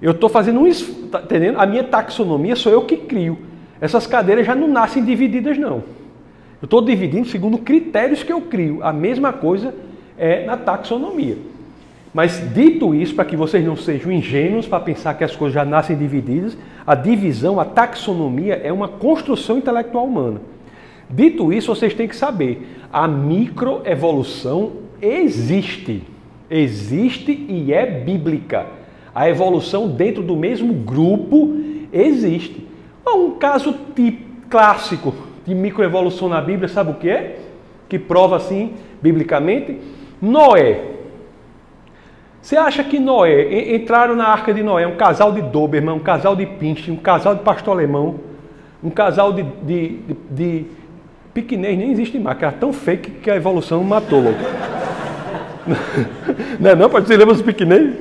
Eu 0.00 0.12
estou 0.12 0.30
fazendo 0.30 0.60
um. 0.60 0.70
Tá 1.10 1.20
entendendo? 1.20 1.58
A 1.58 1.66
minha 1.66 1.84
taxonomia 1.84 2.56
sou 2.56 2.72
eu 2.72 2.82
que 2.82 2.96
crio. 2.96 3.49
Essas 3.80 4.06
cadeiras 4.06 4.46
já 4.46 4.54
não 4.54 4.68
nascem 4.68 5.04
divididas, 5.04 5.56
não. 5.56 5.82
Eu 6.60 6.66
estou 6.66 6.82
dividindo 6.82 7.26
segundo 7.26 7.58
critérios 7.58 8.22
que 8.22 8.32
eu 8.32 8.42
crio. 8.42 8.80
A 8.82 8.92
mesma 8.92 9.32
coisa 9.32 9.74
é 10.18 10.44
na 10.44 10.56
taxonomia. 10.56 11.38
Mas 12.12 12.42
dito 12.52 12.94
isso, 12.94 13.14
para 13.14 13.24
que 13.24 13.36
vocês 13.36 13.64
não 13.64 13.76
sejam 13.76 14.10
ingênuos 14.10 14.66
para 14.66 14.80
pensar 14.80 15.14
que 15.14 15.24
as 15.24 15.34
coisas 15.34 15.54
já 15.54 15.64
nascem 15.64 15.96
divididas, 15.96 16.56
a 16.86 16.94
divisão, 16.94 17.60
a 17.60 17.64
taxonomia 17.64 18.60
é 18.62 18.72
uma 18.72 18.88
construção 18.88 19.58
intelectual 19.58 20.06
humana. 20.06 20.40
Dito 21.08 21.52
isso, 21.52 21.74
vocês 21.74 21.94
têm 21.94 22.08
que 22.08 22.16
saber, 22.16 22.66
a 22.92 23.08
microevolução 23.08 24.72
existe. 25.00 26.02
Existe 26.50 27.32
e 27.48 27.72
é 27.72 27.86
bíblica. 27.86 28.66
A 29.14 29.28
evolução 29.28 29.88
dentro 29.88 30.22
do 30.22 30.36
mesmo 30.36 30.72
grupo 30.74 31.56
existe. 31.92 32.69
Um 33.06 33.32
caso 33.32 33.74
clássico 34.48 35.14
de 35.46 35.54
microevolução 35.54 36.28
na 36.28 36.40
Bíblia, 36.40 36.68
sabe 36.68 36.90
o 36.90 36.94
que 36.94 37.08
é? 37.08 37.38
Que 37.88 37.98
prova 37.98 38.36
assim, 38.36 38.74
biblicamente? 39.00 39.78
Noé 40.20 40.90
você 42.42 42.56
acha 42.56 42.82
que 42.82 42.98
Noé, 42.98 43.74
entraram 43.74 44.16
na 44.16 44.26
arca 44.26 44.52
de 44.54 44.62
Noé 44.62 44.86
um 44.86 44.96
casal 44.96 45.32
de 45.32 45.42
Doberman, 45.42 45.96
um 45.96 46.00
casal 46.00 46.34
de 46.34 46.46
Pinche, 46.46 46.90
um 46.90 46.96
casal 46.96 47.34
de 47.34 47.42
pastor 47.42 47.74
alemão, 47.74 48.16
um 48.82 48.88
casal 48.88 49.32
de, 49.32 49.42
de, 49.42 49.98
de, 49.98 50.16
de 50.30 50.66
piquenês, 51.34 51.76
nem 51.76 51.92
existe 51.92 52.18
mais, 52.18 52.38
que 52.38 52.44
era 52.44 52.52
tão 52.52 52.72
fake 52.72 53.10
que 53.22 53.30
a 53.30 53.36
evolução 53.36 53.84
matou 53.84 54.22
logo. 54.22 54.38
não 56.58 56.70
é 56.70 56.74
não, 56.74 56.88
você 56.88 57.16
lembra 57.16 57.34
dos 57.34 57.42
piquenês? 57.42 57.94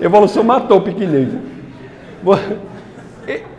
A 0.00 0.04
evolução 0.04 0.44
matou 0.44 0.78
o 0.78 0.82
piquenês. 0.82 1.28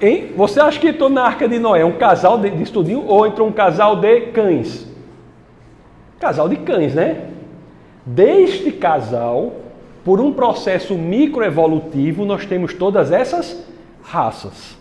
Hein? 0.01 0.31
Você 0.35 0.59
acha 0.59 0.79
que 0.79 0.87
entrou 0.87 1.09
na 1.09 1.23
arca 1.23 1.47
de 1.47 1.59
Noé 1.59 1.85
um 1.85 1.97
casal 1.97 2.37
de, 2.37 2.49
de 2.49 2.63
estudinho 2.63 3.05
ou 3.05 3.25
entrou 3.25 3.47
um 3.47 3.51
casal 3.51 3.95
de 3.95 4.21
cães? 4.27 4.87
Casal 6.19 6.49
de 6.49 6.57
cães, 6.57 6.95
né? 6.95 7.29
Deste 8.05 8.71
casal 8.71 9.53
por 10.03 10.19
um 10.19 10.33
processo 10.33 10.95
microevolutivo, 10.95 12.25
nós 12.25 12.45
temos 12.45 12.73
todas 12.73 13.11
essas 13.11 13.63
raças. 14.01 14.77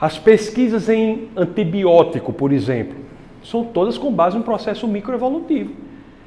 As 0.00 0.18
pesquisas 0.18 0.88
em 0.88 1.28
antibiótico, 1.36 2.32
por 2.32 2.52
exemplo, 2.52 2.96
são 3.42 3.64
todas 3.64 3.98
com 3.98 4.10
base 4.10 4.36
em 4.36 4.40
um 4.40 4.42
processo 4.42 4.88
microevolutivo. 4.88 5.72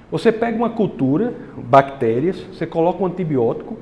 Você 0.10 0.32
pega 0.32 0.56
uma 0.56 0.70
cultura, 0.70 1.34
bactérias, 1.58 2.40
você 2.54 2.66
coloca 2.66 3.04
um 3.04 3.08
antibiótico, 3.08 3.78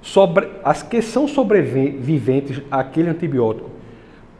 sobre, 0.00 0.48
as 0.64 0.82
que 0.82 1.02
são 1.02 1.26
sobreviventes 1.26 2.62
àquele 2.70 3.10
antibiótico 3.10 3.70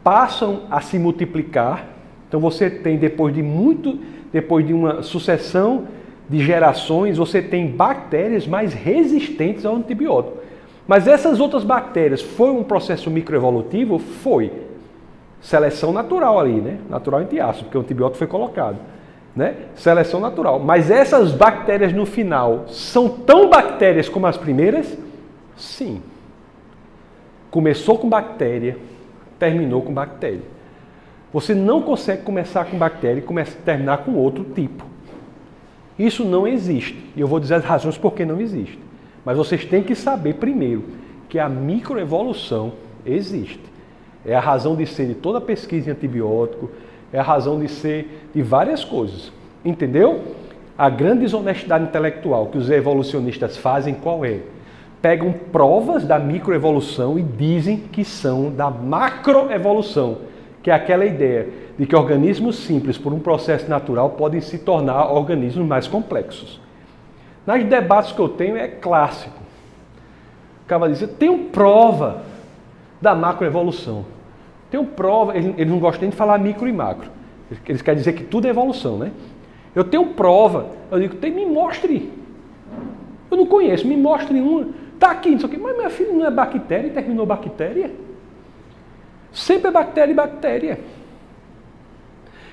passam 0.03 0.63
a 0.71 0.81
se 0.81 0.99
multiplicar. 0.99 1.85
Então 2.29 2.41
você 2.41 2.71
tem 2.71 2.97
depois 2.97 3.35
de 3.35 3.43
muito, 3.43 3.99
depois 4.33 4.67
de 4.67 4.73
uma 4.73 5.03
sucessão 5.03 5.87
de 6.29 6.43
gerações, 6.45 7.17
você 7.17 7.41
tem 7.41 7.67
bactérias 7.67 8.47
mais 8.47 8.73
resistentes 8.73 9.65
ao 9.65 9.77
antibiótico. 9.77 10.39
Mas 10.87 11.07
essas 11.07 11.41
outras 11.41 11.65
bactérias, 11.65 12.23
foi 12.23 12.51
um 12.51 12.63
processo 12.63 13.11
microevolutivo? 13.11 13.99
Foi. 13.99 14.51
Seleção 15.41 15.93
natural 15.93 16.39
ali, 16.39 16.61
né? 16.61 16.79
Natural 16.89 17.23
entre 17.23 17.41
aspas, 17.41 17.63
porque 17.63 17.77
o 17.77 17.81
antibiótico 17.83 18.19
foi 18.19 18.27
colocado. 18.27 18.77
Né? 19.37 19.55
Seleção 19.75 20.21
natural. 20.21 20.59
Mas 20.59 20.91
essas 20.91 21.33
bactérias 21.33 21.93
no 21.93 22.07
final 22.07 22.65
são 22.69 23.09
tão 23.09 23.49
bactérias 23.49 24.09
como 24.09 24.27
as 24.27 24.37
primeiras? 24.37 24.97
Sim. 25.59 26.03
Começou 27.51 27.99
com 27.99 28.09
bactéria, 28.09 28.79
terminou 29.39 29.83
com 29.83 29.93
bactéria. 29.93 30.43
Você 31.33 31.55
não 31.55 31.83
consegue 31.83 32.23
começar 32.23 32.65
com 32.65 32.79
bactéria 32.79 33.21
e 33.23 33.45
terminar 33.65 33.99
com 33.99 34.15
outro 34.15 34.45
tipo. 34.45 34.85
Isso 35.99 36.25
não 36.25 36.47
existe. 36.47 36.97
E 37.15 37.21
eu 37.21 37.27
vou 37.27 37.39
dizer 37.39 37.57
as 37.57 37.65
razões 37.65 37.99
por 37.99 38.15
que 38.15 38.25
não 38.25 38.41
existe. 38.41 38.79
Mas 39.25 39.37
vocês 39.37 39.65
têm 39.65 39.83
que 39.83 39.95
saber 39.95 40.35
primeiro 40.35 40.85
que 41.29 41.39
a 41.39 41.49
microevolução 41.49 42.73
Existe. 43.09 43.61
É 44.25 44.35
a 44.35 44.41
razão 44.41 44.77
de 44.77 44.87
ser 44.87 45.07
de 45.07 45.15
toda 45.15 45.41
pesquisa 45.41 45.89
em 45.89 45.93
antibiótico, 45.93 46.71
é 47.13 47.19
a 47.19 47.23
razão 47.23 47.59
de 47.59 47.69
ser 47.69 48.29
de 48.35 48.43
várias 48.43 48.85
coisas. 48.85 49.33
Entendeu? 49.65 50.23
A 50.77 50.91
grande 50.91 51.21
desonestidade 51.21 51.85
intelectual 51.85 52.47
que 52.47 52.59
os 52.59 52.71
evolucionistas 52.71 53.57
fazem 53.57 53.95
qual 53.95 54.25
é? 54.25 54.41
Pegam 55.01 55.33
provas 55.33 56.05
da 56.05 56.19
microevolução 56.19 57.19
e 57.19 57.23
dizem 57.23 57.77
que 57.77 58.05
são 58.05 58.51
da 58.51 58.69
macroevolução, 58.69 60.19
que 60.63 60.71
é 60.71 60.75
aquela 60.75 61.05
ideia 61.05 61.49
de 61.79 61.87
que 61.87 61.95
organismos 61.95 62.57
simples, 62.57 62.99
por 62.99 63.13
um 63.13 63.21
processo 63.21 63.71
natural, 63.71 64.11
podem 64.11 64.41
se 64.41 64.59
tornar 64.59 65.13
organismos 65.13 65.65
mais 65.67 65.87
complexos. 65.87 66.61
Nas 67.47 67.63
debates 67.65 68.13
que 68.13 68.21
eu 68.21 68.29
tenho 68.29 68.57
é 68.57 68.67
clássico. 68.67 69.39
O 70.65 70.69
cara 70.69 70.89
diz, 70.89 71.01
eu 71.01 71.09
tenho 71.09 71.45
prova 71.45 72.23
da 73.01 73.15
macroevolução. 73.15 74.05
Tenho 74.71 74.85
prova, 74.85 75.37
eles 75.37 75.69
não 75.69 75.79
gostam 75.79 76.03
nem 76.03 76.11
de 76.11 76.17
falar 76.17 76.39
micro 76.39 76.69
e 76.69 76.73
macro. 76.73 77.11
Eles 77.67 77.81
querem 77.81 77.99
dizer 77.99 78.13
que 78.13 78.25
tudo 78.25 78.47
é 78.47 78.51
evolução, 78.51 78.99
né? 78.99 79.13
Eu 79.75 79.85
tenho 79.85 80.07
prova. 80.09 80.67
Eu 80.91 80.99
digo, 81.01 81.17
me 81.35 81.47
mostre. 81.47 82.13
Eu 83.31 83.37
não 83.37 83.47
conheço, 83.47 83.87
me 83.87 83.97
mostre 83.97 84.41
uma. 84.41 84.67
Está 84.99 85.13
aqui, 85.13 85.31
não 85.31 85.39
sei 85.39 85.47
o 85.47 85.51
quê. 85.53 85.59
Mas 85.59 85.77
minha 85.77 85.91
filha 85.91 86.13
não 86.13 86.27
é 86.27 86.31
bactéria 86.31 86.89
e 86.89 86.91
terminou 86.91 87.25
bactéria? 87.25 87.93
Sempre 89.33 89.69
é 89.69 89.71
bactéria 89.71 90.11
e 90.11 90.15
bactéria. 90.15 90.81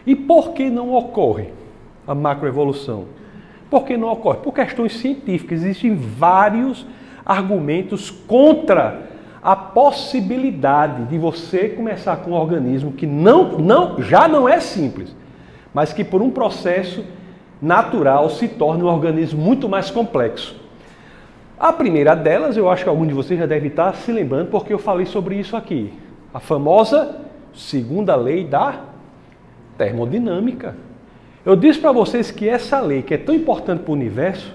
E 0.06 0.16
por 0.16 0.54
que 0.54 0.70
não 0.70 0.94
ocorre 0.94 1.50
a 2.06 2.14
macroevolução? 2.14 3.06
Por 3.68 3.84
que 3.84 3.98
não 3.98 4.10
ocorre? 4.10 4.38
Por 4.44 4.54
questões 4.54 4.96
científicas. 4.98 5.64
Existem 5.64 5.96
vários 5.96 6.86
argumentos 7.26 8.12
contra 8.12 9.10
a 9.42 9.56
possibilidade 9.56 11.06
de 11.06 11.18
você 11.18 11.70
começar 11.70 12.18
com 12.18 12.32
um 12.32 12.36
organismo 12.36 12.92
que 12.92 13.08
não, 13.08 13.58
não, 13.58 14.00
já 14.04 14.28
não 14.28 14.48
é 14.48 14.60
simples, 14.60 15.16
mas 15.74 15.92
que 15.92 16.04
por 16.04 16.22
um 16.22 16.30
processo 16.30 17.04
natural 17.60 18.30
se 18.30 18.48
torne 18.48 18.84
um 18.84 18.88
organismo 18.88 19.42
muito 19.42 19.68
mais 19.68 19.90
complexo. 19.90 20.64
A 21.58 21.72
primeira 21.72 22.16
delas, 22.16 22.58
eu 22.58 22.70
acho 22.70 22.84
que 22.84 22.90
algum 22.90 23.08
de 23.08 23.14
vocês 23.14 23.40
já 23.40 23.46
deve 23.46 23.68
estar 23.68 23.94
se 23.96 24.12
lembrando, 24.12 24.50
porque 24.50 24.74
eu 24.74 24.80
falei 24.80 25.06
sobre 25.06 25.36
isso 25.36 25.56
aqui. 25.56 25.94
A 26.34 26.40
famosa 26.40 27.22
segunda 27.54 28.16
lei 28.16 28.44
da 28.44 28.82
termodinâmica. 29.78 30.76
Eu 31.46 31.56
disse 31.56 31.80
para 31.80 31.94
vocês 31.94 32.30
que 32.30 32.50
essa 32.50 32.80
lei, 32.82 33.02
que 33.02 33.14
é 33.14 33.18
tão 33.18 33.34
importante 33.34 33.84
para 33.84 33.92
o 33.92 33.94
universo, 33.94 34.54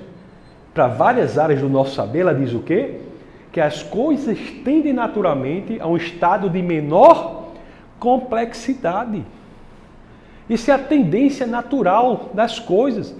para 0.74 0.88
várias 0.88 1.38
áreas 1.38 1.60
do 1.60 1.68
nosso 1.68 1.94
saber, 1.94 2.20
ela 2.20 2.34
diz 2.34 2.52
o 2.52 2.60
quê? 2.60 3.00
Que 3.50 3.60
as 3.60 3.82
coisas 3.82 4.38
tendem 4.64 4.92
naturalmente 4.92 5.80
a 5.80 5.86
um 5.86 5.96
estado 5.96 6.50
de 6.50 6.60
menor 6.60 7.48
complexidade. 7.98 9.24
Isso 10.48 10.70
é 10.70 10.74
a 10.74 10.78
tendência 10.78 11.46
natural 11.46 12.30
das 12.34 12.58
coisas. 12.58 13.14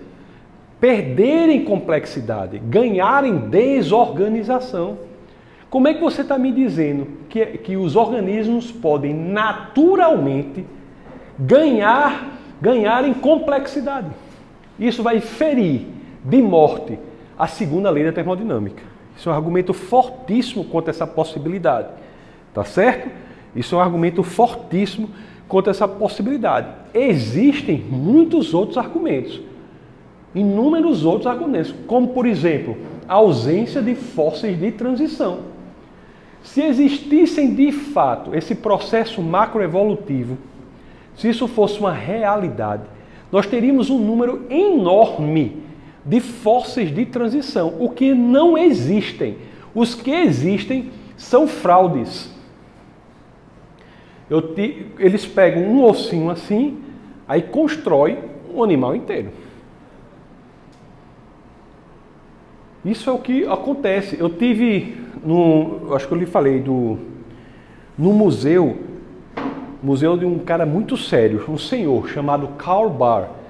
Perderem 0.80 1.64
complexidade, 1.64 2.58
ganharem 2.58 3.36
desorganização. 3.36 4.98
Como 5.68 5.86
é 5.86 5.94
que 5.94 6.00
você 6.00 6.22
está 6.22 6.38
me 6.38 6.50
dizendo 6.50 7.06
que, 7.28 7.44
que 7.58 7.76
os 7.76 7.94
organismos 7.94 8.72
podem 8.72 9.14
naturalmente 9.14 10.64
ganhar, 11.38 12.38
ganharem 12.60 13.12
complexidade? 13.12 14.08
Isso 14.78 15.02
vai 15.02 15.20
ferir 15.20 15.86
de 16.24 16.40
morte 16.40 16.98
a 17.38 17.46
segunda 17.46 17.90
lei 17.90 18.04
da 18.04 18.12
termodinâmica. 18.12 18.82
Isso 19.16 19.28
é 19.28 19.32
um 19.32 19.36
argumento 19.36 19.74
fortíssimo 19.74 20.64
contra 20.64 20.90
essa 20.90 21.06
possibilidade. 21.06 21.88
Tá 22.54 22.64
certo? 22.64 23.10
Isso 23.54 23.74
é 23.74 23.78
um 23.78 23.82
argumento 23.82 24.22
fortíssimo 24.22 25.10
contra 25.46 25.70
essa 25.70 25.86
possibilidade. 25.86 26.68
Existem 26.94 27.78
muitos 27.78 28.54
outros 28.54 28.78
argumentos. 28.78 29.40
Inúmeros 30.34 31.04
outros 31.04 31.26
argumentos, 31.26 31.74
como 31.86 32.08
por 32.08 32.26
exemplo, 32.26 32.76
a 33.08 33.14
ausência 33.14 33.82
de 33.82 33.94
fósseis 33.94 34.58
de 34.58 34.70
transição. 34.72 35.40
Se 36.42 36.62
existissem 36.62 37.54
de 37.54 37.72
fato 37.72 38.34
esse 38.34 38.54
processo 38.54 39.20
macroevolutivo, 39.20 40.38
se 41.16 41.28
isso 41.28 41.46
fosse 41.46 41.78
uma 41.78 41.92
realidade, 41.92 42.84
nós 43.30 43.46
teríamos 43.46 43.90
um 43.90 43.98
número 43.98 44.46
enorme 44.48 45.62
de 46.04 46.20
fósseis 46.20 46.94
de 46.94 47.04
transição, 47.04 47.74
o 47.78 47.90
que 47.90 48.14
não 48.14 48.56
existem. 48.56 49.36
Os 49.74 49.94
que 49.94 50.10
existem 50.10 50.90
são 51.16 51.46
fraudes. 51.46 52.34
Te, 54.54 54.86
eles 54.98 55.26
pegam 55.26 55.62
um 55.62 55.84
ossinho 55.84 56.30
assim, 56.30 56.78
aí 57.28 57.42
constrói 57.42 58.18
um 58.52 58.62
animal 58.62 58.96
inteiro. 58.96 59.30
Isso 62.84 63.10
é 63.10 63.12
o 63.12 63.18
que 63.18 63.44
acontece. 63.46 64.16
Eu 64.18 64.30
tive 64.30 64.96
no, 65.24 65.94
acho 65.94 66.08
que 66.08 66.14
eu 66.14 66.18
lhe 66.18 66.26
falei 66.26 66.60
do 66.60 66.98
no 67.98 68.14
museu, 68.14 68.78
museu 69.82 70.16
de 70.16 70.24
um 70.24 70.38
cara 70.38 70.64
muito 70.64 70.96
sério, 70.96 71.44
um 71.48 71.58
senhor 71.58 72.08
chamado 72.08 72.48
Karl 72.56 72.88
Barr 72.88 73.40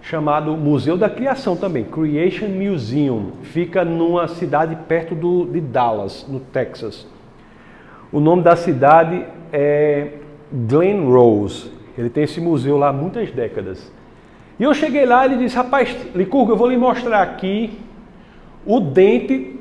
chamado 0.00 0.52
Museu 0.52 0.96
da 0.96 1.10
Criação 1.10 1.56
também, 1.56 1.84
Creation 1.84 2.48
Museum. 2.48 3.32
Fica 3.42 3.84
numa 3.84 4.28
cidade 4.28 4.76
perto 4.88 5.14
do, 5.14 5.44
de 5.44 5.60
Dallas, 5.60 6.26
no 6.28 6.40
Texas. 6.40 7.06
O 8.10 8.20
nome 8.20 8.42
da 8.42 8.56
cidade 8.56 9.26
é 9.52 10.12
Glen 10.50 11.04
Rose. 11.04 11.70
Ele 11.96 12.08
tem 12.08 12.24
esse 12.24 12.40
museu 12.40 12.78
lá 12.78 12.88
há 12.88 12.92
muitas 12.92 13.30
décadas. 13.30 13.92
E 14.58 14.62
eu 14.62 14.72
cheguei 14.72 15.04
lá 15.04 15.26
e 15.26 15.32
ele 15.32 15.44
disse, 15.44 15.56
rapaz, 15.56 15.94
Licurgo, 16.14 16.52
eu 16.52 16.56
vou 16.56 16.68
lhe 16.70 16.76
mostrar 16.76 17.22
aqui 17.22 17.78
o 18.66 18.80
dente. 18.80 19.56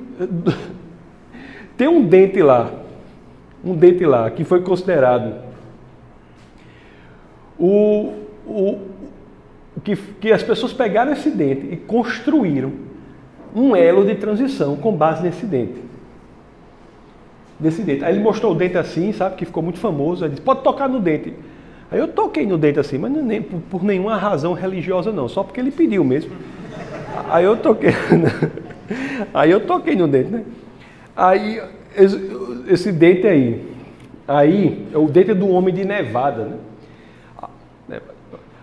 tem 1.77 1.87
um 1.87 2.05
dente 2.05 2.41
lá, 2.41 2.71
um 3.63 3.75
dente 3.75 4.05
lá, 4.05 4.29
que 4.29 4.43
foi 4.43 4.61
considerado 4.61 5.47
o, 7.59 8.13
o, 8.45 8.79
que, 9.83 9.95
que 9.95 10.31
as 10.31 10.43
pessoas 10.43 10.73
pegaram 10.73 11.11
esse 11.11 11.29
dente 11.29 11.67
e 11.71 11.77
construíram 11.77 12.71
um 13.55 13.75
elo 13.75 14.05
de 14.05 14.15
transição 14.15 14.75
com 14.75 14.95
base 14.95 15.23
nesse 15.23 15.45
dente. 15.45 15.81
Desse 17.59 17.81
dente. 17.81 18.03
Aí 18.03 18.13
ele 18.13 18.23
mostrou 18.23 18.51
o 18.51 18.55
dente 18.55 18.77
assim, 18.77 19.11
sabe, 19.11 19.35
que 19.35 19.45
ficou 19.45 19.63
muito 19.63 19.79
famoso. 19.79 20.23
Aí 20.23 20.29
disse, 20.29 20.41
pode 20.41 20.61
tocar 20.61 20.87
no 20.87 20.99
dente. 20.99 21.33
Aí 21.89 21.99
eu 21.99 22.07
toquei 22.09 22.45
no 22.45 22.57
dente 22.57 22.79
assim, 22.79 22.97
mas 22.97 23.11
nem, 23.11 23.41
por, 23.41 23.59
por 23.61 23.83
nenhuma 23.83 24.17
razão 24.17 24.53
religiosa 24.53 25.11
não, 25.11 25.27
só 25.27 25.41
porque 25.41 25.59
ele 25.59 25.71
pediu 25.71 26.03
mesmo. 26.03 26.31
Aí 27.29 27.45
eu 27.45 27.57
toquei. 27.57 27.91
aí 29.33 29.51
eu 29.51 29.65
toquei 29.65 29.95
no 29.95 30.07
dente, 30.07 30.29
né? 30.29 30.43
Aí 31.15 31.61
esse, 31.95 32.31
esse 32.67 32.91
dente 32.91 33.27
aí, 33.27 33.65
aí 34.27 34.87
é 34.93 34.97
o 34.97 35.07
dente 35.07 35.33
do 35.33 35.49
homem 35.49 35.73
de 35.73 35.83
Nevada, 35.83 36.45
né? 36.45 37.99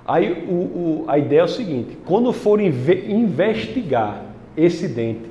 Aí 0.07 0.45
o, 0.47 0.53
o, 0.53 1.05
a 1.09 1.19
ideia 1.19 1.41
é 1.41 1.45
o 1.45 1.49
seguinte: 1.49 1.99
quando 2.05 2.33
forem 2.33 2.69
investigar 3.09 4.23
esse 4.57 4.87
dente, 4.87 5.31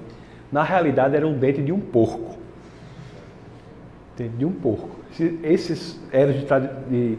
na 0.51 0.63
realidade 0.63 1.15
era 1.15 1.27
um 1.27 1.37
dente 1.37 1.61
de 1.61 1.71
um 1.71 1.79
porco. 1.79 2.37
De 4.37 4.45
um 4.45 4.51
porco. 4.51 4.89
Esses 5.43 5.99
eros 6.11 6.35
de, 6.35 6.45
de 6.89 7.17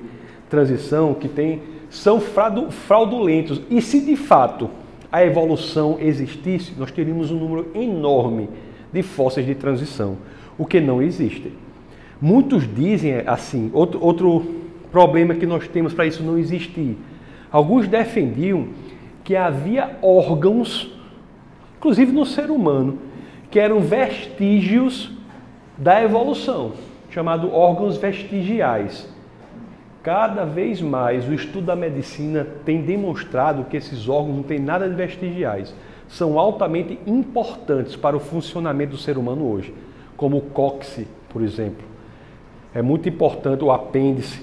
transição 0.49 1.15
que 1.15 1.29
tem 1.29 1.63
são 1.91 2.21
fraudulentos. 2.21 3.63
E 3.71 3.81
se 3.81 4.01
de 4.01 4.17
fato 4.17 4.71
a 5.15 5.25
evolução 5.25 5.97
existisse, 6.01 6.73
nós 6.77 6.91
teríamos 6.91 7.31
um 7.31 7.39
número 7.39 7.71
enorme 7.73 8.49
de 8.93 9.01
fósseis 9.01 9.47
de 9.47 9.55
transição, 9.55 10.17
o 10.59 10.67
que 10.67 10.81
não 10.81 11.01
existe. 11.01 11.53
Muitos 12.21 12.67
dizem 12.75 13.23
assim, 13.25 13.71
outro, 13.73 14.05
outro 14.05 14.45
problema 14.91 15.33
que 15.37 15.47
nós 15.47 15.69
temos 15.69 15.95
para 15.95 16.05
isso 16.05 16.21
não 16.25 16.37
existir 16.37 16.97
Alguns 17.55 17.87
defendiam 17.87 18.71
que 19.23 19.37
havia 19.37 19.97
órgãos, 20.03 20.91
inclusive 21.77 22.11
no 22.11 22.27
ser 22.27 22.51
humano, 22.51 22.99
que 23.49 23.61
eram 23.61 23.79
vestígios 23.79 25.13
da 25.79 26.03
evolução, 26.03 26.73
chamado 27.11 27.55
órgãos 27.55 27.97
vestigiais. 27.97 29.09
Cada 30.05 30.45
vez 30.45 30.83
mais 30.83 31.27
o 31.27 31.33
estudo 31.33 31.65
da 31.65 31.75
medicina 31.75 32.47
tem 32.63 32.83
demonstrado 32.83 33.65
que 33.65 33.75
esses 33.75 34.07
órgãos 34.07 34.37
não 34.37 34.43
têm 34.43 34.59
nada 34.59 34.87
de 34.87 34.95
vestigiais, 34.95 35.75
são 36.07 36.39
altamente 36.39 36.99
importantes 37.07 37.97
para 37.97 38.15
o 38.15 38.21
funcionamento 38.21 38.91
do 38.91 38.99
ser 38.99 39.17
humano 39.17 39.51
hoje, 39.51 39.73
como 40.15 40.37
o 40.37 40.43
cóccix, 40.43 41.09
por 41.31 41.41
exemplo. 41.41 41.87
É 42.75 42.83
muito 42.83 43.09
importante 43.09 43.65
o 43.65 43.73
apêndice, 43.73 44.43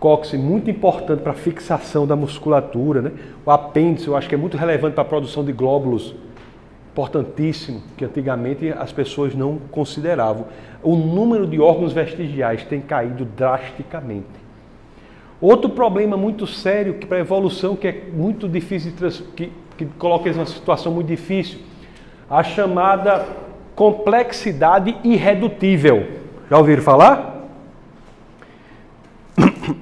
cóccix 0.00 0.42
muito 0.42 0.70
importante 0.70 1.20
para 1.20 1.32
a 1.32 1.34
fixação 1.34 2.06
da 2.06 2.16
musculatura, 2.16 3.02
né? 3.02 3.12
O 3.44 3.50
apêndice 3.50 4.08
eu 4.08 4.16
acho 4.16 4.26
que 4.26 4.34
é 4.34 4.38
muito 4.38 4.56
relevante 4.56 4.94
para 4.94 5.02
a 5.02 5.06
produção 5.06 5.44
de 5.44 5.52
glóbulos, 5.52 6.14
importantíssimo 6.92 7.82
que 7.94 8.06
antigamente 8.06 8.70
as 8.70 8.90
pessoas 8.90 9.34
não 9.34 9.58
consideravam. 9.70 10.46
O 10.82 10.96
número 10.96 11.46
de 11.46 11.60
órgãos 11.60 11.92
vestigiais 11.92 12.64
tem 12.64 12.80
caído 12.80 13.26
drasticamente. 13.26 14.47
Outro 15.40 15.70
problema 15.70 16.16
muito 16.16 16.46
sério 16.46 16.94
para 16.94 17.18
a 17.18 17.20
evolução 17.20 17.76
que 17.76 17.86
é 17.86 18.04
muito 18.12 18.48
difícil 18.48 18.92
que, 19.36 19.52
que 19.76 19.86
coloca 19.98 20.26
eles 20.26 20.36
numa 20.36 20.46
situação 20.46 20.92
muito 20.92 21.06
difícil, 21.06 21.60
a 22.28 22.42
chamada 22.42 23.24
complexidade 23.76 24.96
irredutível. 25.04 26.08
Já 26.50 26.58
ouviram 26.58 26.82
falar? 26.82 27.46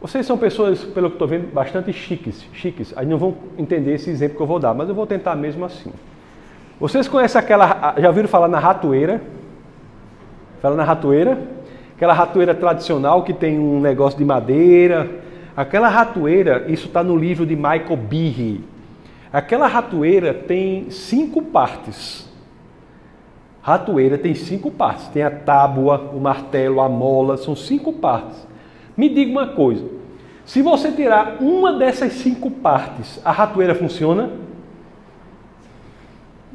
Vocês 0.00 0.24
são 0.24 0.38
pessoas, 0.38 0.84
pelo 0.84 1.08
que 1.08 1.16
estou 1.16 1.26
vendo, 1.26 1.52
bastante 1.52 1.92
chiques, 1.92 2.46
chiques. 2.52 2.94
Aí 2.96 3.04
não 3.04 3.18
vão 3.18 3.36
entender 3.58 3.94
esse 3.94 4.08
exemplo 4.08 4.36
que 4.36 4.42
eu 4.42 4.46
vou 4.46 4.60
dar, 4.60 4.72
mas 4.72 4.88
eu 4.88 4.94
vou 4.94 5.06
tentar 5.06 5.34
mesmo 5.34 5.64
assim. 5.64 5.92
Vocês 6.78 7.08
conhecem 7.08 7.40
aquela. 7.40 7.94
Já 7.98 8.08
ouviram 8.08 8.28
falar 8.28 8.46
na 8.46 8.60
ratoeira? 8.60 9.20
Fala 10.60 10.76
na 10.76 10.84
ratoeira? 10.84 11.55
Aquela 11.96 12.12
ratoeira 12.12 12.54
tradicional 12.54 13.22
que 13.22 13.32
tem 13.32 13.58
um 13.58 13.80
negócio 13.80 14.18
de 14.18 14.24
madeira. 14.24 15.08
Aquela 15.56 15.88
ratoeira, 15.88 16.66
isso 16.68 16.88
está 16.88 17.02
no 17.02 17.16
livro 17.16 17.46
de 17.46 17.56
Michael 17.56 17.96
Behe. 17.96 18.62
Aquela 19.32 19.66
ratoeira 19.66 20.34
tem 20.34 20.90
cinco 20.90 21.40
partes. 21.40 22.28
Ratoeira 23.62 24.18
tem 24.18 24.34
cinco 24.34 24.70
partes. 24.70 25.08
Tem 25.08 25.22
a 25.22 25.30
tábua, 25.30 26.10
o 26.12 26.20
martelo, 26.20 26.82
a 26.82 26.88
mola, 26.88 27.38
são 27.38 27.56
cinco 27.56 27.94
partes. 27.94 28.46
Me 28.94 29.08
diga 29.08 29.30
uma 29.30 29.46
coisa: 29.46 29.88
se 30.44 30.60
você 30.60 30.92
tirar 30.92 31.38
uma 31.40 31.72
dessas 31.72 32.12
cinco 32.12 32.50
partes, 32.50 33.18
a 33.24 33.32
ratoeira 33.32 33.74
funciona? 33.74 34.32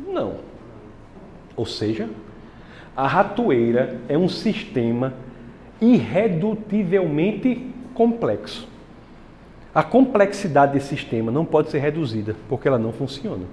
Não. 0.07 0.35
Ou 1.55 1.65
seja, 1.65 2.07
a 2.95 3.07
ratoeira 3.07 3.99
é 4.07 4.15
um 4.15 4.29
sistema 4.29 5.13
irredutivelmente 5.81 7.73
complexo. 7.93 8.69
A 9.73 9.83
complexidade 9.83 10.73
desse 10.73 10.89
sistema 10.89 11.31
não 11.31 11.43
pode 11.43 11.69
ser 11.69 11.79
reduzida, 11.79 12.35
porque 12.47 12.67
ela 12.67 12.77
não 12.77 12.93
funciona. 12.93 13.45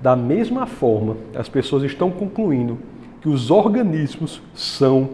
Da 0.00 0.16
mesma 0.16 0.66
forma, 0.66 1.16
as 1.34 1.48
pessoas 1.48 1.84
estão 1.84 2.10
concluindo 2.10 2.78
que 3.20 3.28
os 3.28 3.50
organismos 3.50 4.42
são 4.52 5.10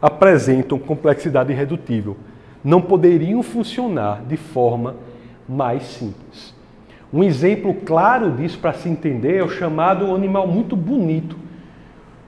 apresentam 0.00 0.78
complexidade 0.78 1.52
irredutível, 1.52 2.16
não 2.62 2.80
poderiam 2.80 3.42
funcionar 3.42 4.22
de 4.22 4.36
forma 4.36 4.94
mais 5.48 5.82
simples. 5.82 6.54
Um 7.12 7.24
exemplo 7.24 7.74
claro 7.74 8.30
disso 8.32 8.58
para 8.58 8.74
se 8.74 8.88
entender 8.88 9.38
é 9.38 9.42
o 9.42 9.48
chamado 9.48 10.14
animal 10.14 10.46
muito 10.46 10.76
bonito. 10.76 11.36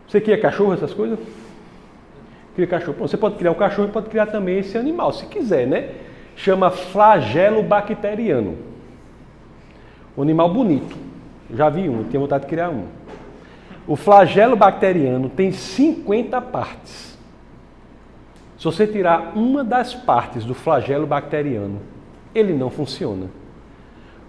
Você 0.09 0.21
cria 0.21 0.41
cachorro, 0.41 0.73
essas 0.73 0.93
coisas? 0.93 1.19
Cria 2.55 2.67
cachorro. 2.67 2.97
Você 2.99 3.17
pode 3.17 3.37
criar 3.37 3.53
um 3.53 3.55
cachorro 3.55 3.89
e 3.89 3.93
pode 3.93 4.09
criar 4.09 4.27
também 4.27 4.59
esse 4.59 4.77
animal, 4.77 5.13
se 5.13 5.27
quiser, 5.27 5.67
né? 5.67 5.91
Chama 6.37 6.71
flagelo 6.71 7.63
bacteriano. 7.63 8.57
Um 10.17 10.23
animal 10.23 10.53
bonito. 10.53 10.97
Já 11.55 11.69
vi 11.69 11.89
um, 11.89 12.05
tenho 12.05 12.23
vontade 12.23 12.45
de 12.45 12.51
criar 12.51 12.71
um. 12.71 12.87
O 13.87 13.97
flagelo 13.97 14.57
bacteriano 14.57 15.29
tem 15.29 15.53
50 15.53 16.41
partes. 16.41 17.19
Se 18.57 18.65
você 18.65 18.87
tirar 18.87 19.33
uma 19.37 19.65
das 19.65 19.95
partes 19.95 20.45
do 20.45 20.55
flagelo 20.55 21.07
bacteriano, 21.07 21.81
ele 22.35 22.53
não 22.53 22.71
funciona. 22.71 23.27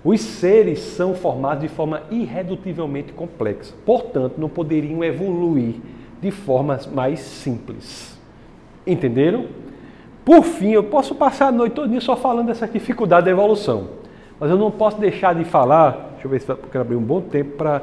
Os 0.03 0.21
seres 0.21 0.79
são 0.79 1.13
formados 1.13 1.61
de 1.61 1.67
forma 1.67 2.03
irredutivelmente 2.09 3.13
complexa, 3.13 3.73
portanto, 3.85 4.35
não 4.39 4.49
poderiam 4.49 5.03
evoluir 5.03 5.75
de 6.19 6.31
formas 6.31 6.87
mais 6.87 7.19
simples. 7.19 8.10
Entenderam? 8.85 9.45
Por 10.23 10.43
fim, 10.43 10.71
eu 10.71 10.83
posso 10.83 11.15
passar 11.15 11.47
a 11.47 11.51
noite 11.51 11.73
toda 11.73 11.99
só 11.99 12.15
falando 12.15 12.47
dessa 12.47 12.67
dificuldade 12.67 13.25
da 13.25 13.31
evolução, 13.31 13.89
mas 14.39 14.49
eu 14.51 14.57
não 14.57 14.69
posso 14.69 14.99
deixar 14.99 15.33
de 15.33 15.43
falar, 15.43 16.11
deixa 16.13 16.27
eu 16.27 16.31
ver 16.31 16.41
se 16.41 16.49
eu 16.49 16.57
quero 16.57 16.83
abrir 16.83 16.95
um 16.95 17.01
bom 17.01 17.21
tempo 17.21 17.57
para. 17.57 17.81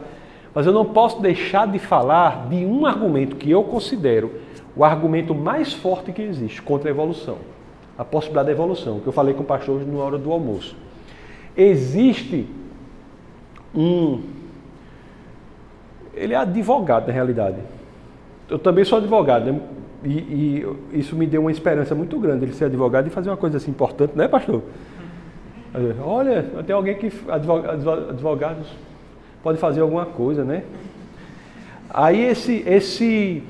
Mas 0.55 0.67
eu 0.67 0.73
não 0.73 0.85
posso 0.85 1.21
deixar 1.21 1.67
de 1.67 1.79
falar 1.79 2.49
de 2.49 2.65
um 2.65 2.87
argumento 2.87 3.37
que 3.37 3.51
eu 3.51 3.63
considero 3.65 4.33
o 4.75 4.85
argumento 4.85 5.35
mais 5.35 5.73
forte 5.73 6.13
que 6.13 6.23
existe 6.23 6.63
contra 6.63 6.89
a 6.89 6.93
evolução, 6.93 7.39
a 7.97 8.05
possibilidade 8.05 8.47
da 8.47 8.53
evolução, 8.53 9.01
que 9.01 9.07
eu 9.07 9.13
falei 9.13 9.35
com 9.35 9.43
o 9.43 9.47
pastor 9.47 9.77
hoje 9.77 9.87
na 9.87 9.99
hora 9.99 10.19
do 10.19 10.33
almoço. 10.33 10.77
Existe 11.57 12.47
um. 13.75 14.23
Ele 16.15 16.35
é 16.35 16.37
advogado, 16.37 17.09
na 17.09 17.13
realidade. 17.13 17.57
Eu 18.49 18.59
também 18.59 18.85
sou 18.85 18.99
advogado, 18.99 19.53
né? 19.53 19.61
E, 20.05 20.11
e, 20.11 20.67
isso 20.93 21.17
me 21.17 21.27
deu 21.27 21.41
uma 21.41 21.51
esperança 21.51 21.95
muito 21.95 22.19
grande, 22.19 22.45
ele 22.45 22.53
ser 22.53 22.67
advogado 22.67 23.07
e 23.07 23.11
fazer 23.11 23.31
uma 23.31 23.37
coisa 23.37 23.57
assim 23.57 23.71
importante, 23.71 24.17
né, 24.17 24.29
pastor? 24.29 24.63
Olha, 26.03 26.45
tem 26.67 26.75
alguém 26.75 26.97
que 26.97 27.13
advogados 27.29 28.67
pode 29.43 29.59
fazer 29.59 29.81
alguma 29.81 30.07
coisa, 30.07 30.45
né? 30.45 30.63
Aí 31.91 32.25
esse, 32.25 32.63
esse 32.67 33.43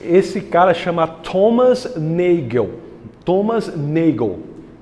esse 0.00 0.40
cara 0.40 0.74
chama 0.74 1.06
Thomas 1.06 1.96
Nagel. 1.96 2.70
Thomas 3.24 3.74
Nagel. 3.76 4.38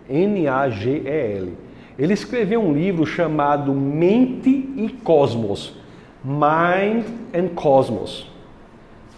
N-A-G-E-L. 0.09 1.53
Ele 1.99 2.13
escreveu 2.13 2.61
um 2.61 2.73
livro 2.73 3.07
chamado 3.07 3.73
Mente 3.73 4.51
e 4.77 4.89
Cosmos. 5.03 5.75
Mind 6.23 7.05
and 7.35 7.49
Cosmos. 7.55 8.31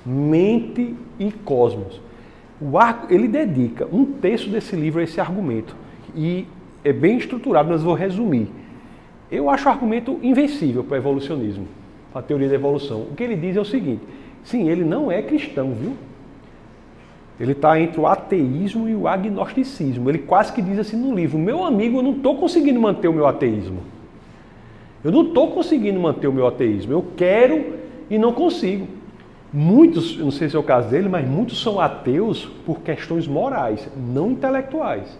Mente 0.04 0.94
e 1.18 1.30
Cosmos. 1.32 2.00
Ele 3.10 3.28
dedica 3.28 3.86
um 3.92 4.04
terço 4.04 4.48
desse 4.48 4.74
livro 4.74 5.00
a 5.00 5.04
esse 5.04 5.20
argumento. 5.20 5.76
E 6.14 6.46
é 6.82 6.92
bem 6.92 7.18
estruturado, 7.18 7.68
mas 7.68 7.82
vou 7.82 7.94
resumir. 7.94 8.48
Eu 9.30 9.50
acho 9.50 9.66
o 9.66 9.70
argumento 9.70 10.18
invencível 10.22 10.84
para 10.84 10.94
o 10.94 10.96
evolucionismo, 10.98 11.66
para 12.12 12.20
a 12.20 12.22
teoria 12.22 12.48
da 12.48 12.54
evolução. 12.54 13.02
O 13.02 13.14
que 13.14 13.22
ele 13.22 13.36
diz 13.36 13.56
é 13.56 13.60
o 13.60 13.64
seguinte: 13.64 14.02
Sim, 14.44 14.68
ele 14.68 14.84
não 14.84 15.10
é 15.10 15.20
cristão, 15.20 15.72
viu? 15.72 15.94
Ele 17.38 17.52
está 17.52 17.78
entre 17.78 18.00
o 18.00 18.06
ateísmo 18.06 18.88
e 18.88 18.94
o 18.94 19.06
agnosticismo. 19.06 20.08
Ele 20.08 20.18
quase 20.18 20.52
que 20.52 20.62
diz 20.62 20.78
assim 20.78 20.96
no 20.96 21.14
livro: 21.14 21.38
Meu 21.38 21.64
amigo, 21.64 21.98
eu 21.98 22.02
não 22.02 22.12
estou 22.12 22.36
conseguindo 22.36 22.80
manter 22.80 23.08
o 23.08 23.12
meu 23.12 23.26
ateísmo. 23.26 23.80
Eu 25.04 25.12
não 25.12 25.22
estou 25.22 25.50
conseguindo 25.50 26.00
manter 26.00 26.28
o 26.28 26.32
meu 26.32 26.46
ateísmo. 26.46 26.92
Eu 26.92 27.04
quero 27.16 27.74
e 28.08 28.16
não 28.16 28.32
consigo. 28.32 28.86
Muitos, 29.52 30.18
não 30.18 30.30
sei 30.30 30.48
se 30.48 30.56
é 30.56 30.58
o 30.58 30.62
caso 30.62 30.88
dele, 30.88 31.08
mas 31.08 31.26
muitos 31.26 31.62
são 31.62 31.80
ateus 31.80 32.44
por 32.64 32.80
questões 32.80 33.26
morais, 33.26 33.88
não 33.96 34.32
intelectuais. 34.32 35.18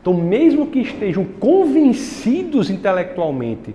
Então, 0.00 0.14
mesmo 0.14 0.68
que 0.68 0.80
estejam 0.80 1.24
convencidos 1.24 2.70
intelectualmente 2.70 3.74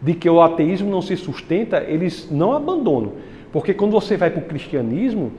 de 0.00 0.14
que 0.14 0.28
o 0.28 0.40
ateísmo 0.40 0.90
não 0.90 1.02
se 1.02 1.16
sustenta, 1.16 1.78
eles 1.86 2.28
não 2.30 2.52
abandonam. 2.52 3.12
Porque 3.52 3.74
quando 3.74 3.92
você 3.92 4.16
vai 4.16 4.30
para 4.30 4.40
o 4.40 4.46
cristianismo, 4.46 5.32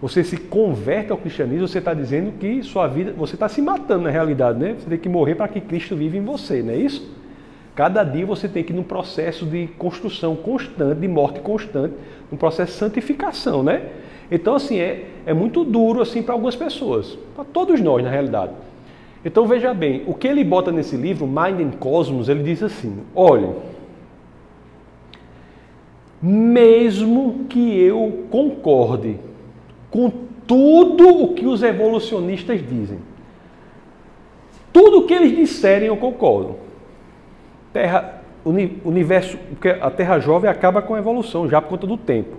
você 0.00 0.24
se 0.24 0.36
converte 0.36 1.12
ao 1.12 1.18
cristianismo, 1.18 1.68
você 1.68 1.78
está 1.78 1.94
dizendo 1.94 2.32
que 2.38 2.62
sua 2.62 2.88
vida, 2.88 3.12
você 3.12 3.34
está 3.34 3.48
se 3.48 3.62
matando 3.62 4.04
na 4.04 4.10
realidade, 4.10 4.58
né? 4.58 4.74
Você 4.78 4.88
tem 4.88 4.98
que 4.98 5.08
morrer 5.08 5.36
para 5.36 5.46
que 5.46 5.60
Cristo 5.60 5.94
viva 5.94 6.16
em 6.16 6.24
você, 6.24 6.62
não 6.62 6.72
é 6.72 6.76
isso? 6.76 7.08
Cada 7.74 8.02
dia 8.04 8.26
você 8.26 8.48
tem 8.48 8.62
que 8.62 8.72
ir 8.72 8.76
num 8.76 8.82
processo 8.82 9.46
de 9.46 9.68
construção 9.78 10.36
constante, 10.36 11.00
de 11.00 11.08
morte 11.08 11.40
constante, 11.40 11.94
num 12.32 12.38
processo 12.38 12.72
de 12.72 12.78
santificação, 12.78 13.62
né? 13.62 13.90
Então, 14.30 14.54
assim, 14.54 14.78
é, 14.78 15.04
é 15.26 15.34
muito 15.34 15.62
duro 15.62 16.00
assim 16.00 16.22
para 16.22 16.32
algumas 16.32 16.56
pessoas, 16.56 17.18
para 17.36 17.44
todos 17.44 17.78
nós, 17.82 18.02
na 18.02 18.08
realidade. 18.08 18.52
Então, 19.22 19.46
veja 19.46 19.74
bem, 19.74 20.02
o 20.06 20.14
que 20.14 20.26
ele 20.26 20.42
bota 20.42 20.72
nesse 20.72 20.96
livro, 20.96 21.26
Mind 21.26 21.60
and 21.60 21.76
Cosmos, 21.78 22.30
ele 22.30 22.42
diz 22.42 22.62
assim: 22.62 23.00
olha, 23.14 23.50
mesmo 26.20 27.44
que 27.50 27.78
eu 27.78 28.24
concorde 28.30 29.18
com 29.90 30.10
tudo 30.46 31.06
o 31.08 31.34
que 31.34 31.46
os 31.46 31.62
evolucionistas 31.62 32.66
dizem, 32.66 32.98
tudo 34.72 35.00
o 35.00 35.06
que 35.06 35.12
eles 35.12 35.36
disserem 35.36 35.88
eu 35.88 35.96
concordo. 35.98 36.56
Terra, 37.72 38.21
universo, 38.44 39.38
porque 39.50 39.68
a 39.68 39.90
Terra 39.90 40.18
jovem 40.18 40.50
acaba 40.50 40.82
com 40.82 40.94
a 40.94 40.98
evolução 40.98 41.48
já 41.48 41.60
por 41.60 41.70
conta 41.70 41.86
do 41.86 41.96
tempo. 41.96 42.36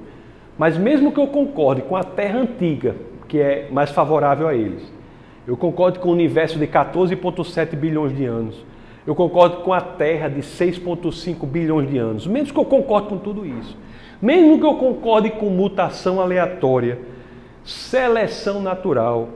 Mas 0.58 0.78
mesmo 0.78 1.12
que 1.12 1.20
eu 1.20 1.28
concorde 1.28 1.82
com 1.82 1.96
a 1.96 2.04
Terra 2.04 2.40
antiga, 2.40 2.96
que 3.28 3.40
é 3.40 3.68
mais 3.72 3.90
favorável 3.90 4.48
a 4.48 4.56
eles, 4.56 4.92
eu 5.48 5.58
concordo 5.58 6.00
com 6.00 6.10
o 6.10 6.14
universo 6.14 6.60
de 6.60 6.68
14,7 6.68 7.76
bilhões 7.76 8.16
de 8.16 8.26
anos 8.26 8.64
eu 9.06 9.14
concordo 9.14 9.58
com 9.58 9.74
a 9.74 9.82
Terra 9.82 10.30
de 10.30 10.42
6,5 10.42 11.46
bilhões 11.46 11.90
de 11.90 11.98
anos. 11.98 12.26
Menos 12.26 12.52
que 12.52 12.58
eu 12.58 12.66
concorde 12.66 13.10
com 13.10 13.18
tudo 13.18 13.46
isso. 13.46 13.78
Mesmo 14.22 14.58
que 14.58 14.66
eu 14.66 14.76
concorde 14.76 15.32
com 15.32 15.50
mutação 15.50 16.22
aleatória, 16.22 17.00
seleção 17.66 18.62
natural, 18.62 19.28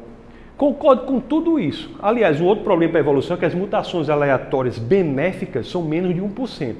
concordo 0.58 1.04
com 1.04 1.20
tudo 1.20 1.60
isso. 1.60 1.92
Aliás, 2.02 2.42
um 2.42 2.46
outro 2.46 2.64
problema 2.64 2.92
para 2.92 3.00
a 3.00 3.04
evolução 3.04 3.38
é 3.38 3.40
que 3.40 3.46
as 3.46 3.54
mutações 3.54 4.10
aleatórias 4.10 4.78
benéficas 4.78 5.68
são 5.68 5.84
menos 5.84 6.14
de 6.14 6.22
1%. 6.22 6.76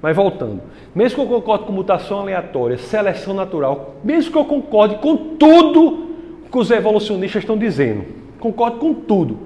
Mas 0.00 0.16
voltando, 0.16 0.60
mesmo 0.94 1.16
que 1.16 1.32
eu 1.32 1.40
concorde 1.40 1.64
com 1.64 1.72
mutação 1.72 2.20
aleatória, 2.20 2.76
seleção 2.76 3.32
natural, 3.32 3.94
mesmo 4.04 4.32
que 4.32 4.38
eu 4.38 4.44
concorde 4.44 4.96
com 4.96 5.16
tudo 5.16 6.08
que 6.50 6.58
os 6.58 6.70
evolucionistas 6.70 7.42
estão 7.42 7.56
dizendo, 7.56 8.04
concordo 8.38 8.78
com 8.78 8.92
tudo, 8.92 9.38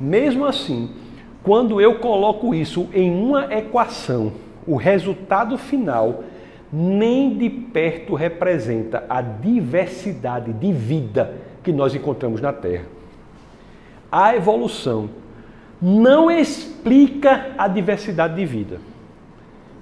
mesmo 0.00 0.44
assim, 0.44 0.90
quando 1.42 1.80
eu 1.80 1.96
coloco 1.96 2.54
isso 2.54 2.88
em 2.94 3.10
uma 3.10 3.52
equação, 3.52 4.32
o 4.66 4.76
resultado 4.76 5.58
final 5.58 6.24
nem 6.72 7.36
de 7.36 7.50
perto 7.50 8.14
representa 8.14 9.04
a 9.08 9.20
diversidade 9.20 10.52
de 10.52 10.72
vida 10.72 11.34
que 11.62 11.72
nós 11.72 11.94
encontramos 11.94 12.40
na 12.40 12.52
Terra. 12.52 12.93
A 14.16 14.36
evolução 14.36 15.10
não 15.82 16.30
explica 16.30 17.48
a 17.58 17.66
diversidade 17.66 18.36
de 18.36 18.46
vida. 18.46 18.78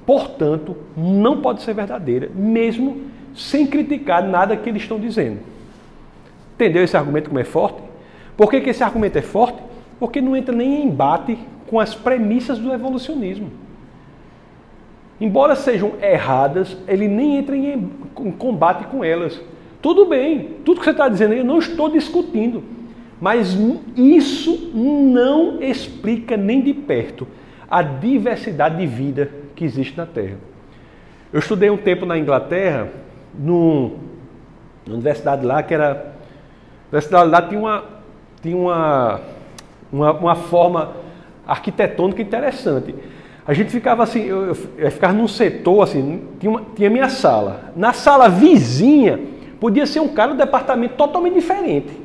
Portanto, 0.06 0.74
não 0.96 1.42
pode 1.42 1.60
ser 1.60 1.74
verdadeira, 1.74 2.30
mesmo 2.34 3.02
sem 3.34 3.66
criticar 3.66 4.26
nada 4.26 4.56
que 4.56 4.70
eles 4.70 4.80
estão 4.80 4.98
dizendo. 4.98 5.40
Entendeu 6.54 6.82
esse 6.82 6.96
argumento 6.96 7.28
como 7.28 7.40
é 7.40 7.44
forte? 7.44 7.82
Por 8.34 8.48
que, 8.48 8.62
que 8.62 8.70
esse 8.70 8.82
argumento 8.82 9.18
é 9.18 9.20
forte? 9.20 9.58
Porque 10.00 10.22
não 10.22 10.34
entra 10.34 10.56
nem 10.56 10.80
em 10.80 10.86
embate 10.86 11.38
com 11.66 11.78
as 11.78 11.94
premissas 11.94 12.58
do 12.58 12.72
evolucionismo. 12.72 13.50
Embora 15.20 15.54
sejam 15.54 15.92
erradas, 16.00 16.74
ele 16.88 17.06
nem 17.06 17.36
entra 17.36 17.54
em 17.54 17.90
combate 18.38 18.86
com 18.86 19.04
elas. 19.04 19.38
Tudo 19.82 20.06
bem, 20.06 20.56
tudo 20.64 20.78
que 20.78 20.84
você 20.84 20.92
está 20.92 21.06
dizendo 21.06 21.34
eu 21.34 21.44
não 21.44 21.58
estou 21.58 21.90
discutindo. 21.90 22.80
Mas 23.22 23.56
isso 23.96 24.72
não 24.74 25.62
explica 25.62 26.36
nem 26.36 26.60
de 26.60 26.74
perto 26.74 27.24
a 27.70 27.80
diversidade 27.80 28.78
de 28.78 28.84
vida 28.84 29.30
que 29.54 29.64
existe 29.64 29.96
na 29.96 30.04
Terra. 30.04 30.38
Eu 31.32 31.38
estudei 31.38 31.70
um 31.70 31.76
tempo 31.76 32.04
na 32.04 32.18
Inglaterra, 32.18 32.88
numa 33.32 33.92
universidade 34.88 35.46
lá 35.46 35.62
que 35.62 35.72
era. 35.72 35.92
A 35.92 36.86
universidade 36.86 37.30
lá 37.30 37.42
tinha 37.42 37.60
uma, 37.60 37.84
tinha 38.42 38.56
uma, 38.56 39.20
uma, 39.92 40.12
uma 40.14 40.34
forma 40.34 40.92
arquitetônica 41.46 42.20
interessante. 42.20 42.92
A 43.46 43.54
gente 43.54 43.70
ficava 43.70 44.02
assim, 44.02 44.24
eu, 44.24 44.46
eu, 44.46 44.56
eu 44.78 44.90
ficava 44.90 45.12
num 45.12 45.28
setor 45.28 45.84
assim, 45.84 46.26
tinha, 46.40 46.50
uma, 46.50 46.62
tinha 46.74 46.90
minha 46.90 47.08
sala. 47.08 47.72
Na 47.76 47.92
sala 47.92 48.28
vizinha 48.28 49.20
podia 49.60 49.86
ser 49.86 50.00
um 50.00 50.08
cara 50.08 50.32
do 50.32 50.38
departamento 50.38 50.96
totalmente 50.96 51.34
diferente. 51.34 52.01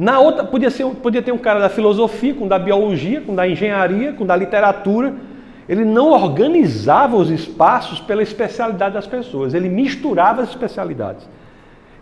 Na 0.00 0.18
outra, 0.18 0.42
podia, 0.44 0.70
ser, 0.70 0.86
podia 0.86 1.20
ter 1.20 1.30
um 1.30 1.36
cara 1.36 1.60
da 1.60 1.68
filosofia, 1.68 2.32
com 2.32 2.48
da 2.48 2.58
biologia, 2.58 3.20
com 3.20 3.34
da 3.34 3.46
engenharia, 3.46 4.14
com 4.14 4.24
da 4.24 4.34
literatura. 4.34 5.12
Ele 5.68 5.84
não 5.84 6.12
organizava 6.12 7.18
os 7.18 7.28
espaços 7.28 8.00
pela 8.00 8.22
especialidade 8.22 8.94
das 8.94 9.06
pessoas, 9.06 9.52
ele 9.52 9.68
misturava 9.68 10.40
as 10.40 10.48
especialidades. 10.48 11.28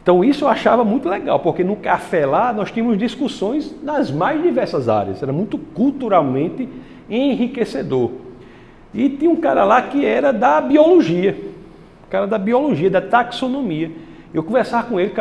Então 0.01 0.23
isso 0.23 0.45
eu 0.45 0.49
achava 0.49 0.85
muito 0.85 1.09
legal, 1.09 1.41
porque 1.41 1.65
no 1.65 1.75
café 1.75 2.25
lá 2.25 2.53
nós 2.53 2.71
tínhamos 2.71 2.97
discussões 2.97 3.75
nas 3.83 4.13
mais 4.13 4.41
diversas 4.41 4.89
áreas, 4.89 5.21
era 5.21 5.33
muito 5.33 5.59
culturalmente 5.59 6.69
enriquecedor. 7.11 8.13
E 8.95 9.09
tinha 9.09 9.29
um 9.29 9.41
cara 9.41 9.65
lá 9.65 9.83
que 9.83 10.07
era 10.07 10.33
da 10.33 10.61
biologia, 10.61 11.37
cara 12.09 12.29
da 12.29 12.39
biologia, 12.39 12.89
da 12.89 13.01
taxonomia. 13.01 13.91
Eu 14.33 14.45
conversava 14.45 14.87
com 14.87 15.01
ele, 15.01 15.13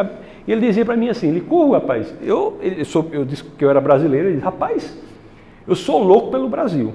e 0.48 0.52
ele 0.52 0.62
dizia 0.62 0.86
para 0.86 0.96
mim 0.96 1.10
assim, 1.10 1.30
Licurgo, 1.30 1.74
rapaz, 1.74 2.16
eu, 2.22 2.58
eu, 2.62 2.86
sou, 2.86 3.06
eu 3.12 3.26
disse 3.26 3.44
que 3.44 3.66
eu 3.66 3.70
era 3.70 3.82
brasileiro, 3.82 4.28
ele 4.28 4.36
disse, 4.36 4.46
rapaz, 4.46 4.98
eu 5.68 5.76
sou 5.76 6.02
louco 6.02 6.32
pelo 6.32 6.48
Brasil. 6.48 6.94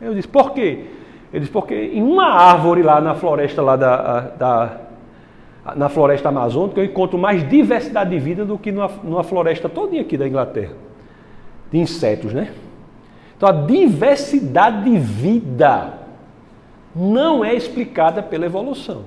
Eu 0.00 0.14
disse, 0.14 0.28
por 0.28 0.52
quê? 0.52 0.84
Ele 1.32 1.40
disse, 1.40 1.50
porque 1.50 1.74
em 1.74 2.02
uma 2.02 2.26
árvore 2.26 2.82
lá 2.82 3.00
na 3.00 3.14
floresta 3.14 3.62
lá 3.62 3.74
da, 3.74 4.20
da 4.20 4.80
na 5.74 5.88
floresta 5.88 6.28
amazônica 6.28 6.78
eu 6.78 6.84
encontro 6.84 7.16
mais 7.16 7.48
diversidade 7.48 8.10
de 8.10 8.18
vida 8.18 8.44
do 8.44 8.58
que 8.58 8.70
numa, 8.70 8.90
numa 9.02 9.24
floresta 9.24 9.66
toda 9.66 9.98
aqui 9.98 10.18
da 10.18 10.28
Inglaterra. 10.28 10.74
De 11.72 11.78
insetos, 11.78 12.34
né? 12.34 12.52
Então 13.34 13.48
a 13.48 13.52
diversidade 13.52 14.84
de 14.84 14.98
vida 14.98 15.94
não 16.94 17.42
é 17.42 17.54
explicada 17.54 18.22
pela 18.22 18.44
evolução. 18.44 19.04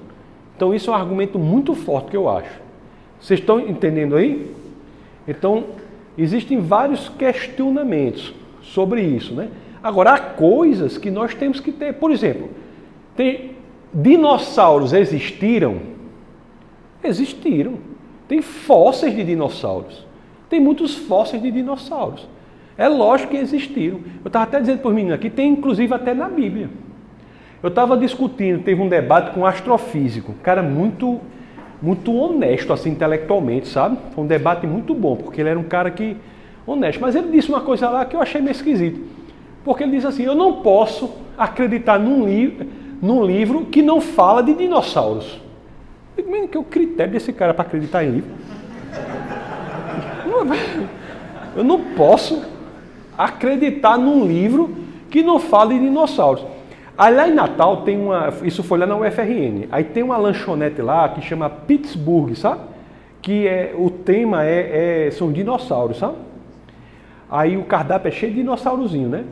Então 0.55 0.73
isso 0.73 0.89
é 0.89 0.93
um 0.93 0.97
argumento 0.97 1.37
muito 1.37 1.75
forte 1.75 2.09
que 2.09 2.17
eu 2.17 2.27
acho. 2.27 2.66
Vocês 3.19 3.39
estão 3.39 3.59
entendendo 3.59 4.15
aí? 4.15 4.51
Então, 5.27 5.65
existem 6.17 6.59
vários 6.59 7.09
questionamentos 7.09 8.33
sobre 8.61 9.01
isso, 9.01 9.33
né? 9.33 9.49
Agora, 9.81 10.11
há 10.11 10.19
coisas 10.19 10.97
que 10.97 11.11
nós 11.11 11.33
temos 11.33 11.59
que 11.59 11.71
ter. 11.71 11.93
Por 11.93 12.11
exemplo, 12.11 12.49
tem 13.15 13.51
dinossauros 13.93 14.93
existiram? 14.93 15.79
Existiram. 17.03 17.75
Tem 18.27 18.41
fósseis 18.41 19.15
de 19.15 19.23
dinossauros. 19.23 20.05
Tem 20.49 20.59
muitos 20.59 20.95
fósseis 20.95 21.41
de 21.41 21.51
dinossauros. 21.51 22.27
É 22.77 22.87
lógico 22.87 23.31
que 23.31 23.37
existiram. 23.37 23.99
Eu 24.23 24.27
estava 24.27 24.45
até 24.45 24.59
dizendo 24.59 24.79
para 24.79 24.89
os 24.89 24.95
meninos 24.95 25.15
aqui, 25.15 25.29
tem 25.29 25.51
inclusive 25.51 25.93
até 25.93 26.13
na 26.13 26.29
Bíblia. 26.29 26.69
Eu 27.61 27.69
estava 27.69 27.97
discutindo, 27.97 28.63
teve 28.63 28.81
um 28.81 28.87
debate 28.87 29.31
com 29.33 29.41
um 29.41 29.45
astrofísico, 29.45 30.31
um 30.31 30.43
cara 30.43 30.61
muito 30.61 31.19
muito 31.81 32.13
honesto, 32.13 32.73
assim, 32.73 32.89
intelectualmente, 32.89 33.67
sabe? 33.67 33.97
Foi 34.13 34.23
um 34.23 34.27
debate 34.27 34.65
muito 34.65 34.93
bom, 34.93 35.15
porque 35.15 35.41
ele 35.41 35.49
era 35.49 35.59
um 35.59 35.63
cara 35.63 35.91
que. 35.91 36.17
honesto. 36.65 36.99
Mas 36.99 37.15
ele 37.15 37.31
disse 37.31 37.49
uma 37.49 37.61
coisa 37.61 37.89
lá 37.89 38.05
que 38.05 38.15
eu 38.15 38.21
achei 38.21 38.41
meio 38.41 38.51
esquisito. 38.51 39.01
Porque 39.63 39.83
ele 39.83 39.91
disse 39.91 40.07
assim: 40.07 40.23
eu 40.23 40.35
não 40.35 40.61
posso 40.61 41.11
acreditar 41.37 41.99
num, 41.99 42.25
li 42.25 42.69
num 43.01 43.23
livro 43.23 43.65
que 43.65 43.81
não 43.81 44.01
fala 44.01 44.41
de 44.41 44.53
dinossauros. 44.53 45.39
Eu 46.17 46.23
digo, 46.23 46.47
que 46.47 46.57
é 46.57 46.59
o 46.59 46.63
critério 46.63 47.13
desse 47.13 47.31
cara 47.31 47.53
para 47.53 47.63
acreditar 47.63 48.03
em 48.03 48.09
livro? 48.09 48.31
Eu 51.55 51.63
não 51.63 51.79
posso 51.95 52.43
acreditar 53.17 53.97
num 53.97 54.25
livro 54.25 54.75
que 55.09 55.23
não 55.23 55.39
fala 55.39 55.73
de 55.73 55.79
dinossauros. 55.79 56.43
Aí 56.97 57.13
lá 57.13 57.29
em 57.29 57.33
Natal 57.33 57.83
tem 57.83 57.99
uma. 57.99 58.33
Isso 58.43 58.63
foi 58.63 58.79
lá 58.79 58.87
na 58.87 58.95
UFRN. 58.95 59.67
Aí 59.71 59.83
tem 59.83 60.01
uma 60.01 60.17
lanchonete 60.17 60.81
lá 60.81 61.07
que 61.09 61.21
chama 61.21 61.47
Pittsburgh, 61.47 62.33
sabe? 62.33 62.61
Que 63.21 63.47
é, 63.47 63.75
o 63.77 63.89
tema 63.89 64.43
é, 64.43 65.07
é 65.07 65.11
são 65.11 65.31
dinossauros, 65.31 65.97
sabe? 65.97 66.15
Aí 67.29 67.55
o 67.55 67.63
cardápio 67.63 68.07
é 68.07 68.11
cheio 68.11 68.31
de 68.31 68.39
dinossaurozinho, 68.39 69.09
né? 69.09 69.25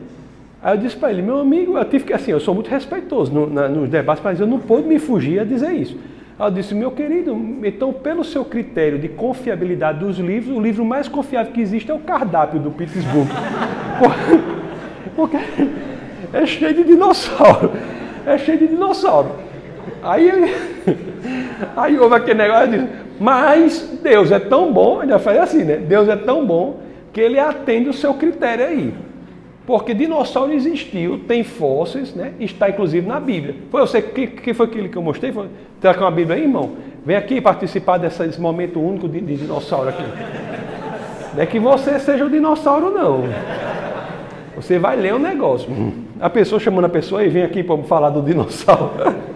Aí 0.61 0.75
eu 0.75 0.77
disse 0.81 0.95
para 0.95 1.11
ele, 1.11 1.21
meu 1.21 1.39
amigo, 1.39 1.77
eu 1.77 1.85
tive 1.85 2.05
que, 2.05 2.13
assim, 2.13 2.31
eu 2.31 2.39
sou 2.39 2.53
muito 2.53 2.69
respeitoso 2.69 3.31
no, 3.31 3.49
na, 3.49 3.67
nos 3.67 3.89
debates, 3.89 4.23
mas 4.23 4.39
eu 4.39 4.47
não 4.47 4.59
pude 4.59 4.87
me 4.87 4.99
fugir 4.99 5.39
a 5.39 5.43
dizer 5.43 5.71
isso. 5.73 5.97
Aí 6.37 6.47
eu 6.47 6.51
disse, 6.51 6.75
meu 6.75 6.91
querido, 6.91 7.35
então 7.63 7.93
pelo 7.93 8.23
seu 8.23 8.43
critério 8.43 8.99
de 8.99 9.07
confiabilidade 9.07 9.99
dos 9.99 10.17
livros, 10.17 10.55
o 10.55 10.59
livro 10.59 10.83
mais 10.83 11.07
confiável 11.07 11.53
que 11.53 11.61
existe 11.61 11.89
é 11.89 11.93
o 11.93 11.99
cardápio 11.99 12.59
do 12.59 12.69
Pittsburgh. 12.71 13.27
Porque 15.15 15.37
é 16.35 16.45
cheio 16.45 16.73
de 16.73 16.83
dinossauro. 16.83 17.71
É 18.25 18.37
cheio 18.37 18.57
de 18.57 18.67
dinossauro. 18.67 19.31
Aí, 20.03 20.31
aí 21.77 21.97
houve 21.97 22.15
aquele 22.15 22.39
negócio 22.39 22.71
de 22.71 23.05
mas 23.19 23.97
Deus 24.03 24.31
é 24.31 24.39
tão 24.39 24.73
bom, 24.73 25.05
já 25.05 25.17
falei 25.19 25.39
assim, 25.39 25.63
né? 25.63 25.77
Deus 25.77 26.09
é 26.09 26.15
tão 26.15 26.45
bom 26.45 26.79
que 27.13 27.21
ele 27.21 27.39
atende 27.39 27.89
o 27.89 27.93
seu 27.93 28.13
critério 28.13 28.65
aí. 28.65 28.93
Porque 29.65 29.93
dinossauro 29.93 30.51
existiu, 30.51 31.21
tem 31.27 31.43
fósseis, 31.43 32.13
né? 32.13 32.33
Está 32.39 32.69
inclusive 32.69 33.07
na 33.07 33.19
Bíblia. 33.19 33.55
Foi 33.71 33.81
você 33.81 34.01
que, 34.01 34.27
que 34.27 34.53
foi 34.53 34.65
aquele 34.65 34.89
que 34.89 34.97
eu 34.97 35.01
mostrei? 35.01 35.31
Foi, 35.31 35.47
tem 35.79 35.91
uma 35.91 36.11
Bíblia 36.11 36.35
aí, 36.35 36.43
irmão? 36.43 36.73
Vem 37.05 37.15
aqui 37.15 37.39
participar 37.39 37.97
desse 37.97 38.39
momento 38.39 38.79
único 38.79 39.07
de, 39.07 39.21
de 39.21 39.37
dinossauro 39.37 39.89
aqui. 39.89 40.03
Não 41.33 41.41
é 41.41 41.45
que 41.45 41.59
você 41.59 41.99
seja 41.99 42.25
o 42.25 42.29
dinossauro, 42.29 42.91
não. 42.91 43.23
Você 44.55 44.79
vai 44.79 44.95
ler 44.95 45.13
o 45.13 45.19
negócio. 45.19 45.69
A 46.19 46.29
pessoa 46.29 46.59
chamando 46.59 46.85
a 46.85 46.89
pessoa 46.89 47.23
e 47.23 47.29
vem 47.29 47.43
aqui 47.43 47.63
para 47.63 47.77
falar 47.83 48.09
do 48.09 48.21
dinossauro. 48.21 49.15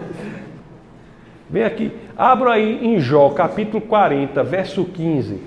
Vem 1.50 1.64
aqui. 1.64 1.90
Abra 2.16 2.52
aí 2.52 2.78
em 2.80 3.00
Jó, 3.00 3.30
capítulo 3.30 3.80
40, 3.80 4.44
verso 4.44 4.84
15. 4.84 5.38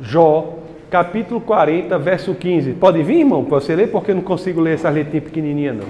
Jó, 0.00 0.58
capítulo 0.90 1.40
40, 1.40 1.96
verso 1.96 2.34
15. 2.34 2.72
Pode 2.72 3.00
vir, 3.04 3.20
irmão, 3.20 3.44
para 3.44 3.60
você 3.60 3.76
ler, 3.76 3.92
porque 3.92 4.10
eu 4.10 4.16
não 4.16 4.22
consigo 4.22 4.60
ler 4.60 4.74
essa 4.74 4.90
letrinha 4.90 5.22
pequenininha, 5.22 5.72
não. 5.72 5.86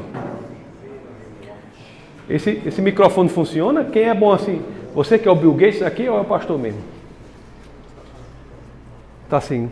Esse, 2.28 2.62
esse 2.66 2.82
microfone 2.82 3.30
funciona? 3.30 3.84
Quem 3.84 4.04
é 4.04 4.14
bom 4.14 4.32
assim? 4.32 4.60
Você 4.94 5.18
que 5.18 5.26
é 5.26 5.30
o 5.30 5.34
Bill 5.34 5.54
Gates 5.54 5.82
aqui 5.82 6.08
ou 6.08 6.18
é 6.18 6.20
o 6.20 6.24
pastor 6.24 6.58
mesmo? 6.58 6.80
Tá 9.28 9.38
assim. 9.38 9.70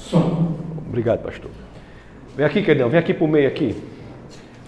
Som. 0.00 0.56
Obrigado, 0.88 1.22
pastor. 1.22 1.50
Vem 2.36 2.46
aqui, 2.46 2.62
queridão, 2.62 2.88
vem 2.88 2.98
aqui 2.98 3.12
para 3.12 3.24
o 3.24 3.28
meio 3.28 3.46
aqui. 3.46 3.76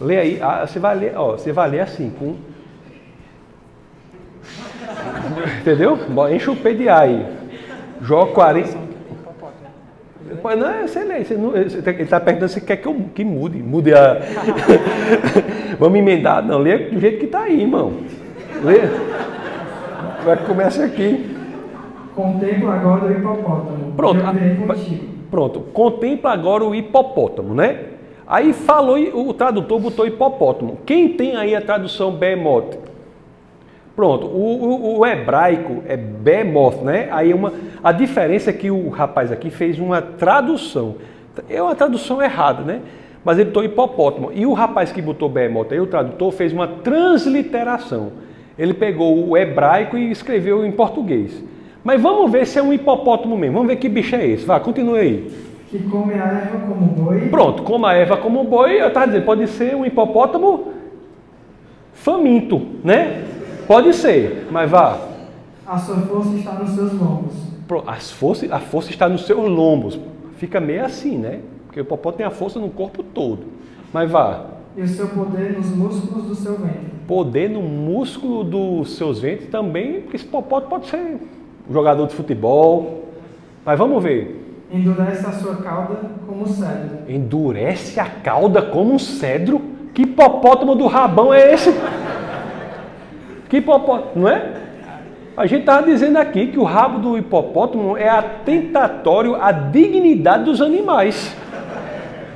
Lê 0.00 0.18
aí, 0.18 0.38
ah, 0.42 0.66
você 0.66 0.78
vai 0.78 0.96
ler, 0.96 1.12
ó, 1.16 1.32
você 1.32 1.52
vai 1.52 1.70
ler 1.70 1.80
assim, 1.80 2.10
com. 2.10 2.36
Entendeu? 5.60 5.98
Enche 6.30 6.50
o 6.50 6.56
pé 6.56 6.74
de 6.74 6.88
ar 6.88 7.02
aí. 7.02 7.26
Jó 8.02 8.26
40. 8.26 8.92
Mas 10.42 10.58
não 10.58 10.88
sei 10.88 11.04
lá, 11.04 11.18
você 11.18 11.34
não, 11.34 11.56
ele 11.56 12.02
está 12.02 12.18
perguntando 12.18 12.50
se 12.50 12.60
quer 12.60 12.76
que 12.76 12.86
eu 12.86 12.94
que 13.14 13.24
mude, 13.24 13.62
mude 13.62 13.92
a. 13.94 14.18
Vamos 15.78 15.98
emendar, 15.98 16.44
não, 16.44 16.58
lê 16.58 16.78
do 16.78 17.00
jeito 17.00 17.18
que 17.18 17.26
está 17.26 17.42
aí, 17.42 17.62
irmão. 17.62 17.92
Lê. 18.62 18.80
Vai 20.24 20.36
começa 20.46 20.84
aqui. 20.84 21.36
Contempla 22.14 22.74
agora 22.74 23.06
o 23.06 23.12
hipopótamo. 23.12 23.92
Pronto. 23.96 24.20
Eu 24.20 24.32
virei 24.32 24.56
contigo. 24.56 25.11
Pronto, 25.32 25.60
contempla 25.72 26.30
agora 26.30 26.62
o 26.62 26.74
hipopótamo, 26.74 27.54
né? 27.54 27.84
Aí 28.26 28.52
falou, 28.52 28.98
o 28.98 29.32
tradutor 29.32 29.80
botou 29.80 30.06
hipopótamo. 30.06 30.80
Quem 30.84 31.08
tem 31.08 31.36
aí 31.38 31.56
a 31.56 31.60
tradução 31.62 32.12
behemoth? 32.12 32.76
Pronto, 33.96 34.26
o, 34.26 34.62
o, 34.62 34.98
o, 34.98 35.06
hebraico 35.06 35.82
é 35.88 35.96
behemoth, 35.96 36.82
né? 36.82 37.08
Aí 37.10 37.32
uma, 37.32 37.50
a 37.82 37.92
diferença 37.92 38.50
é 38.50 38.52
que 38.52 38.70
o 38.70 38.90
rapaz 38.90 39.32
aqui 39.32 39.48
fez 39.48 39.78
uma 39.78 40.02
tradução. 40.02 40.96
É 41.48 41.62
uma 41.62 41.74
tradução 41.74 42.22
errada, 42.22 42.62
né? 42.62 42.82
Mas 43.24 43.38
ele 43.38 43.46
botou 43.46 43.64
hipopótamo. 43.64 44.32
E 44.34 44.44
o 44.44 44.52
rapaz 44.52 44.92
que 44.92 45.00
botou 45.00 45.30
behemoth 45.30 45.72
aí, 45.72 45.80
o 45.80 45.86
tradutor, 45.86 46.30
fez 46.32 46.52
uma 46.52 46.68
transliteração. 46.68 48.12
Ele 48.58 48.74
pegou 48.74 49.30
o 49.30 49.34
hebraico 49.34 49.96
e 49.96 50.10
escreveu 50.10 50.62
em 50.66 50.72
português. 50.72 51.42
Mas 51.84 52.00
vamos 52.00 52.30
ver 52.30 52.46
se 52.46 52.58
é 52.58 52.62
um 52.62 52.72
hipopótamo 52.72 53.36
mesmo. 53.36 53.54
Vamos 53.54 53.68
ver 53.68 53.76
que 53.76 53.88
bicho 53.88 54.14
é 54.14 54.26
esse. 54.26 54.44
Vá, 54.44 54.60
continue 54.60 54.98
aí. 54.98 55.32
Que 55.68 55.78
come 55.80 56.14
a 56.14 56.24
erva 56.24 56.58
como 56.66 56.86
boi. 56.86 57.28
Pronto, 57.28 57.62
como 57.62 57.86
a 57.86 57.94
erva 57.94 58.16
como 58.16 58.44
boi, 58.44 58.80
eu 58.80 58.88
estava 58.88 59.06
dizendo, 59.06 59.24
pode 59.24 59.46
ser 59.48 59.74
um 59.74 59.84
hipopótamo 59.84 60.72
faminto, 61.94 62.60
né? 62.84 63.24
Pode 63.66 63.94
ser, 63.94 64.48
mas 64.50 64.70
vá. 64.70 64.98
A 65.66 65.78
sua 65.78 65.96
força 65.96 66.34
está 66.36 66.52
nos 66.52 66.70
seus 66.70 66.92
lombos. 66.92 67.32
As 67.86 68.10
força, 68.10 68.54
a 68.54 68.58
força 68.58 68.90
está 68.90 69.08
nos 69.08 69.24
seus 69.24 69.48
lombos. 69.48 69.98
Fica 70.36 70.60
meio 70.60 70.84
assim, 70.84 71.16
né? 71.16 71.40
Porque 71.66 71.80
o 71.80 71.82
hipopótamo 71.82 72.18
tem 72.18 72.26
a 72.26 72.30
força 72.30 72.58
no 72.60 72.68
corpo 72.68 73.02
todo. 73.02 73.44
Mas 73.92 74.10
vá. 74.10 74.44
E 74.76 74.82
o 74.82 74.88
seu 74.88 75.08
poder 75.08 75.56
nos 75.56 75.70
músculos 75.70 76.26
do 76.26 76.34
seu 76.34 76.56
ventre. 76.56 76.92
Poder 77.06 77.48
no 77.48 77.62
músculo 77.62 78.44
dos 78.44 78.96
seus 78.96 79.20
ventres 79.20 79.48
também, 79.48 80.02
porque 80.02 80.16
esse 80.16 80.26
hipopótamo 80.26 80.70
pode 80.70 80.86
ser 80.86 81.18
jogador 81.70 82.06
de 82.06 82.14
futebol. 82.14 83.04
Mas 83.64 83.78
vamos 83.78 84.02
ver. 84.02 84.40
Endurece 84.70 85.26
a 85.26 85.32
sua 85.32 85.56
cauda 85.56 85.96
como 86.26 86.42
um 86.42 86.46
cedro. 86.46 86.98
Endurece 87.08 88.00
a 88.00 88.06
cauda 88.06 88.62
como 88.62 88.94
um 88.94 88.98
cedro? 88.98 89.60
Que 89.92 90.02
hipopótamo 90.02 90.74
do 90.74 90.86
rabão 90.86 91.32
é 91.32 91.52
esse? 91.52 91.70
Que 93.48 93.58
hipopótamo, 93.58 94.22
não 94.22 94.28
é? 94.28 94.54
A 95.36 95.46
gente 95.46 95.60
estava 95.60 95.86
dizendo 95.86 96.16
aqui 96.16 96.46
que 96.48 96.58
o 96.58 96.64
rabo 96.64 96.98
do 96.98 97.18
hipopótamo 97.18 97.96
é 97.96 98.08
atentatório 98.08 99.34
à 99.34 99.52
dignidade 99.52 100.44
dos 100.44 100.60
animais. 100.60 101.36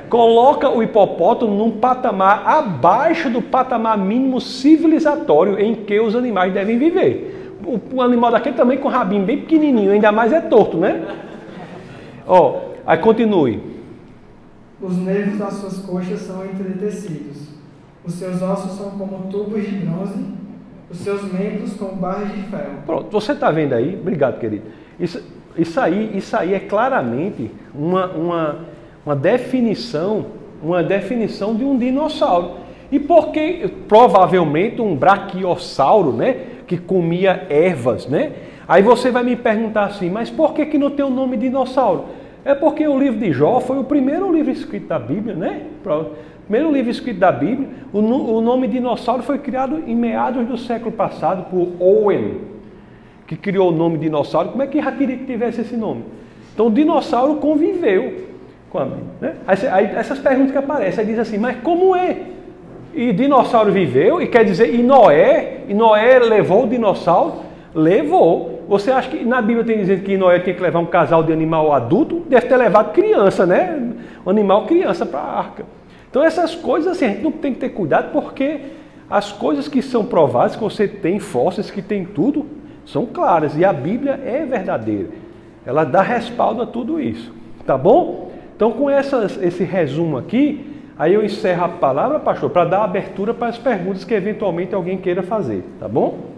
Coloca 0.09 0.69
o 0.69 0.81
hipopótamo 0.81 1.53
num 1.53 1.71
patamar 1.71 2.47
abaixo 2.47 3.29
do 3.29 3.41
patamar 3.41 3.97
mínimo 3.97 4.39
civilizatório 4.39 5.59
em 5.59 5.75
que 5.75 5.99
os 5.99 6.15
animais 6.15 6.53
devem 6.53 6.77
viver 6.77 7.36
o, 7.67 8.01
animal 8.01 8.31
daquele 8.31 8.55
também 8.55 8.77
com 8.77 8.87
o 8.87 8.91
rabinho 8.91 9.25
bem 9.25 9.41
pequenininho, 9.41 9.91
ainda 9.91 10.11
mais 10.11 10.31
é 10.31 10.39
torto, 10.41 10.77
né? 10.77 11.05
Ó, 12.25 12.61
aí 12.85 12.97
continue. 12.99 13.61
Os 14.81 14.95
nervos 14.97 15.39
das 15.39 15.53
suas 15.55 15.77
coxas 15.79 16.21
são 16.21 16.45
entretecidos. 16.45 17.47
Os 18.05 18.13
seus 18.13 18.41
ossos 18.41 18.77
são 18.77 18.91
como 18.91 19.29
tubos 19.29 19.63
de 19.63 19.75
bronze, 19.77 20.23
os 20.89 20.97
seus 20.99 21.23
membros 21.31 21.73
como 21.73 21.93
barras 21.93 22.31
de 22.31 22.41
ferro. 22.43 22.83
Pronto, 22.85 23.11
você 23.11 23.33
está 23.33 23.51
vendo 23.51 23.73
aí? 23.73 23.97
Obrigado, 23.99 24.39
querido. 24.39 24.63
Isso, 24.99 25.21
isso, 25.57 25.79
aí, 25.79 26.15
isso 26.15 26.37
aí 26.37 26.53
é 26.53 26.59
claramente 26.59 27.51
uma, 27.75 28.07
uma, 28.07 28.59
uma 29.05 29.15
definição, 29.15 30.27
uma 30.63 30.81
definição 30.81 31.55
de 31.55 31.65
um 31.65 31.77
dinossauro. 31.77 32.67
E 32.89 32.99
porque 32.99 33.69
provavelmente 33.87 34.81
um 34.81 34.95
braquiossauro, 34.95 36.13
né? 36.13 36.56
Que 36.67 36.77
comia 36.77 37.47
ervas, 37.49 38.05
né? 38.05 38.33
Aí 38.67 38.83
você 38.83 39.09
vai 39.09 39.23
me 39.23 39.35
perguntar 39.35 39.85
assim, 39.85 40.09
mas 40.09 40.29
por 40.29 40.53
que, 40.53 40.65
que 40.65 40.77
não 40.77 40.91
tem 40.91 41.05
o 41.05 41.09
nome 41.09 41.37
dinossauro? 41.37 42.05
É 42.43 42.53
porque 42.53 42.85
o 42.85 42.99
livro 42.99 43.19
de 43.19 43.31
Jó 43.31 43.59
foi 43.61 43.79
o 43.79 43.83
primeiro 43.83 44.31
livro 44.31 44.51
escrito 44.51 44.87
da 44.87 44.99
Bíblia, 44.99 45.33
né? 45.33 45.63
Primeiro 46.43 46.71
livro 46.71 46.91
escrito 46.91 47.19
da 47.19 47.31
Bíblia. 47.31 47.67
O, 47.93 48.41
nome 48.41 48.67
dinossauro 48.67 49.23
foi 49.23 49.39
criado 49.39 49.83
em 49.87 49.95
meados 49.95 50.45
do 50.45 50.57
século 50.57 50.91
passado 50.91 51.49
por 51.49 51.69
Owen, 51.79 52.41
que 53.25 53.35
criou 53.35 53.69
o 53.69 53.75
nome 53.75 53.97
dinossauro. 53.97 54.49
Como 54.49 54.63
é 54.63 54.67
que 54.67 54.81
já 54.81 54.91
queria 54.91 55.17
que 55.17 55.25
tivesse 55.25 55.61
esse 55.61 55.75
nome? 55.75 56.03
Então 56.53 56.67
o 56.67 56.71
dinossauro 56.71 57.35
conviveu 57.35 58.27
com 58.69 58.79
a 58.79 58.85
Bíblia. 58.85 59.05
Né? 59.21 59.35
Aí, 59.45 59.57
aí, 59.67 59.85
essas 59.95 60.19
perguntas 60.19 60.51
que 60.51 60.57
aparecem, 60.57 61.01
aí 61.01 61.05
diz 61.05 61.19
assim, 61.19 61.37
mas 61.37 61.57
como 61.61 61.95
é? 61.95 62.17
E 62.97 63.13
dinossauro 63.13 63.71
viveu, 63.71 64.19
e 64.19 64.25
quer 64.25 64.43
dizer, 64.43 64.73
e 64.73 64.81
Noé, 64.81 65.59
e 65.67 65.73
Noé 65.75 66.17
levou 66.17 66.63
o 66.63 66.67
dinossauro? 66.67 67.43
Levou. 67.71 68.63
Você 68.67 68.89
acha 68.89 69.07
que 69.07 69.23
na 69.23 69.39
Bíblia 69.39 69.63
tem 69.63 69.77
dizendo 69.77 70.01
que 70.01 70.17
Noé 70.17 70.39
tinha 70.39 70.55
que 70.55 70.61
levar 70.63 70.79
um 70.79 70.85
casal 70.87 71.21
de 71.21 71.31
animal 71.31 71.71
adulto? 71.71 72.23
Deve 72.27 72.47
ter 72.47 72.57
levado 72.57 72.93
criança, 72.93 73.45
né? 73.45 73.93
Um 74.25 74.31
animal 74.31 74.65
criança 74.65 75.05
para 75.05 75.19
a 75.19 75.37
arca. 75.37 75.63
Então 76.09 76.23
essas 76.23 76.55
coisas 76.55 76.93
assim, 76.93 77.05
a 77.05 77.09
gente 77.09 77.21
não 77.21 77.31
tem 77.31 77.53
que 77.53 77.59
ter 77.59 77.69
cuidado 77.69 78.11
porque 78.11 78.61
as 79.07 79.31
coisas 79.31 79.67
que 79.67 79.83
são 79.83 80.03
provadas, 80.03 80.55
que 80.55 80.63
você 80.63 80.87
tem 80.87 81.19
fósseis, 81.19 81.69
que 81.69 81.83
tem 81.83 82.03
tudo, 82.03 82.47
são 82.83 83.05
claras. 83.05 83.55
E 83.55 83.63
a 83.63 83.71
Bíblia 83.71 84.19
é 84.25 84.43
verdadeira. 84.43 85.09
Ela 85.63 85.83
dá 85.83 86.01
respaldo 86.01 86.63
a 86.63 86.65
tudo 86.65 86.99
isso. 86.99 87.31
Tá 87.63 87.77
bom? 87.77 88.31
Então 88.55 88.71
com 88.71 88.89
essas, 88.89 89.39
esse 89.39 89.63
resumo 89.63 90.17
aqui, 90.17 90.66
Aí 90.99 91.13
eu 91.13 91.23
encerro 91.23 91.65
a 91.65 91.69
palavra, 91.69 92.19
pastor, 92.19 92.49
para 92.49 92.65
dar 92.65 92.83
abertura 92.83 93.31
para 93.33 93.47
as 93.47 93.57
perguntas 93.57 94.03
que 94.03 94.13
eventualmente 94.13 94.73
alguém 94.73 94.97
queira 94.97 95.21
fazer, 95.21 95.63
tá 95.79 95.87
bom? 95.87 96.35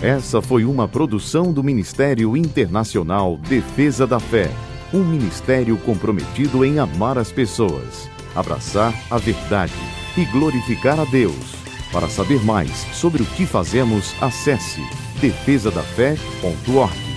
Essa 0.00 0.40
foi 0.40 0.64
uma 0.64 0.86
produção 0.86 1.52
do 1.52 1.64
Ministério 1.64 2.36
Internacional 2.36 3.36
Defesa 3.36 4.06
da 4.06 4.20
Fé, 4.20 4.48
um 4.92 5.02
ministério 5.02 5.76
comprometido 5.78 6.64
em 6.64 6.78
amar 6.78 7.18
as 7.18 7.32
pessoas, 7.32 8.08
abraçar 8.36 8.92
a 9.10 9.18
verdade 9.18 9.72
e 10.16 10.24
glorificar 10.26 11.00
a 11.00 11.04
Deus. 11.04 11.56
Para 11.90 12.08
saber 12.08 12.44
mais 12.44 12.70
sobre 12.92 13.22
o 13.22 13.26
que 13.26 13.46
fazemos, 13.46 14.14
acesse 14.22 14.82
defesadafé.org. 15.20 17.13